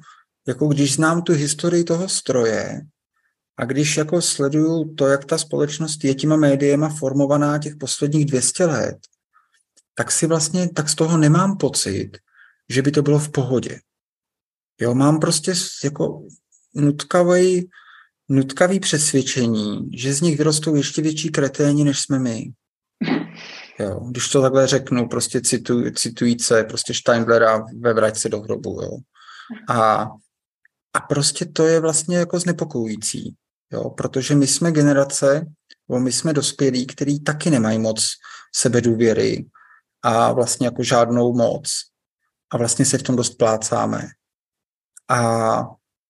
jako 0.46 0.66
když 0.66 0.94
znám 0.94 1.22
tu 1.22 1.32
historii 1.32 1.84
toho 1.84 2.08
stroje 2.08 2.80
a 3.56 3.64
když 3.64 3.96
jako 3.96 4.22
sleduju 4.22 4.94
to, 4.94 5.06
jak 5.06 5.24
ta 5.24 5.38
společnost 5.38 6.04
je 6.04 6.14
těma 6.14 6.36
médiema 6.36 6.88
formovaná 6.88 7.58
těch 7.58 7.76
posledních 7.76 8.24
200 8.24 8.64
let, 8.64 8.98
tak 9.94 10.12
si 10.12 10.26
vlastně, 10.26 10.68
tak 10.68 10.88
z 10.88 10.94
toho 10.94 11.18
nemám 11.18 11.56
pocit, 11.56 12.10
že 12.68 12.82
by 12.82 12.90
to 12.90 13.02
bylo 13.02 13.18
v 13.18 13.30
pohodě. 13.30 13.80
Jo, 14.80 14.94
mám 14.94 15.20
prostě 15.20 15.52
jako 15.84 16.26
nutkavý, 16.74 17.68
nutkavý 18.28 18.80
přesvědčení, 18.80 19.90
že 19.94 20.14
z 20.14 20.20
nich 20.20 20.38
vyrostou 20.38 20.74
ještě 20.74 21.02
větší 21.02 21.28
kreténi, 21.28 21.84
než 21.84 22.00
jsme 22.00 22.18
my. 22.18 22.52
Jo, 23.78 24.00
když 24.10 24.28
to 24.28 24.42
takhle 24.42 24.66
řeknu, 24.66 25.08
prostě 25.08 25.40
citu, 25.40 25.90
citujíce 25.90 26.64
prostě 26.64 26.94
Steinblera 26.94 27.64
ve 27.80 27.94
Vraťce 27.94 28.28
do 28.28 28.40
hrobu. 28.40 28.82
Jo. 28.82 28.98
A, 29.68 30.10
a 30.92 31.00
prostě 31.08 31.44
to 31.44 31.66
je 31.66 31.80
vlastně 31.80 32.16
jako 32.16 32.40
znepokojující, 32.40 33.34
jo, 33.72 33.90
protože 33.90 34.34
my 34.34 34.46
jsme 34.46 34.72
generace, 34.72 35.46
bo 35.88 36.00
my 36.00 36.12
jsme 36.12 36.32
dospělí, 36.32 36.86
který 36.86 37.20
taky 37.20 37.50
nemají 37.50 37.78
moc 37.78 38.08
sebedůvěry 38.56 39.46
a 40.02 40.32
vlastně 40.32 40.66
jako 40.66 40.82
žádnou 40.82 41.34
moc. 41.34 41.72
A 42.50 42.56
vlastně 42.56 42.84
se 42.84 42.98
v 42.98 43.02
tom 43.02 43.16
dost 43.16 43.30
plácáme. 43.30 44.08
A 45.08 45.60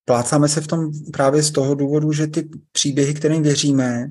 plácáme 0.09 0.49
se 0.49 0.61
v 0.61 0.67
tom 0.67 0.91
právě 1.13 1.43
z 1.43 1.51
toho 1.51 1.75
důvodu, 1.75 2.13
že 2.13 2.27
ty 2.27 2.49
příběhy, 2.73 3.15
kterým 3.15 3.43
věříme, 3.43 4.09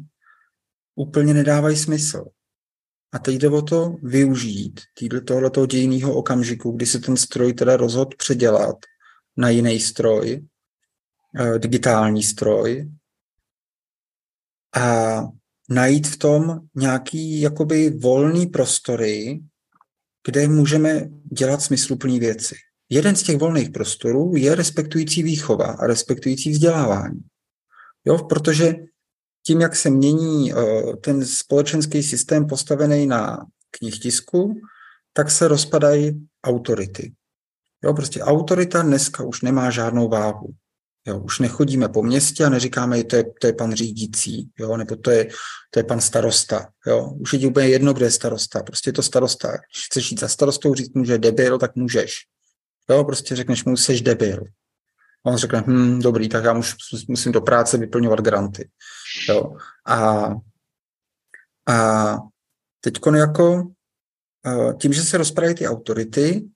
úplně 0.95 1.33
nedávají 1.33 1.77
smysl. 1.77 2.25
A 3.13 3.19
teď 3.19 3.35
jde 3.35 3.49
o 3.49 3.61
to 3.61 3.95
využít 4.03 4.81
tohoto 5.25 5.65
dějného 5.65 6.13
okamžiku, 6.13 6.71
kdy 6.71 6.85
se 6.85 6.99
ten 6.99 7.17
stroj 7.17 7.53
teda 7.53 7.77
rozhodl 7.77 8.15
předělat 8.17 8.75
na 9.37 9.49
jiný 9.49 9.79
stroj, 9.79 10.45
eh, 11.39 11.59
digitální 11.59 12.23
stroj, 12.23 12.91
a 14.75 15.17
najít 15.69 16.07
v 16.07 16.17
tom 16.17 16.59
nějaký 16.75 17.41
jakoby 17.41 17.89
volný 17.89 18.47
prostory, 18.47 19.39
kde 20.27 20.47
můžeme 20.47 21.09
dělat 21.31 21.61
smysluplné 21.61 22.19
věci. 22.19 22.55
Jeden 22.89 23.15
z 23.15 23.23
těch 23.23 23.37
volných 23.37 23.69
prostorů 23.69 24.33
je 24.35 24.55
respektující 24.55 25.23
výchova 25.23 25.65
a 25.65 25.87
respektující 25.87 26.51
vzdělávání. 26.51 27.19
Jo, 28.05 28.17
protože 28.17 28.75
tím, 29.43 29.61
jak 29.61 29.75
se 29.75 29.89
mění 29.89 30.53
uh, 30.53 30.95
ten 30.95 31.25
společenský 31.25 32.03
systém 32.03 32.47
postavený 32.47 33.05
na 33.05 33.45
knihtisku, 33.71 34.61
tak 35.13 35.31
se 35.31 35.47
rozpadají 35.47 36.27
autority. 36.43 37.13
Jo, 37.83 37.93
prostě 37.93 38.21
autorita 38.21 38.81
dneska 38.81 39.23
už 39.23 39.41
nemá 39.41 39.69
žádnou 39.69 40.09
váhu. 40.09 40.47
Jo, 41.07 41.19
už 41.19 41.39
nechodíme 41.39 41.89
po 41.89 42.03
městě 42.03 42.45
a 42.45 42.49
neříkáme, 42.49 43.03
to 43.03 43.15
je, 43.15 43.23
to 43.41 43.47
je 43.47 43.53
pan 43.53 43.73
řídící, 43.73 44.49
jo, 44.59 44.77
nebo 44.77 44.95
to 44.95 45.11
je, 45.11 45.27
to 45.69 45.79
je 45.79 45.83
pan 45.83 46.01
starosta. 46.01 46.69
Jo. 46.87 47.09
Už 47.09 47.33
je 47.33 47.39
ti 47.39 47.47
úplně 47.47 47.67
jedno, 47.67 47.93
kde 47.93 48.05
je 48.05 48.11
starosta. 48.11 48.63
Prostě 48.63 48.89
je 48.89 48.93
to 48.93 49.03
starosta. 49.03 49.47
Když 49.47 49.85
chceš 49.85 50.11
jít 50.11 50.19
za 50.19 50.27
starostou, 50.27 50.73
říct 50.73 50.93
mu, 50.93 51.05
že 51.05 51.13
je 51.13 51.17
debil, 51.17 51.57
tak 51.57 51.75
můžeš. 51.75 52.13
Jo, 52.89 53.03
prostě 53.03 53.35
řekneš 53.35 53.63
mu, 53.63 53.77
jsi 53.77 54.01
debil. 54.01 54.43
A 55.25 55.29
on 55.29 55.37
řekne, 55.37 55.63
hm, 55.67 55.99
dobrý, 55.99 56.29
tak 56.29 56.43
já 56.43 56.53
muž, 56.53 56.75
musím 57.07 57.31
do 57.31 57.41
práce 57.41 57.77
vyplňovat 57.77 58.19
granty. 58.19 58.69
Jo. 59.29 59.55
A, 59.85 60.29
a 61.67 62.17
teď 62.81 62.99
jako 63.15 63.71
tím, 64.79 64.93
že 64.93 65.01
se 65.01 65.17
rozpadají 65.17 65.55
ty 65.55 65.67
autority, 65.67 66.49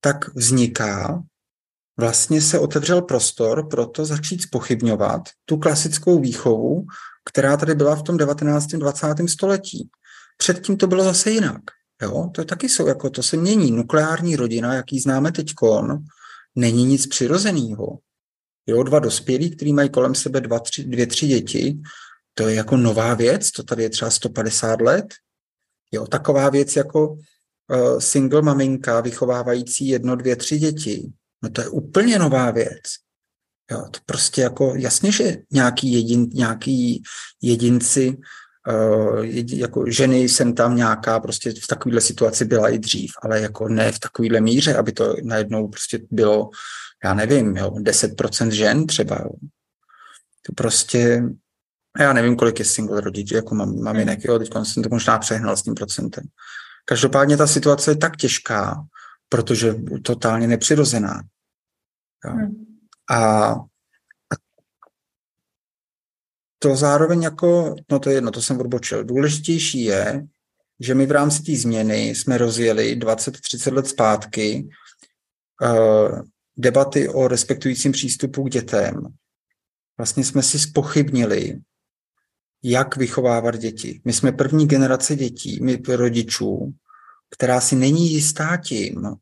tak 0.00 0.34
vzniká 0.34 1.22
vlastně 1.98 2.40
se 2.42 2.58
otevřel 2.58 3.02
prostor 3.02 3.68
pro 3.68 3.86
to 3.86 4.04
začít 4.04 4.42
spochybňovat 4.42 5.22
tu 5.44 5.56
klasickou 5.56 6.20
výchovu, 6.20 6.86
která 7.24 7.56
tady 7.56 7.74
byla 7.74 7.96
v 7.96 8.02
tom 8.02 8.16
19. 8.16 8.66
20. 8.66 9.06
století. 9.28 9.90
Předtím 10.36 10.76
to 10.76 10.86
bylo 10.86 11.04
zase 11.04 11.30
jinak. 11.30 11.60
Jo? 12.02 12.30
To 12.34 12.44
taky 12.44 12.68
jsou, 12.68 12.86
jako 12.86 13.10
to 13.10 13.22
se 13.22 13.36
mění. 13.36 13.70
Nukleární 13.70 14.36
rodina, 14.36 14.74
jaký 14.74 15.00
známe 15.00 15.32
teď, 15.32 15.54
není 16.56 16.84
nic 16.84 17.06
přirozeného. 17.06 17.98
Jo, 18.66 18.82
dva 18.82 18.98
dospělí, 18.98 19.56
kteří 19.56 19.72
mají 19.72 19.90
kolem 19.90 20.14
sebe 20.14 20.40
dva, 20.40 20.58
tři, 20.58 20.84
dvě, 20.84 21.06
tři 21.06 21.26
děti, 21.26 21.78
to 22.34 22.48
je 22.48 22.54
jako 22.54 22.76
nová 22.76 23.14
věc, 23.14 23.50
to 23.50 23.62
tady 23.62 23.82
je 23.82 23.90
třeba 23.90 24.10
150 24.10 24.80
let. 24.80 25.06
Jo, 25.92 26.06
taková 26.06 26.50
věc 26.50 26.76
jako 26.76 27.08
uh, 27.08 27.98
single 27.98 28.42
maminka 28.42 29.00
vychovávající 29.00 29.88
jedno, 29.88 30.16
dvě, 30.16 30.36
tři 30.36 30.58
děti, 30.58 31.12
No 31.42 31.50
to 31.50 31.60
je 31.60 31.68
úplně 31.68 32.18
nová 32.18 32.50
věc. 32.50 32.82
Jo, 33.70 33.84
to 33.90 34.00
prostě 34.06 34.40
jako, 34.42 34.74
jasně, 34.76 35.12
že 35.12 35.36
nějaký, 35.52 35.92
jedin, 35.92 36.28
nějaký 36.32 37.02
jedinci, 37.42 38.04
jedi, 38.04 38.18
jako 39.46 39.84
ženy 39.90 40.20
jsem 40.20 40.54
tam 40.54 40.76
nějaká, 40.76 41.20
prostě 41.20 41.50
v 41.50 41.66
takovéhle 41.66 42.00
situaci 42.00 42.44
byla 42.44 42.68
i 42.68 42.78
dřív, 42.78 43.12
ale 43.22 43.40
jako 43.40 43.68
ne 43.68 43.92
v 43.92 43.98
takovéhle 43.98 44.40
míře, 44.40 44.76
aby 44.76 44.92
to 44.92 45.14
najednou 45.22 45.68
prostě 45.68 46.00
bylo, 46.10 46.50
já 47.04 47.14
nevím, 47.14 47.56
jo, 47.56 47.70
10% 47.70 48.50
žen 48.50 48.86
třeba. 48.86 49.16
Jo. 49.20 49.30
To 50.46 50.52
prostě, 50.52 51.22
já 51.98 52.12
nevím, 52.12 52.36
kolik 52.36 52.58
je 52.58 52.64
single 52.64 53.00
rodič, 53.00 53.30
jako 53.30 53.54
mám, 53.54 53.82
maminek, 53.82 54.24
jo, 54.24 54.38
teď 54.38 54.50
jsem 54.62 54.82
to 54.82 54.88
možná 54.88 55.18
přehnal 55.18 55.56
s 55.56 55.62
tím 55.62 55.74
procentem. 55.74 56.24
Každopádně 56.84 57.36
ta 57.36 57.46
situace 57.46 57.90
je 57.90 57.96
tak 57.96 58.16
těžká, 58.16 58.84
protože 59.28 59.74
totálně 60.02 60.46
nepřirozená. 60.46 61.22
Jo. 62.24 62.32
Hmm. 62.32 62.64
A 63.10 63.54
to 66.58 66.76
zároveň 66.76 67.22
jako, 67.22 67.74
no 67.90 67.98
to 67.98 68.10
je 68.10 68.16
jedno, 68.16 68.30
to 68.30 68.42
jsem 68.42 68.60
odbočil. 68.60 69.04
Důležitější 69.04 69.84
je, 69.84 70.26
že 70.80 70.94
my 70.94 71.06
v 71.06 71.10
rámci 71.10 71.42
té 71.42 71.56
změny 71.56 72.08
jsme 72.08 72.38
rozjeli 72.38 72.98
20-30 72.98 73.74
let 73.74 73.86
zpátky 73.86 74.68
uh, 75.62 76.20
debaty 76.56 77.08
o 77.08 77.28
respektujícím 77.28 77.92
přístupu 77.92 78.44
k 78.44 78.50
dětem. 78.50 78.94
Vlastně 79.98 80.24
jsme 80.24 80.42
si 80.42 80.58
spochybnili, 80.58 81.60
jak 82.62 82.96
vychovávat 82.96 83.56
děti. 83.56 84.00
My 84.04 84.12
jsme 84.12 84.32
první 84.32 84.66
generace 84.66 85.16
dětí, 85.16 85.58
my 85.62 85.82
rodičů, 85.88 86.74
která 87.30 87.60
si 87.60 87.76
není 87.76 88.12
jistá 88.12 88.56
tím, 88.56 89.16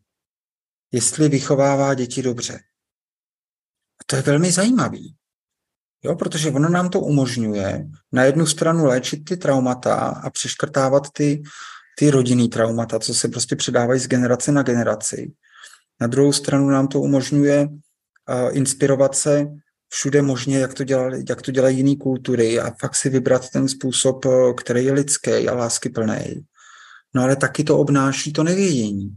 jestli 0.92 1.28
vychovává 1.28 1.94
děti 1.94 2.22
dobře. 2.22 2.54
A 4.00 4.04
to 4.06 4.16
je 4.16 4.22
velmi 4.22 4.52
zajímavý, 4.52 5.16
jo, 6.06 6.16
protože 6.16 6.50
ono 6.50 6.68
nám 6.68 6.88
to 6.88 7.00
umožňuje 7.00 7.86
na 8.12 8.24
jednu 8.24 8.46
stranu 8.46 8.84
léčit 8.84 9.24
ty 9.24 9.36
traumata 9.36 9.94
a 9.94 10.30
přeškrtávat 10.30 11.02
ty, 11.12 11.42
ty 11.98 12.10
rodinný 12.10 12.48
traumata, 12.48 12.98
co 12.98 13.14
se 13.14 13.28
prostě 13.28 13.56
předávají 13.56 14.00
z 14.00 14.08
generace 14.08 14.52
na 14.52 14.62
generaci. 14.62 15.32
Na 16.00 16.06
druhou 16.06 16.32
stranu 16.32 16.70
nám 16.70 16.88
to 16.88 17.00
umožňuje 17.00 17.66
uh, 17.66 18.56
inspirovat 18.56 19.14
se 19.14 19.46
všude 19.88 20.22
možně, 20.22 20.58
jak 20.58 20.74
to, 20.74 20.84
dělali, 20.84 21.24
jak 21.28 21.42
to 21.42 21.50
dělají 21.50 21.76
jiné 21.76 21.96
kultury 21.96 22.60
a 22.60 22.70
fakt 22.80 22.94
si 22.94 23.08
vybrat 23.08 23.50
ten 23.50 23.68
způsob, 23.68 24.26
který 24.56 24.84
je 24.84 24.92
lidský 24.92 25.48
a 25.48 25.54
láskyplný. 25.54 26.46
No 27.14 27.22
ale 27.22 27.36
taky 27.36 27.64
to 27.64 27.78
obnáší 27.78 28.32
to 28.32 28.42
nevědění. 28.42 29.16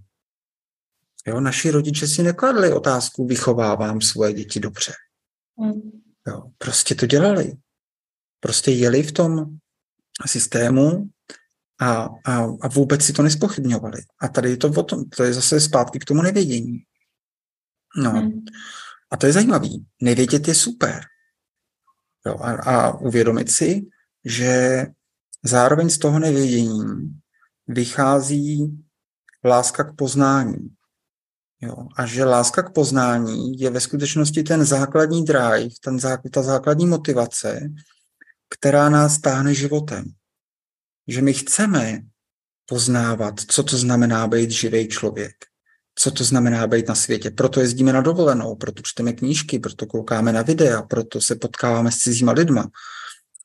Jo, 1.28 1.40
naši 1.40 1.72
rodiče 1.72 2.08
si 2.08 2.24
nekladli 2.24 2.74
otázku, 2.74 3.28
vychovávám 3.28 4.02
svoje 4.02 4.34
děti 4.34 4.60
dobře. 4.60 4.94
Hmm. 5.60 5.99
Jo, 6.28 6.52
prostě 6.58 6.96
to 6.96 7.06
dělali. 7.06 7.54
Prostě 8.40 8.72
jeli 8.72 9.04
v 9.04 9.12
tom 9.12 9.58
systému 10.28 11.10
a, 11.82 12.10
a, 12.26 12.44
a 12.62 12.68
vůbec 12.68 13.04
si 13.04 13.14
to 13.14 13.24
nespochybňovali. 13.24 14.02
A 14.22 14.28
tady 14.28 14.50
je 14.50 14.58
to 14.58 14.68
o 14.68 14.84
tom, 14.84 15.06
to 15.10 15.24
je 15.24 15.34
zase 15.34 15.60
zpátky 15.60 16.00
k 16.00 16.06
tomu 16.06 16.22
nevědění. 16.22 16.84
No. 17.98 18.12
Hmm. 18.12 18.46
A 19.12 19.18
to 19.18 19.26
je 19.26 19.34
zajímavý. 19.34 19.86
Nevědět 20.02 20.48
je 20.48 20.56
super. 20.56 21.02
Jo, 22.26 22.38
a, 22.42 22.52
a 22.52 22.98
uvědomit 22.98 23.52
si, 23.52 23.82
že 24.26 24.86
zároveň 25.44 25.90
z 25.90 25.98
toho 25.98 26.20
nevědění 26.20 27.22
vychází 27.68 28.84
láska 29.46 29.84
k 29.84 29.96
poznání. 29.96 30.76
Jo, 31.62 31.88
a 31.96 32.06
že 32.06 32.26
láska 32.26 32.64
k 32.64 32.74
poznání 32.74 33.60
je 33.60 33.70
ve 33.70 33.80
skutečnosti 33.80 34.44
ten 34.44 34.66
základní 34.66 35.26
drive, 35.26 35.70
ten 35.84 36.00
zá, 36.00 36.18
ta 36.32 36.42
základní 36.42 36.88
motivace, 36.88 37.70
která 38.50 38.90
nás 38.90 39.18
táhne 39.18 39.54
životem. 39.54 40.06
Že 41.08 41.22
my 41.22 41.34
chceme 41.34 42.02
poznávat, 42.66 43.42
co 43.48 43.64
to 43.64 43.78
znamená 43.78 44.28
být 44.28 44.52
živý 44.52 44.88
člověk, 44.88 45.36
co 45.96 46.12
to 46.12 46.24
znamená 46.24 46.68
být 46.68 46.88
na 46.88 46.96
světě. 46.96 47.32
Proto 47.32 47.60
jezdíme 47.60 47.94
na 47.94 48.02
dovolenou, 48.02 48.56
proto 48.56 48.82
čteme 48.86 49.14
knížky, 49.14 49.60
proto 49.60 49.86
koukáme 49.86 50.34
na 50.34 50.42
videa, 50.42 50.82
proto 50.82 51.22
se 51.22 51.36
potkáváme 51.36 51.92
s 51.92 51.98
cizíma 51.98 52.32
lidma. 52.32 52.62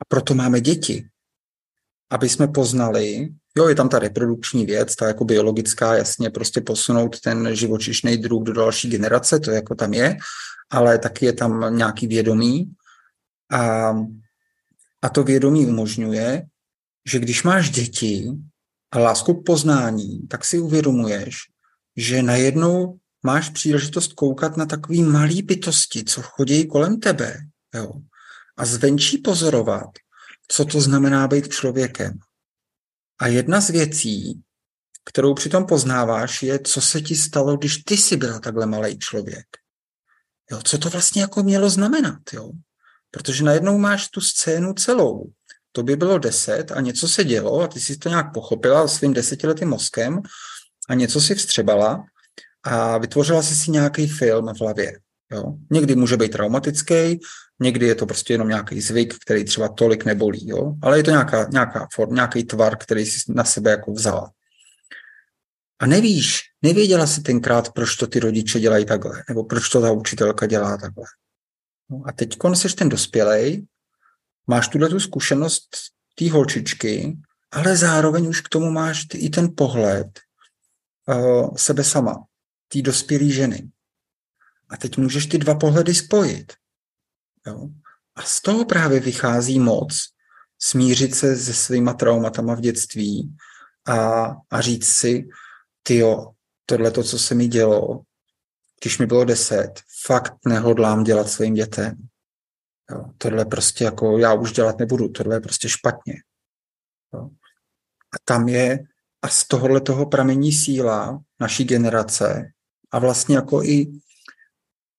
A 0.01 0.05
proto 0.09 0.35
máme 0.35 0.61
děti, 0.61 1.09
aby 2.11 2.29
jsme 2.29 2.49
poznali, 2.49 3.29
jo, 3.59 3.69
je 3.69 3.75
tam 3.75 3.89
ta 3.89 3.99
reprodukční 3.99 4.67
věc, 4.67 4.97
ta 4.97 5.07
jako 5.07 5.25
biologická, 5.25 5.95
jasně 5.95 6.31
prostě 6.31 6.61
posunout 6.61 7.21
ten 7.21 7.57
živočišný 7.57 8.17
druh 8.17 8.43
do 8.43 8.53
další 8.53 8.91
generace, 8.91 9.41
to 9.41 9.51
jako 9.51 9.75
tam 9.75 9.95
je, 9.95 10.17
ale 10.71 10.99
taky 10.99 11.27
je 11.27 11.33
tam 11.33 11.77
nějaký 11.77 12.07
vědomí 12.07 12.73
a, 13.53 13.95
a 15.03 15.09
to 15.09 15.23
vědomí 15.23 15.67
umožňuje, 15.67 16.43
že 17.07 17.19
když 17.19 17.43
máš 17.43 17.71
děti 17.71 18.31
a 18.93 18.99
lásku 18.99 19.35
k 19.35 19.47
poznání, 19.47 20.29
tak 20.29 20.45
si 20.45 20.59
uvědomuješ, 20.59 21.37
že 21.97 22.23
najednou 22.23 22.99
máš 23.23 23.49
příležitost 23.49 24.13
koukat 24.13 24.57
na 24.57 24.67
takový 24.67 25.03
malý 25.03 25.43
bytosti, 25.43 26.05
co 26.05 26.23
chodí 26.23 26.67
kolem 26.67 27.01
tebe, 27.01 27.37
jo, 27.75 27.93
a 28.57 28.65
zvenčí 28.65 29.19
pozorovat, 29.19 29.91
co 30.49 30.65
to 30.65 30.81
znamená 30.81 31.29
být 31.29 31.49
člověkem. 31.49 32.19
A 33.19 33.27
jedna 33.27 33.61
z 33.61 33.71
věcí, 33.71 34.43
kterou 35.05 35.35
přitom 35.35 35.67
poznáváš, 35.67 36.43
je, 36.43 36.59
co 36.59 36.81
se 36.81 37.01
ti 37.01 37.17
stalo, 37.17 37.57
když 37.57 37.77
ty 37.77 37.97
jsi 37.97 38.17
byl 38.17 38.41
takhle 38.41 38.67
malý 38.67 38.99
člověk. 38.99 39.47
Jo, 40.51 40.61
co 40.65 40.79
to 40.79 40.91
vlastně 40.91 41.23
jako 41.23 41.43
mělo 41.43 41.71
znamenat, 41.71 42.21
jo? 42.33 42.51
Protože 43.11 43.45
najednou 43.45 43.79
máš 43.79 44.09
tu 44.09 44.21
scénu 44.21 44.73
celou. 44.75 45.31
To 45.73 45.83
by 45.83 45.97
bylo 45.97 46.19
deset 46.19 46.73
a 46.73 46.81
něco 46.81 47.09
se 47.09 47.25
dělo 47.25 47.61
a 47.61 47.67
ty 47.69 47.81
jsi 47.81 47.97
to 47.97 48.09
nějak 48.09 48.33
pochopila 48.35 48.89
svým 48.89 49.13
desetiletým 49.13 49.69
mozkem 49.69 50.23
a 50.89 50.95
něco 50.95 51.21
si 51.21 51.35
vstřebala 51.35 52.05
a 52.63 52.99
vytvořila 52.99 53.43
jsi 53.43 53.55
si 53.55 53.71
nějaký 53.71 54.09
film 54.09 54.55
v 54.55 54.61
hlavě. 54.61 54.99
Jo? 55.33 55.45
Někdy 55.71 55.97
může 55.97 56.17
být 56.17 56.33
traumatický, 56.33 57.21
někdy 57.61 57.87
je 57.87 57.95
to 57.95 58.07
prostě 58.07 58.35
jenom 58.35 58.49
nějaký 58.49 58.81
zvyk, 58.81 59.15
který 59.25 59.45
třeba 59.45 59.69
tolik 59.69 60.05
nebolí, 60.05 60.49
jo? 60.49 60.75
ale 60.83 60.99
je 60.99 61.03
to 61.03 61.11
nějaká, 61.11 61.49
nějaká 61.51 61.89
form, 61.95 62.15
nějaký 62.15 62.45
tvar, 62.45 62.79
který 62.79 63.07
si 63.07 63.33
na 63.33 63.45
sebe 63.45 63.71
jako 63.71 63.93
vzala. 63.93 64.31
A 65.79 65.87
nevíš, 65.87 66.41
nevěděla 66.63 67.07
si 67.07 67.23
tenkrát, 67.23 67.73
proč 67.73 67.97
to 67.97 68.07
ty 68.07 68.21
rodiče 68.21 68.61
dělají 68.61 68.87
takhle, 68.87 69.23
nebo 69.29 69.45
proč 69.45 69.69
to 69.69 69.81
ta 69.81 69.93
učitelka 69.93 70.47
dělá 70.47 70.77
takhle. 70.77 71.05
No 71.91 72.03
a 72.07 72.13
teď 72.13 72.37
jsi 72.55 72.69
ten 72.69 72.89
dospělej, 72.89 73.67
máš 74.47 74.69
tuhle 74.69 74.89
tu 74.89 75.01
zkušenost 75.01 75.69
té 76.15 76.31
holčičky, 76.31 77.17
ale 77.51 77.77
zároveň 77.77 78.27
už 78.27 78.41
k 78.41 78.49
tomu 78.49 78.71
máš 78.71 79.07
i 79.15 79.31
ten 79.31 79.49
pohled 79.57 80.21
uh, 81.07 81.55
sebe 81.57 81.85
sama, 81.85 82.25
té 82.69 82.83
dospělé 82.83 83.25
ženy. 83.25 83.71
A 84.69 84.77
teď 84.77 84.97
můžeš 84.97 85.27
ty 85.27 85.39
dva 85.39 85.55
pohledy 85.55 85.95
spojit. 85.95 86.53
Jo? 87.47 87.69
A 88.15 88.23
z 88.23 88.41
toho 88.41 88.65
právě 88.65 89.01
vychází 89.01 89.59
moc 89.59 90.15
smířit 90.59 91.15
se 91.15 91.37
se 91.37 91.55
svýma 91.55 91.93
traumatama 91.95 92.55
v 92.55 92.61
dětství 92.61 93.37
a, 93.89 94.27
a 94.51 94.61
říct 94.61 94.89
si, 94.89 95.29
tyjo, 95.83 96.31
tohle 96.67 96.91
to, 96.91 97.03
co 97.03 97.19
se 97.19 97.35
mi 97.35 97.49
dělo, 97.49 98.03
když 98.81 98.99
mi 98.99 99.07
bylo 99.07 99.25
deset, 99.25 99.81
fakt 100.07 100.35
nehodlám 100.47 101.05
dělat 101.05 101.29
svým 101.29 101.55
dětem. 101.55 102.09
Jo, 102.91 103.05
tohle 103.19 103.45
prostě 103.45 103.85
jako 103.85 104.19
já 104.19 104.35
už 104.35 104.53
dělat 104.53 104.79
nebudu, 104.79 105.09
tohle 105.09 105.37
je 105.37 105.41
prostě 105.41 105.69
špatně. 105.69 106.15
Jo. 107.15 107.21
A 108.13 108.17
tam 108.25 108.49
je, 108.49 108.79
a 109.23 109.29
z 109.29 109.49
tohohle 109.49 109.81
toho 109.81 110.07
pramení 110.07 110.53
síla 110.53 111.23
naší 111.41 111.65
generace 111.65 112.51
a 112.91 112.99
vlastně 112.99 113.37
jako 113.37 113.63
i 113.63 113.93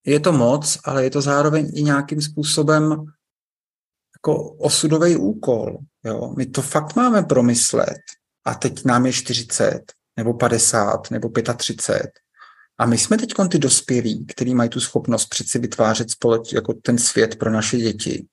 je 0.05 0.19
to 0.19 0.31
moc, 0.31 0.77
ale 0.83 1.03
je 1.03 1.09
to 1.09 1.21
zároveň 1.21 1.71
i 1.73 1.83
nějakým 1.83 2.21
způsobem 2.21 3.05
jako 4.17 4.51
osudový 4.51 5.15
úkol. 5.15 5.77
Jo. 6.05 6.33
My 6.37 6.45
to 6.45 6.61
fakt 6.61 6.95
máme 6.95 7.23
promyslet 7.23 8.01
a 8.45 8.55
teď 8.55 8.85
nám 8.85 9.05
je 9.05 9.13
40 9.13 9.81
nebo 10.17 10.33
50 10.33 11.11
nebo 11.11 11.29
35 11.57 12.11
a 12.77 12.85
my 12.85 12.97
jsme 12.97 13.17
teď 13.17 13.33
ty 13.51 13.59
dospělí, 13.59 14.25
kteří 14.25 14.55
mají 14.55 14.69
tu 14.69 14.79
schopnost 14.79 15.25
přeci 15.25 15.59
vytvářet 15.59 16.11
společ, 16.11 16.53
jako 16.53 16.73
ten 16.73 16.97
svět 16.97 17.35
pro 17.35 17.51
naše 17.51 17.77
děti. 17.77 18.27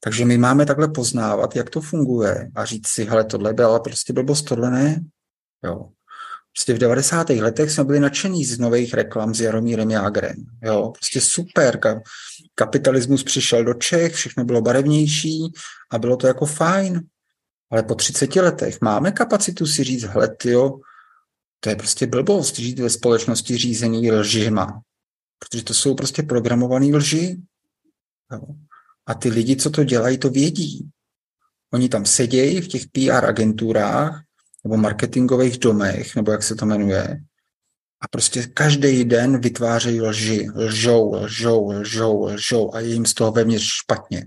Takže 0.00 0.24
my 0.24 0.38
máme 0.38 0.66
takhle 0.66 0.88
poznávat, 0.88 1.56
jak 1.56 1.70
to 1.70 1.80
funguje 1.80 2.50
a 2.54 2.64
říct 2.64 2.88
si, 2.88 3.04
hele, 3.04 3.24
tohle 3.24 3.52
byla 3.52 3.80
prostě 3.80 4.12
blbost, 4.12 4.42
tohle 4.42 4.70
ne. 4.70 5.00
Jo. 5.64 5.88
Prostě 6.52 6.74
v 6.74 6.78
90. 6.78 7.30
letech 7.30 7.70
jsme 7.70 7.84
byli 7.84 8.00
nadšení 8.00 8.44
z 8.44 8.58
nových 8.58 8.94
reklam 8.94 9.34
s 9.34 9.40
Jaromírem 9.40 9.90
Jágrem. 9.90 10.36
Jo, 10.62 10.90
prostě 10.90 11.20
super. 11.20 11.80
Kapitalismus 12.54 13.24
přišel 13.24 13.64
do 13.64 13.74
Čech, 13.74 14.14
všechno 14.14 14.44
bylo 14.44 14.60
barevnější 14.60 15.52
a 15.90 15.98
bylo 15.98 16.16
to 16.16 16.26
jako 16.26 16.46
fajn. 16.46 17.00
Ale 17.70 17.82
po 17.82 17.94
30 17.94 18.36
letech 18.36 18.80
máme 18.80 19.12
kapacitu 19.12 19.66
si 19.66 19.84
říct, 19.84 20.02
hele, 20.02 20.36
tyjo, 20.36 20.78
to 21.60 21.70
je 21.70 21.76
prostě 21.76 22.06
blbost 22.06 22.58
žít 22.58 22.78
ve 22.78 22.90
společnosti 22.90 23.56
řízený 23.56 24.12
lžima. 24.12 24.80
Protože 25.38 25.64
to 25.64 25.74
jsou 25.74 25.94
prostě 25.94 26.22
programované 26.22 26.96
lži. 26.96 27.40
Jo. 28.32 28.40
A 29.06 29.14
ty 29.14 29.28
lidi, 29.28 29.56
co 29.56 29.70
to 29.70 29.84
dělají, 29.84 30.18
to 30.18 30.30
vědí. 30.30 30.90
Oni 31.72 31.88
tam 31.88 32.06
sedějí 32.06 32.60
v 32.60 32.68
těch 32.68 32.82
PR 32.86 33.24
agenturách 33.24 34.22
nebo 34.64 34.76
marketingových 34.76 35.58
domech, 35.58 36.16
nebo 36.16 36.32
jak 36.32 36.42
se 36.42 36.54
to 36.54 36.66
jmenuje, 36.66 37.20
a 38.02 38.08
prostě 38.08 38.46
každý 38.46 39.04
den 39.04 39.40
vytvářejí 39.40 40.00
lži, 40.00 40.50
lžou, 40.54 41.14
lžou, 41.14 41.70
lžou, 41.70 42.24
lžou 42.24 42.74
a 42.74 42.80
je 42.80 42.88
jim 42.88 43.06
z 43.06 43.14
toho 43.14 43.32
vevnitř 43.32 43.64
špatně. 43.64 44.26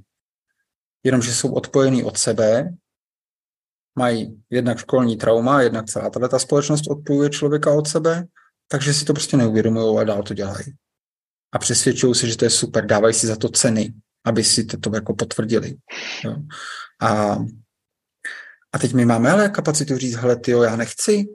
Jenomže 1.04 1.34
jsou 1.34 1.54
odpojení 1.54 2.04
od 2.04 2.18
sebe, 2.18 2.70
mají 3.98 4.44
jednak 4.50 4.78
školní 4.80 5.18
trauma, 5.18 5.62
jednak 5.62 5.86
celá 5.86 6.10
ta 6.10 6.40
společnost 6.40 6.88
odpojuje 6.88 7.30
člověka 7.30 7.74
od 7.74 7.88
sebe, 7.88 8.26
takže 8.68 8.94
si 8.94 9.06
to 9.06 9.14
prostě 9.14 9.38
neuvědomují 9.38 9.98
a 10.00 10.04
dál 10.04 10.24
to 10.24 10.34
dělají. 10.34 10.66
A 11.52 11.60
přesvědčují 11.60 12.16
se, 12.16 12.28
že 12.28 12.38
to 12.38 12.46
je 12.46 12.50
super, 12.50 12.86
dávají 12.86 13.14
si 13.14 13.28
za 13.28 13.36
to 13.36 13.50
ceny, 13.50 13.94
aby 14.26 14.44
si 14.44 14.64
to, 14.64 14.78
to 14.78 14.96
jako 14.96 15.14
potvrdili. 15.14 15.78
Jo. 16.24 16.36
A 17.02 17.38
a 18.76 18.80
teď 18.80 18.94
my 18.94 19.06
máme 19.06 19.32
ale 19.32 19.50
kapacitu 19.50 19.98
říct, 19.98 20.16
hele, 20.16 20.36
tyjo, 20.36 20.64
já 20.64 20.76
nechci 20.76 21.26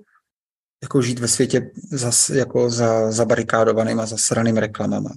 jako 0.82 1.02
žít 1.02 1.18
ve 1.18 1.28
světě 1.28 1.70
zas, 1.92 2.30
jako 2.30 2.70
za 2.70 3.12
zabarikádovaným 3.12 4.00
a 4.00 4.06
zasraným 4.06 4.56
reklamama. 4.56 5.10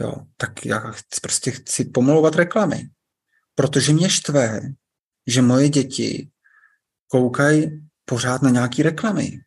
Jo, 0.00 0.14
tak 0.36 0.66
já 0.66 0.78
chci, 0.78 1.20
prostě 1.22 1.50
chci 1.50 1.84
pomlouvat 1.84 2.34
reklamy. 2.34 2.88
Protože 3.54 3.92
mě 3.92 4.10
štve, 4.10 4.60
že 5.26 5.42
moje 5.42 5.68
děti 5.68 6.28
koukají 7.08 7.88
pořád 8.04 8.42
na 8.42 8.50
nějaký 8.50 8.82
reklamy. 8.82 9.38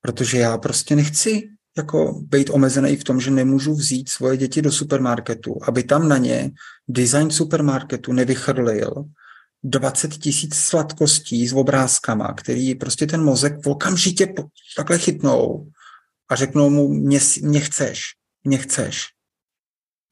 Protože 0.00 0.38
já 0.38 0.58
prostě 0.58 0.96
nechci 0.96 1.48
jako 1.76 2.12
být 2.22 2.50
omezený 2.50 2.96
v 2.96 3.04
tom, 3.04 3.20
že 3.20 3.30
nemůžu 3.30 3.74
vzít 3.74 4.08
svoje 4.08 4.36
děti 4.36 4.62
do 4.62 4.72
supermarketu, 4.72 5.58
aby 5.68 5.82
tam 5.82 6.08
na 6.08 6.18
ně 6.18 6.50
design 6.88 7.30
supermarketu 7.30 8.12
nevychrlil 8.12 9.04
20 9.64 10.08
tisíc 10.08 10.54
sladkostí 10.54 11.48
s 11.48 11.52
obrázkama, 11.52 12.32
který 12.32 12.74
prostě 12.74 13.06
ten 13.06 13.24
mozek 13.24 13.66
okamžitě 13.66 14.34
takhle 14.76 14.98
chytnou 14.98 15.70
a 16.28 16.34
řeknou 16.34 16.70
mu, 16.70 16.88
mě, 16.88 17.20
mě 17.42 17.60
chceš, 17.60 18.02
mě 18.44 18.58
chceš. 18.58 19.06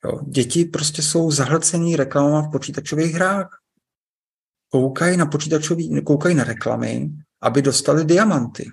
Jo. 0.05 0.21
Děti 0.27 0.65
prostě 0.65 1.03
jsou 1.03 1.31
zahlcený 1.31 1.97
reklamama 1.97 2.43
v 2.43 2.51
počítačových 2.53 3.15
hrách. 3.15 3.59
Koukají 4.69 5.17
na 5.17 5.27
počítačový, 5.27 6.03
koukají 6.05 6.35
na 6.35 6.45
reklamy, 6.45 7.11
aby 7.41 7.63
dostali 7.63 8.05
diamanty. 8.05 8.71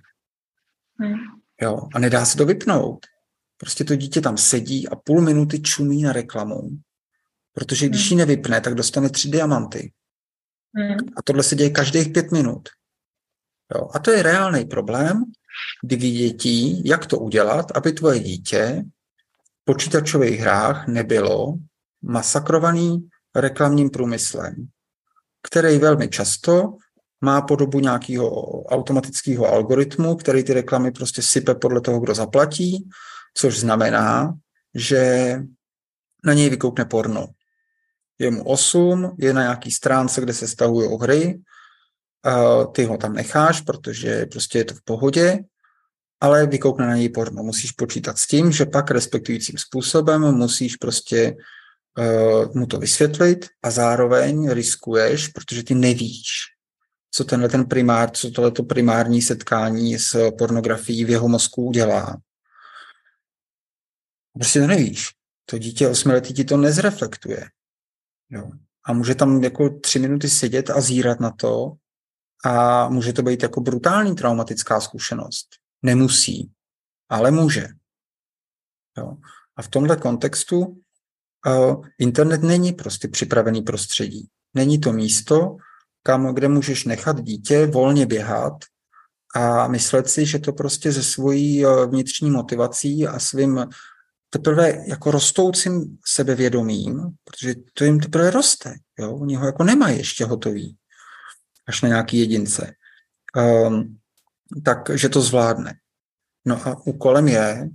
Hmm. 0.99 1.15
Jo. 1.61 1.87
A 1.95 1.99
nedá 1.99 2.25
se 2.25 2.37
to 2.37 2.45
vypnout. 2.45 3.05
Prostě 3.57 3.83
to 3.83 3.95
dítě 3.95 4.21
tam 4.21 4.37
sedí 4.37 4.87
a 4.87 4.95
půl 4.95 5.21
minuty 5.21 5.61
čumí 5.61 6.01
na 6.03 6.13
reklamu, 6.13 6.69
protože 7.53 7.89
když 7.89 8.09
hmm. 8.09 8.19
ji 8.19 8.25
nevypne, 8.25 8.61
tak 8.61 8.75
dostane 8.75 9.09
tři 9.09 9.29
diamanty. 9.29 9.91
Hmm. 10.77 10.97
A 11.15 11.21
tohle 11.21 11.43
se 11.43 11.55
děje 11.55 11.69
každých 11.69 12.09
pět 12.09 12.31
minut. 12.31 12.69
Jo. 13.75 13.89
A 13.93 13.99
to 13.99 14.11
je 14.11 14.23
reálný 14.23 14.65
problém, 14.65 15.23
kdy 15.83 16.11
dětí, 16.11 16.87
jak 16.87 17.05
to 17.05 17.19
udělat, 17.19 17.71
aby 17.75 17.91
tvoje 17.91 18.19
dítě 18.19 18.83
v 19.61 19.65
počítačových 19.65 20.39
hrách 20.39 20.87
nebylo 20.87 21.53
masakrovaný 22.01 23.09
reklamním 23.35 23.89
průmyslem, 23.89 24.67
který 25.41 25.77
velmi 25.77 26.07
často 26.07 26.77
má 27.21 27.41
podobu 27.41 27.79
nějakého 27.79 28.31
automatického 28.63 29.45
algoritmu, 29.45 30.15
který 30.15 30.43
ty 30.43 30.53
reklamy 30.53 30.91
prostě 30.91 31.21
sype 31.21 31.55
podle 31.55 31.81
toho, 31.81 31.99
kdo 31.99 32.15
zaplatí, 32.15 32.89
což 33.33 33.59
znamená, 33.59 34.33
že 34.75 35.35
na 36.25 36.33
něj 36.33 36.49
vykoukne 36.49 36.85
porno 36.85 37.27
je 38.19 38.31
mu 38.31 38.43
8, 38.43 39.15
je 39.17 39.33
na 39.33 39.41
nějaký 39.41 39.71
stránce, 39.71 40.21
kde 40.21 40.33
se 40.33 40.47
stahují 40.47 40.97
hry, 41.01 41.41
ty 42.71 42.85
ho 42.85 42.97
tam 42.97 43.13
necháš, 43.13 43.61
protože 43.61 44.25
prostě 44.25 44.57
je 44.57 44.65
to 44.65 44.73
v 44.73 44.83
pohodě, 44.83 45.39
ale 46.21 46.45
vykoukne 46.45 46.87
na 46.87 46.95
něj 46.95 47.09
porno. 47.09 47.43
Musíš 47.43 47.71
počítat 47.71 48.17
s 48.17 48.27
tím, 48.27 48.51
že 48.51 48.65
pak 48.65 48.91
respektujícím 48.91 49.57
způsobem 49.57 50.21
musíš 50.21 50.75
prostě 50.75 51.35
uh, 51.97 52.55
mu 52.55 52.65
to 52.65 52.79
vysvětlit 52.79 53.47
a 53.63 53.71
zároveň 53.71 54.49
riskuješ, 54.49 55.27
protože 55.27 55.63
ty 55.63 55.75
nevíš, 55.75 56.27
co 57.11 57.23
tenhle 57.23 57.49
ten 57.49 57.65
primár, 57.65 58.11
co 58.11 58.31
tohleto 58.31 58.63
primární 58.63 59.21
setkání 59.21 59.99
s 59.99 60.31
pornografií 60.37 61.05
v 61.05 61.09
jeho 61.09 61.27
mozku 61.27 61.63
udělá. 61.63 62.17
Prostě 64.33 64.59
to 64.59 64.67
nevíš. 64.67 65.09
To 65.45 65.57
dítě 65.57 65.87
osmiletý 65.87 66.33
ti 66.33 66.43
to 66.43 66.57
nezreflektuje. 66.57 67.49
Jo. 68.29 68.51
A 68.85 68.93
může 68.93 69.15
tam 69.15 69.43
jako 69.43 69.69
tři 69.69 69.99
minuty 69.99 70.29
sedět 70.29 70.69
a 70.69 70.81
zírat 70.81 71.19
na 71.19 71.31
to 71.31 71.73
a 72.45 72.89
může 72.89 73.13
to 73.13 73.23
být 73.23 73.43
jako 73.43 73.61
brutální 73.61 74.15
traumatická 74.15 74.81
zkušenost. 74.81 75.47
Nemusí, 75.81 76.51
ale 77.09 77.31
může. 77.31 77.67
Jo. 78.97 79.17
A 79.55 79.61
v 79.61 79.67
tomhle 79.67 79.97
kontextu 79.97 80.59
uh, 80.59 81.85
internet 81.97 82.43
není 82.43 82.73
prostě 82.73 83.07
připravený 83.07 83.61
prostředí. 83.61 84.27
Není 84.53 84.79
to 84.79 84.93
místo, 84.93 85.57
kam, 86.03 86.35
kde 86.35 86.47
můžeš 86.47 86.85
nechat 86.85 87.21
dítě 87.21 87.65
volně 87.65 88.05
běhat 88.05 88.53
a 89.35 89.67
myslet 89.67 90.09
si, 90.09 90.25
že 90.25 90.39
to 90.39 90.53
prostě 90.53 90.91
ze 90.91 91.03
svojí 91.03 91.65
vnitřní 91.87 92.29
motivací 92.31 93.07
a 93.07 93.19
svým 93.19 93.65
teprve 94.29 94.83
jako 94.87 95.11
rostoucím 95.11 95.97
sebevědomím, 96.05 97.01
protože 97.23 97.55
to 97.73 97.83
jim 97.83 97.99
teprve 97.99 98.31
roste. 98.31 98.75
Jo? 98.99 99.15
Oni 99.15 99.35
ho 99.35 99.45
jako 99.45 99.63
nemají 99.63 99.97
ještě 99.97 100.25
hotový, 100.25 100.77
až 101.67 101.81
na 101.81 101.89
nějaký 101.89 102.19
jedince. 102.19 102.73
Um, 103.67 103.99
takže 104.63 105.09
to 105.09 105.21
zvládne. 105.21 105.73
No 106.45 106.67
a 106.67 106.81
úkolem 106.85 107.27
je 107.27 107.69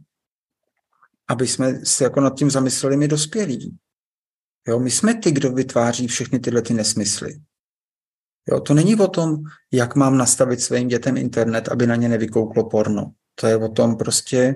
aby 1.28 1.46
jsme 1.46 1.84
se 1.84 2.04
jako 2.04 2.20
nad 2.20 2.38
tím 2.38 2.50
zamysleli 2.50 2.96
my 2.96 3.08
dospělí. 3.08 3.78
Jo, 4.68 4.80
my 4.80 4.90
jsme 4.90 5.14
ty, 5.14 5.32
kdo 5.32 5.52
vytváří 5.52 6.06
všechny 6.06 6.38
tyhle 6.38 6.62
ty 6.62 6.74
nesmysly. 6.74 7.40
Jo, 8.48 8.60
to 8.60 8.74
není 8.74 8.96
o 8.96 9.08
tom, 9.08 9.36
jak 9.72 9.96
mám 9.96 10.18
nastavit 10.18 10.60
svým 10.60 10.88
dětem 10.88 11.16
internet, 11.16 11.68
aby 11.68 11.86
na 11.86 11.96
ně 11.96 12.08
nevykouklo 12.08 12.68
porno. 12.68 13.12
To 13.34 13.46
je 13.46 13.56
o 13.56 13.68
tom 13.68 13.96
prostě, 13.96 14.54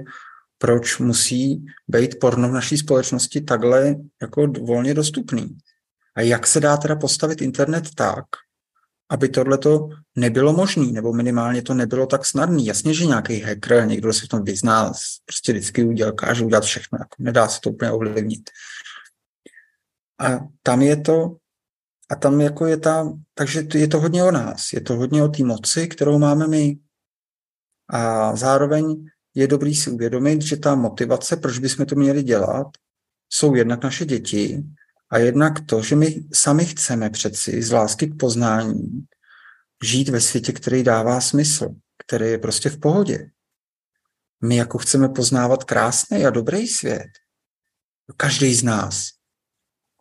proč 0.58 0.98
musí 0.98 1.66
být 1.88 2.20
porno 2.20 2.48
v 2.48 2.52
naší 2.52 2.78
společnosti 2.78 3.40
takhle 3.40 3.96
jako 4.22 4.46
volně 4.46 4.94
dostupný. 4.94 5.58
A 6.14 6.20
jak 6.20 6.46
se 6.46 6.60
dá 6.60 6.76
teda 6.76 6.96
postavit 6.96 7.42
internet 7.42 7.94
tak, 7.94 8.24
aby 9.10 9.28
tohle 9.28 9.58
to 9.58 9.88
nebylo 10.16 10.52
možné, 10.52 10.86
nebo 10.86 11.12
minimálně 11.12 11.62
to 11.62 11.74
nebylo 11.74 12.06
tak 12.06 12.26
snadné. 12.26 12.62
Jasně, 12.62 12.94
že 12.94 13.06
nějaký 13.06 13.40
hacker, 13.40 13.86
někdo 13.86 14.12
se 14.12 14.26
v 14.26 14.28
tom 14.28 14.44
vyzná, 14.44 14.92
prostě 15.24 15.52
vždycky 15.52 15.84
udělá, 15.84 16.12
káže 16.12 16.44
udělat 16.44 16.64
všechno, 16.64 16.98
jako 16.98 17.16
nedá 17.18 17.48
se 17.48 17.60
to 17.60 17.70
úplně 17.70 17.90
ovlivnit. 17.90 18.50
A 20.20 20.40
tam 20.62 20.82
je 20.82 20.96
to, 20.96 21.36
a 22.10 22.14
tam 22.14 22.40
jako 22.40 22.66
je 22.66 22.76
ta, 22.76 23.12
takže 23.34 23.66
je 23.74 23.88
to 23.88 24.00
hodně 24.00 24.24
o 24.24 24.30
nás, 24.30 24.72
je 24.72 24.80
to 24.80 24.96
hodně 24.96 25.22
o 25.22 25.28
té 25.28 25.44
moci, 25.44 25.88
kterou 25.88 26.18
máme 26.18 26.46
my. 26.46 26.78
A 27.90 28.36
zároveň 28.36 29.06
je 29.38 29.46
dobrý 29.46 29.74
si 29.74 29.90
uvědomit, 29.90 30.42
že 30.42 30.56
ta 30.56 30.74
motivace, 30.74 31.36
proč 31.36 31.58
bychom 31.58 31.86
to 31.86 31.94
měli 31.94 32.22
dělat, 32.22 32.66
jsou 33.30 33.54
jednak 33.54 33.84
naše 33.84 34.04
děti 34.04 34.62
a 35.10 35.18
jednak 35.18 35.66
to, 35.66 35.82
že 35.82 35.96
my 35.96 36.24
sami 36.34 36.64
chceme 36.64 37.10
přeci 37.10 37.62
z 37.62 37.72
lásky 37.72 38.06
k 38.06 38.18
poznání 38.18 39.06
žít 39.84 40.08
ve 40.08 40.20
světě, 40.20 40.52
který 40.52 40.82
dává 40.82 41.20
smysl, 41.20 41.68
který 42.06 42.26
je 42.26 42.38
prostě 42.38 42.70
v 42.70 42.80
pohodě. 42.80 43.30
My 44.42 44.56
jako 44.56 44.78
chceme 44.78 45.08
poznávat 45.08 45.64
krásný 45.64 46.26
a 46.26 46.30
dobrý 46.30 46.68
svět. 46.68 47.08
Každý 48.16 48.54
z 48.54 48.62
nás. 48.62 49.08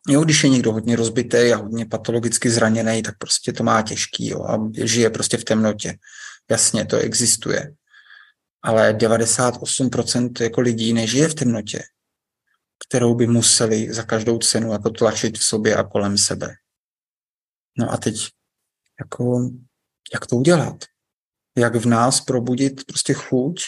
Jo, 0.09 0.23
když 0.23 0.43
je 0.43 0.49
někdo 0.49 0.71
hodně 0.71 0.95
rozbitý 0.95 1.53
a 1.53 1.57
hodně 1.57 1.85
patologicky 1.85 2.49
zraněný, 2.49 3.03
tak 3.03 3.17
prostě 3.17 3.53
to 3.53 3.63
má 3.63 3.81
těžký 3.81 4.27
jo, 4.27 4.43
a 4.43 4.71
žije 4.83 5.09
prostě 5.09 5.37
v 5.37 5.43
temnotě. 5.43 5.97
Jasně, 6.49 6.85
to 6.85 6.97
existuje. 6.97 7.73
Ale 8.67 8.93
98% 8.93 10.43
jako 10.43 10.61
lidí 10.61 10.93
nežije 10.93 11.27
v 11.27 11.33
temnotě 11.33 11.83
kterou 12.87 13.15
by 13.15 13.27
museli 13.27 13.93
za 13.93 14.03
každou 14.03 14.37
cenu 14.37 14.71
jako 14.71 14.89
tlačit 14.89 15.37
v 15.37 15.43
sobě 15.43 15.75
a 15.75 15.83
kolem 15.83 16.17
sebe. 16.17 16.55
No 17.77 17.91
a 17.91 17.97
teď, 17.97 18.15
jako, 18.99 19.49
jak 20.13 20.25
to 20.25 20.35
udělat? 20.35 20.83
Jak 21.57 21.75
v 21.75 21.85
nás 21.85 22.21
probudit 22.21 22.85
prostě 22.85 23.13
chuť 23.13 23.61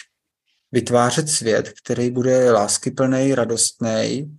vytvářet 0.72 1.28
svět, 1.28 1.72
který 1.84 2.10
bude 2.10 2.50
láskyplný, 2.52 3.34
radostný, 3.34 4.36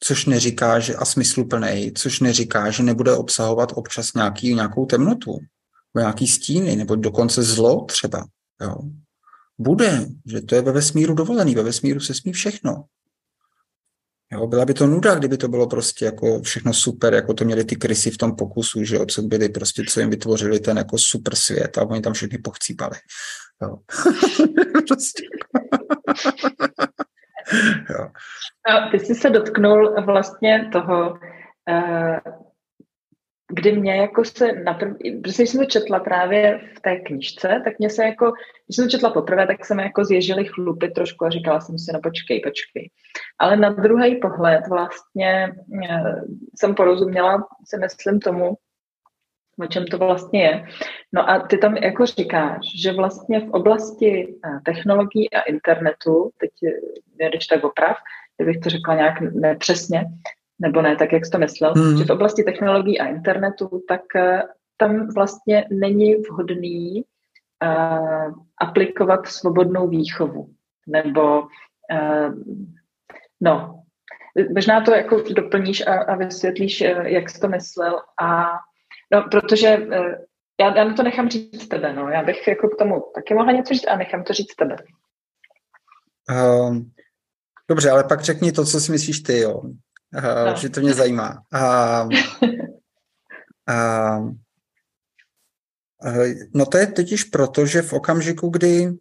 což 0.00 0.26
neříká, 0.26 0.80
že 0.80 0.94
a 0.94 1.04
smysluplný, 1.04 1.92
což 1.92 2.20
neříká, 2.20 2.70
že 2.70 2.82
nebude 2.82 3.16
obsahovat 3.16 3.72
občas 3.74 4.14
nějaký, 4.14 4.54
nějakou 4.54 4.86
temnotu, 4.86 5.32
nebo 5.94 6.00
nějaký 6.00 6.26
stíny, 6.26 6.76
nebo 6.76 6.96
dokonce 6.96 7.42
zlo 7.42 7.84
třeba. 7.84 8.26
Jo. 8.60 8.76
Bude, 9.58 10.06
že 10.26 10.40
to 10.40 10.54
je 10.54 10.62
ve 10.62 10.72
vesmíru 10.72 11.14
dovolený, 11.14 11.54
ve 11.54 11.62
vesmíru 11.62 12.00
se 12.00 12.14
smí 12.14 12.32
všechno. 12.32 12.84
Jo, 14.32 14.46
byla 14.46 14.64
by 14.64 14.74
to 14.74 14.86
nuda, 14.86 15.14
kdyby 15.14 15.36
to 15.36 15.48
bylo 15.48 15.66
prostě 15.66 16.04
jako 16.04 16.42
všechno 16.42 16.74
super, 16.74 17.14
jako 17.14 17.34
to 17.34 17.44
měli 17.44 17.64
ty 17.64 17.76
krysy 17.76 18.10
v 18.10 18.18
tom 18.18 18.36
pokusu, 18.36 18.84
že 18.84 18.98
co 19.06 19.22
byli 19.22 19.48
prostě, 19.48 19.82
co 19.88 20.00
jim 20.00 20.10
vytvořili 20.10 20.60
ten 20.60 20.76
jako 20.76 20.98
super 20.98 21.34
svět 21.34 21.78
a 21.78 21.82
oni 21.82 22.00
tam 22.00 22.12
všechny 22.12 22.38
pochcípali. 22.38 22.96
Jo. 23.62 23.76
prostě. 24.88 25.22
jo. 27.90 28.08
No, 28.70 28.90
ty 28.90 28.98
jsi 29.00 29.14
se 29.14 29.30
dotknul 29.30 30.04
vlastně 30.04 30.68
toho, 30.72 31.10
uh, 31.10 32.47
kdy 33.48 33.72
mě 33.72 33.96
jako 33.96 34.24
se 34.24 34.52
naprv, 34.52 34.96
protože 35.22 35.42
jsem 35.42 35.60
to 35.60 35.66
četla 35.66 36.00
právě 36.00 36.60
v 36.76 36.80
té 36.80 36.96
knižce, 36.96 37.60
tak 37.64 37.78
mě 37.78 37.90
se 37.90 38.04
jako, 38.04 38.32
když 38.66 38.76
jsem 38.76 38.84
to 38.84 38.90
četla 38.90 39.10
poprvé, 39.10 39.46
tak 39.46 39.64
jsem 39.64 39.78
jako 39.78 40.04
zježili 40.04 40.44
chlupy 40.44 40.90
trošku 40.90 41.24
a 41.24 41.30
říkala 41.30 41.60
jsem 41.60 41.78
si, 41.78 41.92
no 41.92 42.00
počkej, 42.02 42.40
počkej. 42.40 42.90
Ale 43.38 43.56
na 43.56 43.70
druhý 43.70 44.16
pohled 44.16 44.68
vlastně 44.68 45.54
eh, 45.90 46.14
jsem 46.58 46.74
porozuměla, 46.74 47.48
si 47.64 47.76
myslím 47.78 48.20
tomu, 48.20 48.56
o 49.60 49.66
čem 49.66 49.86
to 49.86 49.98
vlastně 49.98 50.42
je. 50.42 50.64
No 51.12 51.30
a 51.30 51.38
ty 51.38 51.58
tam 51.58 51.76
jako 51.76 52.06
říkáš, 52.06 52.60
že 52.82 52.92
vlastně 52.92 53.40
v 53.40 53.50
oblasti 53.50 54.28
eh, 54.28 54.60
technologií 54.64 55.30
a 55.30 55.40
internetu, 55.40 56.30
teď 56.40 56.50
když 57.28 57.46
tak 57.46 57.64
oprav, 57.64 57.96
kdybych 58.36 58.60
to 58.60 58.70
řekla 58.70 58.94
nějak 58.94 59.20
nepřesně, 59.20 60.04
nebo 60.60 60.82
ne 60.82 60.96
tak, 60.96 61.12
jak 61.12 61.24
jsi 61.24 61.30
to 61.30 61.38
myslel, 61.38 61.72
hmm. 61.72 61.96
že 61.96 62.04
v 62.04 62.10
oblasti 62.10 62.42
technologií 62.42 63.00
a 63.00 63.06
internetu, 63.06 63.82
tak 63.88 64.00
uh, 64.14 64.40
tam 64.76 65.08
vlastně 65.14 65.66
není 65.70 66.14
vhodný 66.14 67.04
uh, 67.64 68.34
aplikovat 68.60 69.26
svobodnou 69.26 69.88
výchovu. 69.88 70.48
Nebo, 70.86 71.42
uh, 71.42 72.34
no, 73.40 73.82
možná 74.54 74.80
to 74.80 74.94
jako 74.94 75.22
doplníš 75.36 75.86
a, 75.86 75.94
a 75.94 76.14
vysvětlíš, 76.14 76.80
jak 77.02 77.30
jsi 77.30 77.40
to 77.40 77.48
myslel. 77.48 78.00
A, 78.22 78.46
no, 79.12 79.22
protože 79.30 79.78
uh, 79.78 80.12
já, 80.60 80.76
já 80.76 80.94
to 80.94 81.02
nechám 81.02 81.28
říct 81.28 81.68
tebe, 81.68 81.92
no. 81.92 82.08
Já 82.08 82.22
bych 82.22 82.48
jako 82.48 82.68
k 82.68 82.78
tomu 82.78 83.04
taky 83.14 83.34
mohla 83.34 83.52
něco 83.52 83.74
říct 83.74 83.88
a 83.88 83.96
nechám 83.96 84.24
to 84.24 84.32
říct 84.32 84.54
tebe. 84.54 84.76
Um, 86.30 86.90
dobře, 87.70 87.90
ale 87.90 88.04
pak 88.04 88.20
řekni 88.20 88.52
to, 88.52 88.64
co 88.64 88.80
si 88.80 88.92
myslíš 88.92 89.20
ty, 89.20 89.38
jo 89.38 89.62
no. 90.12 90.56
že 90.56 90.68
to 90.68 90.80
mě 90.80 90.94
zajímá. 90.94 91.42
A, 91.52 92.08
a, 93.68 94.18
no 96.54 96.66
to 96.66 96.78
je 96.78 96.86
totiž 96.86 97.24
proto, 97.24 97.66
že 97.66 97.82
v 97.82 97.92
okamžiku, 97.92 98.48
kdy 98.48 98.92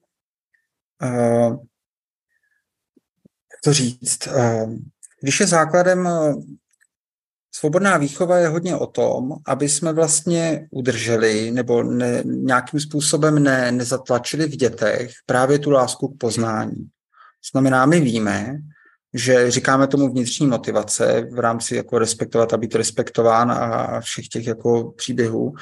jak 3.51 3.61
to 3.63 3.73
říct, 3.73 4.27
a, 4.27 4.65
když 5.21 5.39
je 5.39 5.47
základem 5.47 6.09
Svobodná 7.59 7.97
výchova 7.97 8.37
je 8.37 8.47
hodně 8.47 8.75
o 8.75 8.87
tom, 8.87 9.31
aby 9.45 9.69
jsme 9.69 9.93
vlastně 9.93 10.67
udrželi 10.71 11.51
nebo 11.51 11.83
ne, 11.83 12.21
nějakým 12.25 12.79
způsobem 12.79 13.43
ne, 13.43 13.71
nezatlačili 13.71 14.45
v 14.45 14.55
dětech 14.55 15.11
právě 15.25 15.59
tu 15.59 15.71
lásku 15.71 16.07
k 16.07 16.17
poznání. 16.17 16.89
Znamená, 17.51 17.85
my 17.85 17.99
víme, 17.99 18.57
že 19.17 19.51
říkáme 19.51 19.87
tomu 19.87 20.09
vnitřní 20.09 20.47
motivace 20.47 21.27
v 21.31 21.39
rámci 21.39 21.75
jako 21.75 21.99
respektovat 21.99 22.53
a 22.53 22.57
být 22.57 22.75
respektován 22.75 23.51
a 23.51 24.01
všech 24.01 24.27
těch 24.27 24.47
jako 24.47 24.91
příběhů, 24.91 25.53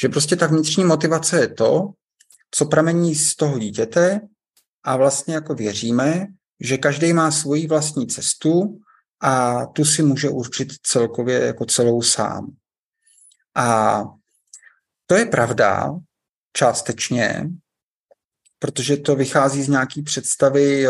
že 0.00 0.08
prostě 0.08 0.36
ta 0.36 0.46
vnitřní 0.46 0.84
motivace 0.84 1.40
je 1.40 1.48
to, 1.48 1.90
co 2.50 2.66
pramení 2.66 3.14
z 3.14 3.36
toho 3.36 3.58
dítěte 3.58 4.20
a 4.84 4.96
vlastně 4.96 5.34
jako 5.34 5.54
věříme, 5.54 6.26
že 6.60 6.78
každý 6.78 7.12
má 7.12 7.30
svoji 7.30 7.66
vlastní 7.66 8.06
cestu 8.06 8.80
a 9.20 9.66
tu 9.66 9.84
si 9.84 10.02
může 10.02 10.28
určit 10.28 10.68
celkově 10.82 11.40
jako 11.40 11.64
celou 11.64 12.02
sám. 12.02 12.50
A 13.54 14.02
to 15.06 15.14
je 15.14 15.26
pravda 15.26 15.94
částečně, 16.52 17.50
protože 18.58 18.96
to 18.96 19.16
vychází 19.16 19.62
z 19.62 19.68
nějaký 19.68 20.02
představy 20.02 20.86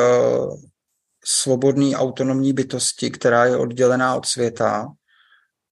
svobodný 1.29 1.97
autonomní 1.97 2.53
bytosti, 2.53 3.11
která 3.11 3.45
je 3.45 3.57
oddělená 3.57 4.15
od 4.15 4.27
světa 4.27 4.89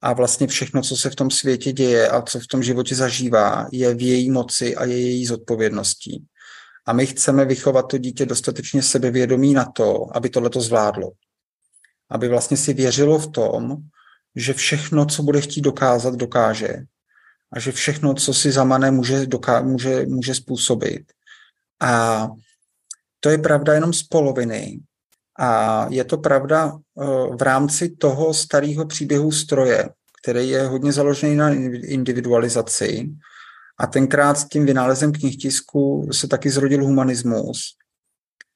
a 0.00 0.12
vlastně 0.12 0.46
všechno, 0.46 0.82
co 0.82 0.96
se 0.96 1.10
v 1.10 1.14
tom 1.14 1.30
světě 1.30 1.72
děje 1.72 2.08
a 2.08 2.22
co 2.22 2.40
v 2.40 2.46
tom 2.46 2.62
životě 2.62 2.94
zažívá, 2.94 3.68
je 3.72 3.94
v 3.94 4.02
její 4.02 4.30
moci 4.30 4.76
a 4.76 4.84
je 4.84 5.00
její 5.00 5.26
zodpovědností. 5.26 6.26
A 6.86 6.92
my 6.92 7.06
chceme 7.06 7.44
vychovat 7.44 7.82
to 7.82 7.98
dítě 7.98 8.26
dostatečně 8.26 8.82
sebevědomí 8.82 9.54
na 9.54 9.64
to, 9.64 10.16
aby 10.16 10.30
tohle 10.30 10.50
to 10.50 10.60
zvládlo. 10.60 11.12
Aby 12.10 12.28
vlastně 12.28 12.56
si 12.56 12.72
věřilo 12.72 13.18
v 13.18 13.30
tom, 13.30 13.76
že 14.36 14.54
všechno, 14.54 15.06
co 15.06 15.22
bude 15.22 15.40
chtít 15.40 15.60
dokázat, 15.60 16.14
dokáže. 16.14 16.76
A 17.52 17.60
že 17.60 17.72
všechno, 17.72 18.14
co 18.14 18.34
si 18.34 18.52
zamane, 18.52 18.90
může, 18.90 19.26
doká- 19.26 19.64
může, 19.64 20.06
může 20.06 20.34
způsobit. 20.34 21.12
A 21.80 22.28
to 23.20 23.30
je 23.30 23.38
pravda 23.38 23.74
jenom 23.74 23.92
z 23.92 24.02
poloviny, 24.02 24.80
a 25.38 25.86
je 25.90 26.04
to 26.04 26.18
pravda 26.18 26.72
eh, 26.72 27.04
v 27.36 27.42
rámci 27.42 27.88
toho 27.88 28.34
starého 28.34 28.86
příběhu 28.86 29.32
stroje, 29.32 29.88
který 30.22 30.48
je 30.48 30.66
hodně 30.66 30.92
založený 30.92 31.36
na 31.36 31.50
individualizaci. 31.84 33.10
A 33.78 33.86
tenkrát 33.86 34.38
s 34.38 34.48
tím 34.48 34.66
vynálezem 34.66 35.12
knihtisku 35.12 36.08
se 36.12 36.28
taky 36.28 36.50
zrodil 36.50 36.84
humanismus. 36.84 37.60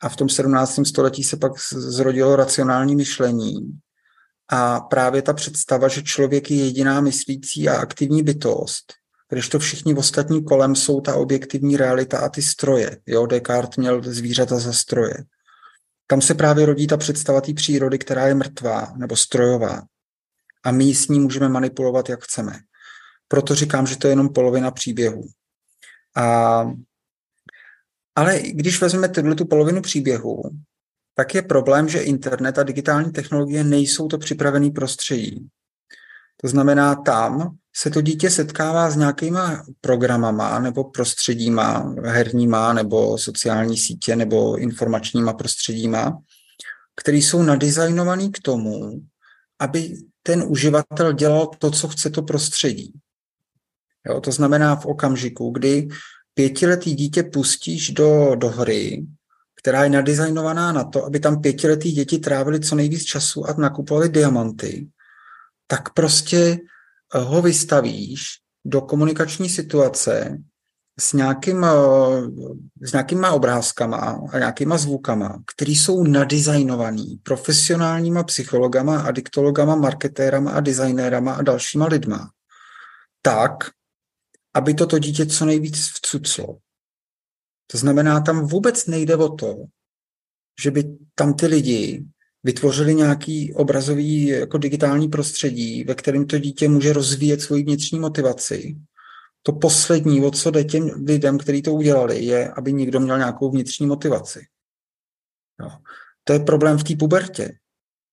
A 0.02 0.08
v 0.08 0.16
tom 0.16 0.28
17. 0.28 0.80
století 0.86 1.24
se 1.24 1.36
pak 1.36 1.52
zrodilo 1.72 2.36
racionální 2.36 2.96
myšlení. 2.96 3.78
A 4.48 4.80
právě 4.80 5.22
ta 5.22 5.32
představa, 5.32 5.88
že 5.88 6.02
člověk 6.02 6.50
je 6.50 6.56
jediná 6.56 7.00
myslící 7.00 7.68
a 7.68 7.80
aktivní 7.80 8.22
bytost, 8.22 8.92
když 9.28 9.48
to 9.48 9.58
všichni 9.58 9.94
ostatní 9.94 10.44
kolem 10.44 10.76
jsou 10.76 11.00
ta 11.00 11.14
objektivní 11.14 11.76
realita 11.76 12.18
a 12.18 12.28
ty 12.28 12.42
stroje. 12.42 12.98
Jo, 13.06 13.26
Descartes 13.26 13.76
měl 13.76 14.02
zvířata 14.02 14.58
za 14.58 14.72
stroje 14.72 15.14
tam 16.10 16.20
se 16.20 16.34
právě 16.34 16.66
rodí 16.66 16.86
ta 16.86 16.96
představa 16.96 17.40
té 17.40 17.52
přírody, 17.54 17.98
která 17.98 18.26
je 18.26 18.34
mrtvá 18.34 18.92
nebo 18.96 19.16
strojová. 19.16 19.82
A 20.64 20.70
my 20.70 20.94
s 20.94 21.08
ní 21.08 21.20
můžeme 21.20 21.48
manipulovat, 21.48 22.08
jak 22.08 22.24
chceme. 22.24 22.60
Proto 23.28 23.54
říkám, 23.54 23.86
že 23.86 23.96
to 23.96 24.06
je 24.06 24.12
jenom 24.12 24.28
polovina 24.28 24.70
příběhu. 24.70 25.22
A, 26.16 26.64
ale 28.14 28.40
když 28.40 28.80
vezmeme 28.80 29.08
tuhle 29.08 29.34
tu 29.34 29.44
polovinu 29.46 29.82
příběhu, 29.82 30.42
tak 31.14 31.34
je 31.34 31.42
problém, 31.42 31.88
že 31.88 32.00
internet 32.00 32.58
a 32.58 32.62
digitální 32.62 33.12
technologie 33.12 33.64
nejsou 33.64 34.08
to 34.08 34.18
připravený 34.18 34.70
prostředí. 34.70 35.48
To 36.36 36.48
znamená, 36.48 36.94
tam 36.94 37.56
se 37.80 37.90
to 37.90 38.00
dítě 38.00 38.30
setkává 38.30 38.90
s 38.90 38.96
nějakýma 38.96 39.64
programama 39.80 40.58
nebo 40.58 40.84
prostředíma 40.84 41.94
herníma 42.04 42.72
nebo 42.72 43.18
sociální 43.18 43.78
sítě 43.78 44.16
nebo 44.16 44.56
informačníma 44.56 45.32
prostředíma, 45.32 46.18
které 46.96 47.16
jsou 47.16 47.42
nadizajnované 47.42 48.28
k 48.28 48.38
tomu, 48.42 49.00
aby 49.58 49.94
ten 50.22 50.44
uživatel 50.46 51.12
dělal 51.12 51.46
to, 51.58 51.70
co 51.70 51.88
chce 51.88 52.10
to 52.10 52.22
prostředí. 52.22 52.92
Jo, 54.06 54.20
to 54.20 54.32
znamená 54.32 54.76
v 54.76 54.86
okamžiku, 54.86 55.50
kdy 55.50 55.88
pětiletý 56.34 56.94
dítě 56.94 57.22
pustíš 57.22 57.90
do, 57.90 58.34
do 58.34 58.48
hry, 58.48 59.06
která 59.60 59.84
je 59.84 59.90
nadizajnovaná 59.90 60.72
na 60.72 60.84
to, 60.84 61.04
aby 61.04 61.20
tam 61.20 61.40
pětiletý 61.40 61.92
děti 61.92 62.18
trávili 62.18 62.60
co 62.60 62.74
nejvíc 62.74 63.04
času 63.04 63.46
a 63.46 63.54
nakupovali 63.58 64.08
diamanty, 64.08 64.88
tak 65.66 65.92
prostě 65.92 66.58
ho 67.14 67.42
vystavíš 67.42 68.24
do 68.64 68.80
komunikační 68.80 69.48
situace 69.48 70.38
s, 71.00 71.12
nějakým, 71.12 71.64
eh, 71.64 71.70
s 72.82 72.92
nějakýma 72.92 73.32
obrázkama 73.32 74.20
a 74.32 74.38
nějakýma 74.38 74.78
zvukama, 74.78 75.42
které 75.54 75.72
jsou 75.72 76.02
nadizajnovaný 76.04 77.20
profesionálníma 77.22 78.22
psychologama, 78.22 79.00
adiktologama, 79.00 79.74
marketérama 79.74 80.50
a 80.50 80.60
designérama 80.60 81.32
a 81.34 81.42
dalšíma 81.42 81.86
lidma, 81.86 82.30
tak, 83.22 83.70
aby 84.54 84.74
toto 84.74 84.98
dítě 84.98 85.26
co 85.26 85.44
nejvíc 85.44 85.88
vcuclo. 85.88 86.58
To 87.66 87.78
znamená, 87.78 88.20
tam 88.20 88.46
vůbec 88.46 88.86
nejde 88.86 89.16
o 89.16 89.28
to, 89.28 89.56
že 90.62 90.70
by 90.70 90.98
tam 91.14 91.34
ty 91.34 91.46
lidi 91.46 92.04
vytvořili 92.44 92.94
nějaký 92.94 93.54
obrazový 93.54 94.26
jako 94.26 94.58
digitální 94.58 95.08
prostředí, 95.08 95.84
ve 95.84 95.94
kterém 95.94 96.26
to 96.26 96.38
dítě 96.38 96.68
může 96.68 96.92
rozvíjet 96.92 97.40
svoji 97.40 97.62
vnitřní 97.62 97.98
motivaci. 97.98 98.76
To 99.42 99.52
poslední, 99.52 100.24
o 100.24 100.30
co 100.30 100.50
jde 100.50 100.64
těm 100.64 100.90
lidem, 101.06 101.38
kteří 101.38 101.62
to 101.62 101.72
udělali, 101.72 102.24
je, 102.24 102.48
aby 102.48 102.72
někdo 102.72 103.00
měl 103.00 103.18
nějakou 103.18 103.50
vnitřní 103.50 103.86
motivaci. 103.86 104.46
Jo. 105.60 105.70
To 106.24 106.32
je 106.32 106.38
problém 106.38 106.78
v 106.78 106.84
té 106.84 106.96
pubertě. 106.96 107.52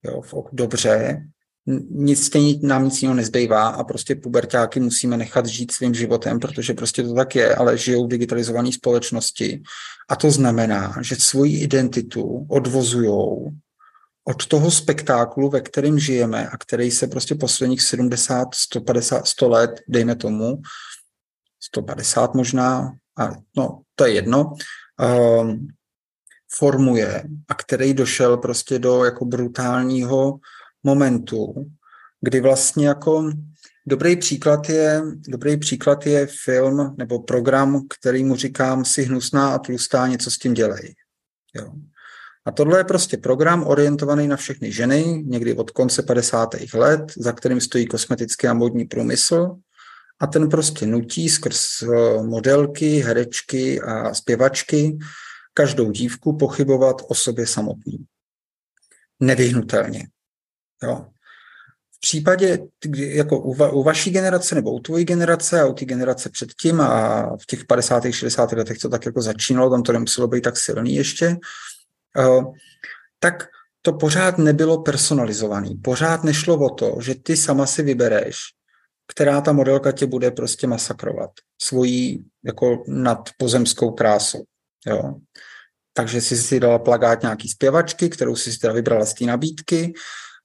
Jo, 0.04 0.22
dobře, 0.52 1.24
nic 1.90 2.26
stejně 2.26 2.60
nám 2.62 2.86
nic 2.86 3.02
jiného 3.02 3.16
nezbývá 3.16 3.68
a 3.68 3.84
prostě 3.84 4.16
pubertáky 4.16 4.80
musíme 4.80 5.18
nechat 5.18 5.46
žít 5.46 5.72
svým 5.72 5.94
životem, 5.94 6.40
protože 6.40 6.74
prostě 6.74 7.04
to 7.04 7.14
tak 7.14 7.36
je, 7.36 7.56
ale 7.56 7.78
žijou 7.78 8.06
v 8.06 8.10
digitalizované 8.10 8.72
společnosti. 8.72 9.64
A 10.10 10.16
to 10.16 10.32
znamená, 10.32 10.96
že 11.02 11.16
svoji 11.16 11.60
identitu 11.60 12.46
odvozujou 12.50 13.52
od 14.28 14.46
toho 14.46 14.72
spektáklu, 14.72 15.50
ve 15.50 15.62
kterém 15.62 16.00
žijeme 16.00 16.50
a 16.50 16.58
který 16.58 16.92
se 16.92 17.08
prostě 17.08 17.36
posledních 17.36 17.82
70, 17.82 18.56
150, 18.56 19.28
100 19.28 19.50
let, 19.50 19.82
dejme 19.88 20.16
tomu, 20.16 20.62
150 21.60 22.34
možná, 22.34 22.94
a 23.18 23.30
no, 23.58 23.82
to 23.96 24.06
je 24.06 24.14
jedno, 24.14 24.54
um, 25.42 25.68
formuje 26.58 27.24
a 27.48 27.54
který 27.54 27.94
došel 27.94 28.38
prostě 28.38 28.80
do 28.80 29.06
jako 29.06 29.26
brutálního 29.26 30.40
momentu, 30.84 31.54
kdy 32.22 32.42
vlastně 32.42 32.88
jako 32.88 33.32
dobrý 33.88 34.16
příklad 34.16 34.70
je, 34.70 35.02
dobrý 35.28 35.58
příklad 35.58 36.06
je 36.06 36.28
film 36.44 36.96
nebo 36.98 37.20
program, 37.20 37.88
který 38.00 38.24
mu 38.24 38.36
říkám 38.36 38.86
si 38.86 39.04
hnusná 39.04 39.56
a 39.56 39.60
tlustá, 39.60 40.08
něco 40.08 40.32
s 40.32 40.38
tím 40.38 40.54
dělej. 40.54 40.96
Jo. 41.56 41.74
A 42.46 42.52
tohle 42.52 42.80
je 42.80 42.84
prostě 42.84 43.18
program 43.18 43.68
orientovaný 43.68 44.28
na 44.28 44.36
všechny 44.36 44.72
ženy, 44.72 45.24
někdy 45.26 45.54
od 45.54 45.72
konce 45.72 46.04
50. 46.04 46.50
let, 46.74 47.02
za 47.18 47.32
kterým 47.32 47.62
stojí 47.62 47.86
kosmetický 47.86 48.48
a 48.48 48.54
modní 48.54 48.86
průmysl. 48.86 49.56
A 50.20 50.28
ten 50.28 50.50
prostě 50.50 50.86
nutí 50.86 51.30
skrz 51.30 51.82
eh, 51.82 51.88
modelky, 52.24 53.00
herečky 53.00 53.82
a 53.82 54.14
zpěvačky 54.14 54.98
každou 55.54 55.92
dívku 55.92 56.38
pochybovat 56.38 57.02
o 57.08 57.16
sobě 57.16 57.48
samotný. 57.48 58.06
Nevyhnutelně. 59.20 60.08
Jo. 60.84 61.06
V 61.96 62.00
případě, 62.00 62.60
jako 62.98 63.40
u, 63.40 63.54
va, 63.54 63.70
u 63.70 63.84
vaší 63.84 64.12
generace 64.12 64.56
nebo 64.56 64.72
u 64.72 64.80
tvojí 64.80 65.06
generace 65.06 65.62
a 65.62 65.66
u 65.66 65.74
té 65.74 65.86
generace 65.86 66.30
předtím 66.30 66.82
a 66.82 67.24
v 67.38 67.46
těch 67.46 67.66
50. 67.66 68.04
60. 68.12 68.52
letech 68.52 68.78
to 68.78 68.90
tak 68.90 69.06
jako 69.06 69.22
začínalo, 69.22 69.70
tam 69.70 69.84
to 69.84 69.92
nemuselo 69.92 70.28
být 70.28 70.42
tak 70.42 70.58
silný 70.58 70.96
ještě, 70.96 71.38
tak 73.20 73.48
to 73.82 73.94
pořád 73.94 74.38
nebylo 74.38 74.82
personalizovaný. 74.82 75.76
Pořád 75.76 76.24
nešlo 76.24 76.58
o 76.58 76.70
to, 76.70 76.98
že 77.02 77.16
ty 77.16 77.38
sama 77.38 77.66
si 77.66 77.84
vybereš, 77.84 78.38
která 79.08 79.42
ta 79.42 79.52
modelka 79.52 79.92
tě 79.92 80.06
bude 80.06 80.32
prostě 80.32 80.68
masakrovat 80.68 81.32
svojí 81.62 82.26
jako 82.46 82.84
nadpozemskou 82.88 83.92
krásou. 83.92 84.44
Jo. 84.86 85.16
Takže 85.94 86.22
si 86.22 86.38
si 86.38 86.60
dala 86.60 86.80
plagát 86.80 87.22
nějaký 87.22 87.50
zpěvačky, 87.50 88.10
kterou 88.10 88.36
si 88.36 88.54
si 88.54 88.60
teda 88.60 88.74
vybrala 88.74 89.06
z 89.06 89.14
té 89.14 89.26
nabídky 89.26 89.94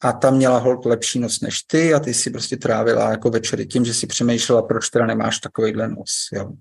a 0.02 0.12
ta 0.12 0.30
měla 0.30 0.58
hold 0.58 0.84
lepší 0.86 1.18
nos 1.18 1.40
než 1.40 1.62
ty 1.62 1.94
a 1.94 2.00
ty 2.00 2.14
si 2.14 2.30
prostě 2.30 2.56
trávila 2.56 3.10
jako 3.10 3.30
večery 3.30 3.66
tím, 3.66 3.84
že 3.84 3.94
si 3.94 4.06
přemýšlela, 4.06 4.62
proč 4.62 4.88
teda 4.88 5.06
nemáš 5.06 5.38
takovýhle 5.38 5.88
nos. 5.88 6.28
Jo. 6.32 6.52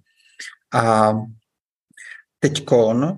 A 0.74 1.14
teďkon 2.40 3.18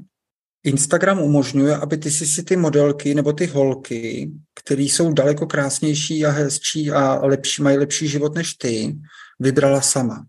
Instagram 0.63 1.19
umožňuje, 1.19 1.75
aby 1.75 1.97
ty 1.97 2.11
si 2.11 2.27
si 2.27 2.43
ty 2.43 2.55
modelky 2.55 3.15
nebo 3.15 3.33
ty 3.33 3.45
holky, 3.45 4.31
které 4.55 4.81
jsou 4.81 5.13
daleko 5.13 5.47
krásnější 5.47 6.25
a 6.25 6.29
hezčí 6.29 6.91
a 6.91 7.25
lepší, 7.25 7.61
mají 7.61 7.77
lepší 7.77 8.07
život 8.07 8.35
než 8.35 8.53
ty, 8.53 8.97
vybrala 9.39 9.81
sama. 9.81 10.25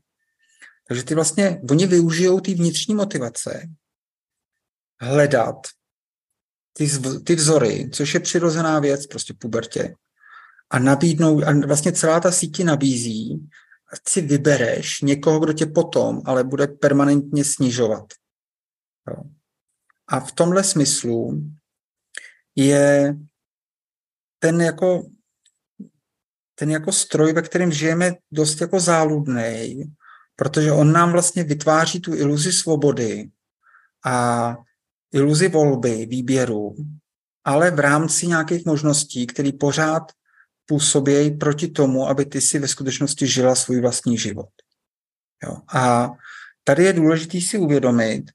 Takže 0.88 1.04
ty 1.04 1.14
vlastně, 1.14 1.60
oni 1.70 1.86
využijou 1.86 2.40
ty 2.40 2.54
vnitřní 2.54 2.94
motivace 2.94 3.68
hledat 5.00 5.56
ty, 6.72 6.88
ty 7.24 7.34
vzory, 7.34 7.90
což 7.92 8.14
je 8.14 8.20
přirozená 8.20 8.80
věc 8.80 9.06
prostě 9.06 9.34
pubertě. 9.34 9.94
A 10.70 10.78
nabídnou, 10.78 11.44
a 11.44 11.66
vlastně 11.66 11.92
celá 11.92 12.20
ta 12.20 12.32
síť 12.32 12.64
nabízí, 12.64 13.48
si 14.08 14.20
vybereš 14.20 15.00
někoho, 15.00 15.40
kdo 15.40 15.52
tě 15.52 15.66
potom 15.66 16.22
ale 16.24 16.44
bude 16.44 16.66
permanentně 16.66 17.44
snižovat. 17.44 18.04
Jo. 19.10 19.22
A 20.08 20.20
v 20.20 20.32
tomhle 20.32 20.64
smyslu 20.64 21.42
je 22.56 23.16
ten 24.38 24.60
jako, 24.60 25.06
ten 26.54 26.70
jako 26.70 26.92
stroj, 26.92 27.32
ve 27.32 27.42
kterém 27.42 27.72
žijeme, 27.72 28.14
dost 28.30 28.60
jako 28.60 28.80
záludný, 28.80 29.84
protože 30.36 30.72
on 30.72 30.92
nám 30.92 31.12
vlastně 31.12 31.44
vytváří 31.44 32.00
tu 32.00 32.14
iluzi 32.14 32.52
svobody 32.52 33.30
a 34.04 34.56
iluzi 35.12 35.48
volby, 35.48 36.06
výběru, 36.06 36.76
ale 37.44 37.70
v 37.70 37.78
rámci 37.78 38.26
nějakých 38.26 38.66
možností, 38.66 39.26
které 39.26 39.52
pořád 39.52 40.02
působí 40.66 41.30
proti 41.30 41.68
tomu, 41.68 42.08
aby 42.08 42.24
ty 42.24 42.40
si 42.40 42.58
ve 42.58 42.68
skutečnosti 42.68 43.26
žila 43.26 43.54
svůj 43.54 43.80
vlastní 43.80 44.18
život. 44.18 44.48
Jo. 45.44 45.56
A 45.74 46.10
tady 46.64 46.84
je 46.84 46.92
důležité 46.92 47.40
si 47.40 47.58
uvědomit, 47.58 48.30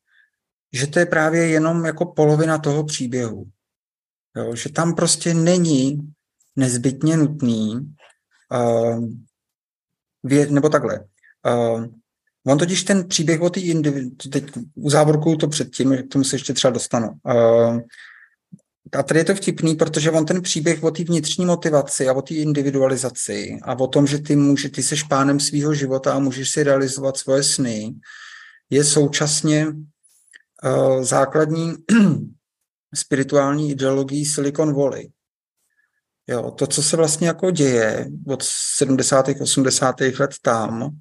že 0.73 0.87
to 0.87 0.99
je 0.99 1.05
právě 1.05 1.47
jenom 1.47 1.85
jako 1.85 2.05
polovina 2.05 2.57
toho 2.57 2.83
příběhu. 2.83 3.45
Jo. 4.37 4.55
Že 4.55 4.69
tam 4.69 4.95
prostě 4.95 5.33
není 5.33 6.13
nezbytně 6.55 7.17
nutný, 7.17 7.95
uh, 8.51 9.09
vě, 10.23 10.47
nebo 10.47 10.69
takhle, 10.69 10.99
uh, 11.47 11.85
On 12.47 12.57
totiž 12.57 12.83
ten 12.83 13.07
příběh 13.07 13.41
o 13.41 13.49
té 13.49 13.59
individu, 13.59 14.09
teď 14.31 14.45
u 14.75 14.89
závorku 14.89 15.35
to 15.35 15.47
předtím, 15.47 15.97
k 15.97 16.11
tomu 16.11 16.23
se 16.23 16.35
ještě 16.35 16.53
třeba 16.53 16.71
dostanu. 16.71 17.09
Uh, 17.23 17.79
a 18.93 19.03
tady 19.03 19.19
je 19.19 19.23
to 19.23 19.35
vtipný, 19.35 19.75
protože 19.75 20.11
on 20.11 20.25
ten 20.25 20.41
příběh 20.41 20.83
o 20.83 20.91
té 20.91 21.03
vnitřní 21.03 21.45
motivaci 21.45 22.07
a 22.07 22.13
o 22.13 22.21
té 22.21 22.33
individualizaci 22.33 23.59
a 23.63 23.79
o 23.79 23.87
tom, 23.87 24.07
že 24.07 24.17
ty, 24.17 24.35
může, 24.35 24.69
ty 24.69 24.83
seš 24.83 25.03
pánem 25.03 25.39
svého 25.39 25.73
života 25.73 26.13
a 26.13 26.19
můžeš 26.19 26.49
si 26.49 26.63
realizovat 26.63 27.17
svoje 27.17 27.43
sny, 27.43 27.95
je 28.69 28.83
současně 28.83 29.67
základní 31.01 31.73
spirituální 32.95 33.71
ideologií 33.71 34.25
Silicon 34.25 34.73
Valley. 34.73 35.11
Jo, 36.29 36.51
to, 36.51 36.67
co 36.67 36.83
se 36.83 36.97
vlastně 36.97 37.27
jako 37.27 37.51
děje 37.51 38.07
od 38.27 38.43
70. 38.43 39.25
80. 39.41 39.95
let 40.19 40.31
tam, 40.41 40.97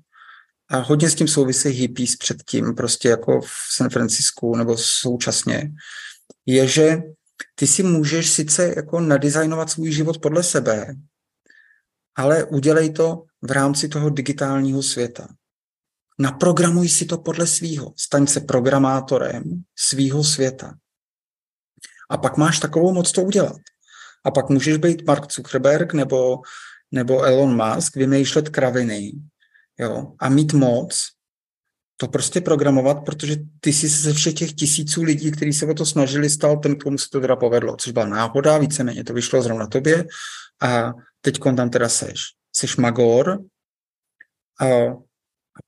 a 0.70 0.78
hodně 0.78 1.10
s 1.10 1.14
tím 1.14 1.28
souvisí 1.28 1.68
hippies 1.68 2.16
předtím, 2.16 2.74
prostě 2.74 3.08
jako 3.08 3.40
v 3.40 3.50
San 3.76 3.90
Francisku 3.90 4.56
nebo 4.56 4.76
současně, 4.76 5.72
je, 6.46 6.66
že 6.66 7.02
ty 7.54 7.66
si 7.66 7.82
můžeš 7.82 8.30
sice 8.30 8.74
jako 8.76 9.00
nadizajnovat 9.00 9.70
svůj 9.70 9.92
život 9.92 10.18
podle 10.18 10.42
sebe, 10.42 10.94
ale 12.16 12.44
udělej 12.44 12.92
to 12.92 13.24
v 13.42 13.50
rámci 13.50 13.88
toho 13.88 14.10
digitálního 14.10 14.82
světa. 14.82 15.28
Naprogramuj 16.18 16.88
si 16.88 17.04
to 17.04 17.18
podle 17.18 17.46
svýho. 17.46 17.92
Staň 17.96 18.26
se 18.26 18.40
programátorem 18.40 19.64
svýho 19.76 20.24
světa. 20.24 20.74
A 22.10 22.18
pak 22.18 22.36
máš 22.36 22.58
takovou 22.58 22.92
moc 22.92 23.12
to 23.12 23.22
udělat. 23.22 23.60
A 24.24 24.30
pak 24.30 24.48
můžeš 24.48 24.76
být 24.76 25.06
Mark 25.06 25.32
Zuckerberg 25.32 25.92
nebo, 25.92 26.40
nebo 26.90 27.22
Elon 27.22 27.56
Musk, 27.56 27.96
vymýšlet 27.96 28.48
kraviny 28.48 29.12
jo, 29.78 30.12
a 30.18 30.28
mít 30.28 30.52
moc 30.52 31.08
to 31.96 32.08
prostě 32.08 32.40
programovat, 32.40 33.04
protože 33.04 33.36
ty 33.60 33.72
jsi 33.72 33.88
ze 33.88 34.12
všech 34.12 34.34
těch 34.34 34.52
tisíců 34.52 35.02
lidí, 35.02 35.30
kteří 35.30 35.52
se 35.52 35.66
o 35.66 35.74
to 35.74 35.86
snažili, 35.86 36.30
stal 36.30 36.56
ten, 36.56 36.76
komu 36.76 36.98
se 36.98 37.06
to 37.12 37.20
teda 37.20 37.36
povedlo, 37.36 37.76
což 37.76 37.92
byla 37.92 38.06
náhoda, 38.06 38.58
víceméně 38.58 39.04
to 39.04 39.14
vyšlo 39.14 39.42
zrovna 39.42 39.66
tobě 39.66 40.04
a 40.62 40.92
teď 41.20 41.38
tam 41.56 41.70
teda 41.70 41.88
seš. 41.88 42.20
Seš 42.52 42.76
magor 42.76 43.44
a 44.60 44.66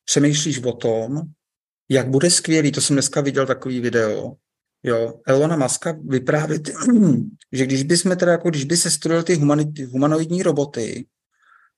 přemýšlíš 0.09 0.63
o 0.65 0.73
tom, 0.73 1.21
jak 1.89 2.09
bude 2.09 2.31
skvělý, 2.31 2.73
to 2.73 2.81
jsem 2.81 2.97
dneska 2.97 3.21
viděl 3.21 3.47
takový 3.47 3.81
video, 3.81 4.33
jo, 4.83 5.21
Elona 5.27 5.57
Muska 5.57 5.97
vyprávět, 6.05 6.71
že 7.53 7.67
když 7.67 7.83
by 7.83 7.97
jsme 7.97 8.17
teda, 8.17 8.33
jako 8.33 8.51
když 8.51 8.65
by 8.65 8.77
se 8.77 8.91
strojil 8.91 9.23
ty 9.23 9.35
humanoidní 9.93 10.43
roboty, 10.43 11.07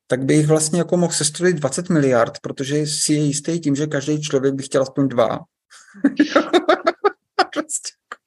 tak 0.07 0.25
by 0.25 0.35
jich 0.35 0.47
vlastně 0.47 0.79
jako 0.79 0.97
mohl 0.97 1.13
sestrojit 1.13 1.57
20 1.57 1.89
miliard, 1.89 2.39
protože 2.43 2.87
si 2.87 3.13
je 3.13 3.21
jistý 3.21 3.61
tím, 3.61 3.77
že 3.77 3.87
každý 3.87 4.23
člověk 4.23 4.55
by 4.55 4.63
chtěl 4.63 4.83
aspoň 4.83 5.09
dva. 5.09 5.29
Prostě 7.53 7.91
jako- 8.13 8.23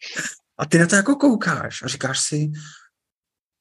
a 0.57 0.65
ty 0.65 0.77
na 0.77 0.87
to 0.87 0.95
jako 0.95 1.15
koukáš 1.15 1.83
a 1.83 1.87
říkáš 1.87 2.19
si, 2.19 2.51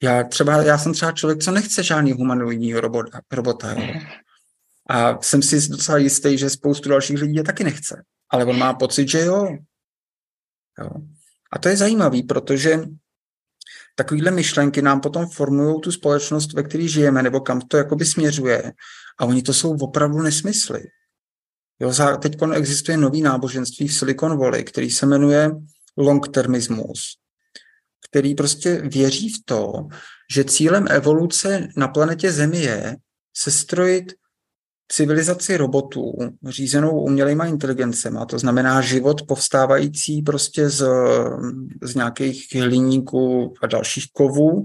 já 0.02 0.24
třeba, 0.24 0.62
já 0.62 0.78
jsem 0.78 0.92
třeba 0.92 1.12
člověk, 1.12 1.42
co 1.42 1.50
nechce 1.50 1.82
žádný 1.82 2.12
humanoidní 2.12 2.74
robota, 2.74 3.20
robota 3.32 3.72
jo. 3.72 4.00
A 4.92 5.22
jsem 5.22 5.42
si 5.42 5.68
docela 5.68 5.98
jistý, 5.98 6.38
že 6.38 6.50
spoustu 6.50 6.88
dalších 6.88 7.20
lidí 7.20 7.34
je 7.34 7.44
taky 7.44 7.64
nechce. 7.64 8.02
Ale 8.30 8.44
on 8.44 8.58
má 8.58 8.74
pocit, 8.74 9.08
že 9.08 9.20
jo. 9.20 9.46
jo. 10.78 10.90
A 11.52 11.58
to 11.58 11.68
je 11.68 11.76
zajímavý, 11.76 12.22
protože 12.22 12.80
takovýhle 13.94 14.30
myšlenky 14.30 14.82
nám 14.82 15.00
potom 15.00 15.28
formují 15.28 15.80
tu 15.80 15.92
společnost, 15.92 16.52
ve 16.52 16.62
které 16.62 16.88
žijeme, 16.88 17.22
nebo 17.22 17.40
kam 17.40 17.60
to 17.60 17.76
jakoby 17.76 18.04
směřuje. 18.04 18.72
A 19.18 19.24
oni 19.24 19.42
to 19.42 19.54
jsou 19.54 19.76
opravdu 19.76 20.22
nesmysly. 20.22 20.82
Jo, 21.80 21.92
teď 22.18 22.36
existuje 22.54 22.96
nový 22.96 23.22
náboženství 23.22 23.88
v 23.88 23.94
Silicon 23.94 24.38
Valley, 24.38 24.64
který 24.64 24.90
se 24.90 25.06
jmenuje 25.06 25.50
longtermismus, 25.96 27.18
který 28.10 28.34
prostě 28.34 28.82
věří 28.84 29.28
v 29.28 29.44
to, 29.44 29.72
že 30.34 30.44
cílem 30.44 30.86
evoluce 30.90 31.68
na 31.76 31.88
planetě 31.88 32.32
Zemi 32.32 32.58
je 32.58 32.96
sestrojit 33.36 34.12
civilizaci 34.92 35.56
robotů 35.56 36.12
řízenou 36.48 37.00
umělejma 37.00 37.46
inteligencemi, 37.46 38.18
to 38.26 38.38
znamená 38.38 38.80
život 38.80 39.22
povstávající 39.22 40.22
prostě 40.22 40.70
z, 40.70 40.84
z 41.82 41.94
nějakých 41.94 42.54
hliníků 42.54 43.54
a 43.62 43.66
dalších 43.66 44.06
kovů, 44.12 44.64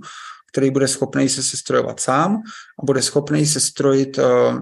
který 0.52 0.72
bude 0.72 0.88
schopný 0.88 1.30
se 1.30 1.44
sestrojovat 1.44 2.00
sám 2.00 2.36
a 2.80 2.86
bude 2.86 3.02
schopný 3.02 3.46
sestrojit 3.46 4.18
uh, 4.18 4.60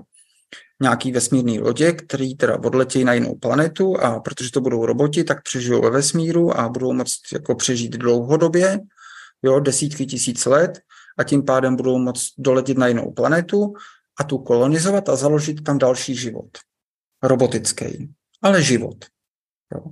nějaký 0.82 1.11
vesmírný 1.11 1.59
lodě, 1.59 1.91
který 1.91 2.36
teda 2.36 2.57
odletí 2.57 3.03
na 3.03 3.13
jinou 3.13 3.36
planetu 3.36 3.97
a 3.99 4.20
protože 4.20 4.51
to 4.51 4.61
budou 4.61 4.86
roboti, 4.86 5.24
tak 5.24 5.43
přežijou 5.43 5.82
ve 5.82 5.89
vesmíru 5.89 6.59
a 6.59 6.70
budou 6.70 6.93
moct 6.93 7.22
jako 7.34 7.55
přežít 7.55 7.97
dlouhodobě, 7.97 8.80
jo, 9.43 9.59
desítky 9.59 10.05
tisíc 10.05 10.45
let 10.45 10.80
a 11.18 11.24
tím 11.24 11.43
pádem 11.43 11.76
budou 11.76 11.97
moct 11.97 12.30
doletět 12.38 12.78
na 12.78 12.88
jinou 12.88 13.11
planetu 13.11 13.74
a 14.20 14.24
tu 14.24 14.38
kolonizovat 14.38 15.09
a 15.09 15.16
založit 15.16 15.63
tam 15.63 15.78
další 15.78 16.16
život. 16.16 16.57
Robotický, 17.24 18.13
ale 18.41 18.63
život. 18.63 19.05
Jo. 19.76 19.86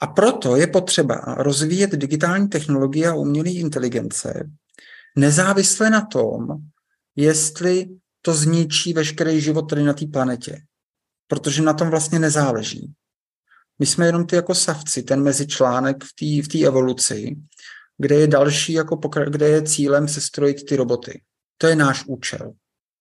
A 0.00 0.06
proto 0.06 0.56
je 0.56 0.66
potřeba 0.66 1.14
rozvíjet 1.38 1.90
digitální 1.90 2.48
technologie 2.48 3.08
a 3.08 3.14
umělé 3.14 3.50
inteligence 3.50 4.50
nezávisle 5.16 5.90
na 5.90 6.00
tom, 6.00 6.46
jestli 7.16 7.88
to 8.22 8.34
zničí 8.34 8.92
veškerý 8.92 9.40
život 9.40 9.62
tady 9.62 9.82
na 9.82 9.92
té 9.92 10.06
planetě. 10.06 10.62
Protože 11.26 11.62
na 11.62 11.72
tom 11.72 11.90
vlastně 11.90 12.18
nezáleží. 12.18 12.94
My 13.78 13.86
jsme 13.86 14.06
jenom 14.06 14.26
ty 14.26 14.36
jako 14.36 14.54
savci, 14.54 15.02
ten 15.02 15.22
mezičlánek 15.22 16.04
v 16.04 16.12
té 16.12 16.58
v 16.58 16.64
evoluci, 16.64 17.36
kde 17.98 18.14
je 18.14 18.26
další, 18.26 18.72
jako 18.72 18.96
pokra- 18.96 19.30
kde 19.30 19.48
je 19.48 19.62
cílem 19.62 20.08
sestrojit 20.08 20.64
ty 20.68 20.76
roboty. 20.76 21.22
To 21.58 21.66
je 21.66 21.76
náš 21.76 22.04
účel. 22.06 22.52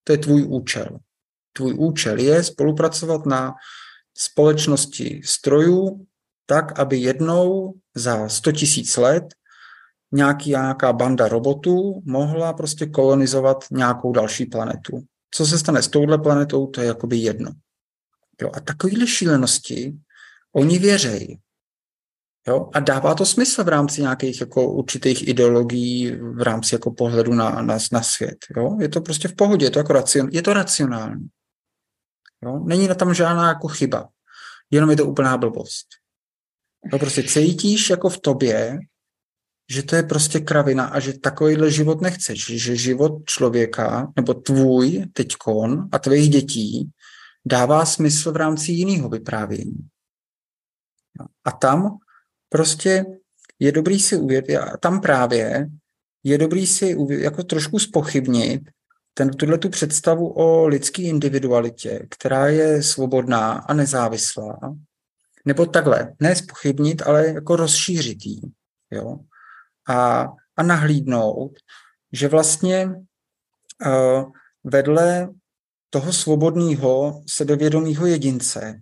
To 0.07 0.13
je 0.13 0.17
tvůj 0.17 0.45
účel. 0.47 0.99
Tvůj 1.53 1.73
účel 1.77 2.19
je 2.19 2.43
spolupracovat 2.43 3.25
na 3.25 3.53
společnosti 4.17 5.21
strojů 5.25 6.05
tak, 6.45 6.79
aby 6.79 6.97
jednou 6.97 7.73
za 7.95 8.29
100 8.29 8.51
tisíc 8.51 8.97
let 8.97 9.23
nějaký, 10.11 10.49
nějaká 10.49 10.93
banda 10.93 11.27
robotů 11.27 12.01
mohla 12.05 12.53
prostě 12.53 12.85
kolonizovat 12.85 13.65
nějakou 13.71 14.11
další 14.11 14.45
planetu. 14.45 15.03
Co 15.31 15.45
se 15.45 15.59
stane 15.59 15.81
s 15.81 15.87
touhle 15.87 16.17
planetou, 16.17 16.67
to 16.67 16.81
je 16.81 16.87
jakoby 16.87 17.17
jedno. 17.17 17.51
Jo, 18.41 18.51
a 18.53 18.59
takovýhle 18.59 19.07
šílenosti 19.07 19.95
oni 20.55 20.79
věřejí. 20.79 21.39
Jo? 22.47 22.69
A 22.73 22.79
dává 22.79 23.15
to 23.15 23.25
smysl 23.25 23.63
v 23.63 23.67
rámci 23.67 24.01
nějakých 24.01 24.41
jako 24.41 24.71
určitých 24.71 25.27
ideologií, 25.27 26.11
v 26.11 26.41
rámci 26.41 26.75
jako 26.75 26.91
pohledu 26.91 27.33
na, 27.33 27.61
na, 27.61 27.77
na 27.91 28.01
svět. 28.01 28.37
Jo? 28.57 28.77
Je 28.81 28.89
to 28.89 29.01
prostě 29.01 29.27
v 29.27 29.35
pohodě, 29.35 29.65
je 29.65 29.69
to, 29.69 29.79
jako 29.79 29.93
racion, 29.93 30.29
je 30.31 30.41
to 30.41 30.53
racionální. 30.53 31.27
Jo? 32.43 32.59
Není 32.59 32.87
na 32.87 32.95
tam 32.95 33.13
žádná 33.13 33.47
jako 33.47 33.67
chyba, 33.67 34.09
jenom 34.71 34.89
je 34.89 34.95
to 34.97 35.05
úplná 35.05 35.37
blbost. 35.37 35.87
No 36.91 36.99
prostě 36.99 37.23
cítíš 37.23 37.89
jako 37.89 38.09
v 38.09 38.19
tobě, 38.19 38.79
že 39.69 39.83
to 39.83 39.95
je 39.95 40.03
prostě 40.03 40.39
kravina 40.39 40.85
a 40.85 40.99
že 40.99 41.19
takovýhle 41.19 41.71
život 41.71 42.01
nechceš, 42.01 42.45
že 42.45 42.75
život 42.75 43.25
člověka 43.25 44.13
nebo 44.15 44.33
tvůj 44.33 45.05
teďkon 45.13 45.89
a 45.91 45.99
tvých 45.99 46.29
dětí 46.29 46.91
dává 47.45 47.85
smysl 47.85 48.31
v 48.31 48.35
rámci 48.35 48.71
jiného 48.71 49.09
vyprávění. 49.09 49.89
A 51.45 51.51
tam 51.51 51.97
prostě 52.49 53.05
je 53.59 53.71
dobrý 53.71 53.99
si 53.99 54.17
uvědomit, 54.17 54.57
a 54.57 54.77
tam 54.77 55.01
právě 55.01 55.67
je 56.23 56.37
dobrý 56.37 56.67
si 56.67 56.97
jako 57.09 57.43
trošku 57.43 57.79
spochybnit 57.79 58.61
ten, 59.13 59.29
tuhle 59.29 59.57
tu 59.57 59.69
představu 59.69 60.33
o 60.37 60.67
lidské 60.67 61.01
individualitě, 61.01 62.07
která 62.09 62.47
je 62.47 62.83
svobodná 62.83 63.51
a 63.53 63.73
nezávislá, 63.73 64.59
nebo 65.45 65.65
takhle, 65.65 66.13
ne 66.19 66.35
spochybnit, 66.35 67.01
ale 67.01 67.27
jako 67.27 67.55
rozšířit 67.55 68.25
jí, 68.25 68.41
jo, 68.91 69.19
a, 69.89 70.27
a 70.57 70.63
nahlídnout, 70.63 71.51
že 72.11 72.27
vlastně 72.27 72.85
uh, 72.85 74.31
vedle 74.63 75.29
toho 75.89 76.13
svobodného 76.13 77.23
sebevědomého 77.27 78.05
jedince 78.05 78.81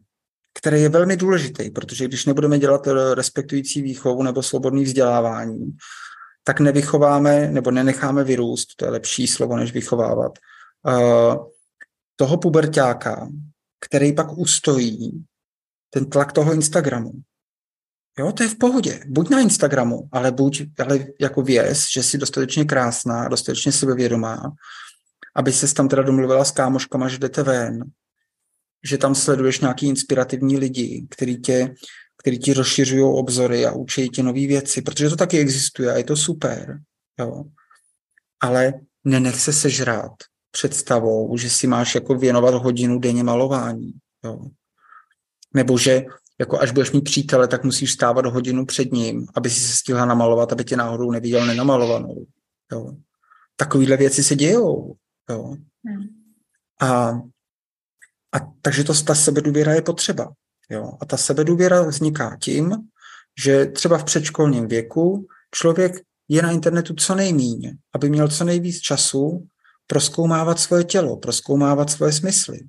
který 0.53 0.81
je 0.81 0.89
velmi 0.89 1.17
důležitý, 1.17 1.69
protože 1.69 2.07
když 2.07 2.25
nebudeme 2.25 2.59
dělat 2.59 2.87
eh, 2.87 3.15
respektující 3.15 3.81
výchovu 3.81 4.23
nebo 4.23 4.43
svobodný 4.43 4.83
vzdělávání, 4.83 5.77
tak 6.43 6.59
nevychováme 6.59 7.47
nebo 7.47 7.71
nenecháme 7.71 8.23
vyrůst, 8.23 8.75
to 8.75 8.85
je 8.85 8.91
lepší 8.91 9.27
slovo, 9.27 9.57
než 9.57 9.73
vychovávat, 9.73 10.31
uh, 10.85 11.45
toho 12.15 12.37
pubertáka, 12.37 13.27
který 13.79 14.13
pak 14.13 14.37
ustojí 14.37 15.25
ten 15.89 16.09
tlak 16.09 16.31
toho 16.31 16.53
Instagramu. 16.53 17.11
Jo, 18.19 18.31
to 18.31 18.43
je 18.43 18.49
v 18.49 18.57
pohodě. 18.57 18.99
Buď 19.07 19.29
na 19.29 19.39
Instagramu, 19.39 20.09
ale 20.11 20.31
buď 20.31 20.61
ale 20.79 21.05
jako 21.21 21.41
věz, 21.41 21.87
že 21.93 22.03
jsi 22.03 22.17
dostatečně 22.17 22.65
krásná, 22.65 23.27
dostatečně 23.27 23.71
sebevědomá, 23.71 24.51
aby 25.35 25.53
se 25.53 25.73
tam 25.73 25.89
teda 25.89 26.01
domluvila 26.01 26.45
s 26.45 26.51
kámoškama, 26.51 27.07
že 27.07 27.17
jdete 27.17 27.43
ven, 27.43 27.83
že 28.83 28.97
tam 28.97 29.15
sleduješ 29.15 29.59
nějaký 29.59 29.87
inspirativní 29.87 30.57
lidi, 30.57 31.07
který 31.09 31.41
tě, 31.41 31.75
který 32.17 32.39
ti 32.39 32.53
rozšiřují 32.53 33.03
obzory 33.03 33.65
a 33.65 33.71
učí 33.71 34.09
tě 34.09 34.23
nové 34.23 34.47
věci, 34.47 34.81
protože 34.81 35.09
to 35.09 35.15
taky 35.15 35.39
existuje 35.39 35.93
a 35.93 35.97
je 35.97 36.03
to 36.03 36.15
super. 36.15 36.79
Jo. 37.19 37.43
Ale 38.41 38.73
nenech 39.03 39.39
se 39.39 39.53
sežrát 39.53 40.11
představou, 40.51 41.37
že 41.37 41.49
si 41.49 41.67
máš 41.67 41.95
jako 41.95 42.15
věnovat 42.15 42.53
hodinu 42.53 42.99
denně 42.99 43.23
malování. 43.23 43.93
Jo. 44.23 44.45
Nebo 45.53 45.77
že 45.77 46.05
jako 46.39 46.59
až 46.59 46.71
budeš 46.71 46.91
mít 46.91 47.01
přítele, 47.01 47.47
tak 47.47 47.63
musíš 47.63 47.91
stávat 47.91 48.25
hodinu 48.25 48.65
před 48.65 48.91
ním, 48.91 49.27
aby 49.35 49.49
si 49.49 49.59
se 49.59 49.75
stihla 49.75 50.05
namalovat, 50.05 50.51
aby 50.51 50.63
tě 50.63 50.77
náhodou 50.77 51.11
neviděl 51.11 51.45
nenamalovanou. 51.45 52.25
Jo. 52.71 52.91
Takovýhle 53.55 53.97
věci 53.97 54.23
se 54.23 54.35
dějou. 54.35 54.95
Jo. 55.29 55.55
Hmm. 55.85 56.07
A 56.81 57.21
a 58.33 58.39
takže 58.61 58.83
to, 58.83 58.93
ta 58.93 59.15
sebedůvěra 59.15 59.73
je 59.73 59.81
potřeba. 59.81 60.33
Jo? 60.69 60.91
A 61.01 61.05
ta 61.05 61.17
sebedůvěra 61.17 61.81
vzniká 61.81 62.37
tím, 62.41 62.75
že 63.43 63.65
třeba 63.65 63.97
v 63.97 64.03
předškolním 64.03 64.67
věku 64.67 65.27
člověk 65.55 66.01
je 66.29 66.41
na 66.41 66.51
internetu 66.51 66.93
co 66.93 67.15
nejmíň, 67.15 67.77
aby 67.95 68.09
měl 68.09 68.27
co 68.27 68.43
nejvíc 68.43 68.79
času 68.79 69.47
proskoumávat 69.87 70.59
svoje 70.59 70.83
tělo, 70.83 71.17
proskoumávat 71.17 71.89
svoje 71.89 72.11
smysly. 72.11 72.59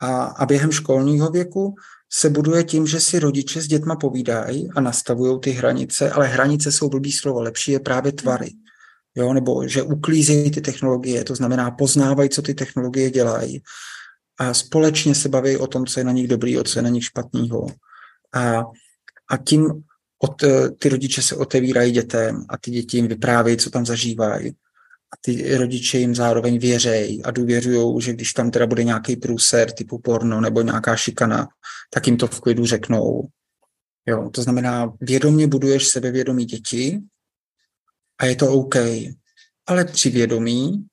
A, 0.00 0.24
a 0.24 0.46
během 0.46 0.72
školního 0.72 1.30
věku 1.30 1.74
se 2.12 2.30
buduje 2.30 2.64
tím, 2.64 2.86
že 2.86 3.00
si 3.00 3.18
rodiče 3.18 3.62
s 3.62 3.66
dětma 3.66 3.96
povídají 3.96 4.70
a 4.76 4.80
nastavují 4.80 5.40
ty 5.40 5.50
hranice, 5.50 6.10
ale 6.10 6.26
hranice 6.26 6.72
jsou 6.72 6.88
blbý 6.88 7.12
slovo, 7.12 7.42
lepší 7.42 7.72
je 7.72 7.80
právě 7.80 8.12
tvary. 8.12 8.50
Jo, 9.14 9.32
nebo 9.32 9.68
že 9.68 9.82
uklízejí 9.82 10.50
ty 10.50 10.60
technologie, 10.60 11.24
to 11.24 11.34
znamená 11.34 11.70
poznávají, 11.70 12.28
co 12.30 12.42
ty 12.42 12.54
technologie 12.54 13.10
dělají 13.10 13.62
a 14.38 14.54
společně 14.54 15.14
se 15.14 15.28
baví 15.28 15.56
o 15.56 15.66
tom, 15.66 15.86
co 15.86 16.00
je 16.00 16.04
na 16.04 16.12
nich 16.12 16.28
dobrý, 16.28 16.58
o 16.58 16.64
co 16.64 16.78
je 16.78 16.82
na 16.82 16.88
nich 16.88 17.04
špatného. 17.04 17.66
A, 18.34 18.58
a 19.30 19.36
tím 19.46 19.84
od, 20.22 20.42
ty 20.78 20.88
rodiče 20.88 21.22
se 21.22 21.36
otevírají 21.36 21.92
dětem 21.92 22.44
a 22.48 22.58
ty 22.58 22.70
děti 22.70 22.96
jim 22.96 23.08
vyprávějí, 23.08 23.56
co 23.56 23.70
tam 23.70 23.86
zažívají 23.86 24.50
a 25.12 25.16
ty 25.20 25.56
rodiče 25.56 25.98
jim 25.98 26.14
zároveň 26.14 26.58
věřejí 26.58 27.22
a 27.22 27.30
důvěřují, 27.30 28.02
že 28.02 28.12
když 28.12 28.32
tam 28.32 28.50
teda 28.50 28.66
bude 28.66 28.84
nějaký 28.84 29.16
průser 29.16 29.72
typu 29.72 29.98
porno 29.98 30.40
nebo 30.40 30.62
nějaká 30.62 30.96
šikana, 30.96 31.48
tak 31.90 32.06
jim 32.06 32.16
to 32.16 32.26
v 32.26 32.40
klidu 32.40 32.66
řeknou. 32.66 33.28
Jo, 34.06 34.30
to 34.30 34.42
znamená, 34.42 34.92
vědomě 35.00 35.46
buduješ 35.46 35.88
sebevědomí 35.88 36.44
děti 36.44 37.00
a 38.18 38.26
je 38.26 38.36
to 38.36 38.52
OK. 38.52 38.76
Ale 39.66 39.84
při 39.84 40.10
vědomí, 40.10 40.86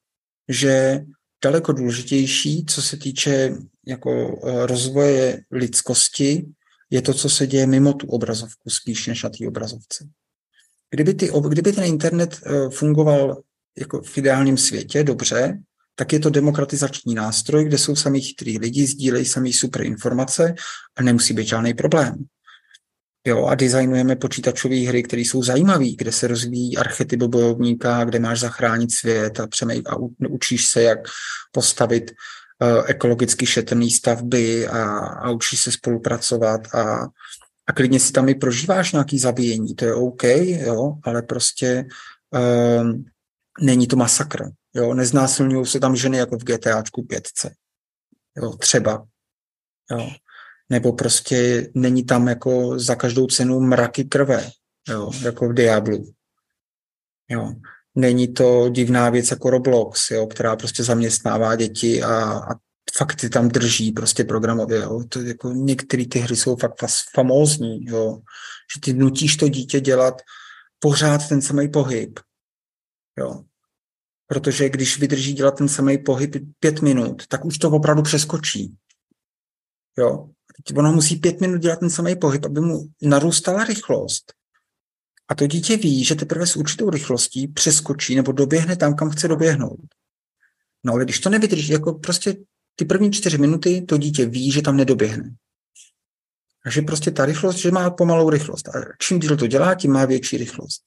že 0.49 1.05
daleko 1.45 1.71
důležitější, 1.71 2.65
co 2.65 2.81
se 2.81 2.97
týče 2.97 3.55
jako 3.87 4.41
eh, 4.43 4.65
rozvoje 4.65 5.41
lidskosti, 5.51 6.45
je 6.89 7.01
to, 7.01 7.13
co 7.13 7.29
se 7.29 7.47
děje 7.47 7.67
mimo 7.67 7.93
tu 7.93 8.07
obrazovku, 8.07 8.69
spíš 8.69 9.07
než 9.07 9.23
na 9.23 9.29
té 9.29 9.47
obrazovce. 9.47 10.07
Kdyby, 10.89 11.13
ty, 11.13 11.31
kdyby 11.49 11.71
ten 11.73 11.83
internet 11.83 12.39
eh, 12.45 12.69
fungoval 12.69 13.41
jako 13.77 14.01
v 14.01 14.17
ideálním 14.17 14.57
světě 14.57 15.03
dobře, 15.03 15.59
tak 15.95 16.13
je 16.13 16.19
to 16.19 16.29
demokratizační 16.29 17.15
nástroj, 17.15 17.65
kde 17.65 17.77
jsou 17.77 17.95
samý 17.95 18.21
chytrý 18.21 18.57
lidi, 18.59 18.87
sdílejí 18.87 19.25
samý 19.25 19.53
super 19.53 19.81
informace 19.85 20.55
a 20.95 21.03
nemusí 21.03 21.33
být 21.33 21.47
žádný 21.47 21.73
problém. 21.73 22.25
Jo, 23.27 23.45
a 23.45 23.55
designujeme 23.55 24.15
počítačové 24.15 24.75
hry, 24.75 25.03
které 25.03 25.21
jsou 25.21 25.43
zajímavé, 25.43 25.85
kde 25.97 26.11
se 26.11 26.27
rozvíjí 26.27 26.77
archetyp 26.77 27.23
bojovníka, 27.23 28.03
kde 28.03 28.19
máš 28.19 28.39
zachránit 28.39 28.91
svět 28.91 29.39
a, 29.39 29.47
přemej, 29.47 29.83
a 29.85 29.95
učíš 30.29 30.67
se, 30.67 30.83
jak 30.83 30.99
postavit 31.51 32.11
uh, 32.61 32.83
ekologicky 32.87 33.45
šetrný 33.45 33.91
stavby 33.91 34.67
a, 34.67 34.83
a 34.97 35.29
učíš 35.29 35.59
se 35.59 35.71
spolupracovat 35.71 36.75
a, 36.75 37.07
a 37.67 37.73
klidně 37.73 37.99
si 37.99 38.11
tam 38.11 38.29
i 38.29 38.35
prožíváš 38.35 38.91
nějaký 38.91 39.19
zabíjení, 39.19 39.75
to 39.75 39.85
je 39.85 39.93
OK, 39.93 40.23
jo, 40.23 40.93
ale 41.03 41.21
prostě 41.21 41.85
uh, 42.31 42.91
není 43.61 43.87
to 43.87 43.95
masakr. 43.95 44.43
Jo? 44.75 44.93
Neznásilňují 44.93 45.65
se 45.65 45.79
tam 45.79 45.95
ženy 45.95 46.17
jako 46.17 46.37
v 46.37 46.43
GTAčku 46.43 47.03
5. 47.03 47.23
Jo? 48.37 48.51
Třeba. 48.57 49.05
Jo? 49.91 50.09
Nebo 50.69 50.93
prostě 50.93 51.69
není 51.75 52.05
tam 52.05 52.27
jako 52.27 52.79
za 52.79 52.95
každou 52.95 53.27
cenu 53.27 53.59
mraky 53.59 54.03
krve, 54.03 54.49
jo? 54.89 55.11
jako 55.21 55.49
v 55.49 55.53
Diablu. 55.53 56.13
Jo? 57.29 57.53
Není 57.95 58.33
to 58.33 58.69
divná 58.69 59.09
věc 59.09 59.31
jako 59.31 59.49
Roblox, 59.49 60.11
jo? 60.11 60.27
která 60.27 60.55
prostě 60.55 60.83
zaměstnává 60.83 61.55
děti 61.55 62.03
a, 62.03 62.39
a 62.51 62.55
fakt 62.97 63.15
ty 63.15 63.29
tam 63.29 63.49
drží 63.49 63.91
prostě 63.91 64.23
programově. 64.23 64.77
Jo? 64.77 65.03
To 65.09 65.21
jako 65.21 65.51
některé 65.51 66.05
ty 66.07 66.19
hry 66.19 66.35
jsou 66.35 66.55
fakt 66.55 66.75
famózní, 67.13 67.85
jo? 67.85 68.19
že 68.75 68.81
ty 68.81 68.93
nutíš 68.93 69.37
to 69.37 69.49
dítě 69.49 69.79
dělat 69.79 70.21
pořád 70.79 71.29
ten 71.29 71.41
samý 71.41 71.69
pohyb, 71.69 72.19
Jo. 73.19 73.43
Protože 74.27 74.69
když 74.69 74.99
vydrží 74.99 75.33
dělat 75.33 75.57
ten 75.57 75.69
samý 75.69 75.97
pohyb 75.97 76.35
pět 76.59 76.81
minut, 76.81 77.27
tak 77.27 77.45
už 77.45 77.57
to 77.57 77.71
opravdu 77.71 78.03
přeskočí. 78.03 78.77
Jo. 79.97 80.29
Ono 80.75 80.93
musí 80.93 81.15
pět 81.15 81.41
minut 81.41 81.57
dělat 81.57 81.79
ten 81.79 81.89
samý 81.89 82.15
pohyb, 82.15 82.45
aby 82.45 82.61
mu 82.61 82.87
narůstala 83.01 83.63
rychlost. 83.63 84.33
A 85.27 85.35
to 85.35 85.47
dítě 85.47 85.77
ví, 85.77 86.03
že 86.03 86.15
teprve 86.15 86.47
s 86.47 86.55
určitou 86.55 86.89
rychlostí 86.89 87.47
přeskočí 87.47 88.15
nebo 88.15 88.31
doběhne 88.31 88.75
tam, 88.75 88.95
kam 88.95 89.09
chce 89.09 89.27
doběhnout. 89.27 89.79
No 90.83 90.93
ale 90.93 91.03
když 91.03 91.19
to 91.19 91.29
nevydrží, 91.29 91.73
jako 91.73 91.93
prostě 91.93 92.37
ty 92.75 92.85
první 92.85 93.11
čtyři 93.11 93.37
minuty 93.37 93.81
to 93.81 93.97
dítě 93.97 94.25
ví, 94.25 94.51
že 94.51 94.61
tam 94.61 94.77
nedoběhne. 94.77 95.35
Takže 96.63 96.81
prostě 96.81 97.11
ta 97.11 97.25
rychlost, 97.25 97.55
že 97.55 97.71
má 97.71 97.89
pomalou 97.89 98.29
rychlost. 98.29 98.67
A 98.67 98.71
čím 98.99 99.19
díl 99.19 99.37
to 99.37 99.47
dělá, 99.47 99.75
tím 99.75 99.91
má 99.91 100.05
větší 100.05 100.37
rychlost. 100.37 100.81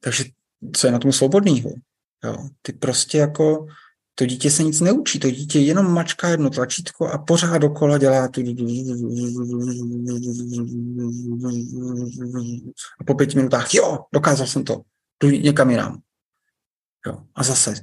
Takže 0.00 0.24
co 0.76 0.86
je 0.86 0.92
na 0.92 0.98
tom 0.98 1.12
svobodného. 1.12 1.70
Jo. 2.24 2.48
Ty 2.62 2.72
prostě 2.72 3.18
jako, 3.18 3.66
to 4.14 4.26
dítě 4.26 4.50
se 4.50 4.62
nic 4.62 4.80
neučí, 4.80 5.18
to 5.18 5.30
dítě 5.30 5.58
jenom 5.58 5.92
mačká 5.94 6.28
jedno 6.28 6.50
tlačítko 6.50 7.08
a 7.08 7.18
pořád 7.18 7.58
dokola 7.58 7.98
dělá 7.98 8.28
tu 8.28 8.40
a 13.00 13.04
po 13.06 13.14
pěti 13.14 13.36
minutách, 13.36 13.74
jo, 13.74 13.98
dokázal 14.14 14.46
jsem 14.46 14.64
to, 14.64 14.82
jdu 15.22 15.30
někam 15.30 15.70
jinam. 15.70 16.00
Jo. 17.06 17.18
A 17.34 17.42
zase 17.42 17.74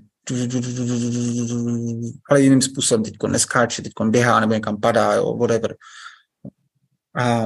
ale 2.29 2.41
jiným 2.41 2.61
způsobem, 2.61 3.03
teď 3.03 3.13
neskáče, 3.27 3.81
teď 3.81 3.93
běhá 4.09 4.39
nebo 4.39 4.53
někam 4.53 4.79
padá, 4.79 5.13
jo, 5.13 5.37
whatever. 5.37 5.75
A, 7.15 7.43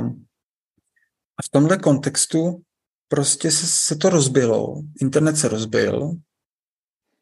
a 1.38 1.42
v 1.46 1.50
tomhle 1.52 1.78
kontextu 1.78 2.62
prostě 3.08 3.52
se, 3.52 3.68
se 3.68 3.96
to 3.96 4.10
rozbilo, 4.10 4.82
internet 5.02 5.38
se 5.38 5.48
rozbil 5.48 6.12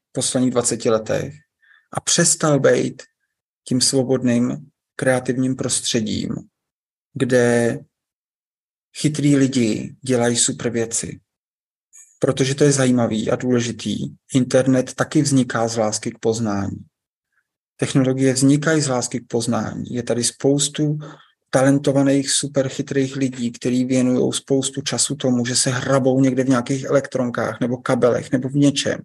v 0.10 0.12
posledních 0.12 0.52
20 0.52 0.86
letech 0.86 1.34
a 1.94 2.02
přestal 2.02 2.60
být 2.60 3.04
tím 3.68 3.82
svobodným 3.82 4.70
kreativním 4.96 5.56
prostředím, 5.56 6.30
kde 7.14 7.80
chytrý 8.98 9.36
lidi 9.36 9.96
dělají 10.02 10.38
super 10.38 10.70
věci. 10.70 11.20
Protože 12.20 12.56
to 12.56 12.64
je 12.64 12.72
zajímavý 12.72 13.32
a 13.32 13.36
důležitý. 13.36 13.98
Internet 14.34 14.94
taky 14.94 15.22
vzniká 15.22 15.68
z 15.68 15.78
lásky 15.78 16.12
k 16.12 16.20
poznání. 16.20 16.78
Technologie 17.78 18.34
vznikají 18.34 18.82
z 18.82 18.88
lásky 18.88 19.20
k 19.20 19.28
poznání. 19.28 19.86
Je 19.90 20.04
tady 20.04 20.24
spoustu 20.24 20.98
talentovaných, 21.50 22.32
super 22.32 22.70
chytrých 22.70 23.16
lidí, 23.16 23.52
kteří 23.52 23.86
věnují 23.86 24.34
spoustu 24.34 24.82
času 24.82 25.16
tomu, 25.16 25.46
že 25.46 25.56
se 25.56 25.70
hrabou 25.70 26.22
někde 26.22 26.44
v 26.44 26.50
nějakých 26.50 26.84
elektronkách 26.84 27.60
nebo 27.60 27.78
kabelech 27.78 28.32
nebo 28.32 28.50
v 28.50 28.56
něčem. 28.56 29.00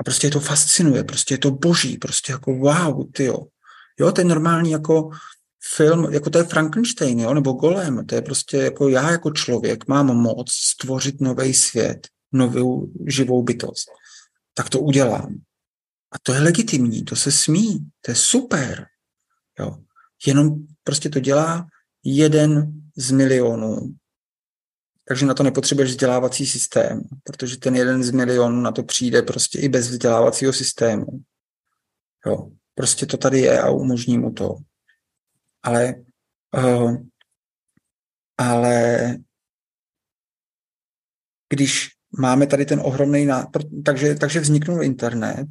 A 0.00 0.02
prostě 0.02 0.26
je 0.26 0.30
to 0.30 0.40
fascinuje, 0.40 1.04
prostě 1.04 1.34
je 1.34 1.38
to 1.38 1.50
boží, 1.50 1.98
prostě 1.98 2.32
jako 2.32 2.54
wow, 2.54 3.10
ty 3.12 3.24
jo. 3.24 3.46
To 4.14 4.20
je 4.20 4.24
normální 4.24 4.70
jako 4.70 5.10
film, 5.76 6.12
jako 6.12 6.30
to 6.30 6.38
je 6.38 6.44
Frankenstein, 6.44 7.20
jo, 7.20 7.34
nebo 7.34 7.52
Golem, 7.52 8.06
to 8.06 8.14
je 8.14 8.22
prostě 8.22 8.56
jako 8.56 8.88
já 8.88 9.10
jako 9.10 9.30
člověk 9.30 9.88
mám 9.88 10.06
moc 10.06 10.52
stvořit 10.52 11.20
nový 11.20 11.54
svět, 11.54 12.08
novou 12.32 12.92
živou 13.06 13.42
bytost. 13.42 13.88
Tak 14.54 14.68
to 14.68 14.80
udělám. 14.80 15.34
A 16.12 16.18
to 16.22 16.32
je 16.32 16.40
legitimní, 16.40 17.04
to 17.04 17.16
se 17.16 17.32
smí, 17.32 17.90
to 18.00 18.10
je 18.10 18.14
super. 18.14 18.86
Jo. 19.58 19.76
Jenom 20.26 20.54
prostě 20.84 21.08
to 21.08 21.20
dělá 21.20 21.66
jeden 22.04 22.72
z 22.96 23.10
milionů. 23.10 23.94
Takže 25.10 25.26
na 25.26 25.34
to 25.34 25.42
nepotřebuješ 25.42 25.90
vzdělávací 25.90 26.46
systém, 26.46 27.02
protože 27.24 27.56
ten 27.56 27.76
jeden 27.76 28.02
z 28.02 28.10
milionů 28.10 28.60
na 28.60 28.72
to 28.72 28.82
přijde 28.82 29.22
prostě 29.22 29.58
i 29.58 29.68
bez 29.68 29.88
vzdělávacího 29.88 30.52
systému. 30.52 31.06
Jo, 32.26 32.50
prostě 32.74 33.06
to 33.06 33.16
tady 33.16 33.40
je 33.40 33.60
a 33.60 33.70
umožní 33.70 34.18
mu 34.18 34.32
to. 34.32 34.56
Ale, 35.62 35.94
uh, 36.56 36.96
ale 38.38 39.16
když 41.48 41.88
máme 42.18 42.46
tady 42.46 42.66
ten 42.66 42.80
ohromný, 42.84 43.26
ná... 43.26 43.50
takže, 43.84 44.14
takže 44.14 44.40
vzniknul 44.40 44.82
internet, 44.82 45.46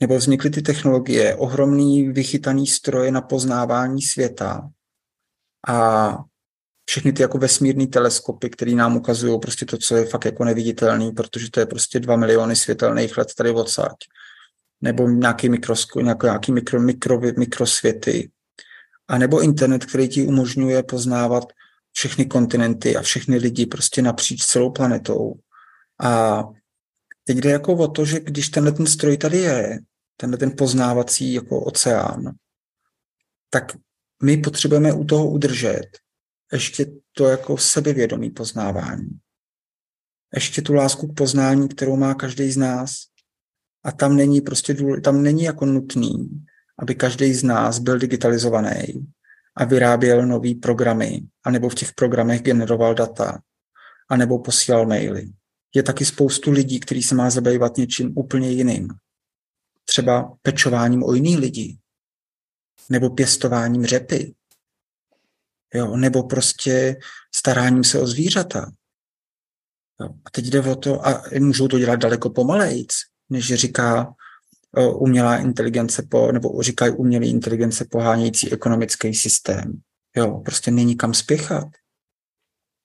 nebo 0.00 0.16
vznikly 0.16 0.50
ty 0.50 0.62
technologie, 0.62 1.36
ohromný 1.36 2.12
vychytaný 2.12 2.66
stroje 2.66 3.12
na 3.12 3.20
poznávání 3.20 4.02
světa 4.02 4.70
a 5.68 6.08
všechny 6.90 7.12
ty 7.12 7.22
jako 7.22 7.38
vesmírné 7.38 7.86
teleskopy, 7.86 8.50
které 8.50 8.72
nám 8.72 8.96
ukazují 8.96 9.40
prostě 9.40 9.66
to, 9.66 9.78
co 9.78 9.96
je 9.96 10.04
fakt 10.04 10.24
jako 10.24 10.44
neviditelný, 10.44 11.12
protože 11.12 11.50
to 11.50 11.60
je 11.60 11.66
prostě 11.66 12.00
dva 12.00 12.16
miliony 12.16 12.56
světelných 12.56 13.18
let 13.18 13.34
tady 13.34 13.50
odsaď. 13.50 13.96
Nebo 14.80 15.08
nějaký, 15.08 15.48
mikrosko, 15.48 16.00
nějaký 16.00 16.52
mikro, 16.52 16.80
mikro, 16.80 17.20
mikrosvěty. 17.20 18.30
A 19.08 19.18
nebo 19.18 19.40
internet, 19.40 19.84
který 19.84 20.08
ti 20.08 20.26
umožňuje 20.26 20.82
poznávat 20.82 21.44
všechny 21.92 22.26
kontinenty 22.26 22.96
a 22.96 23.02
všechny 23.02 23.36
lidi 23.36 23.66
prostě 23.66 24.02
napříč 24.02 24.44
celou 24.44 24.70
planetou. 24.70 25.34
A 26.02 26.42
teď 27.24 27.36
jde 27.36 27.50
jako 27.50 27.72
o 27.72 27.88
to, 27.88 28.04
že 28.04 28.20
když 28.20 28.48
tenhle 28.48 28.72
ten 28.72 28.86
stroj 28.86 29.16
tady 29.16 29.38
je, 29.38 29.78
tenhle 30.16 30.38
ten 30.38 30.56
poznávací 30.56 31.34
jako 31.34 31.60
oceán, 31.60 32.34
tak 33.50 33.76
my 34.22 34.36
potřebujeme 34.36 34.92
u 34.92 35.04
toho 35.04 35.30
udržet 35.30 35.86
ještě 36.52 36.86
to 37.12 37.28
jako 37.28 37.58
sebevědomí 37.58 38.30
poznávání. 38.30 39.08
ještě 40.34 40.62
tu 40.62 40.74
lásku 40.74 41.06
k 41.06 41.14
poznání, 41.16 41.68
kterou 41.68 41.96
má 41.96 42.14
každý 42.14 42.52
z 42.52 42.56
nás. 42.56 42.96
A 43.84 43.92
tam 43.92 44.16
není 44.16 44.40
prostě 44.40 44.74
důle, 44.74 45.00
tam 45.00 45.22
není 45.22 45.42
jako 45.42 45.66
nutný, 45.66 46.44
aby 46.78 46.94
každý 46.94 47.34
z 47.34 47.42
nás 47.42 47.78
byl 47.78 47.98
digitalizovaný 47.98 49.12
a 49.56 49.64
vyráběl 49.64 50.26
nové 50.26 50.54
programy, 50.54 51.22
anebo 51.44 51.68
v 51.68 51.74
těch 51.74 51.92
programech 51.92 52.42
generoval 52.42 52.94
data, 52.94 53.42
anebo 54.08 54.38
posílal 54.38 54.86
maily. 54.86 55.32
Je 55.74 55.82
taky 55.82 56.04
spoustu 56.04 56.50
lidí, 56.50 56.80
kteří 56.80 57.02
se 57.02 57.14
má 57.14 57.30
zabývat 57.30 57.76
něčím 57.76 58.12
úplně 58.16 58.50
jiným. 58.50 58.88
Třeba 59.84 60.36
pečováním 60.42 61.04
o 61.04 61.14
jiný 61.14 61.36
lidi, 61.36 61.78
nebo 62.88 63.10
pěstováním 63.10 63.86
řepy, 63.86 64.34
jo, 65.74 65.96
nebo 65.96 66.22
prostě 66.22 66.96
staráním 67.34 67.84
se 67.84 68.00
o 68.00 68.06
zvířata. 68.06 68.70
Jo. 70.00 70.08
A 70.24 70.30
teď 70.30 70.44
jde 70.44 70.60
o 70.60 70.76
to, 70.76 71.06
a 71.06 71.22
můžou 71.38 71.68
to 71.68 71.78
dělat 71.78 71.96
daleko 71.96 72.30
pomalejc, 72.30 72.94
než 73.30 73.54
říká 73.54 74.14
umělá 74.94 75.36
inteligence, 75.36 76.02
po, 76.02 76.32
nebo 76.32 76.62
říkají 76.62 76.92
umělý 76.92 77.30
inteligence 77.30 77.84
pohánějící 77.84 78.52
ekonomický 78.52 79.14
systém. 79.14 79.82
Jo, 80.16 80.40
prostě 80.44 80.70
není 80.70 80.96
kam 80.96 81.14
spěchat. 81.14 81.68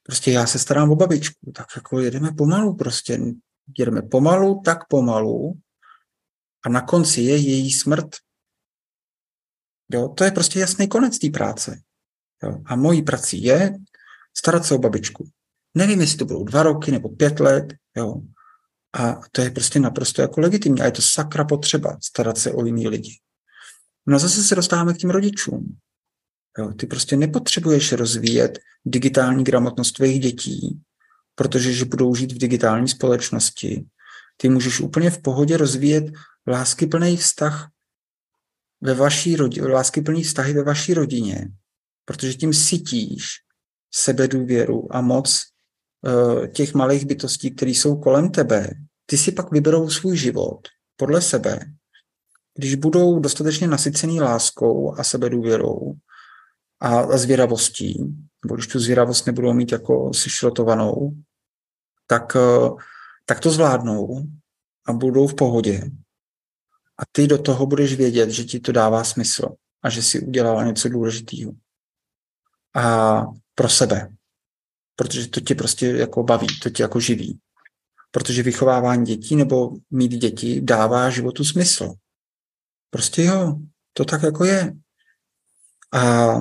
Prostě 0.04 0.32
já 0.32 0.48
se 0.48 0.60
starám 0.60 0.92
o 0.92 0.96
babičku, 0.96 1.52
tak 1.56 1.68
jako 1.76 2.00
jedeme 2.00 2.32
pomalu 2.32 2.76
prostě. 2.76 3.20
Jedeme 3.78 4.02
pomalu, 4.02 4.62
tak 4.66 4.88
pomalu 4.88 5.54
a 6.66 6.70
na 6.70 6.82
konci 6.82 7.22
je 7.22 7.38
její 7.38 7.72
smrt. 7.72 8.16
Jo, 9.92 10.10
to 10.10 10.24
je 10.24 10.32
prostě 10.32 10.60
jasný 10.60 10.88
konec 10.88 11.20
té 11.20 11.30
práce. 11.30 11.82
Jo, 12.46 12.62
a 12.66 12.76
mojí 12.76 13.02
prací 13.02 13.44
je 13.44 13.78
starat 14.38 14.66
se 14.66 14.74
o 14.74 14.78
babičku. 14.78 15.30
Nevím, 15.76 16.02
jestli 16.02 16.18
to 16.18 16.26
budou 16.26 16.44
dva 16.44 16.64
roky 16.64 16.92
nebo 16.92 17.10
pět 17.10 17.40
let, 17.40 17.74
jo, 17.98 18.22
a 18.96 19.20
to 19.32 19.42
je 19.42 19.52
prostě 19.52 19.80
naprosto 19.80 20.22
jako 20.22 20.42
legitimní. 20.42 20.82
A 20.82 20.86
je 20.86 20.92
to 20.92 21.02
sakra 21.02 21.46
potřeba 21.46 21.98
starat 22.04 22.38
se 22.38 22.52
o 22.52 22.66
jiný 22.66 22.88
lidi. 22.88 23.20
No 24.08 24.16
a 24.16 24.20
zase 24.20 24.44
se 24.44 24.56
dostáváme 24.56 24.94
k 24.94 24.98
těm 24.98 25.10
rodičům. 25.10 25.78
Jo, 26.58 26.74
ty 26.74 26.88
prostě 26.88 27.18
nepotřebuješ 27.18 27.92
rozvíjet 27.92 28.60
digitální 28.86 29.44
gramotnost 29.44 29.92
tvých 29.92 30.20
dětí, 30.20 30.82
protože 31.36 31.74
že 31.74 31.86
budou 31.86 32.16
žít 32.16 32.32
v 32.32 32.38
digitální 32.38 32.88
společnosti. 32.88 33.86
Ty 34.38 34.50
můžeš 34.50 34.80
úplně 34.80 35.10
v 35.10 35.22
pohodě 35.22 35.58
rozvíjet 35.58 36.04
láskyplný 36.48 37.18
vztah 37.18 37.70
ve 38.82 38.94
vaší 38.94 39.36
rodině, 39.36 39.68
láskyplný 39.68 40.24
vztahy 40.24 40.54
ve 40.54 40.64
vaší 40.64 40.94
rodině, 40.94 41.48
protože 42.06 42.34
tím 42.34 42.54
sytíš 42.54 43.26
sebedůvěru 43.94 44.96
a 44.96 45.02
moc 45.02 45.44
uh, 46.02 46.48
těch 46.48 46.74
malých 46.74 47.06
bytostí, 47.06 47.52
které 47.52 47.72
jsou 47.72 47.96
kolem 47.96 48.32
tebe 48.32 48.70
ty 49.06 49.18
si 49.18 49.32
pak 49.32 49.52
vyberou 49.52 49.90
svůj 49.90 50.18
život 50.18 50.68
podle 50.96 51.22
sebe, 51.22 51.60
když 52.58 52.76
budou 52.76 53.20
dostatečně 53.20 53.68
nasycený 53.68 54.22
láskou 54.22 55.00
a 55.00 55.04
sebedůvěrou 55.04 55.94
a, 56.80 57.00
a 57.00 57.18
zvědavostí, 57.18 58.16
nebo 58.46 58.56
když 58.56 58.68
tu 58.68 58.80
zvědavost 58.80 59.26
nebudou 59.26 59.54
mít 59.54 59.72
jako 59.72 60.14
sešrotovanou, 60.14 61.12
tak, 62.08 62.36
eh, 62.36 62.70
tak 63.26 63.40
to 63.40 63.52
zvládnou 63.52 64.24
a 64.88 64.94
budou 64.94 65.28
v 65.28 65.36
pohodě. 65.36 65.92
A 66.98 67.04
ty 67.12 67.28
do 67.28 67.38
toho 67.38 67.66
budeš 67.66 67.96
vědět, 67.96 68.30
že 68.30 68.44
ti 68.44 68.60
to 68.60 68.72
dává 68.72 69.04
smysl 69.04 69.56
a 69.84 69.90
že 69.90 70.02
si 70.02 70.20
udělala 70.20 70.64
něco 70.64 70.90
důležitého. 70.90 71.52
A 72.76 73.22
pro 73.56 73.70
sebe. 73.70 74.10
Protože 74.96 75.28
to 75.28 75.42
tě 75.42 75.56
prostě 75.56 75.88
jako 75.88 76.24
baví, 76.24 76.48
to 76.64 76.70
tě 76.70 76.84
jako 76.84 77.00
živí 77.00 77.40
protože 78.16 78.44
vychovávání 78.44 79.06
dětí 79.06 79.36
nebo 79.36 79.72
mít 79.92 80.12
děti 80.12 80.62
dává 80.62 81.10
životu 81.10 81.44
smysl. 81.44 81.94
Prostě 82.90 83.24
jo, 83.24 83.56
to 83.94 84.06
tak 84.06 84.24
jako 84.24 84.46
je. 84.46 84.74
A 85.94 86.34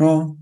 no, 0.00 0.36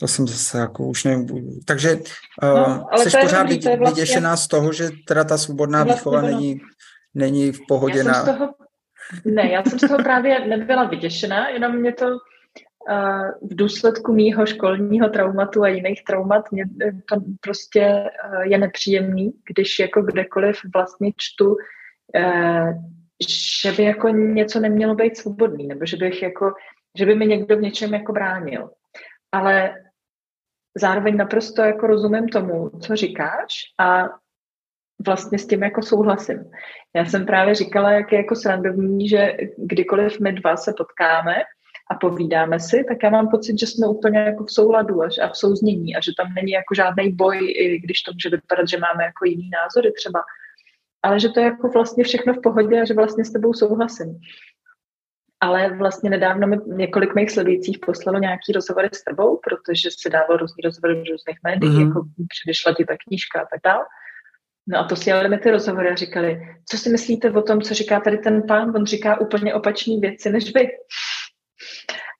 to 0.00 0.08
jsem 0.08 0.28
zase 0.28 0.58
jako 0.58 0.86
už 0.86 1.04
nevím. 1.04 1.60
Takže 1.64 2.00
no, 2.42 2.88
uh, 2.92 3.02
jsi 3.02 3.18
pořád 3.20 3.42
dobrý, 3.42 3.58
vlastně, 3.58 3.76
vyděšená 3.76 4.36
z 4.36 4.48
toho, 4.48 4.72
že 4.72 4.90
teda 5.06 5.24
ta 5.24 5.38
svobodná 5.38 5.84
vlastně 5.84 6.00
výchova 6.00 6.22
není, 6.22 6.60
není 7.14 7.52
v 7.52 7.60
pohodě 7.68 7.98
já 7.98 8.04
na... 8.04 8.24
Toho, 8.24 8.54
ne, 9.24 9.52
já 9.52 9.62
jsem 9.64 9.78
z 9.78 9.88
toho 9.88 9.98
právě 9.98 10.46
nebyla 10.46 10.84
vyděšená, 10.84 11.48
jenom 11.48 11.76
mě 11.76 11.92
to 11.92 12.06
v 13.42 13.54
důsledku 13.54 14.12
mýho 14.12 14.46
školního 14.46 15.08
traumatu 15.08 15.62
a 15.62 15.68
jiných 15.68 16.04
traumat 16.04 16.52
mě 16.52 16.64
eh, 16.82 16.92
to 16.92 17.16
prostě 17.40 17.80
eh, 17.80 18.10
je 18.48 18.58
nepříjemný, 18.58 19.32
když 19.54 19.78
jako 19.78 20.02
kdekoliv 20.02 20.56
vlastně 20.74 21.12
čtu, 21.16 21.56
eh, 22.14 22.74
že 23.62 23.72
by 23.72 23.84
jako 23.84 24.08
něco 24.08 24.60
nemělo 24.60 24.94
být 24.94 25.16
svobodný, 25.16 25.66
nebo 25.66 25.86
že 25.86 25.96
bych 25.96 26.22
jako, 26.22 26.54
že 26.98 27.06
by 27.06 27.14
mi 27.14 27.26
někdo 27.26 27.56
v 27.56 27.60
něčem 27.60 27.94
jako 27.94 28.12
bránil. 28.12 28.70
Ale 29.32 29.74
zároveň 30.76 31.16
naprosto 31.16 31.62
jako 31.62 31.86
rozumím 31.86 32.28
tomu, 32.28 32.70
co 32.70 32.96
říkáš 32.96 33.54
a 33.80 34.04
vlastně 35.06 35.38
s 35.38 35.46
tím 35.46 35.62
jako 35.62 35.82
souhlasím. 35.82 36.50
Já 36.96 37.04
jsem 37.04 37.26
právě 37.26 37.54
říkala, 37.54 37.92
jak 37.92 38.12
je 38.12 38.18
jako 38.18 38.34
srandovní, 38.34 39.08
že 39.08 39.36
kdykoliv 39.58 40.20
my 40.20 40.32
dva 40.32 40.56
se 40.56 40.74
potkáme, 40.78 41.34
a 41.90 41.94
povídáme 41.94 42.60
si, 42.60 42.84
tak 42.88 43.02
já 43.02 43.10
mám 43.10 43.28
pocit, 43.28 43.58
že 43.58 43.66
jsme 43.66 43.86
úplně 43.86 44.18
jako 44.18 44.44
v 44.44 44.52
souladu 44.52 45.02
a, 45.02 45.08
a 45.22 45.28
v 45.28 45.36
souznění 45.36 45.96
a 45.96 46.00
že 46.00 46.12
tam 46.18 46.34
není 46.34 46.52
jako 46.52 46.74
žádný 46.74 47.12
boj, 47.12 47.38
i 47.56 47.78
když 47.78 48.02
to 48.02 48.12
může 48.12 48.28
vypadat, 48.28 48.68
že 48.68 48.78
máme 48.78 49.04
jako 49.04 49.24
jiný 49.24 49.50
názory 49.50 49.92
třeba, 49.92 50.20
ale 51.02 51.20
že 51.20 51.28
to 51.28 51.40
je 51.40 51.46
jako 51.46 51.68
vlastně 51.68 52.04
všechno 52.04 52.34
v 52.34 52.40
pohodě 52.42 52.80
a 52.80 52.84
že 52.84 52.94
vlastně 52.94 53.24
s 53.24 53.32
tebou 53.32 53.52
souhlasím. 53.52 54.20
Ale 55.40 55.76
vlastně 55.76 56.10
nedávno 56.10 56.46
mi 56.46 56.56
několik 56.66 57.14
mých 57.14 57.30
sledujících 57.30 57.78
poslalo 57.86 58.18
nějaký 58.18 58.52
rozhovory 58.52 58.88
s 58.92 59.04
tebou, 59.04 59.40
protože 59.44 59.88
se 60.00 60.10
dával 60.10 60.36
různý 60.36 60.62
rozhovory 60.64 60.94
v 60.94 61.10
různých 61.10 61.38
médiích, 61.44 61.72
mm-hmm. 61.72 61.86
jako 61.86 62.04
předešla 62.28 62.74
ti 62.74 62.84
ta 62.84 62.94
knížka 63.06 63.40
a 63.40 63.46
tak 63.50 63.60
dále. 63.64 63.84
No 64.66 64.78
a 64.78 64.84
posílali 64.84 65.28
mi 65.28 65.38
ty 65.38 65.50
rozhovory 65.50 65.88
a 65.90 65.94
říkali, 65.94 66.40
co 66.68 66.78
si 66.78 66.90
myslíte 66.90 67.30
o 67.30 67.42
tom, 67.42 67.60
co 67.60 67.74
říká 67.74 68.00
tady 68.00 68.18
ten 68.18 68.42
pán? 68.48 68.76
On 68.76 68.86
říká 68.86 69.20
úplně 69.20 69.54
opačné 69.54 70.00
věci 70.00 70.32
než 70.32 70.54
vy. 70.54 70.68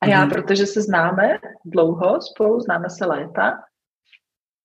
A 0.01 0.07
já, 0.07 0.27
mm-hmm. 0.27 0.33
protože 0.33 0.67
se 0.67 0.83
známe 0.83 1.39
dlouho 1.65 2.21
spolu, 2.21 2.61
známe 2.61 2.91
se 2.91 3.07
léta, 3.07 3.53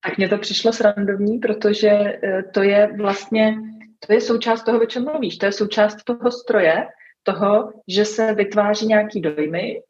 tak 0.03 0.17
mně 0.17 0.29
to 0.29 0.37
přišlo 0.37 0.73
srandovní, 0.73 1.39
protože 1.39 1.89
eh, 1.89 2.43
to 2.53 2.63
je 2.63 2.89
vlastně, 2.97 3.55
to 4.07 4.13
je 4.13 4.21
součást 4.21 4.63
toho, 4.63 4.81
o 4.81 4.85
čem 4.85 5.05
mluvíš, 5.05 5.37
to 5.37 5.45
je 5.45 5.51
součást 5.51 6.03
toho 6.03 6.31
stroje, 6.31 6.87
toho, 7.23 7.73
že 7.87 8.05
se 8.05 8.33
vytváří 8.33 8.85
nějaký 8.85 9.21
dojmy, 9.21 9.81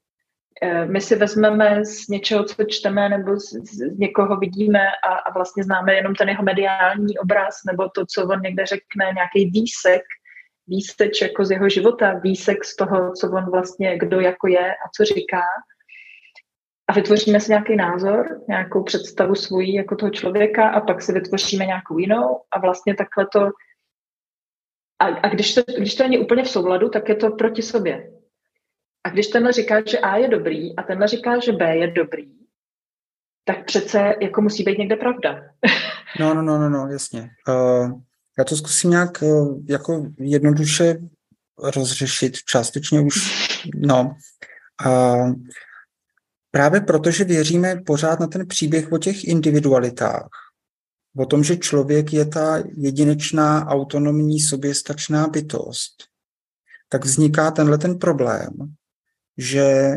eh, 0.62 0.86
my 0.86 1.02
si 1.02 1.16
vezmeme 1.16 1.86
z 1.86 2.08
něčeho, 2.08 2.44
co 2.44 2.64
čteme, 2.64 3.10
nebo 3.10 3.40
z, 3.40 3.52
z 3.52 3.98
někoho 3.98 4.38
vidíme 4.38 4.80
a, 5.04 5.14
a 5.14 5.34
vlastně 5.34 5.64
známe 5.64 5.94
jenom 5.94 6.16
ten 6.16 6.30
jeho 6.30 6.44
mediální 6.44 7.18
obraz, 7.18 7.56
nebo 7.72 7.90
to, 7.90 8.06
co 8.06 8.28
on 8.28 8.42
někde 8.42 8.66
řekne, 8.66 9.06
nějaký 9.16 9.52
výsek 9.52 10.02
výsteč 10.70 11.22
jako 11.22 11.46
z 11.46 11.52
jeho 11.52 11.70
života, 11.70 12.14
výsek 12.14 12.66
z 12.66 12.76
toho, 12.76 13.12
co 13.14 13.32
on 13.32 13.52
vlastně, 13.52 13.98
kdo 13.98 14.20
jako 14.20 14.48
je 14.48 14.72
a 14.74 14.90
co 14.96 15.06
říká. 15.06 15.42
A 16.88 16.94
vytvoříme 16.94 17.40
si 17.40 17.52
nějaký 17.52 17.76
názor, 17.76 18.42
nějakou 18.48 18.84
představu 18.84 19.36
svojí 19.36 19.74
jako 19.74 19.96
toho 19.96 20.10
člověka 20.10 20.70
a 20.70 20.82
pak 20.82 21.02
si 21.02 21.14
vytvoříme 21.14 21.66
nějakou 21.66 21.98
jinou 21.98 22.42
a 22.52 22.60
vlastně 22.60 22.96
takhle 22.96 23.28
to 23.34 23.50
a, 25.00 25.06
a 25.06 25.30
když, 25.30 25.56
to, 25.56 25.62
když 25.78 25.96
to 25.96 26.04
není 26.04 26.18
úplně 26.18 26.44
v 26.44 26.50
souladu, 26.50 26.90
tak 26.90 27.10
je 27.10 27.16
to 27.16 27.32
proti 27.32 27.62
sobě. 27.62 28.12
A 29.04 29.10
když 29.10 29.28
tenhle 29.28 29.52
říká, 29.52 29.82
že 29.86 30.00
A 30.00 30.18
je 30.18 30.28
dobrý 30.28 30.76
a 30.76 30.84
tenhle 30.84 31.08
říká, 31.08 31.40
že 31.40 31.52
B 31.52 31.76
je 31.76 31.92
dobrý, 31.92 32.40
tak 33.46 33.66
přece 33.66 34.16
jako 34.22 34.42
musí 34.42 34.64
být 34.64 34.78
někde 34.78 34.96
pravda. 34.96 35.42
no, 36.20 36.34
no, 36.34 36.42
no, 36.42 36.60
no, 36.60 36.70
no 36.70 36.88
jasně. 36.92 37.30
Uh, 37.48 38.02
já 38.40 38.46
to 38.46 38.58
zkusím 38.58 38.90
nějak 38.90 39.24
eh, 39.24 39.28
jako 39.66 40.06
jednoduše 40.18 40.98
rozřešit, 41.64 42.38
částečně 42.38 43.02
už, 43.02 43.16
no. 43.76 44.16
A 44.86 45.16
právě 46.52 46.82
protože 46.82 47.24
věříme 47.24 47.82
pořád 47.86 48.20
na 48.20 48.28
ten 48.28 48.48
příběh 48.48 48.92
o 48.92 48.98
těch 48.98 49.24
individualitách, 49.24 50.30
o 51.18 51.26
tom, 51.26 51.44
že 51.44 51.58
člověk 51.58 52.14
je 52.14 52.26
ta 52.26 52.64
jedinečná, 52.78 53.68
autonomní, 53.68 54.40
soběstačná 54.40 55.28
bytost, 55.28 56.04
tak 56.90 57.06
vzniká 57.06 57.52
tenhle 57.52 57.78
ten 57.78 57.98
problém, 57.98 58.50
že 59.38 59.92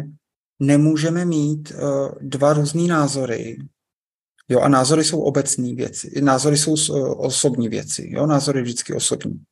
nemůžeme 0.61 1.25
mít 1.25 1.71
uh, 1.71 2.11
dva 2.21 2.53
různé 2.53 2.83
názory 2.83 3.59
Jo, 4.53 4.61
a 4.61 4.69
názory 4.69 5.05
jsou 5.05 5.21
obecné 5.21 5.75
věci. 5.75 6.21
Názory 6.21 6.57
jsou 6.57 6.75
osobní 7.17 7.69
věci. 7.69 8.09
Jo, 8.13 8.27
názory 8.27 8.63
vždycky 8.63 8.95
osobní. 8.95 9.43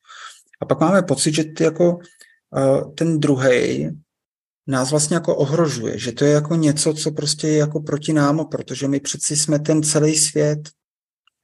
A 0.60 0.64
pak 0.64 0.80
máme 0.80 1.02
pocit, 1.02 1.34
že 1.34 1.44
ty 1.44 1.64
jako 1.64 1.96
uh, 1.96 2.94
ten 2.94 3.20
druhý 3.20 3.90
nás 4.66 4.90
vlastně 4.90 5.14
jako 5.14 5.36
ohrožuje, 5.36 5.98
že 5.98 6.12
to 6.12 6.24
je 6.24 6.32
jako 6.32 6.54
něco, 6.54 6.94
co 6.94 7.10
prostě 7.10 7.48
je 7.48 7.58
jako 7.58 7.80
proti 7.80 8.12
nám, 8.12 8.48
protože 8.48 8.88
my 8.88 9.00
přeci 9.00 9.36
jsme 9.36 9.58
ten 9.58 9.82
celý 9.82 10.16
svět. 10.16 10.68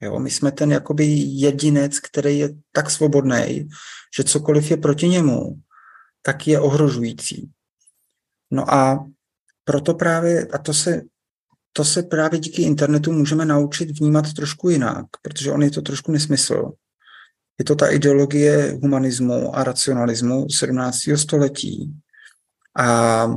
Jo? 0.00 0.18
My 0.18 0.30
jsme 0.30 0.52
ten 0.52 0.72
jakoby 0.72 1.04
jedinec, 1.16 2.00
který 2.00 2.38
je 2.38 2.48
tak 2.72 2.90
svobodný, 2.90 3.68
že 4.16 4.24
cokoliv 4.24 4.70
je 4.70 4.76
proti 4.76 5.08
němu, 5.08 5.60
tak 6.22 6.46
je 6.46 6.60
ohrožující. 6.60 7.50
No 8.50 8.74
a 8.74 9.06
proto 9.64 9.94
právě, 9.94 10.46
a 10.46 10.58
to 10.58 10.74
se, 10.74 11.02
to 11.76 11.84
se 11.84 12.02
právě 12.02 12.40
díky 12.40 12.62
internetu 12.62 13.12
můžeme 13.12 13.44
naučit 13.44 13.98
vnímat 13.98 14.32
trošku 14.32 14.68
jinak, 14.68 15.06
protože 15.22 15.52
on 15.52 15.62
je 15.62 15.70
to 15.70 15.82
trošku 15.82 16.12
nesmysl. 16.12 16.72
Je 17.58 17.64
to 17.64 17.74
ta 17.74 17.90
ideologie 17.90 18.78
humanismu 18.82 19.56
a 19.56 19.64
racionalismu 19.64 20.46
17. 20.50 20.98
století. 21.16 21.92
A, 22.78 22.84
a 22.84 23.30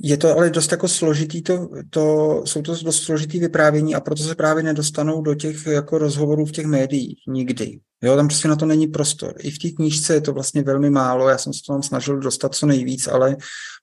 je 0.00 0.16
to 0.16 0.36
ale 0.36 0.50
dost 0.50 0.72
jako 0.72 0.88
složitý, 0.88 1.42
to, 1.42 1.68
to, 1.90 2.42
jsou 2.46 2.62
to 2.62 2.76
dost 2.82 3.02
složitý 3.02 3.40
vyprávění 3.40 3.94
a 3.94 4.00
proto 4.00 4.22
se 4.22 4.34
právě 4.34 4.62
nedostanou 4.62 5.22
do 5.22 5.34
těch 5.34 5.66
jako 5.66 5.98
rozhovorů 5.98 6.46
v 6.46 6.52
těch 6.52 6.66
médiích 6.66 7.18
nikdy. 7.28 7.80
Jo, 8.02 8.16
tam 8.16 8.28
prostě 8.28 8.48
na 8.48 8.56
to 8.56 8.66
není 8.66 8.86
prostor. 8.86 9.34
I 9.38 9.50
v 9.50 9.58
té 9.58 9.68
knížce 9.70 10.14
je 10.14 10.20
to 10.20 10.32
vlastně 10.32 10.62
velmi 10.62 10.90
málo, 10.90 11.28
já 11.28 11.38
jsem 11.38 11.52
se 11.52 11.60
to 11.66 11.72
tam 11.72 11.82
snažil 11.82 12.18
dostat 12.18 12.54
co 12.54 12.66
nejvíc, 12.66 13.08
ale 13.08 13.36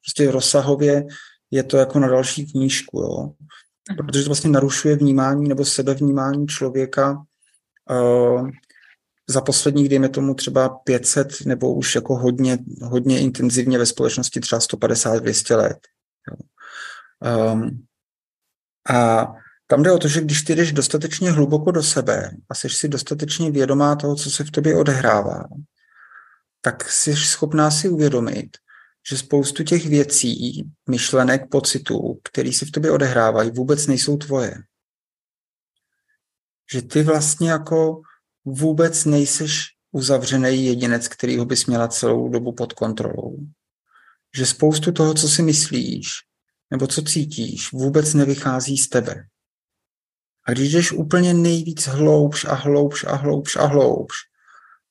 prostě 0.04 0.32
rozsahově 0.32 1.06
je 1.52 1.64
to 1.64 1.78
jako 1.78 2.00
na 2.00 2.08
další 2.08 2.52
knížku, 2.52 3.00
jo. 3.00 3.34
Mhm. 3.90 3.98
Protože 3.98 4.24
to 4.24 4.30
vlastně 4.30 4.50
narušuje 4.50 4.96
vnímání 4.96 5.50
nebo 5.50 5.66
sebevnímání 5.66 6.48
člověka 6.48 7.24
uh, 7.92 8.50
za 9.30 9.42
posledních, 9.42 9.90
dejme 9.90 10.10
tomu 10.10 10.34
třeba 10.34 10.70
500 10.70 11.28
nebo 11.46 11.74
už 11.74 11.96
jako 11.96 12.18
hodně, 12.18 12.58
hodně 12.82 13.20
intenzivně 13.20 13.78
ve 13.78 13.86
společnosti 13.86 14.40
třeba 14.40 14.60
150-200 14.60 15.58
let. 15.58 15.78
Jo. 16.32 16.38
Um, 17.54 17.86
a 18.90 19.28
tam 19.68 19.84
jde 19.84 19.92
o 19.92 20.00
to, 20.00 20.08
že 20.08 20.22
když 20.22 20.42
ty 20.42 20.56
jdeš 20.56 20.72
dostatečně 20.72 21.32
hluboko 21.32 21.72
do 21.72 21.84
sebe 21.84 22.32
a 22.50 22.56
jsi 22.56 22.70
si 22.70 22.88
dostatečně 22.88 23.52
vědomá 23.52 23.96
toho, 23.96 24.16
co 24.16 24.32
se 24.32 24.44
v 24.44 24.52
tobě 24.52 24.76
odehrává, 24.76 25.44
tak 26.62 26.90
jsi 26.90 27.16
schopná 27.16 27.72
si 27.72 27.90
uvědomit, 27.90 28.58
že 29.10 29.18
spoustu 29.18 29.64
těch 29.64 29.86
věcí, 29.86 30.64
myšlenek, 30.90 31.50
pocitů, 31.50 32.20
které 32.24 32.54
si 32.54 32.66
v 32.66 32.72
tobě 32.72 32.92
odehrávají, 32.92 33.52
vůbec 33.52 33.88
nejsou 33.88 34.18
tvoje. 34.18 34.56
Že 36.74 36.82
ty 36.82 37.04
vlastně 37.04 37.50
jako 37.50 38.02
vůbec 38.46 39.06
nejseš 39.06 39.66
uzavřený 39.92 40.66
jedinec, 40.66 41.08
kterýho 41.08 41.46
bys 41.46 41.66
měla 41.66 41.88
celou 41.88 42.30
dobu 42.30 42.52
pod 42.54 42.74
kontrolou. 42.74 43.38
Že 44.36 44.46
spoustu 44.46 44.92
toho, 44.92 45.14
co 45.14 45.30
si 45.30 45.44
myslíš, 45.44 46.08
nebo 46.72 46.88
co 46.88 47.02
cítíš, 47.02 47.72
vůbec 47.72 48.14
nevychází 48.14 48.78
z 48.78 48.90
tebe. 48.90 49.28
A 50.48 50.52
když 50.52 50.72
jdeš 50.72 50.92
úplně 50.92 51.34
nejvíc 51.34 51.88
hloubš 51.88 52.46
a 52.46 52.54
hloubš 52.54 53.04
a 53.04 53.16
hloubš 53.16 53.56
a 53.56 53.66
hloubš, 53.66 54.16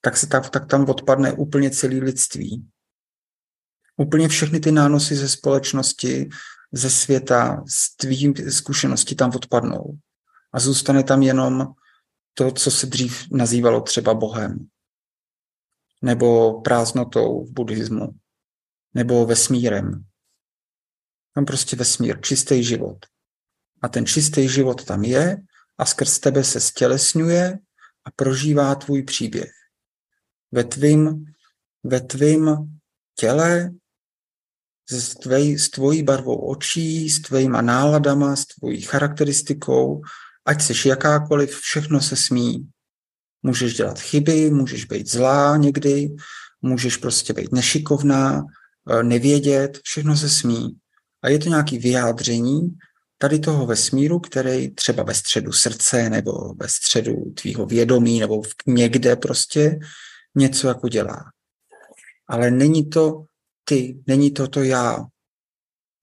tak, 0.01 0.16
se 0.16 0.27
tak, 0.27 0.51
tak 0.51 0.66
tam 0.66 0.89
odpadne 0.89 1.32
úplně 1.32 1.70
celý 1.70 2.01
lidství. 2.01 2.69
Úplně 3.97 4.29
všechny 4.29 4.61
ty 4.61 4.73
nánosy 4.73 5.16
ze 5.16 5.29
společnosti, 5.29 6.29
ze 6.73 6.91
světa, 6.91 7.65
z 7.69 7.97
tvým 7.97 8.35
zkušenosti 8.51 9.15
tam 9.15 9.31
odpadnou. 9.37 9.99
A 10.53 10.61
zůstane 10.61 11.03
tam 11.03 11.23
jenom 11.23 11.75
to, 12.35 12.53
co 12.53 12.71
se 12.71 12.87
dřív 12.87 13.25
nazývalo 13.31 13.81
třeba 13.81 14.15
Bohem, 14.15 14.69
nebo 16.03 16.61
prázdnotou 16.61 17.45
v 17.45 17.51
buddhismu, 17.51 18.15
nebo 18.95 19.27
vesmírem. 19.27 20.05
Tam 21.35 21.45
prostě 21.45 21.77
vesmír, 21.77 22.21
čistý 22.21 22.65
život. 22.65 23.07
A 23.83 23.89
ten 23.89 24.07
čistý 24.07 24.49
život 24.49 24.85
tam 24.85 25.05
je 25.05 25.43
a 25.79 25.85
skrz 25.85 26.19
tebe 26.19 26.45
se 26.45 26.61
stělesňuje 26.61 27.59
a 28.05 28.11
prožívá 28.16 28.75
tvůj 28.75 29.03
příběh. 29.03 29.53
Ve 30.53 30.65
tvým, 30.65 31.25
ve 31.85 32.01
tvým 32.01 32.51
těle, 33.15 33.71
s, 34.90 35.15
tvej, 35.15 35.59
s 35.59 35.70
tvojí 35.70 36.02
barvou 36.02 36.36
očí, 36.36 37.11
s 37.11 37.20
tvýma 37.20 37.62
náladama, 37.62 38.36
s 38.36 38.47
tvojí 38.47 38.81
charakteristikou, 38.81 40.02
ať 40.44 40.62
seš 40.62 40.86
jakákoliv, 40.86 41.61
všechno 41.61 42.01
se 42.01 42.16
smí. 42.16 42.69
Můžeš 43.43 43.74
dělat 43.74 43.98
chyby, 43.98 44.51
můžeš 44.51 44.85
být 44.85 45.11
zlá 45.11 45.56
někdy, 45.56 46.15
můžeš 46.62 46.97
prostě 46.97 47.32
být 47.32 47.52
nešikovná, 47.52 48.43
eh, 48.90 49.02
nevědět, 49.02 49.78
všechno 49.85 50.16
se 50.16 50.28
smí. 50.28 50.77
A 51.23 51.28
je 51.28 51.39
to 51.39 51.48
nějaké 51.48 51.78
vyjádření 51.78 52.77
tady 53.19 53.39
toho 53.39 53.66
vesmíru, 53.66 54.20
který 54.20 54.74
třeba 54.74 55.02
ve 55.02 55.15
středu 55.15 55.52
srdce 55.52 56.11
nebo 56.11 56.55
ve 56.55 56.69
středu 56.69 57.15
tvýho 57.35 57.66
vědomí 57.66 58.20
nebo 58.20 58.43
někde 58.66 59.16
prostě 59.16 59.78
něco 60.35 60.69
jako 60.69 60.89
dělá. 60.89 61.24
Ale 62.28 62.51
není 62.51 62.89
to 62.89 63.24
ty, 63.65 64.03
není 64.07 64.31
to 64.31 64.49
to 64.49 64.62
já. 64.62 65.05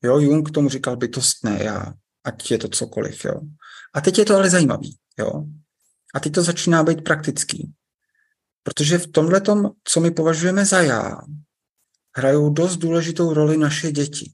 Jo, 0.03 0.19
Jung 0.19 0.51
tomu 0.51 0.69
říkal 0.69 0.97
bytostné 0.97 1.63
já, 1.63 1.93
ať 2.23 2.51
je 2.51 2.57
to 2.57 2.69
cokoliv, 2.69 3.25
jo. 3.25 3.41
A 3.93 4.01
teď 4.01 4.17
je 4.17 4.25
to 4.25 4.35
ale 4.35 4.49
zajímavý, 4.49 4.97
jo. 5.19 5.45
A 6.13 6.19
teď 6.19 6.33
to 6.33 6.43
začíná 6.43 6.83
být 6.83 7.03
praktický. 7.03 7.73
Protože 8.63 8.97
v 8.97 9.07
tomhle 9.07 9.41
co 9.83 9.99
my 9.99 10.11
považujeme 10.11 10.65
za 10.65 10.81
já, 10.81 11.21
hrajou 12.15 12.49
dost 12.49 12.77
důležitou 12.77 13.33
roli 13.33 13.57
naše 13.57 13.91
děti. 13.91 14.33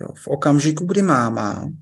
Jo, 0.00 0.08
v 0.18 0.28
okamžiku, 0.28 0.86
kdy 0.86 1.02
máma, 1.02 1.72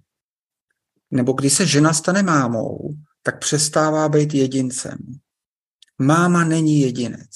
nebo 1.10 1.32
kdy 1.32 1.50
se 1.50 1.66
žena 1.66 1.92
stane 1.92 2.22
mámou, 2.22 2.94
tak 3.22 3.38
přestává 3.38 4.08
být 4.08 4.34
jedincem. 4.34 4.98
Máma 5.98 6.44
není 6.44 6.80
jedinec. 6.80 7.30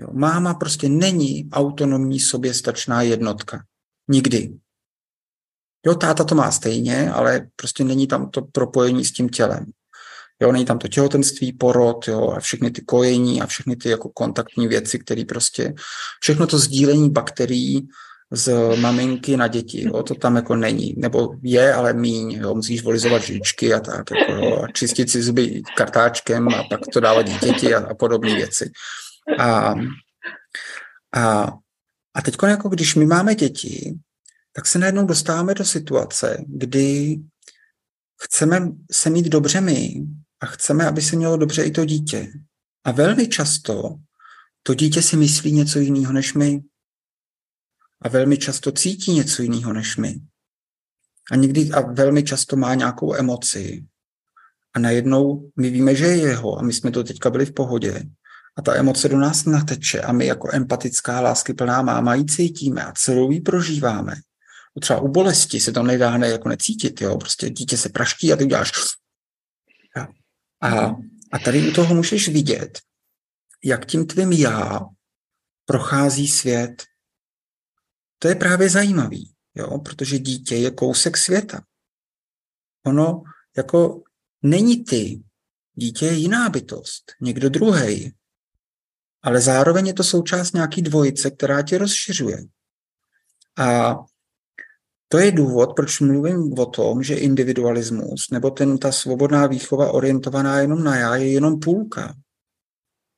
Jo, 0.00 0.08
máma 0.12 0.54
prostě 0.54 0.88
není 0.88 1.48
autonomní 1.52 2.20
soběstačná 2.20 3.02
jednotka. 3.02 3.62
Nikdy. 4.08 4.50
Jo, 5.86 5.94
táta 5.94 6.24
to 6.24 6.34
má 6.34 6.50
stejně, 6.50 7.10
ale 7.10 7.48
prostě 7.56 7.84
není 7.84 8.06
tam 8.06 8.30
to 8.30 8.42
propojení 8.42 9.04
s 9.04 9.12
tím 9.12 9.28
tělem. 9.28 9.66
Jo, 10.42 10.52
není 10.52 10.64
tam 10.64 10.78
to 10.78 10.88
těhotenství, 10.88 11.52
porod, 11.52 12.08
jo, 12.08 12.30
a 12.30 12.40
všechny 12.40 12.70
ty 12.70 12.82
kojení 12.82 13.42
a 13.42 13.46
všechny 13.46 13.76
ty 13.76 13.88
jako 13.88 14.08
kontaktní 14.08 14.68
věci, 14.68 14.98
které 14.98 15.24
prostě, 15.24 15.74
všechno 16.20 16.46
to 16.46 16.58
sdílení 16.58 17.10
bakterií 17.10 17.88
z 18.32 18.76
maminky 18.76 19.36
na 19.36 19.48
děti, 19.48 19.84
jo, 19.84 20.02
to 20.02 20.14
tam 20.14 20.36
jako 20.36 20.56
není, 20.56 20.94
nebo 20.96 21.34
je, 21.42 21.74
ale 21.74 21.92
míň, 21.92 22.30
jo, 22.30 22.54
musíš 22.54 22.82
volizovat 22.82 23.22
žíčky 23.22 23.74
a 23.74 23.80
tak, 23.80 24.10
jako, 24.10 24.32
jo, 24.32 24.62
a 24.62 24.72
čistit 24.72 25.10
si 25.10 25.22
zuby 25.22 25.62
kartáčkem 25.76 26.48
a 26.48 26.64
pak 26.70 26.80
to 26.92 27.00
dávat 27.00 27.22
dítěti 27.22 27.74
a, 27.74 27.86
a 27.90 27.94
podobné 27.94 28.34
věci. 28.34 28.70
A, 29.38 29.74
a, 31.14 31.52
a 32.14 32.22
teď 32.24 32.36
jako 32.46 32.68
když 32.68 32.94
my 32.94 33.06
máme 33.06 33.34
děti, 33.34 33.98
tak 34.52 34.66
se 34.66 34.78
najednou 34.78 35.06
dostáváme 35.06 35.54
do 35.54 35.64
situace, 35.64 36.44
kdy 36.48 37.16
chceme 38.22 38.72
se 38.92 39.10
mít 39.10 39.26
dobře 39.26 39.60
my 39.60 39.94
a 40.40 40.46
chceme, 40.46 40.86
aby 40.86 41.02
se 41.02 41.16
mělo 41.16 41.36
dobře 41.36 41.64
i 41.64 41.70
to 41.70 41.84
dítě. 41.84 42.32
A 42.84 42.92
velmi 42.92 43.28
často 43.28 43.96
to 44.62 44.74
dítě 44.74 45.02
si 45.02 45.16
myslí 45.16 45.52
něco 45.52 45.78
jiného 45.78 46.12
než 46.12 46.34
my 46.34 46.62
a 48.02 48.08
velmi 48.08 48.38
často 48.38 48.72
cítí 48.72 49.12
něco 49.12 49.42
jiného 49.42 49.72
než 49.72 49.96
my. 49.96 50.20
A 51.30 51.36
někdy 51.36 51.70
a 51.70 51.80
velmi 51.80 52.22
často 52.22 52.56
má 52.56 52.74
nějakou 52.74 53.14
emoci. 53.14 53.84
A 54.74 54.78
najednou 54.78 55.50
my 55.56 55.70
víme, 55.70 55.94
že 55.94 56.04
je 56.06 56.16
jeho 56.16 56.58
a 56.58 56.62
my 56.62 56.72
jsme 56.72 56.90
to 56.90 57.04
teďka 57.04 57.30
byli 57.30 57.46
v 57.46 57.54
pohodě. 57.54 58.02
A 58.60 58.62
ta 58.62 58.74
emoce 58.74 59.08
do 59.08 59.18
nás 59.18 59.44
nateče 59.44 60.00
a 60.00 60.12
my 60.12 60.26
jako 60.26 60.48
empatická, 60.52 61.20
láskyplná 61.20 61.82
máma 61.82 62.14
ji 62.14 62.24
cítíme 62.24 62.84
a 62.84 62.92
celou 62.92 63.30
ji 63.30 63.40
prožíváme. 63.40 64.14
Třeba 64.80 65.00
u 65.00 65.08
bolesti 65.08 65.60
se 65.60 65.72
to 65.72 65.82
nedá 65.82 66.16
ne, 66.18 66.28
jako 66.28 66.48
necítit, 66.48 67.00
jo? 67.00 67.16
prostě 67.16 67.50
dítě 67.50 67.76
se 67.76 67.88
praští 67.88 68.32
a 68.32 68.36
ty 68.36 68.44
uděláš. 68.44 68.72
A, 70.62 70.96
a 71.32 71.38
tady 71.44 71.70
u 71.70 71.72
toho 71.72 71.94
můžeš 71.94 72.28
vidět, 72.28 72.78
jak 73.64 73.86
tím 73.86 74.06
tvým 74.06 74.32
já 74.32 74.80
prochází 75.64 76.28
svět 76.28 76.82
to 78.18 78.28
je 78.28 78.34
právě 78.34 78.70
zajímavý, 78.70 79.32
jo? 79.54 79.78
protože 79.78 80.18
dítě 80.18 80.56
je 80.56 80.70
kousek 80.70 81.16
světa. 81.16 81.64
Ono 82.86 83.22
jako 83.56 84.02
není 84.42 84.84
ty. 84.84 85.22
Dítě 85.74 86.06
je 86.06 86.12
jiná 86.12 86.48
bytost, 86.48 87.12
někdo 87.20 87.48
druhý. 87.48 88.19
Ale 89.22 89.40
zároveň 89.40 89.86
je 89.86 89.94
to 89.94 90.04
součást 90.04 90.52
nějaký 90.52 90.82
dvojice, 90.82 91.30
která 91.30 91.62
tě 91.62 91.78
rozšiřuje. 91.78 92.38
A 93.58 93.96
to 95.08 95.18
je 95.18 95.32
důvod, 95.32 95.72
proč 95.76 96.00
mluvím 96.00 96.52
o 96.58 96.66
tom, 96.66 97.02
že 97.02 97.14
individualismus 97.14 98.30
nebo 98.32 98.50
ten, 98.50 98.78
ta 98.78 98.92
svobodná 98.92 99.46
výchova 99.46 99.92
orientovaná 99.92 100.60
jenom 100.60 100.84
na 100.84 100.96
já 100.96 101.16
je 101.16 101.32
jenom 101.32 101.60
půlka. 101.60 102.14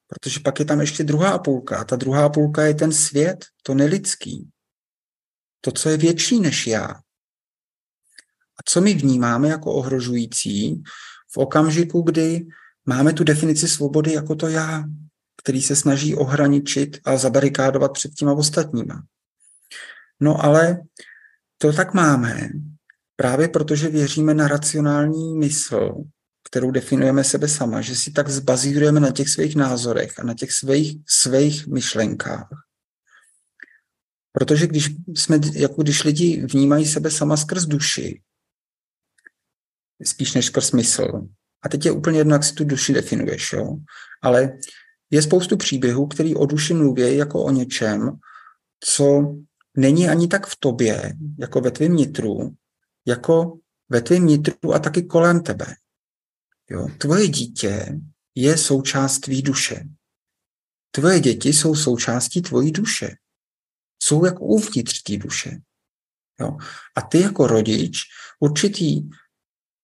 Protože 0.06 0.40
pak 0.40 0.58
je 0.58 0.64
tam 0.64 0.80
ještě 0.80 1.04
druhá 1.04 1.38
půlka. 1.38 1.78
A 1.78 1.84
ta 1.84 1.96
druhá 1.96 2.28
půlka 2.28 2.62
je 2.62 2.74
ten 2.74 2.92
svět, 2.92 3.44
to 3.62 3.74
nelidský 3.74 4.52
to, 5.64 5.72
co 5.72 5.88
je 5.88 5.96
větší 5.96 6.40
než 6.40 6.66
já. 6.66 6.86
A 8.56 8.60
co 8.64 8.80
my 8.80 8.94
vnímáme 8.94 9.48
jako 9.48 9.72
ohrožující 9.72 10.82
v 11.32 11.36
okamžiku, 11.36 12.02
kdy 12.02 12.46
máme 12.86 13.12
tu 13.12 13.24
definici 13.24 13.68
svobody 13.68 14.12
jako 14.12 14.34
to 14.34 14.48
já, 14.48 14.84
který 15.42 15.62
se 15.62 15.76
snaží 15.76 16.14
ohraničit 16.14 16.98
a 17.04 17.16
zabarikádovat 17.16 17.92
před 17.92 18.14
těma 18.14 18.32
ostatníma. 18.32 19.02
No 20.20 20.44
ale 20.44 20.80
to 21.58 21.72
tak 21.72 21.94
máme 21.94 22.48
právě 23.16 23.48
protože 23.48 23.88
věříme 23.88 24.34
na 24.34 24.48
racionální 24.48 25.38
mysl, 25.38 25.94
kterou 26.50 26.70
definujeme 26.70 27.24
sebe 27.24 27.48
sama, 27.48 27.80
že 27.80 27.96
si 27.96 28.12
tak 28.12 28.28
zbazírujeme 28.28 29.00
na 29.00 29.10
těch 29.10 29.28
svých 29.28 29.56
názorech 29.56 30.18
a 30.18 30.22
na 30.22 30.34
těch 30.34 30.52
svých, 30.52 30.98
svých 31.06 31.66
myšlenkách. 31.66 32.48
Protože 34.32 34.66
když, 34.66 34.90
jsme, 35.16 35.38
jako 35.54 35.82
když 35.82 36.04
lidi 36.04 36.46
vnímají 36.46 36.86
sebe 36.86 37.10
sama 37.10 37.36
skrz 37.36 37.64
duši, 37.64 38.22
spíš 40.04 40.34
než 40.34 40.46
skrz 40.46 40.72
mysl, 40.72 41.28
a 41.62 41.68
teď 41.68 41.84
je 41.84 41.92
úplně 41.92 42.18
jedno, 42.18 42.34
jak 42.34 42.44
si 42.44 42.54
tu 42.54 42.64
duši 42.64 42.92
definuješ, 42.92 43.52
jo? 43.52 43.76
ale 44.22 44.58
je 45.12 45.22
spoustu 45.22 45.56
příběhů, 45.56 46.06
který 46.06 46.34
o 46.34 46.46
duši 46.46 46.74
mluví 46.74 47.16
jako 47.16 47.44
o 47.44 47.50
něčem, 47.50 48.10
co 48.80 49.34
není 49.76 50.08
ani 50.08 50.28
tak 50.28 50.46
v 50.46 50.56
tobě, 50.56 51.16
jako 51.38 51.60
ve 51.60 51.70
tvém 51.70 51.96
nitru, 51.96 52.54
jako 53.06 53.58
ve 53.88 54.00
tvém 54.00 54.26
nitru 54.26 54.74
a 54.74 54.78
taky 54.78 55.02
kolem 55.02 55.42
tebe. 55.42 55.66
Jo? 56.70 56.88
Tvoje 56.98 57.28
dítě 57.28 58.00
je 58.34 58.58
součást 58.58 59.18
tvý 59.18 59.42
duše. 59.42 59.84
Tvoje 60.90 61.20
děti 61.20 61.52
jsou 61.52 61.74
součástí 61.74 62.42
tvojí 62.42 62.72
duše. 62.72 63.16
Jsou 64.02 64.24
jako 64.24 64.44
uvnitř 64.44 65.02
té 65.02 65.16
duše. 65.16 65.58
Jo? 66.40 66.56
A 66.96 67.02
ty 67.02 67.20
jako 67.20 67.46
rodič 67.46 67.98
určitý 68.40 69.08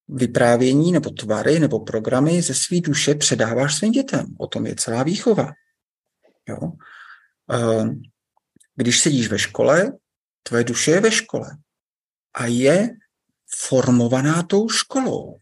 vyprávění 0.09 0.93
nebo 0.93 1.10
tvary 1.10 1.60
nebo 1.60 1.80
programy 1.80 2.43
ze 2.43 2.55
své 2.55 2.80
duše 2.80 3.14
předáváš 3.14 3.74
svým 3.74 3.93
dětem. 3.93 4.26
O 4.39 4.47
tom 4.47 4.66
je 4.66 4.74
celá 4.74 5.02
výchova. 5.02 5.52
Jo? 6.48 6.72
Ehm, 7.51 8.02
když 8.74 9.01
sedíš 9.01 9.28
ve 9.28 9.39
škole, 9.39 9.93
tvoje 10.43 10.64
duše 10.64 10.90
je 10.90 11.01
ve 11.01 11.10
škole 11.10 11.56
a 12.35 12.47
je 12.47 12.90
formovaná 13.56 14.43
tou 14.43 14.68
školou. 14.68 15.39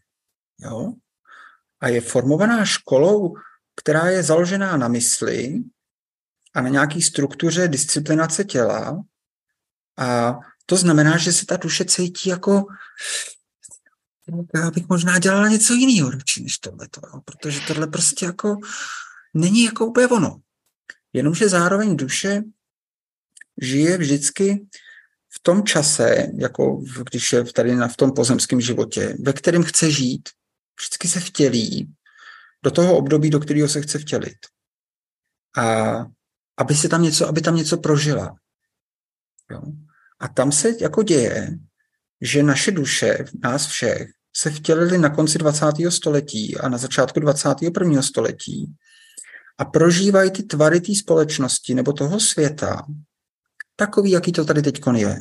Jo? 0.59 0.93
A 1.79 1.87
je 1.87 2.01
formovaná 2.01 2.65
školou, 2.65 3.33
která 3.75 4.07
je 4.07 4.23
založená 4.23 4.77
na 4.77 4.87
mysli 4.87 5.63
a 6.53 6.61
na 6.61 6.69
nějaký 6.69 7.01
struktuře 7.01 7.67
disciplinace 7.67 8.43
těla. 8.43 9.03
A 9.97 10.39
to 10.65 10.75
znamená, 10.75 11.17
že 11.17 11.33
se 11.33 11.45
ta 11.45 11.57
duše 11.57 11.85
cítí 11.85 12.29
jako 12.29 12.65
já 14.55 14.71
bych 14.71 14.87
možná 14.89 15.19
dělala 15.19 15.47
něco 15.47 15.73
jiného 15.73 16.11
než 16.41 16.57
tohle, 16.57 16.87
protože 17.25 17.61
tohle 17.67 17.87
prostě 17.87 18.25
jako 18.25 18.57
není 19.33 19.63
jako 19.63 19.85
úplně 19.85 20.07
ono. 20.07 20.41
Jenomže 21.13 21.49
zároveň 21.49 21.97
duše 21.97 22.43
žije 23.61 23.97
vždycky 23.97 24.67
v 25.29 25.39
tom 25.41 25.63
čase, 25.63 26.27
jako 26.37 26.83
když 27.11 27.33
je 27.33 27.43
tady 27.43 27.75
na, 27.75 27.87
v 27.87 27.97
tom 27.97 28.11
pozemském 28.11 28.61
životě, 28.61 29.17
ve 29.19 29.33
kterém 29.33 29.63
chce 29.63 29.91
žít, 29.91 30.29
vždycky 30.79 31.07
se 31.07 31.19
vtělí 31.19 31.93
do 32.63 32.71
toho 32.71 32.97
období, 32.97 33.29
do 33.29 33.39
kterého 33.39 33.67
se 33.67 33.81
chce 33.81 33.99
vtělit. 33.99 34.37
A 35.57 35.95
aby 36.57 36.75
se 36.75 36.89
tam 36.89 37.03
něco, 37.03 37.27
aby 37.27 37.41
tam 37.41 37.55
něco 37.55 37.77
prožila. 37.77 38.35
Jo? 39.51 39.61
A 40.19 40.27
tam 40.27 40.51
se 40.51 40.73
jako 40.81 41.03
děje, 41.03 41.49
že 42.21 42.43
naše 42.43 42.71
duše, 42.71 43.25
nás 43.43 43.67
všech, 43.67 44.09
se 44.37 44.49
vtělili 44.49 44.97
na 44.97 45.09
konci 45.09 45.37
20. 45.37 45.65
století 45.89 46.57
a 46.57 46.69
na 46.69 46.77
začátku 46.77 47.19
21. 47.19 48.01
století 48.01 48.75
a 49.57 49.65
prožívají 49.65 50.31
ty 50.31 50.43
tvary 50.43 50.81
té 50.81 50.95
společnosti 50.95 51.75
nebo 51.75 51.93
toho 51.93 52.19
světa 52.19 52.85
takový, 53.75 54.11
jaký 54.11 54.31
to 54.31 54.45
tady 54.45 54.61
teď 54.61 54.81
je. 54.95 55.19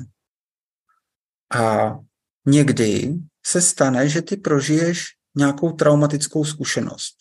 A 1.54 1.92
někdy 2.46 3.14
se 3.46 3.60
stane, 3.60 4.08
že 4.08 4.22
ty 4.22 4.36
prožiješ 4.36 5.04
nějakou 5.36 5.72
traumatickou 5.72 6.44
zkušenost. 6.44 7.16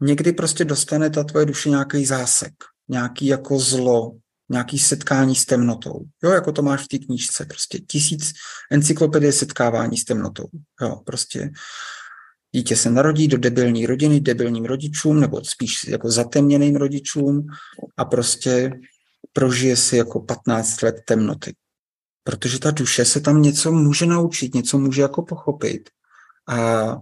Někdy 0.00 0.32
prostě 0.32 0.64
dostane 0.64 1.10
ta 1.10 1.24
tvoje 1.24 1.46
duše 1.46 1.70
nějaký 1.70 2.06
zásek, 2.06 2.54
nějaký 2.88 3.26
jako 3.26 3.58
zlo, 3.58 4.16
nějaký 4.50 4.78
setkání 4.78 5.34
s 5.34 5.46
temnotou. 5.46 6.00
Jo, 6.22 6.30
jako 6.30 6.52
to 6.52 6.62
máš 6.62 6.84
v 6.84 6.88
té 6.88 6.98
knížce, 6.98 7.44
prostě 7.44 7.78
tisíc 7.78 8.32
encyklopedie 8.70 9.32
setkávání 9.32 9.98
s 9.98 10.04
temnotou. 10.04 10.48
Jo, 10.82 11.00
prostě 11.06 11.50
dítě 12.54 12.76
se 12.76 12.90
narodí 12.90 13.28
do 13.28 13.38
debilní 13.38 13.86
rodiny, 13.86 14.20
debilním 14.20 14.64
rodičům, 14.64 15.20
nebo 15.20 15.44
spíš 15.44 15.84
jako 15.88 16.10
zatemněným 16.10 16.76
rodičům 16.76 17.46
a 17.96 18.04
prostě 18.04 18.72
prožije 19.32 19.76
si 19.76 19.96
jako 19.96 20.20
15 20.20 20.82
let 20.82 20.96
temnoty. 21.06 21.54
Protože 22.24 22.58
ta 22.58 22.70
duše 22.70 23.04
se 23.04 23.20
tam 23.20 23.42
něco 23.42 23.72
může 23.72 24.06
naučit, 24.06 24.54
něco 24.54 24.78
může 24.78 25.02
jako 25.02 25.22
pochopit 25.22 25.90
a 26.48 26.96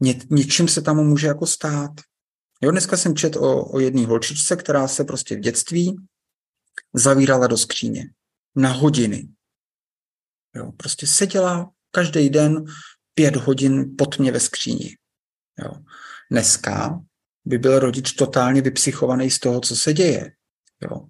ně, 0.00 0.14
něčím 0.30 0.68
se 0.68 0.82
tam 0.82 0.96
může 0.96 1.26
jako 1.26 1.46
stát. 1.46 1.90
Jo, 2.62 2.70
dneska 2.70 2.96
jsem 2.96 3.16
čet 3.16 3.36
o, 3.36 3.64
o 3.64 3.80
jedné 3.80 4.06
holčičce, 4.06 4.56
která 4.56 4.88
se 4.88 5.04
prostě 5.04 5.36
v 5.36 5.40
dětství 5.40 5.96
zavírala 6.94 7.46
do 7.46 7.56
skříně 7.56 8.04
na 8.56 8.72
hodiny. 8.72 9.28
Jo, 10.56 10.72
prostě 10.72 11.06
seděla 11.06 11.70
každý 11.90 12.30
den 12.30 12.64
pět 13.14 13.36
hodin 13.36 13.94
pod 13.98 14.18
mě 14.18 14.32
ve 14.32 14.40
skříni. 14.40 14.96
Jo. 15.64 15.72
Dneska 16.30 17.00
by 17.44 17.58
byl 17.58 17.78
rodič 17.78 18.12
totálně 18.12 18.62
vypsychovaný 18.62 19.30
z 19.30 19.38
toho, 19.38 19.60
co 19.60 19.76
se 19.76 19.92
děje. 19.92 20.32
Jo 20.80 21.06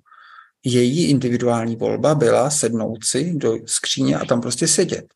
její 0.64 1.04
individuální 1.04 1.76
volba 1.76 2.14
byla 2.14 2.50
sednout 2.50 3.04
si 3.04 3.34
do 3.34 3.54
skříně 3.66 4.16
a 4.16 4.24
tam 4.24 4.40
prostě 4.40 4.68
sedět 4.68 5.06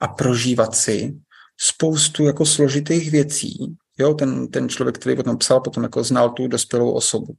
a 0.00 0.08
prožívat 0.08 0.74
si 0.74 1.14
spoustu 1.60 2.24
jako 2.24 2.46
složitých 2.46 3.10
věcí. 3.10 3.76
Jo, 3.98 4.14
ten, 4.14 4.48
ten 4.48 4.68
člověk, 4.68 4.98
který 4.98 5.16
potom 5.16 5.38
psal, 5.38 5.60
potom 5.60 5.82
jako 5.82 6.04
znal 6.04 6.30
tu 6.30 6.48
dospělou 6.48 6.92
osobu, 6.92 7.34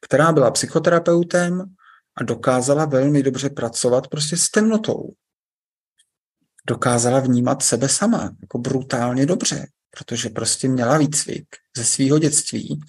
která 0.00 0.32
byla 0.32 0.50
psychoterapeutem 0.50 1.64
a 2.20 2.24
dokázala 2.24 2.84
velmi 2.84 3.22
dobře 3.22 3.50
pracovat 3.50 4.08
prostě 4.08 4.36
s 4.36 4.50
temnotou. 4.50 5.14
Dokázala 6.66 7.20
vnímat 7.20 7.62
sebe 7.62 7.88
sama 7.88 8.30
jako 8.40 8.58
brutálně 8.58 9.26
dobře, 9.26 9.66
protože 9.90 10.28
prostě 10.28 10.68
měla 10.68 10.98
výcvik 10.98 11.46
ze 11.76 11.84
svého 11.84 12.18
dětství, 12.18 12.80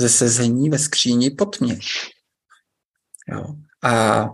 ze 0.00 0.08
sezení 0.08 0.70
ve 0.70 0.78
skříni 0.78 1.30
pod 1.30 1.60
mě. 1.60 1.78
Jo. 3.28 3.54
A 3.82 4.24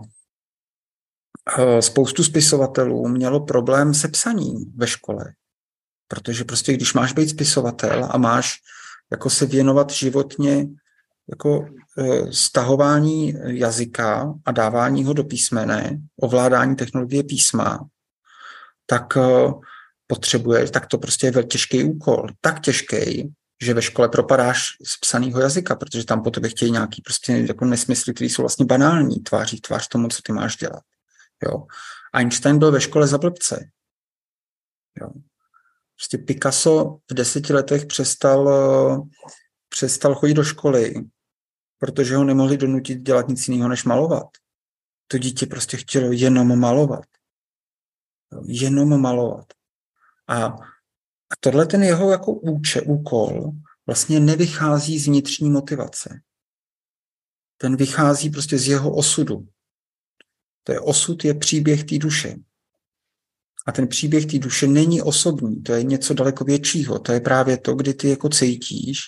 e, 1.57 1.81
spoustu 1.81 2.23
spisovatelů 2.23 3.07
mělo 3.07 3.45
problém 3.45 3.93
se 3.93 4.07
psaním 4.07 4.73
ve 4.75 4.87
škole. 4.87 5.33
Protože 6.07 6.43
prostě 6.43 6.73
když 6.73 6.93
máš 6.93 7.13
být 7.13 7.29
spisovatel 7.29 8.07
a 8.11 8.17
máš 8.17 8.55
jako 9.11 9.29
se 9.29 9.45
věnovat 9.45 9.89
životně 9.89 10.67
jako 11.29 11.65
stahování 12.31 13.33
jazyka 13.45 14.33
a 14.45 14.51
dávání 14.51 15.03
ho 15.03 15.13
do 15.13 15.23
písmene, 15.23 15.99
ovládání 16.21 16.75
technologie 16.75 17.23
písma, 17.23 17.87
tak 18.85 19.17
e, 19.17 19.21
potřebuje, 20.07 20.69
tak 20.69 20.87
to 20.87 20.97
prostě 20.97 21.27
je 21.27 21.43
těžký 21.43 21.83
úkol. 21.83 22.27
Tak 22.41 22.59
těžký, 22.59 23.33
že 23.63 23.73
ve 23.73 23.81
škole 23.81 24.09
propadáš 24.09 24.67
z 24.87 24.97
psaného 24.99 25.39
jazyka, 25.39 25.75
protože 25.75 26.05
tam 26.05 26.23
po 26.23 26.31
tebe 26.31 26.49
chtějí 26.49 26.71
nějaký 26.71 27.01
prostě 27.01 27.33
jako 27.33 27.65
nesmysly, 27.65 28.13
které 28.13 28.29
jsou 28.29 28.41
vlastně 28.41 28.65
banální, 28.65 29.19
tváří 29.19 29.61
tvář 29.61 29.87
tomu, 29.87 30.07
co 30.07 30.21
ty 30.21 30.31
máš 30.31 30.57
dělat. 30.57 30.83
Jo. 31.45 31.65
Einstein 32.13 32.59
byl 32.59 32.71
ve 32.71 32.81
škole 32.81 33.07
za 33.07 33.17
blbce. 33.17 33.69
Jo. 35.01 35.09
Prostě 35.95 36.17
Picasso 36.17 36.97
v 37.11 37.13
deseti 37.13 37.53
letech 37.53 37.85
přestal, 37.85 38.49
přestal 39.69 40.15
chodit 40.15 40.33
do 40.33 40.43
školy, 40.43 40.93
protože 41.83 42.15
ho 42.15 42.23
nemohli 42.23 42.57
donutit 42.57 43.01
dělat 43.01 43.27
nic 43.27 43.47
jiného, 43.47 43.69
než 43.69 43.83
malovat. 43.83 44.27
To 45.07 45.17
dítě 45.17 45.45
prostě 45.45 45.77
chtělo 45.77 46.11
jenom 46.11 46.59
malovat. 46.59 47.05
Jenom 48.45 49.01
malovat. 49.01 49.45
A 50.27 50.45
a 51.31 51.35
tohle 51.39 51.65
ten 51.65 51.83
jeho 51.83 52.11
jako 52.11 52.33
úče, 52.33 52.81
úkol 52.81 53.51
vlastně 53.85 54.19
nevychází 54.19 54.99
z 54.99 55.07
vnitřní 55.07 55.49
motivace. 55.49 56.21
Ten 57.57 57.75
vychází 57.75 58.29
prostě 58.29 58.57
z 58.57 58.67
jeho 58.67 58.95
osudu. 58.95 59.47
To 60.63 60.71
je 60.71 60.79
osud, 60.79 61.25
je 61.25 61.33
příběh 61.33 61.83
té 61.83 61.97
duše. 61.97 62.35
A 63.65 63.71
ten 63.71 63.87
příběh 63.87 64.25
té 64.25 64.39
duše 64.39 64.67
není 64.67 65.01
osobní, 65.01 65.63
to 65.63 65.73
je 65.73 65.83
něco 65.83 66.13
daleko 66.13 66.43
většího. 66.43 66.99
To 66.99 67.11
je 67.11 67.19
právě 67.19 67.57
to, 67.57 67.73
kdy 67.73 67.93
ty 67.93 68.09
jako 68.09 68.29
cítíš 68.29 68.99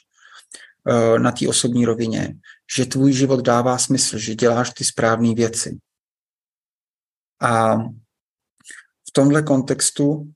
na 1.17 1.31
té 1.31 1.47
osobní 1.47 1.85
rovině, 1.85 2.35
že 2.75 2.85
tvůj 2.85 3.13
život 3.13 3.39
dává 3.39 3.77
smysl, 3.77 4.17
že 4.17 4.35
děláš 4.35 4.69
ty 4.69 4.83
správné 4.83 5.33
věci. 5.33 5.77
A 7.41 7.77
v 9.07 9.11
tomhle 9.13 9.43
kontextu 9.43 10.31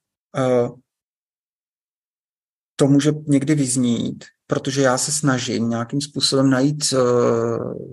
to 2.75 2.87
může 2.87 3.11
někdy 3.27 3.55
vyznít, 3.55 4.25
protože 4.47 4.81
já 4.81 4.97
se 4.97 5.11
snažím 5.11 5.69
nějakým 5.69 6.01
způsobem 6.01 6.49
najít 6.49 6.93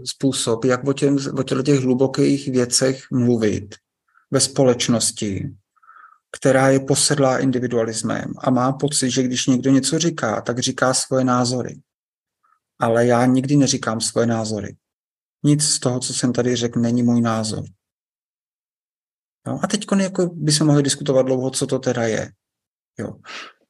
způsob, 0.05 0.65
jak 0.65 0.85
o, 0.85 0.93
těm, 0.93 1.16
o 1.39 1.43
těch 1.43 1.81
hlubokých 1.81 2.49
věcech 2.49 3.11
mluvit 3.11 3.74
ve 4.31 4.41
společnosti, 4.41 5.55
která 6.33 6.69
je 6.69 6.81
posedlá 6.81 7.39
individualismem 7.39 8.33
a 8.39 8.51
má 8.51 8.73
pocit, 8.73 9.11
že 9.11 9.23
když 9.23 9.47
někdo 9.47 9.70
něco 9.70 9.99
říká, 9.99 10.41
tak 10.41 10.59
říká 10.59 10.95
svoje 10.95 11.24
názory. 11.24 11.81
Ale 12.78 13.07
já 13.07 13.27
nikdy 13.27 13.57
neříkám 13.57 14.01
svoje 14.01 14.27
názory. 14.27 14.77
Nic 15.43 15.62
z 15.62 15.81
toho, 15.81 16.01
co 16.01 16.15
jsem 16.15 16.32
tady 16.32 16.57
řekl, 16.57 16.81
není 16.81 17.03
můj 17.03 17.20
názor. 17.20 17.65
Jo? 19.47 19.59
A 19.62 19.66
teď 19.66 19.86
jako 20.01 20.27
by 20.27 20.53
se 20.53 20.65
mohli 20.65 20.82
diskutovat 20.82 21.27
dlouho, 21.27 21.51
co 21.51 21.66
to 21.66 21.78
teda 21.78 22.03
je. 22.03 22.32
Jo? 22.98 23.12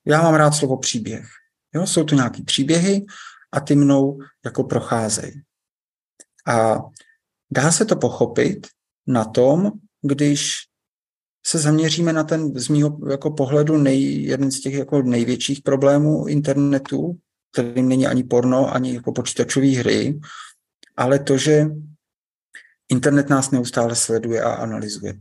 Já 0.05 0.23
mám 0.23 0.35
rád 0.35 0.51
slovo 0.51 0.77
příběh. 0.77 1.27
Jo? 1.75 1.87
Jsou 1.87 2.05
to 2.05 2.15
nějaké 2.15 2.43
příběhy 2.43 3.07
a 3.53 3.61
ty 3.61 3.75
mnou 3.75 4.19
jako 4.45 4.65
procházejí. 4.65 5.33
A 6.47 6.79
dá 7.51 7.73
se 7.73 7.85
to 7.85 7.97
pochopit 7.97 8.67
na 9.07 9.25
tom, 9.25 9.73
když 10.03 10.55
se 11.47 11.59
zaměříme 11.59 12.13
na 12.13 12.25
ten 12.25 12.59
z 12.59 12.69
mého 12.69 12.99
jako 13.11 13.31
pohledu 13.31 13.77
nej, 13.77 14.23
jeden 14.23 14.51
z 14.51 14.61
těch 14.61 14.75
jako 14.75 15.03
největších 15.03 15.63
problémů 15.63 16.27
internetu, 16.27 17.19
kterým 17.57 17.89
není 17.89 18.07
ani 18.07 18.25
porno, 18.25 18.75
ani 18.75 18.95
jako 18.95 19.13
počítačové 19.13 19.67
hry, 19.67 20.21
ale 20.97 21.19
to, 21.19 21.39
že 21.39 21.67
internet 22.89 23.29
nás 23.31 23.51
neustále 23.51 23.97
sleduje 23.97 24.43
a 24.43 24.53
analyzuje. 24.53 25.15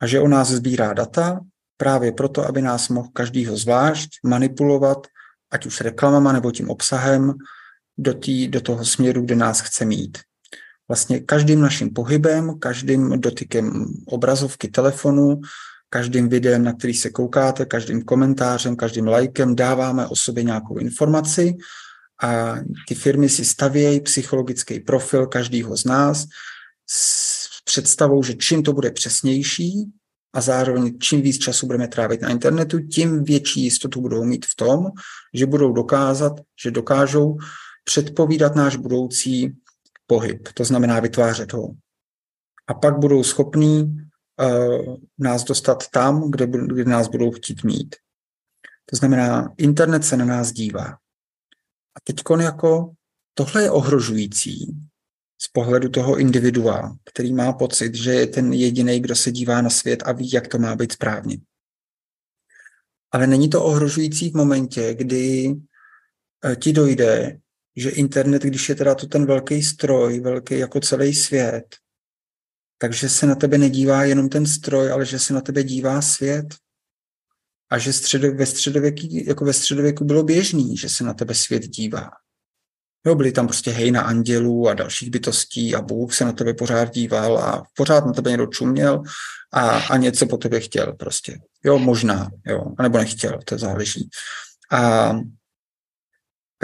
A 0.00 0.06
že 0.06 0.20
o 0.20 0.28
nás 0.28 0.48
sbírá 0.48 0.92
data 0.92 1.40
právě 1.76 2.12
proto, 2.12 2.46
aby 2.46 2.62
nás 2.62 2.88
mohl 2.88 3.08
každýho 3.12 3.56
zvlášť 3.56 4.10
manipulovat, 4.24 5.06
ať 5.50 5.66
už 5.66 5.80
reklamama 5.80 6.32
nebo 6.32 6.52
tím 6.52 6.70
obsahem, 6.70 7.34
do, 7.98 8.14
tý, 8.14 8.48
do 8.48 8.60
toho 8.60 8.84
směru, 8.84 9.22
kde 9.22 9.34
nás 9.34 9.60
chce 9.60 9.84
mít. 9.84 10.18
Vlastně 10.88 11.20
každým 11.20 11.60
naším 11.60 11.90
pohybem, 11.90 12.58
každým 12.58 13.20
dotykem 13.20 13.86
obrazovky 14.06 14.68
telefonu, 14.68 15.40
každým 15.88 16.28
videem, 16.28 16.64
na 16.64 16.72
který 16.72 16.94
se 16.94 17.10
koukáte, 17.10 17.66
každým 17.66 18.02
komentářem, 18.02 18.76
každým 18.76 19.06
lajkem 19.06 19.56
dáváme 19.56 20.06
o 20.06 20.16
sobě 20.16 20.44
nějakou 20.44 20.78
informaci 20.78 21.54
a 22.22 22.54
ty 22.88 22.94
firmy 22.94 23.28
si 23.28 23.44
stavějí 23.44 24.00
psychologický 24.00 24.80
profil 24.80 25.26
každého 25.26 25.76
z 25.76 25.84
nás 25.84 26.26
s 26.90 27.62
představou, 27.64 28.22
že 28.22 28.34
čím 28.34 28.62
to 28.62 28.72
bude 28.72 28.90
přesnější 28.90 29.92
a 30.34 30.40
zároveň 30.40 30.98
čím 30.98 31.22
víc 31.22 31.38
času 31.38 31.66
budeme 31.66 31.88
trávit 31.88 32.22
na 32.22 32.28
internetu, 32.28 32.80
tím 32.80 33.24
větší 33.24 33.62
jistotu 33.62 34.00
budou 34.00 34.24
mít 34.24 34.46
v 34.46 34.56
tom, 34.56 34.86
že 35.34 35.46
budou 35.46 35.72
dokázat, 35.72 36.32
že 36.62 36.70
dokážou 36.70 37.38
předpovídat 37.84 38.56
náš 38.56 38.76
budoucí 38.76 39.56
pohyb, 40.06 40.48
to 40.54 40.64
znamená 40.64 41.00
vytvářet 41.00 41.52
ho. 41.52 41.68
A 42.66 42.74
pak 42.74 42.98
budou 42.98 43.22
schopní 43.22 44.03
nás 45.18 45.44
dostat 45.44 45.88
tam, 45.88 46.30
kde, 46.30 46.46
kde 46.46 46.84
nás 46.84 47.08
budou 47.08 47.30
chtít 47.30 47.64
mít. 47.64 47.96
To 48.90 48.96
znamená, 48.96 49.54
internet 49.56 50.04
se 50.04 50.16
na 50.16 50.24
nás 50.24 50.52
dívá. 50.52 50.86
A 51.96 52.00
teď 52.04 52.16
jako 52.40 52.92
tohle 53.34 53.62
je 53.62 53.70
ohrožující 53.70 54.76
z 55.42 55.48
pohledu 55.48 55.88
toho 55.88 56.16
individua, 56.16 56.96
který 57.04 57.32
má 57.32 57.52
pocit, 57.52 57.94
že 57.94 58.14
je 58.14 58.26
ten 58.26 58.52
jediný, 58.52 59.00
kdo 59.00 59.16
se 59.16 59.32
dívá 59.32 59.62
na 59.62 59.70
svět 59.70 60.02
a 60.06 60.12
ví, 60.12 60.30
jak 60.32 60.48
to 60.48 60.58
má 60.58 60.76
být 60.76 60.92
správně. 60.92 61.38
Ale 63.12 63.26
není 63.26 63.50
to 63.50 63.64
ohrožující 63.64 64.30
v 64.30 64.34
momentě, 64.34 64.94
kdy 64.94 65.54
eh, 66.44 66.56
ti 66.56 66.72
dojde, 66.72 67.38
že 67.76 67.90
internet, 67.90 68.42
když 68.42 68.68
je 68.68 68.74
teda 68.74 68.94
to 68.94 69.06
ten 69.06 69.26
velký 69.26 69.62
stroj, 69.62 70.20
velký 70.20 70.58
jako 70.58 70.80
celý 70.80 71.14
svět, 71.14 71.76
takže 72.78 73.08
se 73.08 73.26
na 73.26 73.34
tebe 73.34 73.58
nedívá 73.58 74.04
jenom 74.04 74.28
ten 74.28 74.46
stroj, 74.46 74.92
ale 74.92 75.06
že 75.06 75.18
se 75.18 75.34
na 75.34 75.40
tebe 75.40 75.62
dívá 75.62 76.02
svět. 76.02 76.46
A 77.70 77.78
že 77.78 77.92
středo, 77.92 78.34
ve, 78.34 78.46
středověku, 78.46 79.00
jako 79.10 79.44
ve 79.44 79.52
středověku 79.52 80.04
bylo 80.04 80.22
běžný, 80.22 80.76
že 80.76 80.88
se 80.88 81.04
na 81.04 81.14
tebe 81.14 81.34
svět 81.34 81.62
dívá. 81.62 82.10
Jo, 83.06 83.14
byly 83.14 83.32
tam 83.32 83.46
prostě 83.46 83.70
hejna 83.70 84.02
andělů 84.02 84.68
a 84.68 84.74
dalších 84.74 85.10
bytostí 85.10 85.74
a 85.74 85.82
Bůh 85.82 86.14
se 86.14 86.24
na 86.24 86.32
tebe 86.32 86.54
pořád 86.54 86.94
díval 86.94 87.38
a 87.38 87.62
pořád 87.76 88.06
na 88.06 88.12
tebe 88.12 88.30
někdo 88.30 88.46
čuměl 88.46 89.02
a, 89.52 89.70
a 89.70 89.96
něco 89.96 90.26
po 90.26 90.36
tebe 90.36 90.60
chtěl 90.60 90.92
prostě. 90.92 91.38
Jo, 91.64 91.78
možná, 91.78 92.30
jo, 92.46 92.64
anebo 92.78 92.98
nechtěl, 92.98 93.38
to 93.44 93.58
záleží. 93.58 94.08
A 94.72 95.12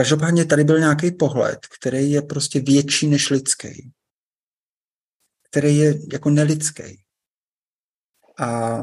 Každopádně 0.00 0.44
tady 0.44 0.64
byl 0.64 0.78
nějaký 0.78 1.10
pohled, 1.10 1.58
který 1.78 2.10
je 2.10 2.22
prostě 2.22 2.60
větší 2.60 3.06
než 3.06 3.30
lidský. 3.30 3.90
Který 5.50 5.76
je 5.76 5.94
jako 6.12 6.30
nelidský. 6.30 7.02
A 8.38 8.78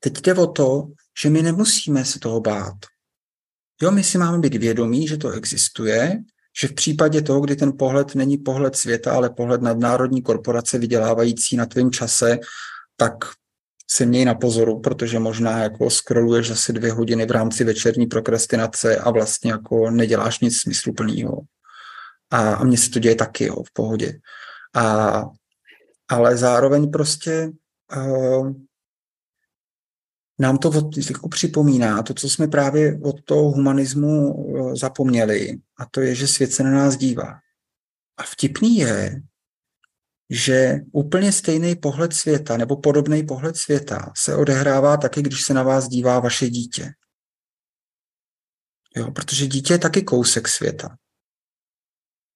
teď 0.00 0.20
jde 0.20 0.34
o 0.34 0.46
to, 0.46 0.88
že 1.22 1.30
my 1.30 1.42
nemusíme 1.42 2.04
se 2.04 2.18
toho 2.18 2.40
bát. 2.40 2.76
Jo, 3.82 3.90
my 3.90 4.04
si 4.04 4.18
máme 4.18 4.38
být 4.38 4.54
vědomí, 4.54 5.08
že 5.08 5.16
to 5.16 5.30
existuje, 5.30 6.22
že 6.60 6.68
v 6.68 6.72
případě 6.72 7.22
toho, 7.22 7.40
kdy 7.40 7.56
ten 7.56 7.72
pohled 7.78 8.14
není 8.14 8.38
pohled 8.38 8.76
světa, 8.76 9.12
ale 9.12 9.30
pohled 9.30 9.62
nadnárodní 9.62 10.22
korporace 10.22 10.78
vydělávající 10.78 11.56
na 11.56 11.66
tvém 11.66 11.90
čase, 11.90 12.38
tak 12.96 13.14
se 13.90 14.06
měj 14.06 14.24
na 14.24 14.34
pozoru, 14.34 14.80
protože 14.80 15.18
možná 15.18 15.58
jako 15.58 15.90
scrolluješ 15.90 16.50
asi 16.50 16.72
dvě 16.72 16.92
hodiny 16.92 17.26
v 17.26 17.30
rámci 17.30 17.64
večerní 17.64 18.06
prokrastinace 18.06 18.96
a 18.96 19.10
vlastně 19.10 19.50
jako 19.50 19.90
neděláš 19.90 20.40
nic 20.40 20.60
smysluplného. 20.60 21.40
A, 22.30 22.54
a 22.54 22.64
mně 22.64 22.78
se 22.78 22.90
to 22.90 22.98
děje 22.98 23.14
taky, 23.14 23.44
jo, 23.44 23.62
v 23.62 23.72
pohodě. 23.72 24.18
A, 24.74 25.22
ale 26.08 26.36
zároveň 26.36 26.90
prostě 26.90 27.52
uh, 27.96 28.52
nám 30.38 30.58
to 30.58 30.68
od, 30.68 30.96
jako 31.10 31.28
připomíná 31.28 32.02
to, 32.02 32.14
co 32.14 32.30
jsme 32.30 32.48
právě 32.48 33.00
od 33.02 33.24
toho 33.24 33.42
humanismu 33.42 34.34
uh, 34.34 34.74
zapomněli, 34.74 35.60
a 35.78 35.86
to 35.86 36.00
je, 36.00 36.14
že 36.14 36.28
svět 36.28 36.52
se 36.52 36.62
na 36.62 36.70
nás 36.70 36.96
dívá. 36.96 37.38
A 38.16 38.22
vtipný 38.22 38.76
je, 38.76 39.22
že 40.30 40.80
úplně 40.92 41.32
stejný 41.32 41.76
pohled 41.76 42.12
světa 42.12 42.56
nebo 42.56 42.76
podobný 42.76 43.22
pohled 43.22 43.56
světa 43.56 44.12
se 44.16 44.36
odehrává 44.36 44.96
taky, 44.96 45.22
když 45.22 45.42
se 45.42 45.54
na 45.54 45.62
vás 45.62 45.88
dívá 45.88 46.20
vaše 46.20 46.50
dítě. 46.50 46.92
Jo, 48.96 49.10
protože 49.10 49.46
dítě 49.46 49.74
je 49.74 49.78
taky 49.78 50.02
kousek 50.02 50.48
světa. 50.48 50.96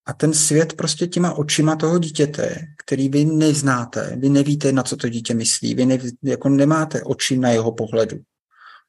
A 0.06 0.12
ten 0.12 0.34
svět 0.34 0.72
prostě 0.72 1.06
těma 1.06 1.32
očima 1.32 1.76
toho 1.76 1.98
dítěte, 1.98 2.66
který 2.84 3.08
vy 3.08 3.24
neznáte, 3.24 4.16
vy 4.16 4.28
nevíte, 4.28 4.72
na 4.72 4.82
co 4.82 4.96
to 4.96 5.08
dítě 5.08 5.34
myslí, 5.34 5.74
vy 5.74 5.86
ne, 5.86 5.98
jako 6.22 6.48
nemáte 6.48 7.02
oči 7.02 7.38
na 7.38 7.50
jeho 7.50 7.72
pohledu. 7.72 8.18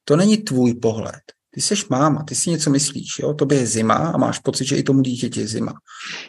To 0.03 0.15
není 0.15 0.37
tvůj 0.37 0.73
pohled. 0.73 1.21
Ty 1.53 1.61
jsi 1.61 1.75
máma, 1.89 2.23
ty 2.23 2.35
si 2.35 2.49
něco 2.49 2.69
myslíš, 2.69 3.19
jo? 3.19 3.33
tobě 3.33 3.59
je 3.59 3.67
zima 3.67 3.95
a 3.95 4.17
máš 4.17 4.39
pocit, 4.39 4.65
že 4.65 4.75
i 4.75 4.83
tomu 4.83 5.01
dítěti 5.01 5.39
je 5.39 5.47
zima. 5.47 5.73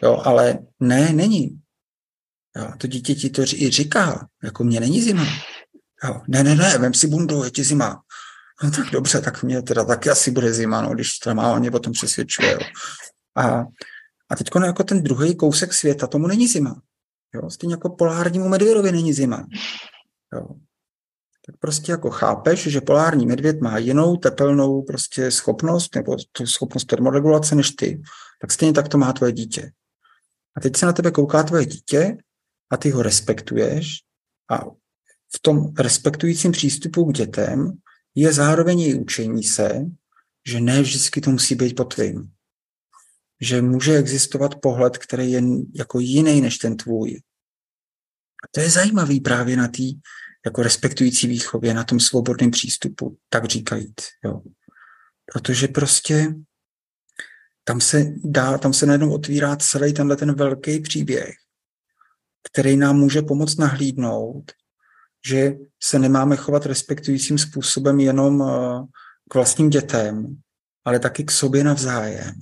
Jo? 0.03 0.21
Ale 0.25 0.59
ne, 0.79 1.13
není. 1.13 1.59
Jo, 2.55 2.71
to 2.77 2.87
dítě 2.87 3.15
ti 3.15 3.29
to 3.29 3.41
i 3.41 3.69
říká, 3.69 4.27
jako 4.43 4.63
mě 4.63 4.79
není 4.79 5.01
zima. 5.01 5.25
Jo, 6.03 6.21
ne, 6.27 6.43
ne, 6.43 6.55
ne, 6.55 6.77
vem 6.77 6.93
si 6.93 7.07
bundu, 7.07 7.43
je 7.43 7.51
ti 7.51 7.63
zima. 7.63 8.01
No 8.63 8.71
tak 8.71 8.91
dobře, 8.91 9.21
tak 9.21 9.43
mě 9.43 9.61
teda 9.61 9.83
taky 9.85 10.09
asi 10.09 10.31
bude 10.31 10.53
zima, 10.53 10.81
no, 10.81 10.93
když 10.93 11.19
to 11.19 11.35
má 11.35 11.59
mě 11.59 11.71
potom 11.71 11.93
přesvědčuje. 11.93 12.51
Jo. 12.51 12.59
A, 13.37 13.65
a 14.29 14.35
teď 14.35 14.47
no, 14.55 14.65
jako 14.65 14.83
ten 14.83 15.03
druhý 15.03 15.35
kousek 15.35 15.73
světa, 15.73 16.07
tomu 16.07 16.27
není 16.27 16.47
zima. 16.47 16.81
Jo, 17.35 17.49
stejně 17.49 17.73
jako 17.73 17.89
polárnímu 17.89 18.49
medvědovi 18.49 18.91
není 18.91 19.13
zima. 19.13 19.47
Jo. 20.33 20.47
Tak 21.45 21.57
prostě 21.59 21.91
jako 21.91 22.09
chápeš, 22.09 22.67
že 22.67 22.81
polární 22.81 23.25
medvěd 23.25 23.61
má 23.61 23.77
jinou 23.77 24.17
tepelnou 24.17 24.81
prostě 24.81 25.31
schopnost 25.31 25.95
nebo 25.95 26.15
tu 26.31 26.45
schopnost 26.47 26.85
termoregulace 26.85 27.55
než 27.55 27.71
ty, 27.71 28.01
tak 28.41 28.51
stejně 28.51 28.73
tak 28.73 28.87
to 28.87 28.97
má 28.97 29.13
tvoje 29.13 29.31
dítě. 29.31 29.71
A 30.57 30.61
teď 30.61 30.77
se 30.77 30.85
na 30.85 30.93
tebe 30.93 31.11
kouká 31.11 31.43
tvoje 31.43 31.65
dítě 31.65 32.17
a 32.69 32.77
ty 32.77 32.89
ho 32.89 33.01
respektuješ 33.01 33.87
a 34.51 34.65
v 35.35 35.39
tom 35.41 35.73
respektujícím 35.79 36.51
přístupu 36.51 37.05
k 37.05 37.15
dětem 37.15 37.71
je 38.15 38.33
zároveň 38.33 38.81
i 38.81 38.95
učení 38.95 39.43
se, 39.43 39.85
že 40.47 40.61
ne 40.61 40.81
vždycky 40.81 41.21
to 41.21 41.31
musí 41.31 41.55
být 41.55 41.75
po 41.75 41.83
tvým. 41.83 42.32
Že 43.43 43.61
může 43.61 43.97
existovat 43.97 44.55
pohled, 44.55 44.97
který 44.97 45.31
je 45.31 45.41
jako 45.75 45.99
jiný 45.99 46.41
než 46.41 46.57
ten 46.57 46.77
tvůj. 46.77 47.21
A 48.43 48.47
to 48.51 48.59
je 48.59 48.69
zajímavý 48.69 49.21
právě 49.21 49.57
na 49.57 49.67
té 49.67 49.83
jako 50.45 50.63
respektující 50.63 51.27
výchově, 51.27 51.73
na 51.73 51.83
tom 51.83 51.99
svobodném 51.99 52.51
přístupu, 52.51 53.17
tak 53.29 53.45
říkajíc. 53.45 53.95
Jo. 54.25 54.41
Protože 55.33 55.67
prostě 55.67 56.35
tam 57.63 57.81
se 57.81 58.05
dá, 58.23 58.57
tam 58.57 58.73
se 58.73 58.85
najednou 58.85 59.13
otvírá 59.13 59.55
celý 59.55 59.93
tenhle 59.93 60.15
ten 60.15 60.33
velký 60.35 60.79
příběh, 60.79 61.35
který 62.51 62.77
nám 62.77 62.97
může 62.97 63.21
pomoct 63.21 63.57
nahlídnout, 63.57 64.51
že 65.27 65.55
se 65.83 65.99
nemáme 65.99 66.35
chovat 66.35 66.65
respektujícím 66.65 67.37
způsobem 67.37 67.99
jenom 67.99 68.41
uh, 68.41 68.85
k 69.29 69.35
vlastním 69.35 69.69
dětem, 69.69 70.37
ale 70.85 70.99
taky 70.99 71.23
k 71.23 71.31
sobě 71.31 71.63
navzájem. 71.63 72.33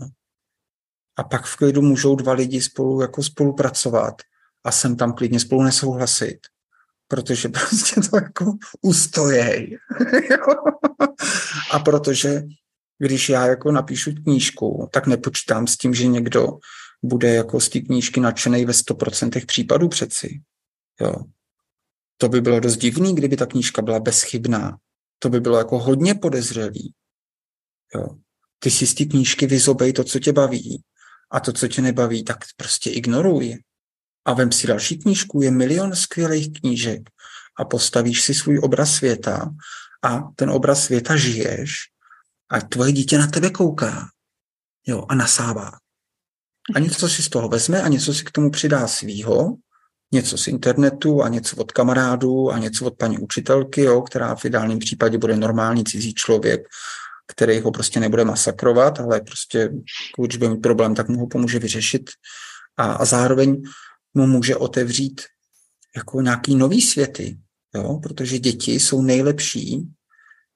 A 1.18 1.24
pak 1.24 1.46
v 1.46 1.56
klidu 1.56 1.82
můžou 1.82 2.16
dva 2.16 2.34
lidi 2.34 2.62
spolu 2.62 3.02
jako 3.02 3.24
spolupracovat 3.24 4.22
a 4.64 4.72
sem 4.72 4.96
tam 4.96 5.14
klidně 5.14 5.40
spolu 5.40 5.64
nesouhlasit, 5.64 6.40
protože 7.08 7.50
prostě 7.50 8.02
to 8.10 8.18
jako 8.18 8.54
ustojej. 8.82 9.78
a 11.72 11.80
protože 11.80 12.44
když 13.00 13.30
já 13.30 13.46
jako 13.46 13.72
napíšu 13.72 14.12
knížku, 14.24 14.90
tak 14.94 15.08
nepočítám 15.08 15.68
s 15.68 15.78
tím, 15.78 15.94
že 15.94 16.08
někdo 16.08 16.48
bude 17.04 17.34
jako 17.34 17.60
z 17.60 17.70
té 17.70 17.80
knížky 17.80 18.20
nadšený 18.20 18.66
ve 18.66 18.74
100% 18.74 19.46
případů 19.46 19.90
přeci. 19.90 20.42
Jo. 21.02 21.14
To 22.18 22.30
by 22.30 22.42
bylo 22.42 22.60
dost 22.60 22.78
divný, 22.78 23.16
kdyby 23.16 23.38
ta 23.38 23.46
knížka 23.46 23.82
byla 23.82 24.00
bezchybná. 24.00 24.78
To 25.20 25.30
by 25.30 25.40
bylo 25.40 25.58
jako 25.58 25.80
hodně 25.80 26.16
podezřelý. 26.16 26.94
Jo. 27.96 28.08
Ty 28.60 28.72
si 28.72 28.88
z 28.88 28.94
té 28.94 29.06
knížky 29.06 29.48
vyzobej 29.48 29.94
to, 29.94 30.04
co 30.04 30.20
tě 30.20 30.34
baví 30.34 30.84
a 31.32 31.40
to, 31.40 31.54
co 31.54 31.68
tě 31.68 31.82
nebaví, 31.82 32.24
tak 32.24 32.38
prostě 32.56 32.90
ignoruj. 32.90 33.58
A 34.26 34.34
vem 34.34 34.52
si 34.52 34.68
další 34.68 34.98
knížku, 34.98 35.42
je 35.42 35.52
milion 35.52 35.96
skvělých 35.96 36.54
knížek 36.54 37.10
a 37.60 37.66
postavíš 37.66 38.22
si 38.22 38.34
svůj 38.34 38.60
obraz 38.64 38.94
světa 38.94 39.50
a 40.04 40.20
ten 40.36 40.50
obraz 40.50 40.84
světa 40.84 41.16
žiješ 41.16 41.74
a 42.50 42.62
tvoje 42.62 42.92
dítě 42.92 43.18
na 43.18 43.28
tebe 43.28 43.50
kouká 43.50 44.10
jo, 44.88 45.06
a 45.10 45.16
nasává. 45.16 45.72
A 46.76 46.80
něco 46.80 47.10
si 47.10 47.24
z 47.24 47.30
toho 47.30 47.48
vezme 47.48 47.82
a 47.82 47.88
něco 47.88 48.14
si 48.14 48.24
k 48.24 48.32
tomu 48.32 48.52
přidá 48.52 48.88
svýho, 48.88 49.56
něco 50.12 50.38
z 50.38 50.48
internetu 50.48 51.24
a 51.24 51.28
něco 51.28 51.56
od 51.56 51.72
kamarádů 51.72 52.52
a 52.52 52.58
něco 52.58 52.86
od 52.86 52.98
paní 52.98 53.18
učitelky, 53.18 53.82
jo, 53.82 54.02
která 54.02 54.36
v 54.36 54.46
ideálním 54.46 54.80
případě 54.80 55.18
bude 55.18 55.36
normální 55.36 55.84
cizí 55.84 56.14
člověk, 56.14 56.62
který 57.32 57.60
ho 57.60 57.72
prostě 57.72 58.00
nebude 58.00 58.26
masakrovat, 58.26 59.00
ale 59.00 59.22
prostě 59.22 59.70
když 60.18 60.38
bude 60.38 60.50
mít 60.50 60.62
problém, 60.62 60.96
tak 60.96 61.10
mu 61.10 61.20
ho 61.20 61.28
pomůže 61.28 61.60
vyřešit 61.60 62.10
a, 62.78 62.94
a 62.94 63.06
zároveň 63.06 63.62
mu 64.14 64.28
může 64.28 64.56
otevřít 64.56 65.22
jako 65.96 66.22
nějaký 66.22 66.56
nový 66.56 66.82
světy, 66.82 67.38
jo? 67.76 68.00
protože 68.04 68.40
děti 68.40 68.80
jsou 68.80 69.02
nejlepší, 69.02 69.88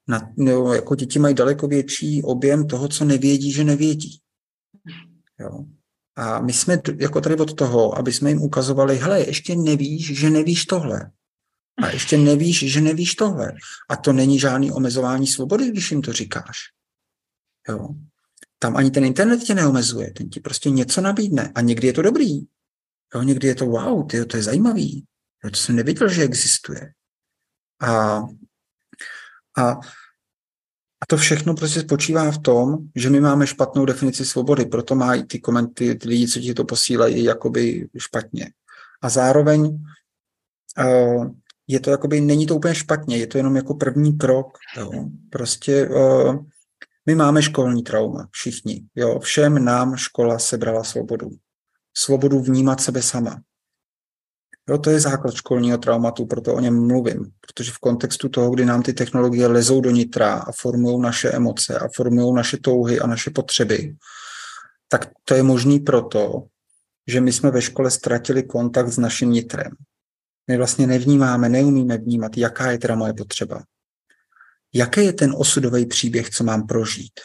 na, 0.08 0.32
no, 0.38 0.74
jako 0.74 0.96
děti 0.96 1.20
mají 1.20 1.36
daleko 1.36 1.68
větší 1.68 2.24
objem 2.24 2.68
toho, 2.68 2.88
co 2.88 3.06
nevědí, 3.06 3.52
že 3.52 3.64
nevědí. 3.64 4.20
Jo? 5.40 5.66
A 6.16 6.40
my 6.40 6.54
jsme 6.54 6.82
jako 6.98 7.22
tady 7.22 7.36
od 7.36 7.54
toho, 7.54 7.98
aby 7.98 8.14
jsme 8.14 8.30
jim 8.30 8.42
ukazovali, 8.42 8.98
hele, 8.98 9.20
ještě 9.20 9.56
nevíš, 9.56 10.20
že 10.20 10.30
nevíš 10.30 10.66
tohle. 10.66 11.12
A 11.84 11.90
ještě 11.90 12.18
nevíš, 12.18 12.72
že 12.72 12.82
nevíš 12.82 13.16
tohle. 13.16 13.54
A 13.90 13.96
to 13.96 14.14
není 14.14 14.40
žádný 14.40 14.72
omezování 14.72 15.28
svobody, 15.28 15.70
když 15.70 15.92
jim 15.92 16.02
to 16.02 16.14
říkáš. 16.14 16.58
Jo. 17.70 17.90
Tam 18.60 18.78
ani 18.78 18.92
ten 18.92 19.06
internet 19.06 19.44
tě 19.44 19.56
neomezuje, 19.56 20.12
ten 20.12 20.30
ti 20.30 20.40
prostě 20.40 20.70
něco 20.70 21.02
nabídne. 21.02 21.52
A 21.56 21.62
někdy 21.62 21.88
je 21.88 21.94
to 21.94 22.02
dobrý. 22.02 22.40
Jo, 23.16 23.22
někdy 23.22 23.48
je 23.48 23.56
to 23.56 23.66
wow, 23.66 24.08
tyjo, 24.08 24.26
to 24.26 24.38
je 24.38 24.44
zajímavý. 24.44 25.06
Jo, 25.44 25.50
to 25.50 25.58
jsem 25.58 25.76
nevěděl, 25.76 26.10
že 26.10 26.24
existuje. 26.24 26.94
A, 27.82 28.18
a, 29.58 29.72
a 31.02 31.06
to 31.08 31.18
všechno 31.18 31.56
prostě 31.56 31.80
spočívá 31.80 32.32
v 32.32 32.38
tom, 32.38 32.78
že 32.96 33.10
my 33.10 33.20
máme 33.20 33.48
špatnou 33.48 33.86
definici 33.86 34.26
svobody, 34.26 34.66
proto 34.66 34.96
mají 34.96 35.24
ty 35.24 35.40
komenty, 35.40 35.96
ty 35.96 36.10
lidi, 36.10 36.28
co 36.28 36.40
ti 36.40 36.54
to 36.54 36.66
posílají, 36.66 37.24
jakoby 37.24 37.88
špatně. 37.98 38.52
A 39.02 39.10
zároveň 39.10 39.62
uh, 40.80 41.32
je 41.68 41.80
to 41.80 41.90
jakoby, 41.90 42.22
není 42.22 42.46
to 42.46 42.56
úplně 42.56 42.76
špatně, 42.76 43.18
je 43.18 43.28
to 43.28 43.38
jenom 43.38 43.56
jako 43.56 43.74
první 43.74 44.18
krok. 44.18 44.58
Jo. 44.78 44.92
Prostě 45.30 45.90
uh, 45.90 46.46
my 47.06 47.16
máme 47.16 47.42
školní 47.42 47.84
trauma, 47.84 48.28
všichni. 48.32 48.86
Jo. 48.96 49.20
Všem 49.20 49.66
nám 49.66 49.96
škola 49.96 50.40
sebrala 50.40 50.84
svobodu. 50.84 51.30
Svobodu 51.98 52.40
vnímat 52.40 52.82
sebe 52.82 53.02
sama. 53.02 53.42
Jo, 54.70 54.78
to 54.78 54.90
je 54.90 55.00
základ 55.00 55.34
školního 55.34 55.78
traumatu, 55.78 56.26
proto 56.26 56.54
o 56.54 56.60
něm 56.60 56.88
mluvím. 56.88 57.32
Protože 57.42 57.72
v 57.72 57.78
kontextu 57.78 58.30
toho, 58.30 58.52
kdy 58.52 58.66
nám 58.66 58.84
ty 58.84 58.94
technologie 58.94 59.48
lezou 59.48 59.82
do 59.82 59.92
nitra 59.92 60.34
a 60.34 60.52
formují 60.52 61.02
naše 61.02 61.32
emoce 61.32 61.80
a 61.80 61.88
formují 61.96 62.36
naše 62.36 62.58
touhy 62.58 63.00
a 63.00 63.08
naše 63.08 63.30
potřeby, 63.30 63.96
tak 64.88 65.10
to 65.24 65.34
je 65.34 65.44
možný 65.44 65.80
proto, 65.80 66.44
že 67.08 67.22
my 67.22 67.34
jsme 67.34 67.52
ve 67.52 67.62
škole 67.62 67.92
ztratili 67.92 68.44
kontakt 68.44 68.88
s 68.88 68.98
naším 68.98 69.32
nitrem. 69.32 69.72
My 70.48 70.58
vlastně 70.58 70.88
nevnímáme, 70.88 71.50
neumíme 71.50 71.98
vnímat, 71.98 72.38
jaká 72.38 72.72
je 72.72 72.78
teda 72.78 72.96
moje 72.96 73.14
potřeba. 73.14 73.64
Jaký 74.74 75.06
je 75.06 75.14
ten 75.14 75.34
osudový 75.38 75.86
příběh, 75.86 76.30
co 76.30 76.44
mám 76.44 76.68
prožít? 76.68 77.20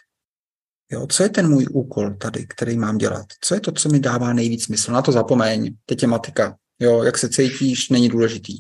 Jo, 0.92 1.06
co 1.06 1.22
je 1.22 1.28
ten 1.28 1.48
můj 1.48 1.66
úkol 1.70 2.14
tady, 2.14 2.46
který 2.46 2.78
mám 2.78 2.98
dělat? 2.98 3.26
Co 3.40 3.54
je 3.54 3.60
to, 3.60 3.72
co 3.72 3.88
mi 3.88 4.00
dává 4.00 4.32
nejvíc 4.32 4.64
smysl? 4.64 4.92
Na 4.92 5.02
to 5.02 5.12
zapomeň, 5.12 5.76
teď 5.86 6.02
je 6.02 6.08
matika. 6.08 6.56
Jo, 6.78 7.02
jak 7.02 7.18
se 7.18 7.28
cítíš, 7.28 7.88
není 7.88 8.08
důležitý. 8.08 8.56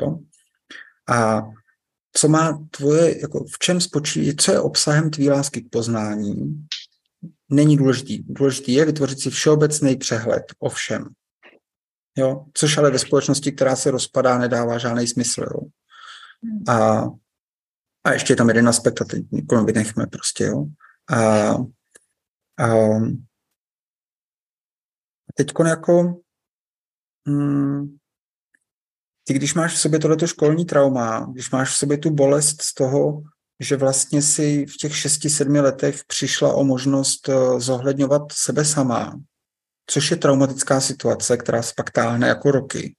Jo? 0.00 0.18
A 1.08 1.42
co 2.12 2.28
má 2.28 2.66
tvoje, 2.70 3.20
jako 3.20 3.44
v 3.44 3.58
čem 3.58 3.80
spočívá, 3.80 4.32
co 4.38 4.52
je 4.52 4.60
obsahem 4.60 5.10
tvý 5.10 5.30
lásky 5.30 5.62
k 5.62 5.70
poznání, 5.70 6.66
není 7.48 7.76
důležitý. 7.76 8.22
Důležitý 8.22 8.72
je 8.72 8.84
vytvořit 8.84 9.20
si 9.20 9.30
všeobecný 9.30 9.96
přehled 9.96 10.42
o 10.58 10.68
všem. 10.68 11.04
Jo? 12.18 12.44
Což 12.54 12.78
ale 12.78 12.90
ve 12.90 12.98
společnosti, 12.98 13.52
která 13.52 13.76
se 13.76 13.90
rozpadá, 13.90 14.38
nedává 14.38 14.78
žádný 14.78 15.06
smysl. 15.06 15.40
Jo? 15.40 15.60
A, 16.68 17.04
a 18.04 18.12
ještě 18.12 18.32
je 18.32 18.36
tam 18.36 18.48
jeden 18.48 18.68
aspekt, 18.68 19.02
a 19.02 19.04
teď 19.04 19.30
nikomu 19.30 19.64
vynechme 19.64 20.06
prostě. 20.06 20.44
Jo? 20.44 20.64
A, 21.10 21.50
a 22.58 22.66
teď 25.34 25.52
jako 25.66 26.20
hmm, 27.26 27.96
ty, 29.24 29.34
když 29.34 29.54
máš 29.54 29.74
v 29.74 29.78
sobě 29.78 29.98
tohleto 29.98 30.26
školní 30.26 30.64
trauma, 30.64 31.26
když 31.32 31.50
máš 31.50 31.70
v 31.70 31.76
sobě 31.76 31.98
tu 31.98 32.10
bolest 32.10 32.62
z 32.62 32.74
toho, 32.74 33.22
že 33.60 33.76
vlastně 33.76 34.22
si 34.22 34.66
v 34.66 34.76
těch 34.76 34.96
šesti, 34.96 35.30
sedmi 35.30 35.60
letech 35.60 36.04
přišla 36.04 36.54
o 36.54 36.64
možnost 36.64 37.28
eh, 37.28 37.60
zohledňovat 37.60 38.22
sebe 38.32 38.64
sama, 38.64 39.20
což 39.90 40.10
je 40.10 40.16
traumatická 40.16 40.80
situace, 40.80 41.36
která 41.36 41.62
se 41.62 41.72
pak 41.76 41.90
táhne 41.90 42.28
jako 42.28 42.50
roky. 42.50 42.94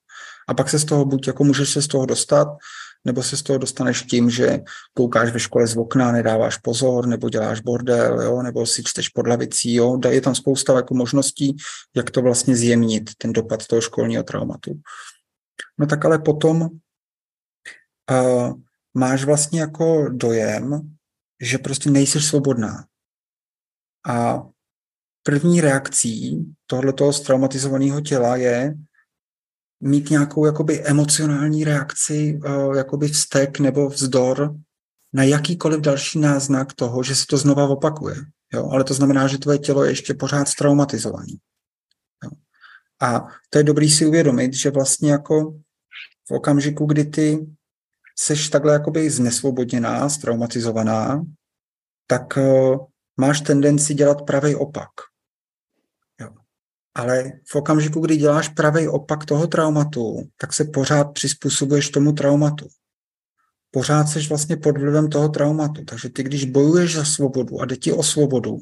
A 0.48 0.54
pak 0.54 0.70
se 0.70 0.80
z 0.80 0.86
toho 0.86 1.06
buď 1.06 1.28
jako 1.28 1.44
můžeš 1.44 1.70
se 1.70 1.82
z 1.82 1.88
toho 1.88 2.06
dostat, 2.06 2.48
nebo 3.06 3.24
se 3.24 3.38
z 3.38 3.44
toho 3.44 3.60
dostaneš 3.60 4.02
tím, 4.04 4.30
že 4.30 4.60
koukáš 4.94 5.32
ve 5.32 5.40
škole 5.40 5.68
z 5.68 5.78
okna, 5.78 6.12
nedáváš 6.12 6.58
pozor, 6.58 7.08
nebo 7.08 7.30
děláš 7.30 7.60
bordel, 7.60 8.22
jo, 8.22 8.42
nebo 8.42 8.66
si 8.66 8.84
čteš 8.84 9.10
pod 9.10 9.28
lavicí, 9.28 9.74
jo. 9.74 10.00
Je 10.10 10.22
tam 10.22 10.36
spousta 10.36 10.76
jako 10.76 10.94
možností, 10.94 11.56
jak 11.96 12.12
to 12.12 12.22
vlastně 12.22 12.56
zjemnit, 12.56 13.10
ten 13.18 13.34
dopad 13.34 13.68
toho 13.68 13.82
školního 13.82 14.24
traumatu. 14.24 14.82
No 15.80 15.86
tak 15.88 16.06
ale 16.06 16.20
potom 16.20 16.62
uh, 16.62 18.54
máš 18.94 19.24
vlastně 19.24 19.62
jako 19.62 20.10
dojem, 20.10 20.96
že 21.42 21.58
prostě 21.58 21.90
nejsi 21.90 22.22
svobodná. 22.22 22.86
A 24.08 24.44
první 25.30 25.62
reakcí 25.62 26.46
tohoto 26.68 27.12
traumatizovaného 27.12 28.02
těla 28.02 28.36
je 28.36 28.74
mít 29.80 30.10
nějakou 30.10 30.46
jakoby 30.46 30.84
emocionální 30.84 31.64
reakci, 31.64 32.40
uh, 32.46 32.76
jakoby 32.76 33.08
vztek 33.08 33.60
nebo 33.60 33.90
vzdor 33.90 34.56
na 35.14 35.24
jakýkoliv 35.24 35.82
další 35.82 36.20
náznak 36.20 36.74
toho, 36.74 37.04
že 37.04 37.16
se 37.16 37.26
to 37.30 37.38
znova 37.38 37.68
opakuje. 37.68 38.16
Jo? 38.54 38.70
Ale 38.72 38.84
to 38.84 38.94
znamená, 38.94 39.28
že 39.28 39.38
tvoje 39.38 39.58
tělo 39.58 39.84
je 39.84 39.92
ještě 39.92 40.14
pořád 40.14 40.48
traumatizované. 40.58 41.34
A 43.02 43.28
to 43.50 43.58
je 43.58 43.64
dobrý 43.64 43.90
si 43.90 44.06
uvědomit, 44.06 44.54
že 44.54 44.72
vlastně 44.72 45.12
jako 45.12 45.52
v 46.30 46.32
okamžiku, 46.32 46.86
kdy 46.86 47.06
ty 47.06 47.48
seš 48.18 48.50
takhle 48.50 48.74
jakoby 48.74 49.10
znesvobodněná, 49.10 50.10
straumatizovaná, 50.10 51.26
tak 52.08 52.38
uh, 52.38 52.78
máš 53.20 53.42
tendenci 53.42 53.94
dělat 53.94 54.22
pravý 54.22 54.56
opak. 54.56 54.90
Ale 56.96 57.32
v 57.48 57.56
okamžiku, 57.56 58.00
kdy 58.00 58.18
děláš 58.18 58.48
pravý 58.48 58.88
opak 58.88 59.26
toho 59.26 59.48
traumatu, 59.48 60.30
tak 60.38 60.54
se 60.54 60.66
pořád 60.66 61.04
přizpůsobuješ 61.04 61.90
tomu 61.90 62.14
traumatu. 62.14 62.68
Pořád 63.72 64.06
seš 64.06 64.30
vlastně 64.30 64.58
pod 64.58 64.78
vlivem 64.78 65.10
toho 65.10 65.30
traumatu. 65.30 65.86
Takže 65.86 66.10
ty, 66.10 66.24
když 66.24 66.46
bojuješ 66.46 66.96
za 66.96 67.06
svobodu 67.06 67.62
a 67.62 67.66
jde 67.66 67.76
ti 67.76 67.94
o 67.94 68.04
svobodu 68.04 68.60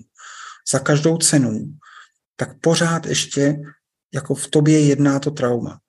za 0.72 0.80
každou 0.80 1.18
cenu, 1.18 1.78
tak 2.36 2.60
pořád 2.62 3.06
ještě 3.06 3.60
jako 4.14 4.36
v 4.36 4.48
tobě 4.48 4.88
jedná 4.88 5.20
to 5.20 5.32
trauma. 5.32 5.80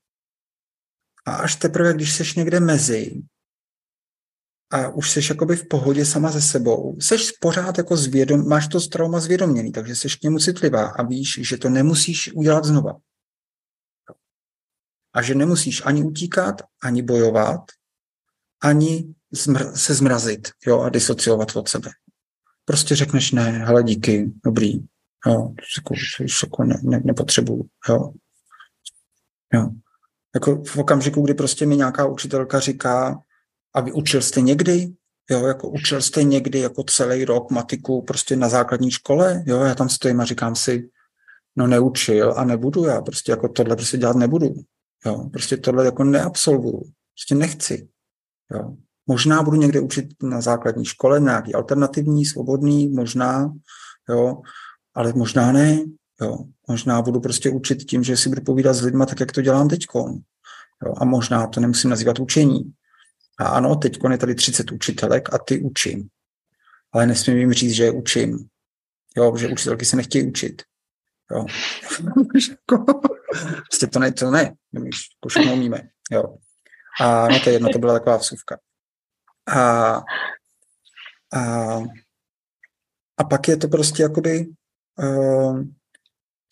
A 1.26 1.34
až 1.34 1.56
teprve, 1.56 1.94
když 1.94 2.12
seš 2.12 2.34
někde 2.34 2.60
mezi, 2.60 3.22
a 4.70 4.88
už 4.88 5.10
jsi 5.10 5.20
jakoby 5.28 5.56
v 5.56 5.68
pohodě 5.68 6.06
sama 6.06 6.30
ze 6.30 6.42
sebou. 6.42 6.96
Seš 7.00 7.32
pořád 7.32 7.78
jako 7.78 7.96
zvědom, 7.96 8.48
máš 8.48 8.68
to 8.68 8.80
trauma 8.80 9.20
zvědoměný, 9.20 9.72
takže 9.72 9.96
jsi 9.96 10.08
k 10.08 10.22
němu 10.22 10.38
citlivá 10.38 10.88
a 10.88 11.02
víš, 11.02 11.40
že 11.42 11.56
to 11.56 11.68
nemusíš 11.68 12.32
udělat 12.34 12.64
znova. 12.64 12.96
A 15.12 15.22
že 15.22 15.34
nemusíš 15.34 15.82
ani 15.84 16.04
utíkat, 16.04 16.62
ani 16.82 17.02
bojovat, 17.02 17.60
ani 18.62 19.14
zmr- 19.34 19.72
se 19.72 19.94
zmrazit 19.94 20.48
jo, 20.66 20.80
a 20.80 20.88
disociovat 20.88 21.56
od 21.56 21.68
sebe. 21.68 21.90
Prostě 22.64 22.96
řekneš 22.96 23.32
ne, 23.32 23.42
hele 23.42 23.82
díky, 23.82 24.32
dobrý, 24.44 24.72
jo, 25.26 25.54
jako, 25.76 25.94
jako 26.42 26.64
ne, 26.64 26.80
ne, 26.82 27.00
nepotřebuju, 27.04 27.68
jo. 27.88 28.12
jo. 29.54 29.70
Jako 30.34 30.62
v 30.64 30.76
okamžiku, 30.76 31.22
kdy 31.22 31.34
prostě 31.34 31.66
mi 31.66 31.76
nějaká 31.76 32.06
učitelka 32.06 32.60
říká, 32.60 33.22
a 33.74 33.80
vy 33.80 33.92
učil 33.92 34.22
jste 34.22 34.40
někdy? 34.40 34.92
Jo, 35.30 35.46
jako 35.46 35.68
učil 35.68 36.02
jste 36.02 36.22
někdy 36.22 36.58
jako 36.58 36.84
celý 36.84 37.24
rok 37.24 37.50
matiku 37.50 38.02
prostě 38.02 38.36
na 38.36 38.48
základní 38.48 38.90
škole? 38.90 39.42
Jo, 39.46 39.60
já 39.60 39.74
tam 39.74 39.88
stojím 39.88 40.20
a 40.20 40.24
říkám 40.24 40.56
si, 40.56 40.90
no 41.56 41.66
neučil 41.66 42.34
a 42.36 42.44
nebudu 42.44 42.84
já, 42.84 43.02
prostě 43.02 43.32
jako 43.32 43.48
tohle 43.48 43.76
prostě 43.76 43.98
dělat 43.98 44.16
nebudu. 44.16 44.54
Jo, 45.06 45.28
prostě 45.32 45.56
tohle 45.56 45.84
jako 45.84 46.04
neabsolvuju. 46.04 46.82
Prostě 47.14 47.34
nechci. 47.34 47.88
Jo. 48.54 48.76
Možná 49.06 49.42
budu 49.42 49.56
někde 49.56 49.80
učit 49.80 50.08
na 50.22 50.40
základní 50.40 50.84
škole, 50.84 51.20
nějaký 51.20 51.54
alternativní, 51.54 52.24
svobodný, 52.24 52.88
možná, 52.88 53.54
jo, 54.08 54.40
ale 54.94 55.12
možná 55.12 55.52
ne. 55.52 55.84
Jo. 56.20 56.38
Možná 56.68 57.02
budu 57.02 57.20
prostě 57.20 57.50
učit 57.50 57.84
tím, 57.84 58.04
že 58.04 58.16
si 58.16 58.28
budu 58.28 58.42
povídat 58.42 58.76
s 58.76 58.82
lidmi 58.82 59.04
tak, 59.08 59.20
jak 59.20 59.32
to 59.32 59.42
dělám 59.42 59.68
teď. 59.68 59.86
A 60.96 61.04
možná 61.04 61.46
to 61.46 61.60
nemusím 61.60 61.90
nazývat 61.90 62.20
učení. 62.20 62.72
A 63.38 63.48
ano, 63.48 63.76
teď 63.76 63.98
je 64.10 64.18
tady 64.18 64.34
30 64.34 64.72
učitelek 64.72 65.34
a 65.34 65.38
ty 65.38 65.60
učím. 65.60 66.08
Ale 66.92 67.06
nesmím 67.06 67.38
jim 67.38 67.52
říct, 67.52 67.72
že 67.72 67.90
učím. 67.90 68.48
Jo, 69.16 69.36
že 69.36 69.48
učitelky 69.48 69.84
se 69.84 69.96
nechtějí 69.96 70.28
učit. 70.28 70.62
Jo. 71.30 71.46
prostě 73.70 73.86
to 73.86 73.98
ne, 73.98 74.12
to 74.12 74.30
ne. 74.30 74.54
My 74.72 74.80
jako 74.80 75.28
všechno 75.28 75.52
umíme. 75.52 75.88
Jo. 76.10 76.36
A 77.00 77.28
no 77.28 77.40
to 77.40 77.50
je 77.50 77.54
jedno, 77.54 77.68
to 77.72 77.78
byla 77.78 77.92
taková 77.92 78.16
vsuvka. 78.16 78.58
A, 79.46 79.92
a, 81.34 81.80
a 83.16 83.24
pak 83.30 83.48
je 83.48 83.56
to 83.56 83.68
prostě 83.68 84.02
jakoby 84.02 84.46
uh, 84.98 85.62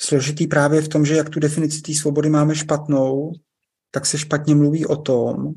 složitý 0.00 0.46
právě 0.46 0.80
v 0.80 0.88
tom, 0.88 1.06
že 1.06 1.14
jak 1.14 1.30
tu 1.30 1.40
definici 1.40 1.80
té 1.80 1.94
svobody 1.94 2.28
máme 2.28 2.54
špatnou, 2.54 3.32
tak 3.90 4.06
se 4.06 4.18
špatně 4.18 4.54
mluví 4.54 4.86
o 4.86 4.96
tom, 4.96 5.54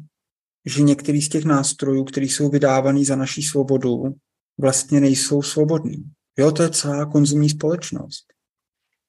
že 0.66 0.84
některý 0.84 1.22
z 1.22 1.30
těch 1.30 1.46
nástrojů, 1.46 2.04
které 2.04 2.26
jsou 2.26 2.50
vydávaný 2.50 3.06
za 3.06 3.16
naší 3.16 3.44
svobodu, 3.44 4.16
vlastně 4.58 5.00
nejsou 5.00 5.42
svobodný. 5.42 6.04
Jo, 6.38 6.52
to 6.52 6.64
je 6.64 6.70
celá 6.70 7.06
konzumní 7.06 7.50
společnost. 7.50 8.26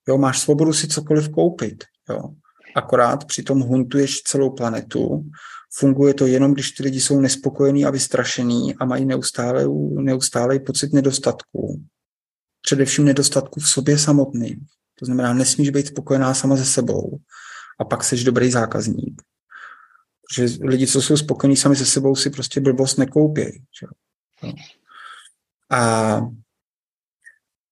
Jo, 0.09 0.19
máš 0.19 0.41
svobodu 0.41 0.73
si 0.73 0.89
cokoliv 0.89 1.29
koupit. 1.29 1.85
Jo. 2.09 2.23
Akorát 2.75 3.25
přitom 3.25 3.61
huntuješ 3.61 4.23
celou 4.23 4.51
planetu. 4.51 5.25
Funguje 5.75 6.15
to 6.15 6.27
jenom, 6.27 6.55
když 6.55 6.71
ty 6.71 6.83
lidi 6.83 7.01
jsou 7.01 7.21
nespokojení 7.21 7.85
a 7.85 7.91
vystrašení 7.91 8.75
a 8.75 8.85
mají 8.85 9.05
neustále, 9.05 9.65
neustále 9.95 10.59
pocit 10.59 10.93
nedostatku. 10.93 11.85
Především 12.63 13.05
nedostatku 13.05 13.61
v 13.61 13.69
sobě 13.69 13.99
samotný. 13.99 14.57
To 14.99 15.07
znamená, 15.07 15.35
nesmíš 15.35 15.71
být 15.71 15.87
spokojená 15.87 16.35
sama 16.35 16.57
se 16.57 16.65
sebou 16.65 17.19
a 17.81 17.85
pak 17.85 18.05
seš 18.05 18.25
dobrý 18.25 18.51
zákazník. 18.51 19.23
Protože 20.31 20.67
lidi, 20.67 20.87
co 20.87 21.03
jsou 21.03 21.17
spokojení 21.17 21.57
sami 21.57 21.77
se 21.77 21.87
sebou, 21.87 22.17
si 22.17 22.31
prostě 22.31 22.61
blbost 22.61 22.97
nekoupějí. 22.97 23.65
No. 24.43 24.53
A, 25.71 26.17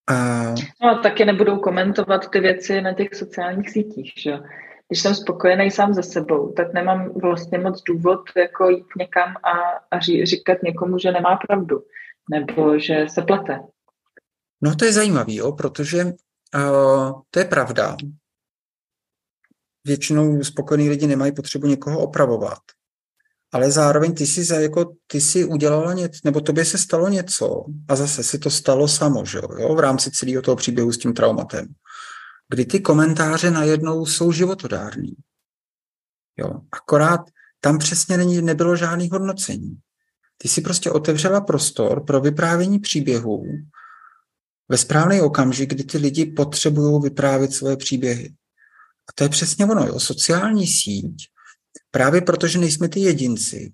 a... 0.06 0.44
No, 0.82 0.98
taky 1.02 1.24
nebudou 1.24 1.58
komentovat 1.58 2.30
ty 2.30 2.40
věci 2.40 2.80
na 2.80 2.92
těch 2.92 3.14
sociálních 3.14 3.70
sítích. 3.70 4.12
Že? 4.16 4.38
Když 4.88 5.00
jsem 5.00 5.14
spokojený 5.14 5.70
sám 5.70 5.94
se 5.94 6.02
sebou, 6.02 6.52
tak 6.52 6.72
nemám 6.72 7.12
vlastně 7.20 7.58
moc 7.58 7.82
důvod 7.82 8.20
jako 8.36 8.70
jít 8.70 8.86
někam 8.98 9.34
a, 9.36 9.50
a 9.90 9.98
ří, 9.98 10.26
říkat 10.26 10.62
někomu, 10.62 10.98
že 10.98 11.12
nemá 11.12 11.36
pravdu 11.36 11.84
nebo 12.30 12.78
že 12.78 13.06
se 13.08 13.22
plete. 13.22 13.60
No 14.62 14.74
to 14.74 14.84
je 14.84 14.92
zajímavé, 14.92 15.34
jo, 15.34 15.52
protože 15.52 16.04
uh, 16.04 17.20
to 17.30 17.38
je 17.38 17.44
pravda 17.44 17.96
většinou 19.84 20.44
spokojení 20.44 20.88
lidi 20.90 21.06
nemají 21.06 21.32
potřebu 21.32 21.66
někoho 21.66 22.00
opravovat. 22.00 22.58
Ale 23.52 23.70
zároveň 23.70 24.14
ty 24.14 24.26
si, 24.26 24.54
jako, 24.54 24.92
ty 25.06 25.20
si 25.20 25.44
udělala 25.44 25.92
něco, 25.92 26.20
nebo 26.24 26.40
tobě 26.40 26.64
se 26.64 26.78
stalo 26.78 27.08
něco 27.08 27.64
a 27.88 27.96
zase 27.96 28.22
se 28.22 28.38
to 28.38 28.50
stalo 28.50 28.88
samo, 28.88 29.24
že 29.24 29.38
jo, 29.58 29.74
v 29.74 29.80
rámci 29.80 30.10
celého 30.10 30.42
toho 30.42 30.56
příběhu 30.56 30.92
s 30.92 30.98
tím 30.98 31.14
traumatem, 31.14 31.66
kdy 32.50 32.64
ty 32.64 32.80
komentáře 32.80 33.50
najednou 33.50 34.06
jsou 34.06 34.32
životodárný. 34.32 35.16
Jo, 36.36 36.60
akorát 36.72 37.20
tam 37.60 37.78
přesně 37.78 38.16
není, 38.16 38.42
nebylo 38.42 38.76
žádný 38.76 39.08
hodnocení. 39.08 39.78
Ty 40.38 40.48
si 40.48 40.60
prostě 40.60 40.90
otevřela 40.90 41.40
prostor 41.40 42.04
pro 42.04 42.20
vyprávění 42.20 42.78
příběhů 42.78 43.44
ve 44.68 44.78
správný 44.78 45.20
okamžik, 45.20 45.70
kdy 45.70 45.84
ty 45.84 45.98
lidi 45.98 46.26
potřebují 46.26 47.02
vyprávět 47.02 47.52
svoje 47.52 47.76
příběhy. 47.76 48.34
A 49.08 49.12
to 49.14 49.24
je 49.24 49.28
přesně 49.28 49.66
ono, 49.66 49.86
jo. 49.86 50.00
Sociální 50.00 50.66
síť, 50.66 51.28
právě 51.90 52.20
protože 52.20 52.58
nejsme 52.58 52.88
ty 52.88 53.00
jedinci, 53.00 53.72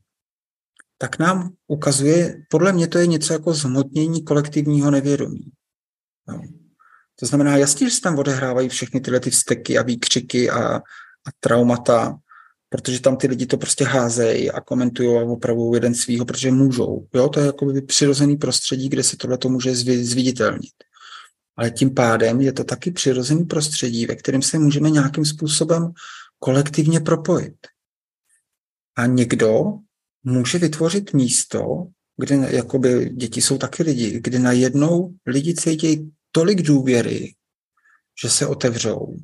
tak 0.98 1.18
nám 1.18 1.52
ukazuje, 1.66 2.42
podle 2.50 2.72
mě 2.72 2.88
to 2.88 2.98
je 2.98 3.06
něco 3.06 3.32
jako 3.32 3.54
zhmotnění 3.54 4.24
kolektivního 4.24 4.90
nevědomí. 4.90 5.50
Jo. 6.28 6.40
To 7.20 7.26
znamená, 7.26 7.56
jasně, 7.56 7.88
že 7.90 7.94
se 7.94 8.00
tam 8.00 8.18
odehrávají 8.18 8.68
všechny 8.68 9.00
tyhle 9.00 9.20
ty 9.20 9.30
vzteky 9.30 9.78
a 9.78 9.82
výkřiky 9.82 10.50
a, 10.50 10.76
a 10.76 11.30
traumata, 11.40 12.18
protože 12.68 13.00
tam 13.00 13.16
ty 13.16 13.26
lidi 13.26 13.46
to 13.46 13.56
prostě 13.56 13.84
házejí 13.84 14.50
a 14.50 14.60
komentují 14.60 15.18
a 15.18 15.24
opravují 15.24 15.76
jeden 15.76 15.94
svýho, 15.94 16.24
protože 16.24 16.50
můžou. 16.50 17.06
Jo, 17.14 17.28
to 17.28 17.40
je 17.40 17.46
jako 17.46 17.66
přirozený 17.86 18.36
prostředí, 18.36 18.88
kde 18.88 19.02
se 19.02 19.16
tohle 19.16 19.38
to 19.38 19.48
může 19.48 19.74
zviditelnit 19.74 20.74
ale 21.56 21.70
tím 21.70 21.94
pádem 21.94 22.40
je 22.40 22.52
to 22.52 22.64
taky 22.64 22.90
přirozený 22.90 23.44
prostředí, 23.44 24.06
ve 24.06 24.16
kterém 24.16 24.42
se 24.42 24.58
můžeme 24.58 24.90
nějakým 24.90 25.24
způsobem 25.24 25.92
kolektivně 26.38 27.00
propojit. 27.00 27.66
A 28.96 29.06
někdo 29.06 29.64
může 30.24 30.58
vytvořit 30.58 31.12
místo, 31.12 31.86
kde 32.16 32.34
jakoby 32.34 33.10
děti 33.10 33.42
jsou 33.42 33.58
taky 33.58 33.82
lidi, 33.82 34.20
kde 34.20 34.38
najednou 34.38 35.14
lidi 35.26 35.54
cítí 35.54 36.12
tolik 36.32 36.62
důvěry, 36.62 37.34
že 38.22 38.30
se 38.30 38.46
otevřou 38.46 39.16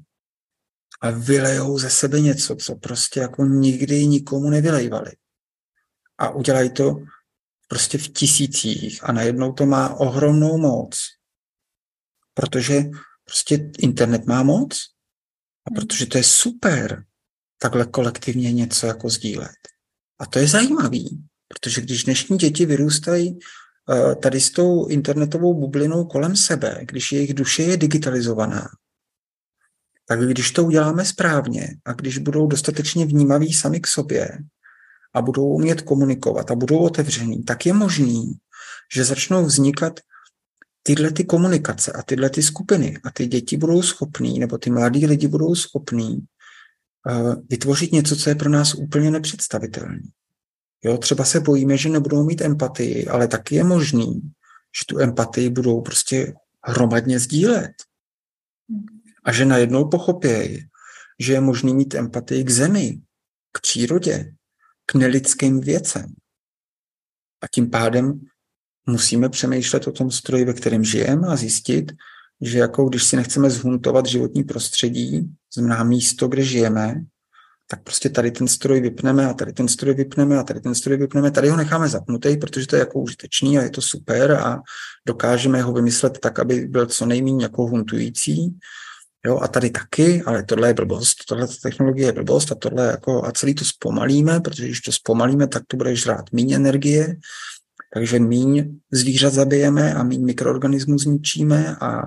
a 1.01 1.11
vylejou 1.11 1.78
ze 1.78 1.90
sebe 1.90 2.20
něco, 2.20 2.57
co 2.57 2.74
prostě 2.77 3.20
jako 3.20 3.44
nikdy 3.44 4.07
nikomu 4.07 4.51
nevylejvali. 4.51 5.12
A 6.19 6.31
udělají 6.31 6.70
to 6.70 6.97
prostě 7.69 7.98
v 7.98 8.09
tisících 8.09 9.05
a 9.05 9.12
najednou 9.12 9.52
to 9.52 9.66
má 9.66 9.94
ohromnou 9.94 10.59
moc 10.59 10.98
protože 12.35 12.82
prostě 13.24 13.70
internet 13.78 14.27
má 14.27 14.43
moc 14.43 14.78
a 15.66 15.70
hmm. 15.70 15.74
protože 15.74 16.07
to 16.07 16.19
je 16.19 16.24
super 16.24 17.05
takhle 17.59 17.86
kolektivně 17.86 18.52
něco 18.52 18.86
jako 18.86 19.09
sdílet. 19.09 19.59
A 20.19 20.27
to 20.27 20.39
je 20.39 20.47
zajímavý, 20.47 21.24
protože 21.48 21.81
když 21.81 22.05
dnešní 22.05 22.39
děti 22.39 22.66
vyrůstají 22.66 23.39
eh, 23.39 24.15
tady 24.15 24.40
s 24.40 24.51
tou 24.51 24.86
internetovou 24.86 25.61
bublinou 25.61 26.05
kolem 26.05 26.36
sebe, 26.36 26.81
když 26.82 27.12
jejich 27.12 27.35
duše 27.35 27.62
je 27.62 27.77
digitalizovaná, 27.77 28.69
tak 30.07 30.20
když 30.20 30.51
to 30.51 30.65
uděláme 30.65 31.05
správně 31.05 31.69
a 31.85 31.93
když 31.93 32.19
budou 32.19 32.47
dostatečně 32.47 33.07
vnímaví 33.07 33.52
sami 33.52 33.81
k 33.81 33.86
sobě 33.86 34.39
a 35.15 35.23
budou 35.23 35.47
umět 35.48 35.82
komunikovat 35.82 36.51
a 36.51 36.55
budou 36.55 36.78
otevření, 36.78 37.43
tak 37.43 37.66
je 37.66 37.73
možný, 37.73 38.32
že 38.94 39.05
začnou 39.05 39.44
vznikat 39.44 40.01
tyhle 40.82 41.12
ty 41.12 41.24
komunikace 41.24 41.93
a 41.93 42.02
tyhle 42.02 42.31
ty 42.31 42.43
skupiny 42.43 42.98
a 43.05 43.11
ty 43.11 43.27
děti 43.27 43.57
budou 43.57 43.82
schopný, 43.82 44.39
nebo 44.39 44.59
ty 44.59 44.70
mladí 44.70 45.07
lidi 45.07 45.28
budou 45.28 45.55
schopní 45.55 46.16
uh, 46.16 47.35
vytvořit 47.51 47.93
něco, 47.93 48.16
co 48.16 48.28
je 48.28 48.35
pro 48.35 48.51
nás 48.51 48.74
úplně 48.74 49.11
nepředstavitelné. 49.11 50.01
Jo, 50.85 50.98
třeba 50.98 51.24
se 51.24 51.40
bojíme, 51.40 51.77
že 51.77 51.89
nebudou 51.89 52.24
mít 52.24 52.40
empatii, 52.40 53.07
ale 53.07 53.28
taky 53.28 53.55
je 53.55 53.65
možný, 53.65 54.20
že 54.81 54.85
tu 54.89 55.01
empatii 55.01 55.51
budou 55.51 55.81
prostě 55.81 56.35
hromadně 56.65 57.19
sdílet. 57.19 57.73
A 59.24 59.32
že 59.32 59.44
najednou 59.44 59.89
pochopějí, 59.89 60.69
že 61.19 61.32
je 61.32 61.40
možný 61.40 61.74
mít 61.74 61.94
empatii 61.94 62.44
k 62.44 62.51
zemi, 62.51 63.01
k 63.52 63.61
přírodě, 63.61 64.32
k 64.86 64.94
nelidským 64.94 65.61
věcem. 65.61 66.15
A 67.43 67.47
tím 67.55 67.70
pádem 67.70 68.20
musíme 68.91 69.29
přemýšlet 69.29 69.87
o 69.87 69.93
tom 69.93 70.11
stroji, 70.11 70.45
ve 70.45 70.53
kterém 70.53 70.85
žijeme 70.85 71.29
a 71.29 71.37
zjistit, 71.37 71.93
že 72.41 72.59
jako 72.59 72.89
když 72.89 73.05
si 73.05 73.17
nechceme 73.17 73.51
zhuntovat 73.51 74.07
životní 74.07 74.45
prostředí, 74.45 75.31
znamená 75.55 75.85
místo, 75.85 76.29
kde 76.29 76.43
žijeme, 76.43 76.95
tak 77.71 77.83
prostě 77.83 78.09
tady 78.09 78.31
ten 78.31 78.49
stroj 78.49 78.81
vypneme 78.81 79.27
a 79.27 79.35
tady 79.35 79.53
ten 79.53 79.69
stroj 79.69 79.95
vypneme 79.95 80.39
a 80.39 80.43
tady 80.43 80.61
ten 80.61 80.75
stroj 80.75 80.97
vypneme. 80.97 81.31
Tady 81.31 81.49
ho 81.49 81.57
necháme 81.57 81.89
zapnutý, 81.89 82.37
protože 82.37 82.67
to 82.67 82.77
je 82.77 82.81
jako 82.81 83.01
užitečný 83.01 83.59
a 83.59 83.62
je 83.62 83.71
to 83.71 83.83
super 83.83 84.33
a 84.33 84.59
dokážeme 85.07 85.62
ho 85.62 85.73
vymyslet 85.73 86.19
tak, 86.19 86.39
aby 86.39 86.67
byl 86.67 86.87
co 86.87 87.07
nejméně 87.07 87.45
jako 87.45 87.67
huntující. 87.67 88.59
Jo, 89.27 89.39
a 89.43 89.49
tady 89.49 89.71
taky, 89.71 90.23
ale 90.27 90.43
tohle 90.43 90.69
je 90.69 90.75
blbost, 90.75 91.17
tohle 91.29 91.49
technologie 91.62 92.09
je 92.09 92.12
blbost 92.12 92.53
a 92.53 92.55
tohle 92.55 92.87
jako, 92.87 93.25
a 93.25 93.33
celý 93.33 93.55
to 93.55 93.65
zpomalíme, 93.65 94.41
protože 94.41 94.65
když 94.65 94.81
to 94.81 94.93
zpomalíme, 94.93 95.47
tak 95.47 95.62
to 95.67 95.77
bude 95.77 95.97
žrát 95.97 96.33
méně 96.33 96.57
energie, 96.57 97.17
takže 97.95 98.19
míň 98.19 98.81
zvířat 98.93 99.33
zabijeme 99.33 99.95
a 99.95 100.03
míň 100.03 100.25
mikroorganismů 100.25 100.99
zničíme 100.99 101.77
a, 101.77 102.01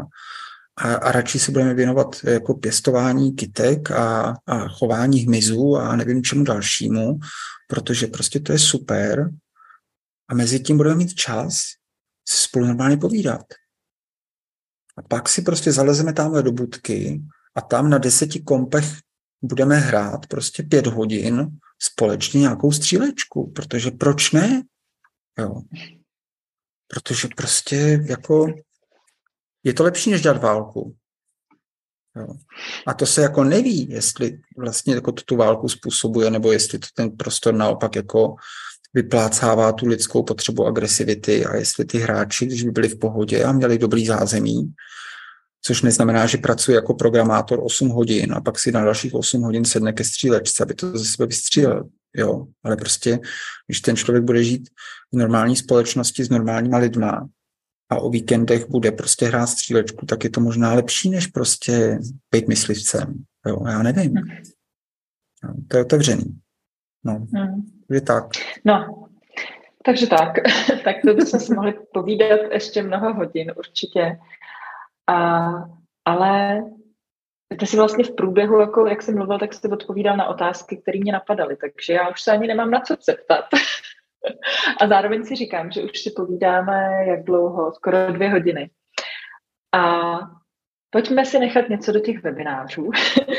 a, 0.78 0.96
a 0.96 1.12
radši 1.12 1.40
se 1.40 1.52
budeme 1.52 1.74
věnovat 1.74 2.16
jako 2.24 2.54
pěstování 2.54 3.34
kytek 3.34 3.92
a, 3.92 4.36
a 4.48 4.68
chování 4.68 5.20
hmyzů 5.20 5.76
a 5.76 5.96
nevím 5.96 6.24
čemu 6.24 6.44
dalšímu, 6.44 7.20
protože 7.70 8.08
prostě 8.08 8.40
to 8.40 8.52
je 8.52 8.60
super 8.60 9.30
a 10.30 10.36
mezi 10.36 10.60
tím 10.60 10.78
budeme 10.78 10.96
mít 10.96 11.14
čas 11.14 11.64
spolu 12.28 12.66
normálně 12.66 12.98
povídat. 12.98 13.46
A 14.98 15.02
pak 15.02 15.30
si 15.30 15.42
prostě 15.42 15.72
zalezeme 15.72 16.14
tamhle 16.14 16.44
do 16.44 16.52
budky 16.52 17.22
a 17.56 17.62
tam 17.62 17.90
na 17.90 17.98
deseti 17.98 18.40
kompech 18.40 18.86
budeme 19.42 19.78
hrát 19.78 20.28
prostě 20.28 20.64
pět 20.64 20.88
hodin 20.88 21.48
společně 21.82 22.40
nějakou 22.40 22.72
střílečku, 22.72 23.52
protože 23.52 23.92
proč 23.92 24.32
ne? 24.32 24.64
Jo. 25.40 25.62
Protože 26.88 27.28
prostě 27.38 28.06
jako 28.06 28.54
je 29.64 29.74
to 29.74 29.84
lepší, 29.84 30.12
než 30.12 30.22
dělat 30.22 30.42
válku. 30.42 30.96
Jo. 32.16 32.28
A 32.88 32.94
to 32.94 33.06
se 33.06 33.22
jako 33.22 33.44
neví, 33.44 33.90
jestli 33.90 34.40
vlastně 34.58 34.96
jako 34.96 35.12
tu 35.12 35.36
válku 35.36 35.70
způsobuje, 35.70 36.30
nebo 36.30 36.52
jestli 36.52 36.80
to 36.80 36.88
ten 36.96 37.12
prostor 37.18 37.54
naopak 37.54 37.96
jako 37.96 38.36
vyplácává 38.94 39.72
tu 39.72 39.88
lidskou 39.88 40.24
potřebu 40.24 40.66
agresivity 40.66 41.46
a 41.46 41.56
jestli 41.56 41.86
ty 41.86 41.98
hráči, 41.98 42.46
když 42.46 42.64
by 42.64 42.72
byli 42.72 42.90
v 42.90 43.00
pohodě 43.00 43.44
a 43.44 43.52
měli 43.52 43.78
dobrý 43.78 44.06
zázemí, 44.06 44.74
což 45.62 45.82
neznamená, 45.82 46.26
že 46.26 46.38
pracuje 46.38 46.76
jako 46.76 46.94
programátor 46.94 47.60
8 47.64 47.90
hodin 47.90 48.34
a 48.34 48.42
pak 48.42 48.60
si 48.60 48.72
na 48.72 48.84
dalších 48.84 49.14
8 49.14 49.42
hodin 49.42 49.66
sedne 49.66 49.94
ke 49.94 50.04
střílečce, 50.04 50.64
aby 50.64 50.74
to 50.74 50.98
ze 50.98 51.06
sebe 51.06 51.26
vystřílel. 51.26 51.90
Jo, 52.16 52.48
ale 52.64 52.78
prostě, 52.78 53.20
když 53.68 53.82
ten 53.82 53.96
člověk 53.96 54.24
bude 54.24 54.44
žít 54.44 54.70
v 55.14 55.18
normální 55.18 55.56
společnosti 55.56 56.24
s 56.24 56.30
normálníma 56.30 56.78
lidma 56.78 57.30
a 57.90 57.98
o 57.98 58.10
víkendech 58.10 58.70
bude 58.70 58.92
prostě 58.92 59.26
hrát 59.26 59.48
střílečku, 59.48 60.06
tak 60.06 60.24
je 60.24 60.30
to 60.30 60.42
možná 60.42 60.74
lepší, 60.74 61.10
než 61.10 61.28
prostě 61.28 62.00
být 62.32 62.48
myslivcem. 62.48 63.24
Jo, 63.46 63.68
já 63.68 63.84
nevím. 63.84 64.14
No, 65.44 65.54
to 65.68 65.78
je 65.78 65.84
otevřený. 65.84 66.40
No, 67.04 67.28
hmm. 67.34 67.66
je 67.90 68.02
tak. 68.02 68.26
No, 68.66 69.08
takže 69.86 70.08
tak. 70.08 70.34
tak 70.84 70.96
to 71.06 71.14
bychom 71.14 71.40
si 71.40 71.54
mohli 71.54 71.74
povídat 71.94 72.40
ještě 72.52 72.84
mnoho 72.84 73.14
hodin 73.14 73.52
určitě. 73.58 74.20
A, 75.08 75.50
ale 76.06 76.62
ty 77.60 77.68
jsi 77.68 77.78
vlastně 77.78 78.04
v 78.04 78.16
průběhu, 78.16 78.60
jako 78.60 78.88
jak 78.88 79.02
jsem 79.02 79.16
mluvil, 79.16 79.40
tak 79.40 79.54
jsi 79.54 79.68
odpovídal 79.68 80.18
na 80.18 80.28
otázky, 80.28 80.78
které 80.78 81.00
mě 81.00 81.12
napadaly, 81.12 81.58
takže 81.58 81.94
já 81.94 82.10
už 82.10 82.22
se 82.22 82.32
ani 82.32 82.48
nemám 82.48 82.72
na 82.72 82.80
co 82.80 82.96
zeptat. 83.06 83.46
a 84.82 84.88
zároveň 84.88 85.26
si 85.26 85.36
říkám, 85.36 85.72
že 85.72 85.84
už 85.84 86.00
si 86.00 86.12
povídáme 86.16 87.06
jak 87.08 87.24
dlouho, 87.24 87.72
skoro 87.74 88.12
dvě 88.12 88.30
hodiny. 88.30 88.70
A 89.74 90.14
pojďme 90.90 91.26
si 91.26 91.40
nechat 91.40 91.70
něco 91.70 91.92
do 91.92 92.00
těch 92.00 92.24
webinářů, 92.24 92.90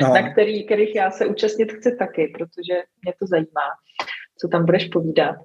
no. 0.03 0.09
na 0.15 0.33
který, 0.33 0.67
kterých 0.67 0.95
já 0.95 1.11
se 1.11 1.27
účastnit 1.27 1.73
chci 1.73 1.97
taky, 1.97 2.33
protože 2.39 2.75
mě 3.03 3.13
to 3.19 3.27
zajímá, 3.27 3.69
co 4.39 4.49
tam 4.49 4.65
budeš 4.65 4.89
povídat. 4.89 5.37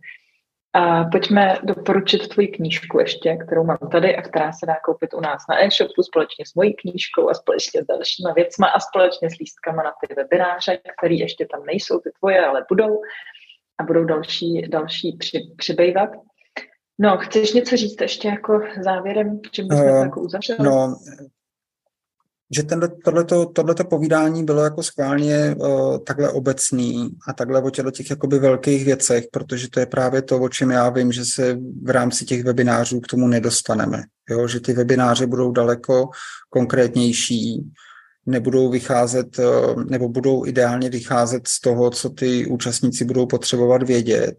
A 0.73 1.03
pojďme 1.03 1.57
doporučit 1.63 2.27
tvoji 2.27 2.47
knížku 2.47 2.99
ještě, 2.99 3.37
kterou 3.45 3.63
mám 3.63 3.77
tady 3.91 4.15
a 4.15 4.21
která 4.21 4.51
se 4.51 4.65
dá 4.65 4.75
koupit 4.85 5.13
u 5.13 5.19
nás 5.19 5.43
na 5.49 5.63
e-shopu 5.63 6.03
společně 6.03 6.45
s 6.45 6.53
mojí 6.53 6.73
knížkou 6.73 7.29
a 7.29 7.33
společně 7.33 7.83
s 7.83 7.85
dalšíma 7.85 8.33
věcma 8.33 8.67
a 8.67 8.79
společně 8.79 9.29
s 9.29 9.37
lístkama 9.39 9.83
na 9.83 9.91
ty 10.01 10.15
webináře, 10.15 10.79
které 10.97 11.15
ještě 11.15 11.47
tam 11.51 11.65
nejsou 11.65 11.99
ty 11.99 12.09
tvoje, 12.19 12.45
ale 12.45 12.65
budou 12.69 13.01
a 13.79 13.83
budou 13.83 14.03
další, 14.03 14.61
další 14.61 15.17
při, 15.19 15.39
přibývat. 15.57 16.09
No, 16.99 17.17
chceš 17.17 17.53
něco 17.53 17.77
říct 17.77 18.01
ještě 18.01 18.27
jako 18.27 18.61
závěrem, 18.83 19.39
čím 19.51 19.67
bychom 19.67 19.85
uh, 19.85 19.91
to 19.91 20.03
jako 20.03 20.21
uzavřeli? 20.21 20.59
No, 20.63 20.95
že 22.51 22.63
tohleto, 23.03 23.45
tohleto 23.45 23.83
povídání 23.83 24.43
bylo 24.43 24.63
jako 24.63 24.83
schválně 24.83 25.55
uh, 25.57 25.97
takhle 25.97 26.31
obecný 26.31 27.09
a 27.27 27.33
takhle 27.33 27.61
o 27.61 27.69
těchto 27.69 27.91
těch 27.91 28.09
jakoby 28.09 28.39
velkých 28.39 28.85
věcech, 28.85 29.25
protože 29.31 29.69
to 29.69 29.79
je 29.79 29.85
právě 29.85 30.21
to, 30.21 30.39
o 30.39 30.49
čem 30.49 30.71
já 30.71 30.89
vím, 30.89 31.11
že 31.11 31.25
se 31.25 31.57
v 31.83 31.89
rámci 31.89 32.25
těch 32.25 32.43
webinářů 32.43 32.99
k 32.99 33.07
tomu 33.07 33.27
nedostaneme. 33.27 34.03
Jo? 34.29 34.47
Že 34.47 34.59
ty 34.59 34.73
webináře 34.73 35.27
budou 35.27 35.51
daleko 35.51 36.09
konkrétnější, 36.49 37.71
nebudou 38.25 38.69
vycházet, 38.69 39.39
uh, 39.39 39.83
nebo 39.83 40.09
budou 40.09 40.45
ideálně 40.45 40.89
vycházet 40.89 41.47
z 41.47 41.61
toho, 41.61 41.89
co 41.89 42.09
ty 42.09 42.45
účastníci 42.45 43.05
budou 43.05 43.25
potřebovat 43.25 43.83
vědět 43.83 44.35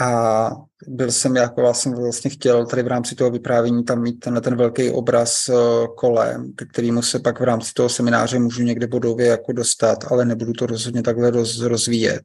a 0.00 0.50
byl 0.86 1.12
jsem 1.12 1.36
jako 1.36 1.60
vlastně, 1.60 1.94
vlastně 1.94 2.30
chtěl 2.30 2.66
tady 2.66 2.82
v 2.82 2.86
rámci 2.86 3.14
toho 3.14 3.30
vyprávění 3.30 3.84
tam 3.84 4.02
mít 4.02 4.20
tenhle 4.20 4.40
ten 4.40 4.56
velký 4.56 4.90
obraz 4.90 5.48
eh, 5.48 5.54
kolem, 5.96 6.52
ke 6.52 6.64
kterému 6.64 7.02
se 7.02 7.18
pak 7.18 7.40
v 7.40 7.44
rámci 7.44 7.72
toho 7.72 7.88
semináře 7.88 8.38
můžu 8.38 8.62
někde 8.62 8.86
bodově 8.86 9.26
jako 9.26 9.52
dostat, 9.52 10.04
ale 10.12 10.24
nebudu 10.24 10.52
to 10.52 10.66
rozhodně 10.66 11.02
takhle 11.02 11.30
roz, 11.30 11.60
rozvíjet. 11.60 12.22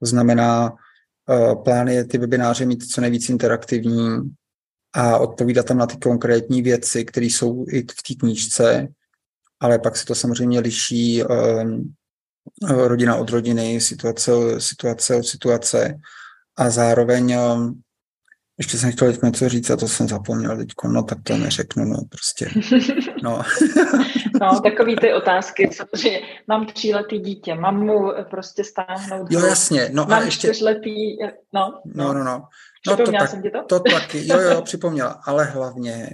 To 0.00 0.06
znamená, 0.06 0.72
eh, 1.30 1.54
plán 1.64 1.88
je 1.88 2.04
ty 2.04 2.18
webináře 2.18 2.66
mít 2.66 2.84
co 2.90 3.00
nejvíc 3.00 3.28
interaktivní 3.28 4.20
a 4.92 5.18
odpovídat 5.18 5.66
tam 5.66 5.78
na 5.78 5.86
ty 5.86 5.96
konkrétní 5.96 6.62
věci, 6.62 7.04
které 7.04 7.26
jsou 7.26 7.64
i 7.68 7.82
v 7.82 7.86
té 7.86 8.14
knížce, 8.20 8.88
ale 9.60 9.78
pak 9.78 9.96
se 9.96 10.06
to 10.06 10.14
samozřejmě 10.14 10.60
liší 10.60 11.22
um, 11.24 11.94
rodina 12.68 13.16
od 13.16 13.30
rodiny, 13.30 13.80
situace, 13.80 14.32
situace 14.58 15.16
od 15.16 15.26
situace 15.26 15.98
a 16.56 16.70
zároveň 16.70 17.36
um, 17.36 17.80
ještě 18.58 18.78
jsem 18.78 18.92
chtěl 18.92 19.12
něco 19.22 19.48
říct 19.48 19.70
a 19.70 19.76
to 19.76 19.88
jsem 19.88 20.08
zapomněl 20.08 20.56
teď, 20.56 20.68
no 20.88 21.02
tak 21.02 21.18
to 21.22 21.36
neřeknu, 21.36 21.84
no 21.84 21.98
prostě. 22.08 22.50
No, 23.22 23.42
no 24.42 24.60
takový 24.60 24.96
ty 24.96 25.12
otázky, 25.12 25.70
samozřejmě 25.72 26.20
mám 26.48 26.66
tříletý 26.66 27.18
dítě, 27.18 27.54
mám 27.54 27.80
mu 27.80 28.12
prostě 28.30 28.64
stáhnout. 28.64 29.26
Jo, 29.30 29.40
jasně, 29.40 29.90
no 29.92 30.06
mám 30.06 30.22
a 30.22 30.24
ještě. 30.24 30.48
čtyřletý, 30.48 31.16
no, 31.52 31.80
no, 31.84 32.12
no, 32.12 32.14
no. 32.14 32.24
no. 32.24 32.42
no 32.86 32.96
to, 32.96 33.12
tak, 33.12 33.28
jsem 33.30 33.42
ti 33.42 33.50
to? 33.50 33.62
to 33.62 33.80
taky, 33.80 34.28
jo, 34.28 34.40
jo, 34.40 34.62
připomněla, 34.62 35.20
ale 35.24 35.44
hlavně 35.44 36.10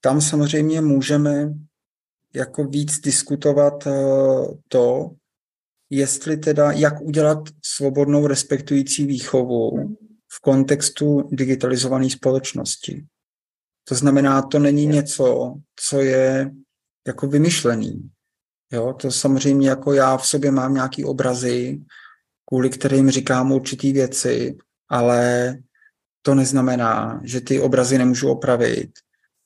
tam 0.00 0.20
samozřejmě 0.20 0.80
můžeme 0.80 1.52
jako 2.34 2.64
víc 2.64 3.00
diskutovat 3.00 3.86
uh, 3.86 4.46
to, 4.68 5.10
jestli 5.90 6.36
teda, 6.36 6.72
jak 6.72 7.00
udělat 7.00 7.38
svobodnou 7.64 8.26
respektující 8.26 9.06
výchovu 9.06 9.96
v 10.32 10.40
kontextu 10.40 11.28
digitalizované 11.32 12.10
společnosti. 12.10 13.06
To 13.88 13.94
znamená, 13.94 14.42
to 14.42 14.58
není 14.58 14.86
něco, 14.86 15.54
co 15.76 16.00
je 16.00 16.50
jako 17.06 17.26
vymyšlený. 17.26 18.10
Jo, 18.72 18.92
to 18.92 19.10
samozřejmě 19.10 19.68
jako 19.68 19.92
já 19.92 20.16
v 20.16 20.26
sobě 20.26 20.50
mám 20.50 20.74
nějaký 20.74 21.04
obrazy, 21.04 21.80
kvůli 22.48 22.70
kterým 22.70 23.10
říkám 23.10 23.52
určitý 23.52 23.92
věci, 23.92 24.56
ale 24.88 25.56
to 26.22 26.34
neznamená, 26.34 27.20
že 27.24 27.40
ty 27.40 27.60
obrazy 27.60 27.98
nemůžu 27.98 28.30
opravit 28.30 28.90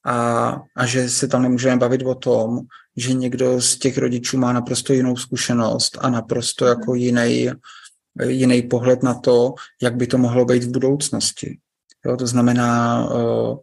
a, 0.04 0.48
a 0.76 0.86
že 0.86 1.08
se 1.08 1.28
tam 1.28 1.42
nemůžeme 1.42 1.76
bavit 1.76 2.02
o 2.02 2.14
tom, 2.14 2.60
že 2.96 3.12
někdo 3.12 3.60
z 3.60 3.78
těch 3.78 3.98
rodičů 3.98 4.38
má 4.38 4.52
naprosto 4.52 4.92
jinou 4.92 5.16
zkušenost 5.16 5.98
a 6.00 6.10
naprosto 6.10 6.66
jako 6.66 6.90
mhm. 6.90 7.00
jiný, 7.00 7.50
jiný 8.28 8.62
pohled 8.62 9.02
na 9.02 9.14
to, 9.14 9.54
jak 9.82 9.96
by 9.96 10.06
to 10.06 10.18
mohlo 10.18 10.44
být 10.44 10.64
v 10.64 10.70
budoucnosti. 10.70 11.58
Jo, 12.06 12.16
to 12.16 12.26
znamená, 12.26 13.04
eh, 13.12 13.56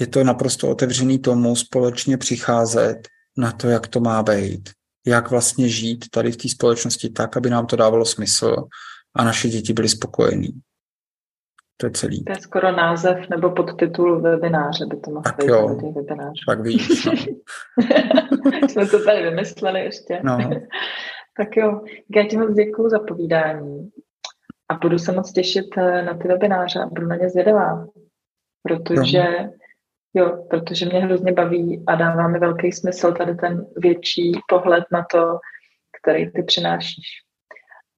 je 0.00 0.06
to 0.06 0.24
naprosto 0.24 0.68
otevřený 0.68 1.18
tomu 1.18 1.56
společně 1.56 2.18
přicházet 2.18 3.08
na 3.36 3.52
to, 3.52 3.68
jak 3.68 3.86
to 3.86 4.00
má 4.00 4.22
být, 4.22 4.70
jak 5.06 5.30
vlastně 5.30 5.68
žít 5.68 6.10
tady 6.10 6.32
v 6.32 6.36
té 6.36 6.48
společnosti 6.48 7.10
tak, 7.10 7.36
aby 7.36 7.50
nám 7.50 7.66
to 7.66 7.76
dávalo 7.76 8.04
smysl 8.04 8.56
a 9.14 9.24
naše 9.24 9.48
děti 9.48 9.72
byly 9.72 9.88
spokojení. 9.88 10.60
To 11.76 11.86
je 11.86 11.90
celý. 11.90 12.24
To 12.24 12.32
je 12.32 12.40
skoro 12.40 12.72
název 12.72 13.28
nebo 13.30 13.50
podtitul 13.50 14.20
webináře, 14.20 14.86
by 14.86 14.96
to 14.96 15.10
mohlo 15.10 15.22
tak 15.22 15.36
být 15.36 15.46
jo, 15.46 15.76
Tak 16.48 16.60
víš. 16.60 17.04
No. 17.04 17.12
Jsme 18.68 18.86
to 18.86 19.04
tady 19.04 19.22
vymysleli 19.22 19.80
ještě. 19.80 20.20
No. 20.24 20.38
tak 21.36 21.56
jo, 21.56 21.80
já 22.16 22.28
ti 22.28 22.36
moc 22.36 22.54
děkuju 22.54 22.88
za 22.88 22.98
povídání 22.98 23.90
a 24.68 24.74
budu 24.74 24.98
se 24.98 25.12
moc 25.12 25.32
těšit 25.32 25.78
eh, 25.78 26.02
na 26.02 26.14
ty 26.14 26.28
webináře 26.28 26.80
a 26.80 26.86
budu 26.86 27.06
na 27.06 27.16
ně 27.16 27.30
zvědavá, 27.30 27.86
protože 28.62 29.22
no. 29.22 29.52
jo, 30.14 30.46
protože 30.50 30.86
mě 30.86 31.00
hrozně 31.00 31.32
baví 31.32 31.84
a 31.86 31.94
dává 31.94 32.28
mi 32.28 32.38
velký 32.38 32.72
smysl 32.72 33.12
tady 33.12 33.34
ten 33.34 33.66
větší 33.76 34.32
pohled 34.48 34.84
na 34.92 35.06
to, 35.10 35.38
který 36.02 36.32
ty 36.32 36.42
přinášíš. 36.42 37.06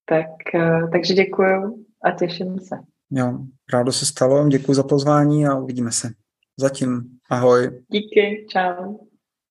Tak, 0.04 0.54
eh, 0.54 0.88
takže 0.92 1.14
děkuju 1.14 1.84
a 2.04 2.10
těším 2.10 2.58
se. 2.58 2.76
Jo, 3.16 3.38
rádo 3.72 3.92
se 3.92 4.06
stalo, 4.06 4.48
děkuji 4.48 4.74
za 4.74 4.82
pozvání 4.82 5.46
a 5.46 5.58
uvidíme 5.58 5.92
se. 5.92 6.10
Zatím, 6.56 7.02
ahoj. 7.30 7.84
Díky, 7.88 8.46
čau. 8.48 8.96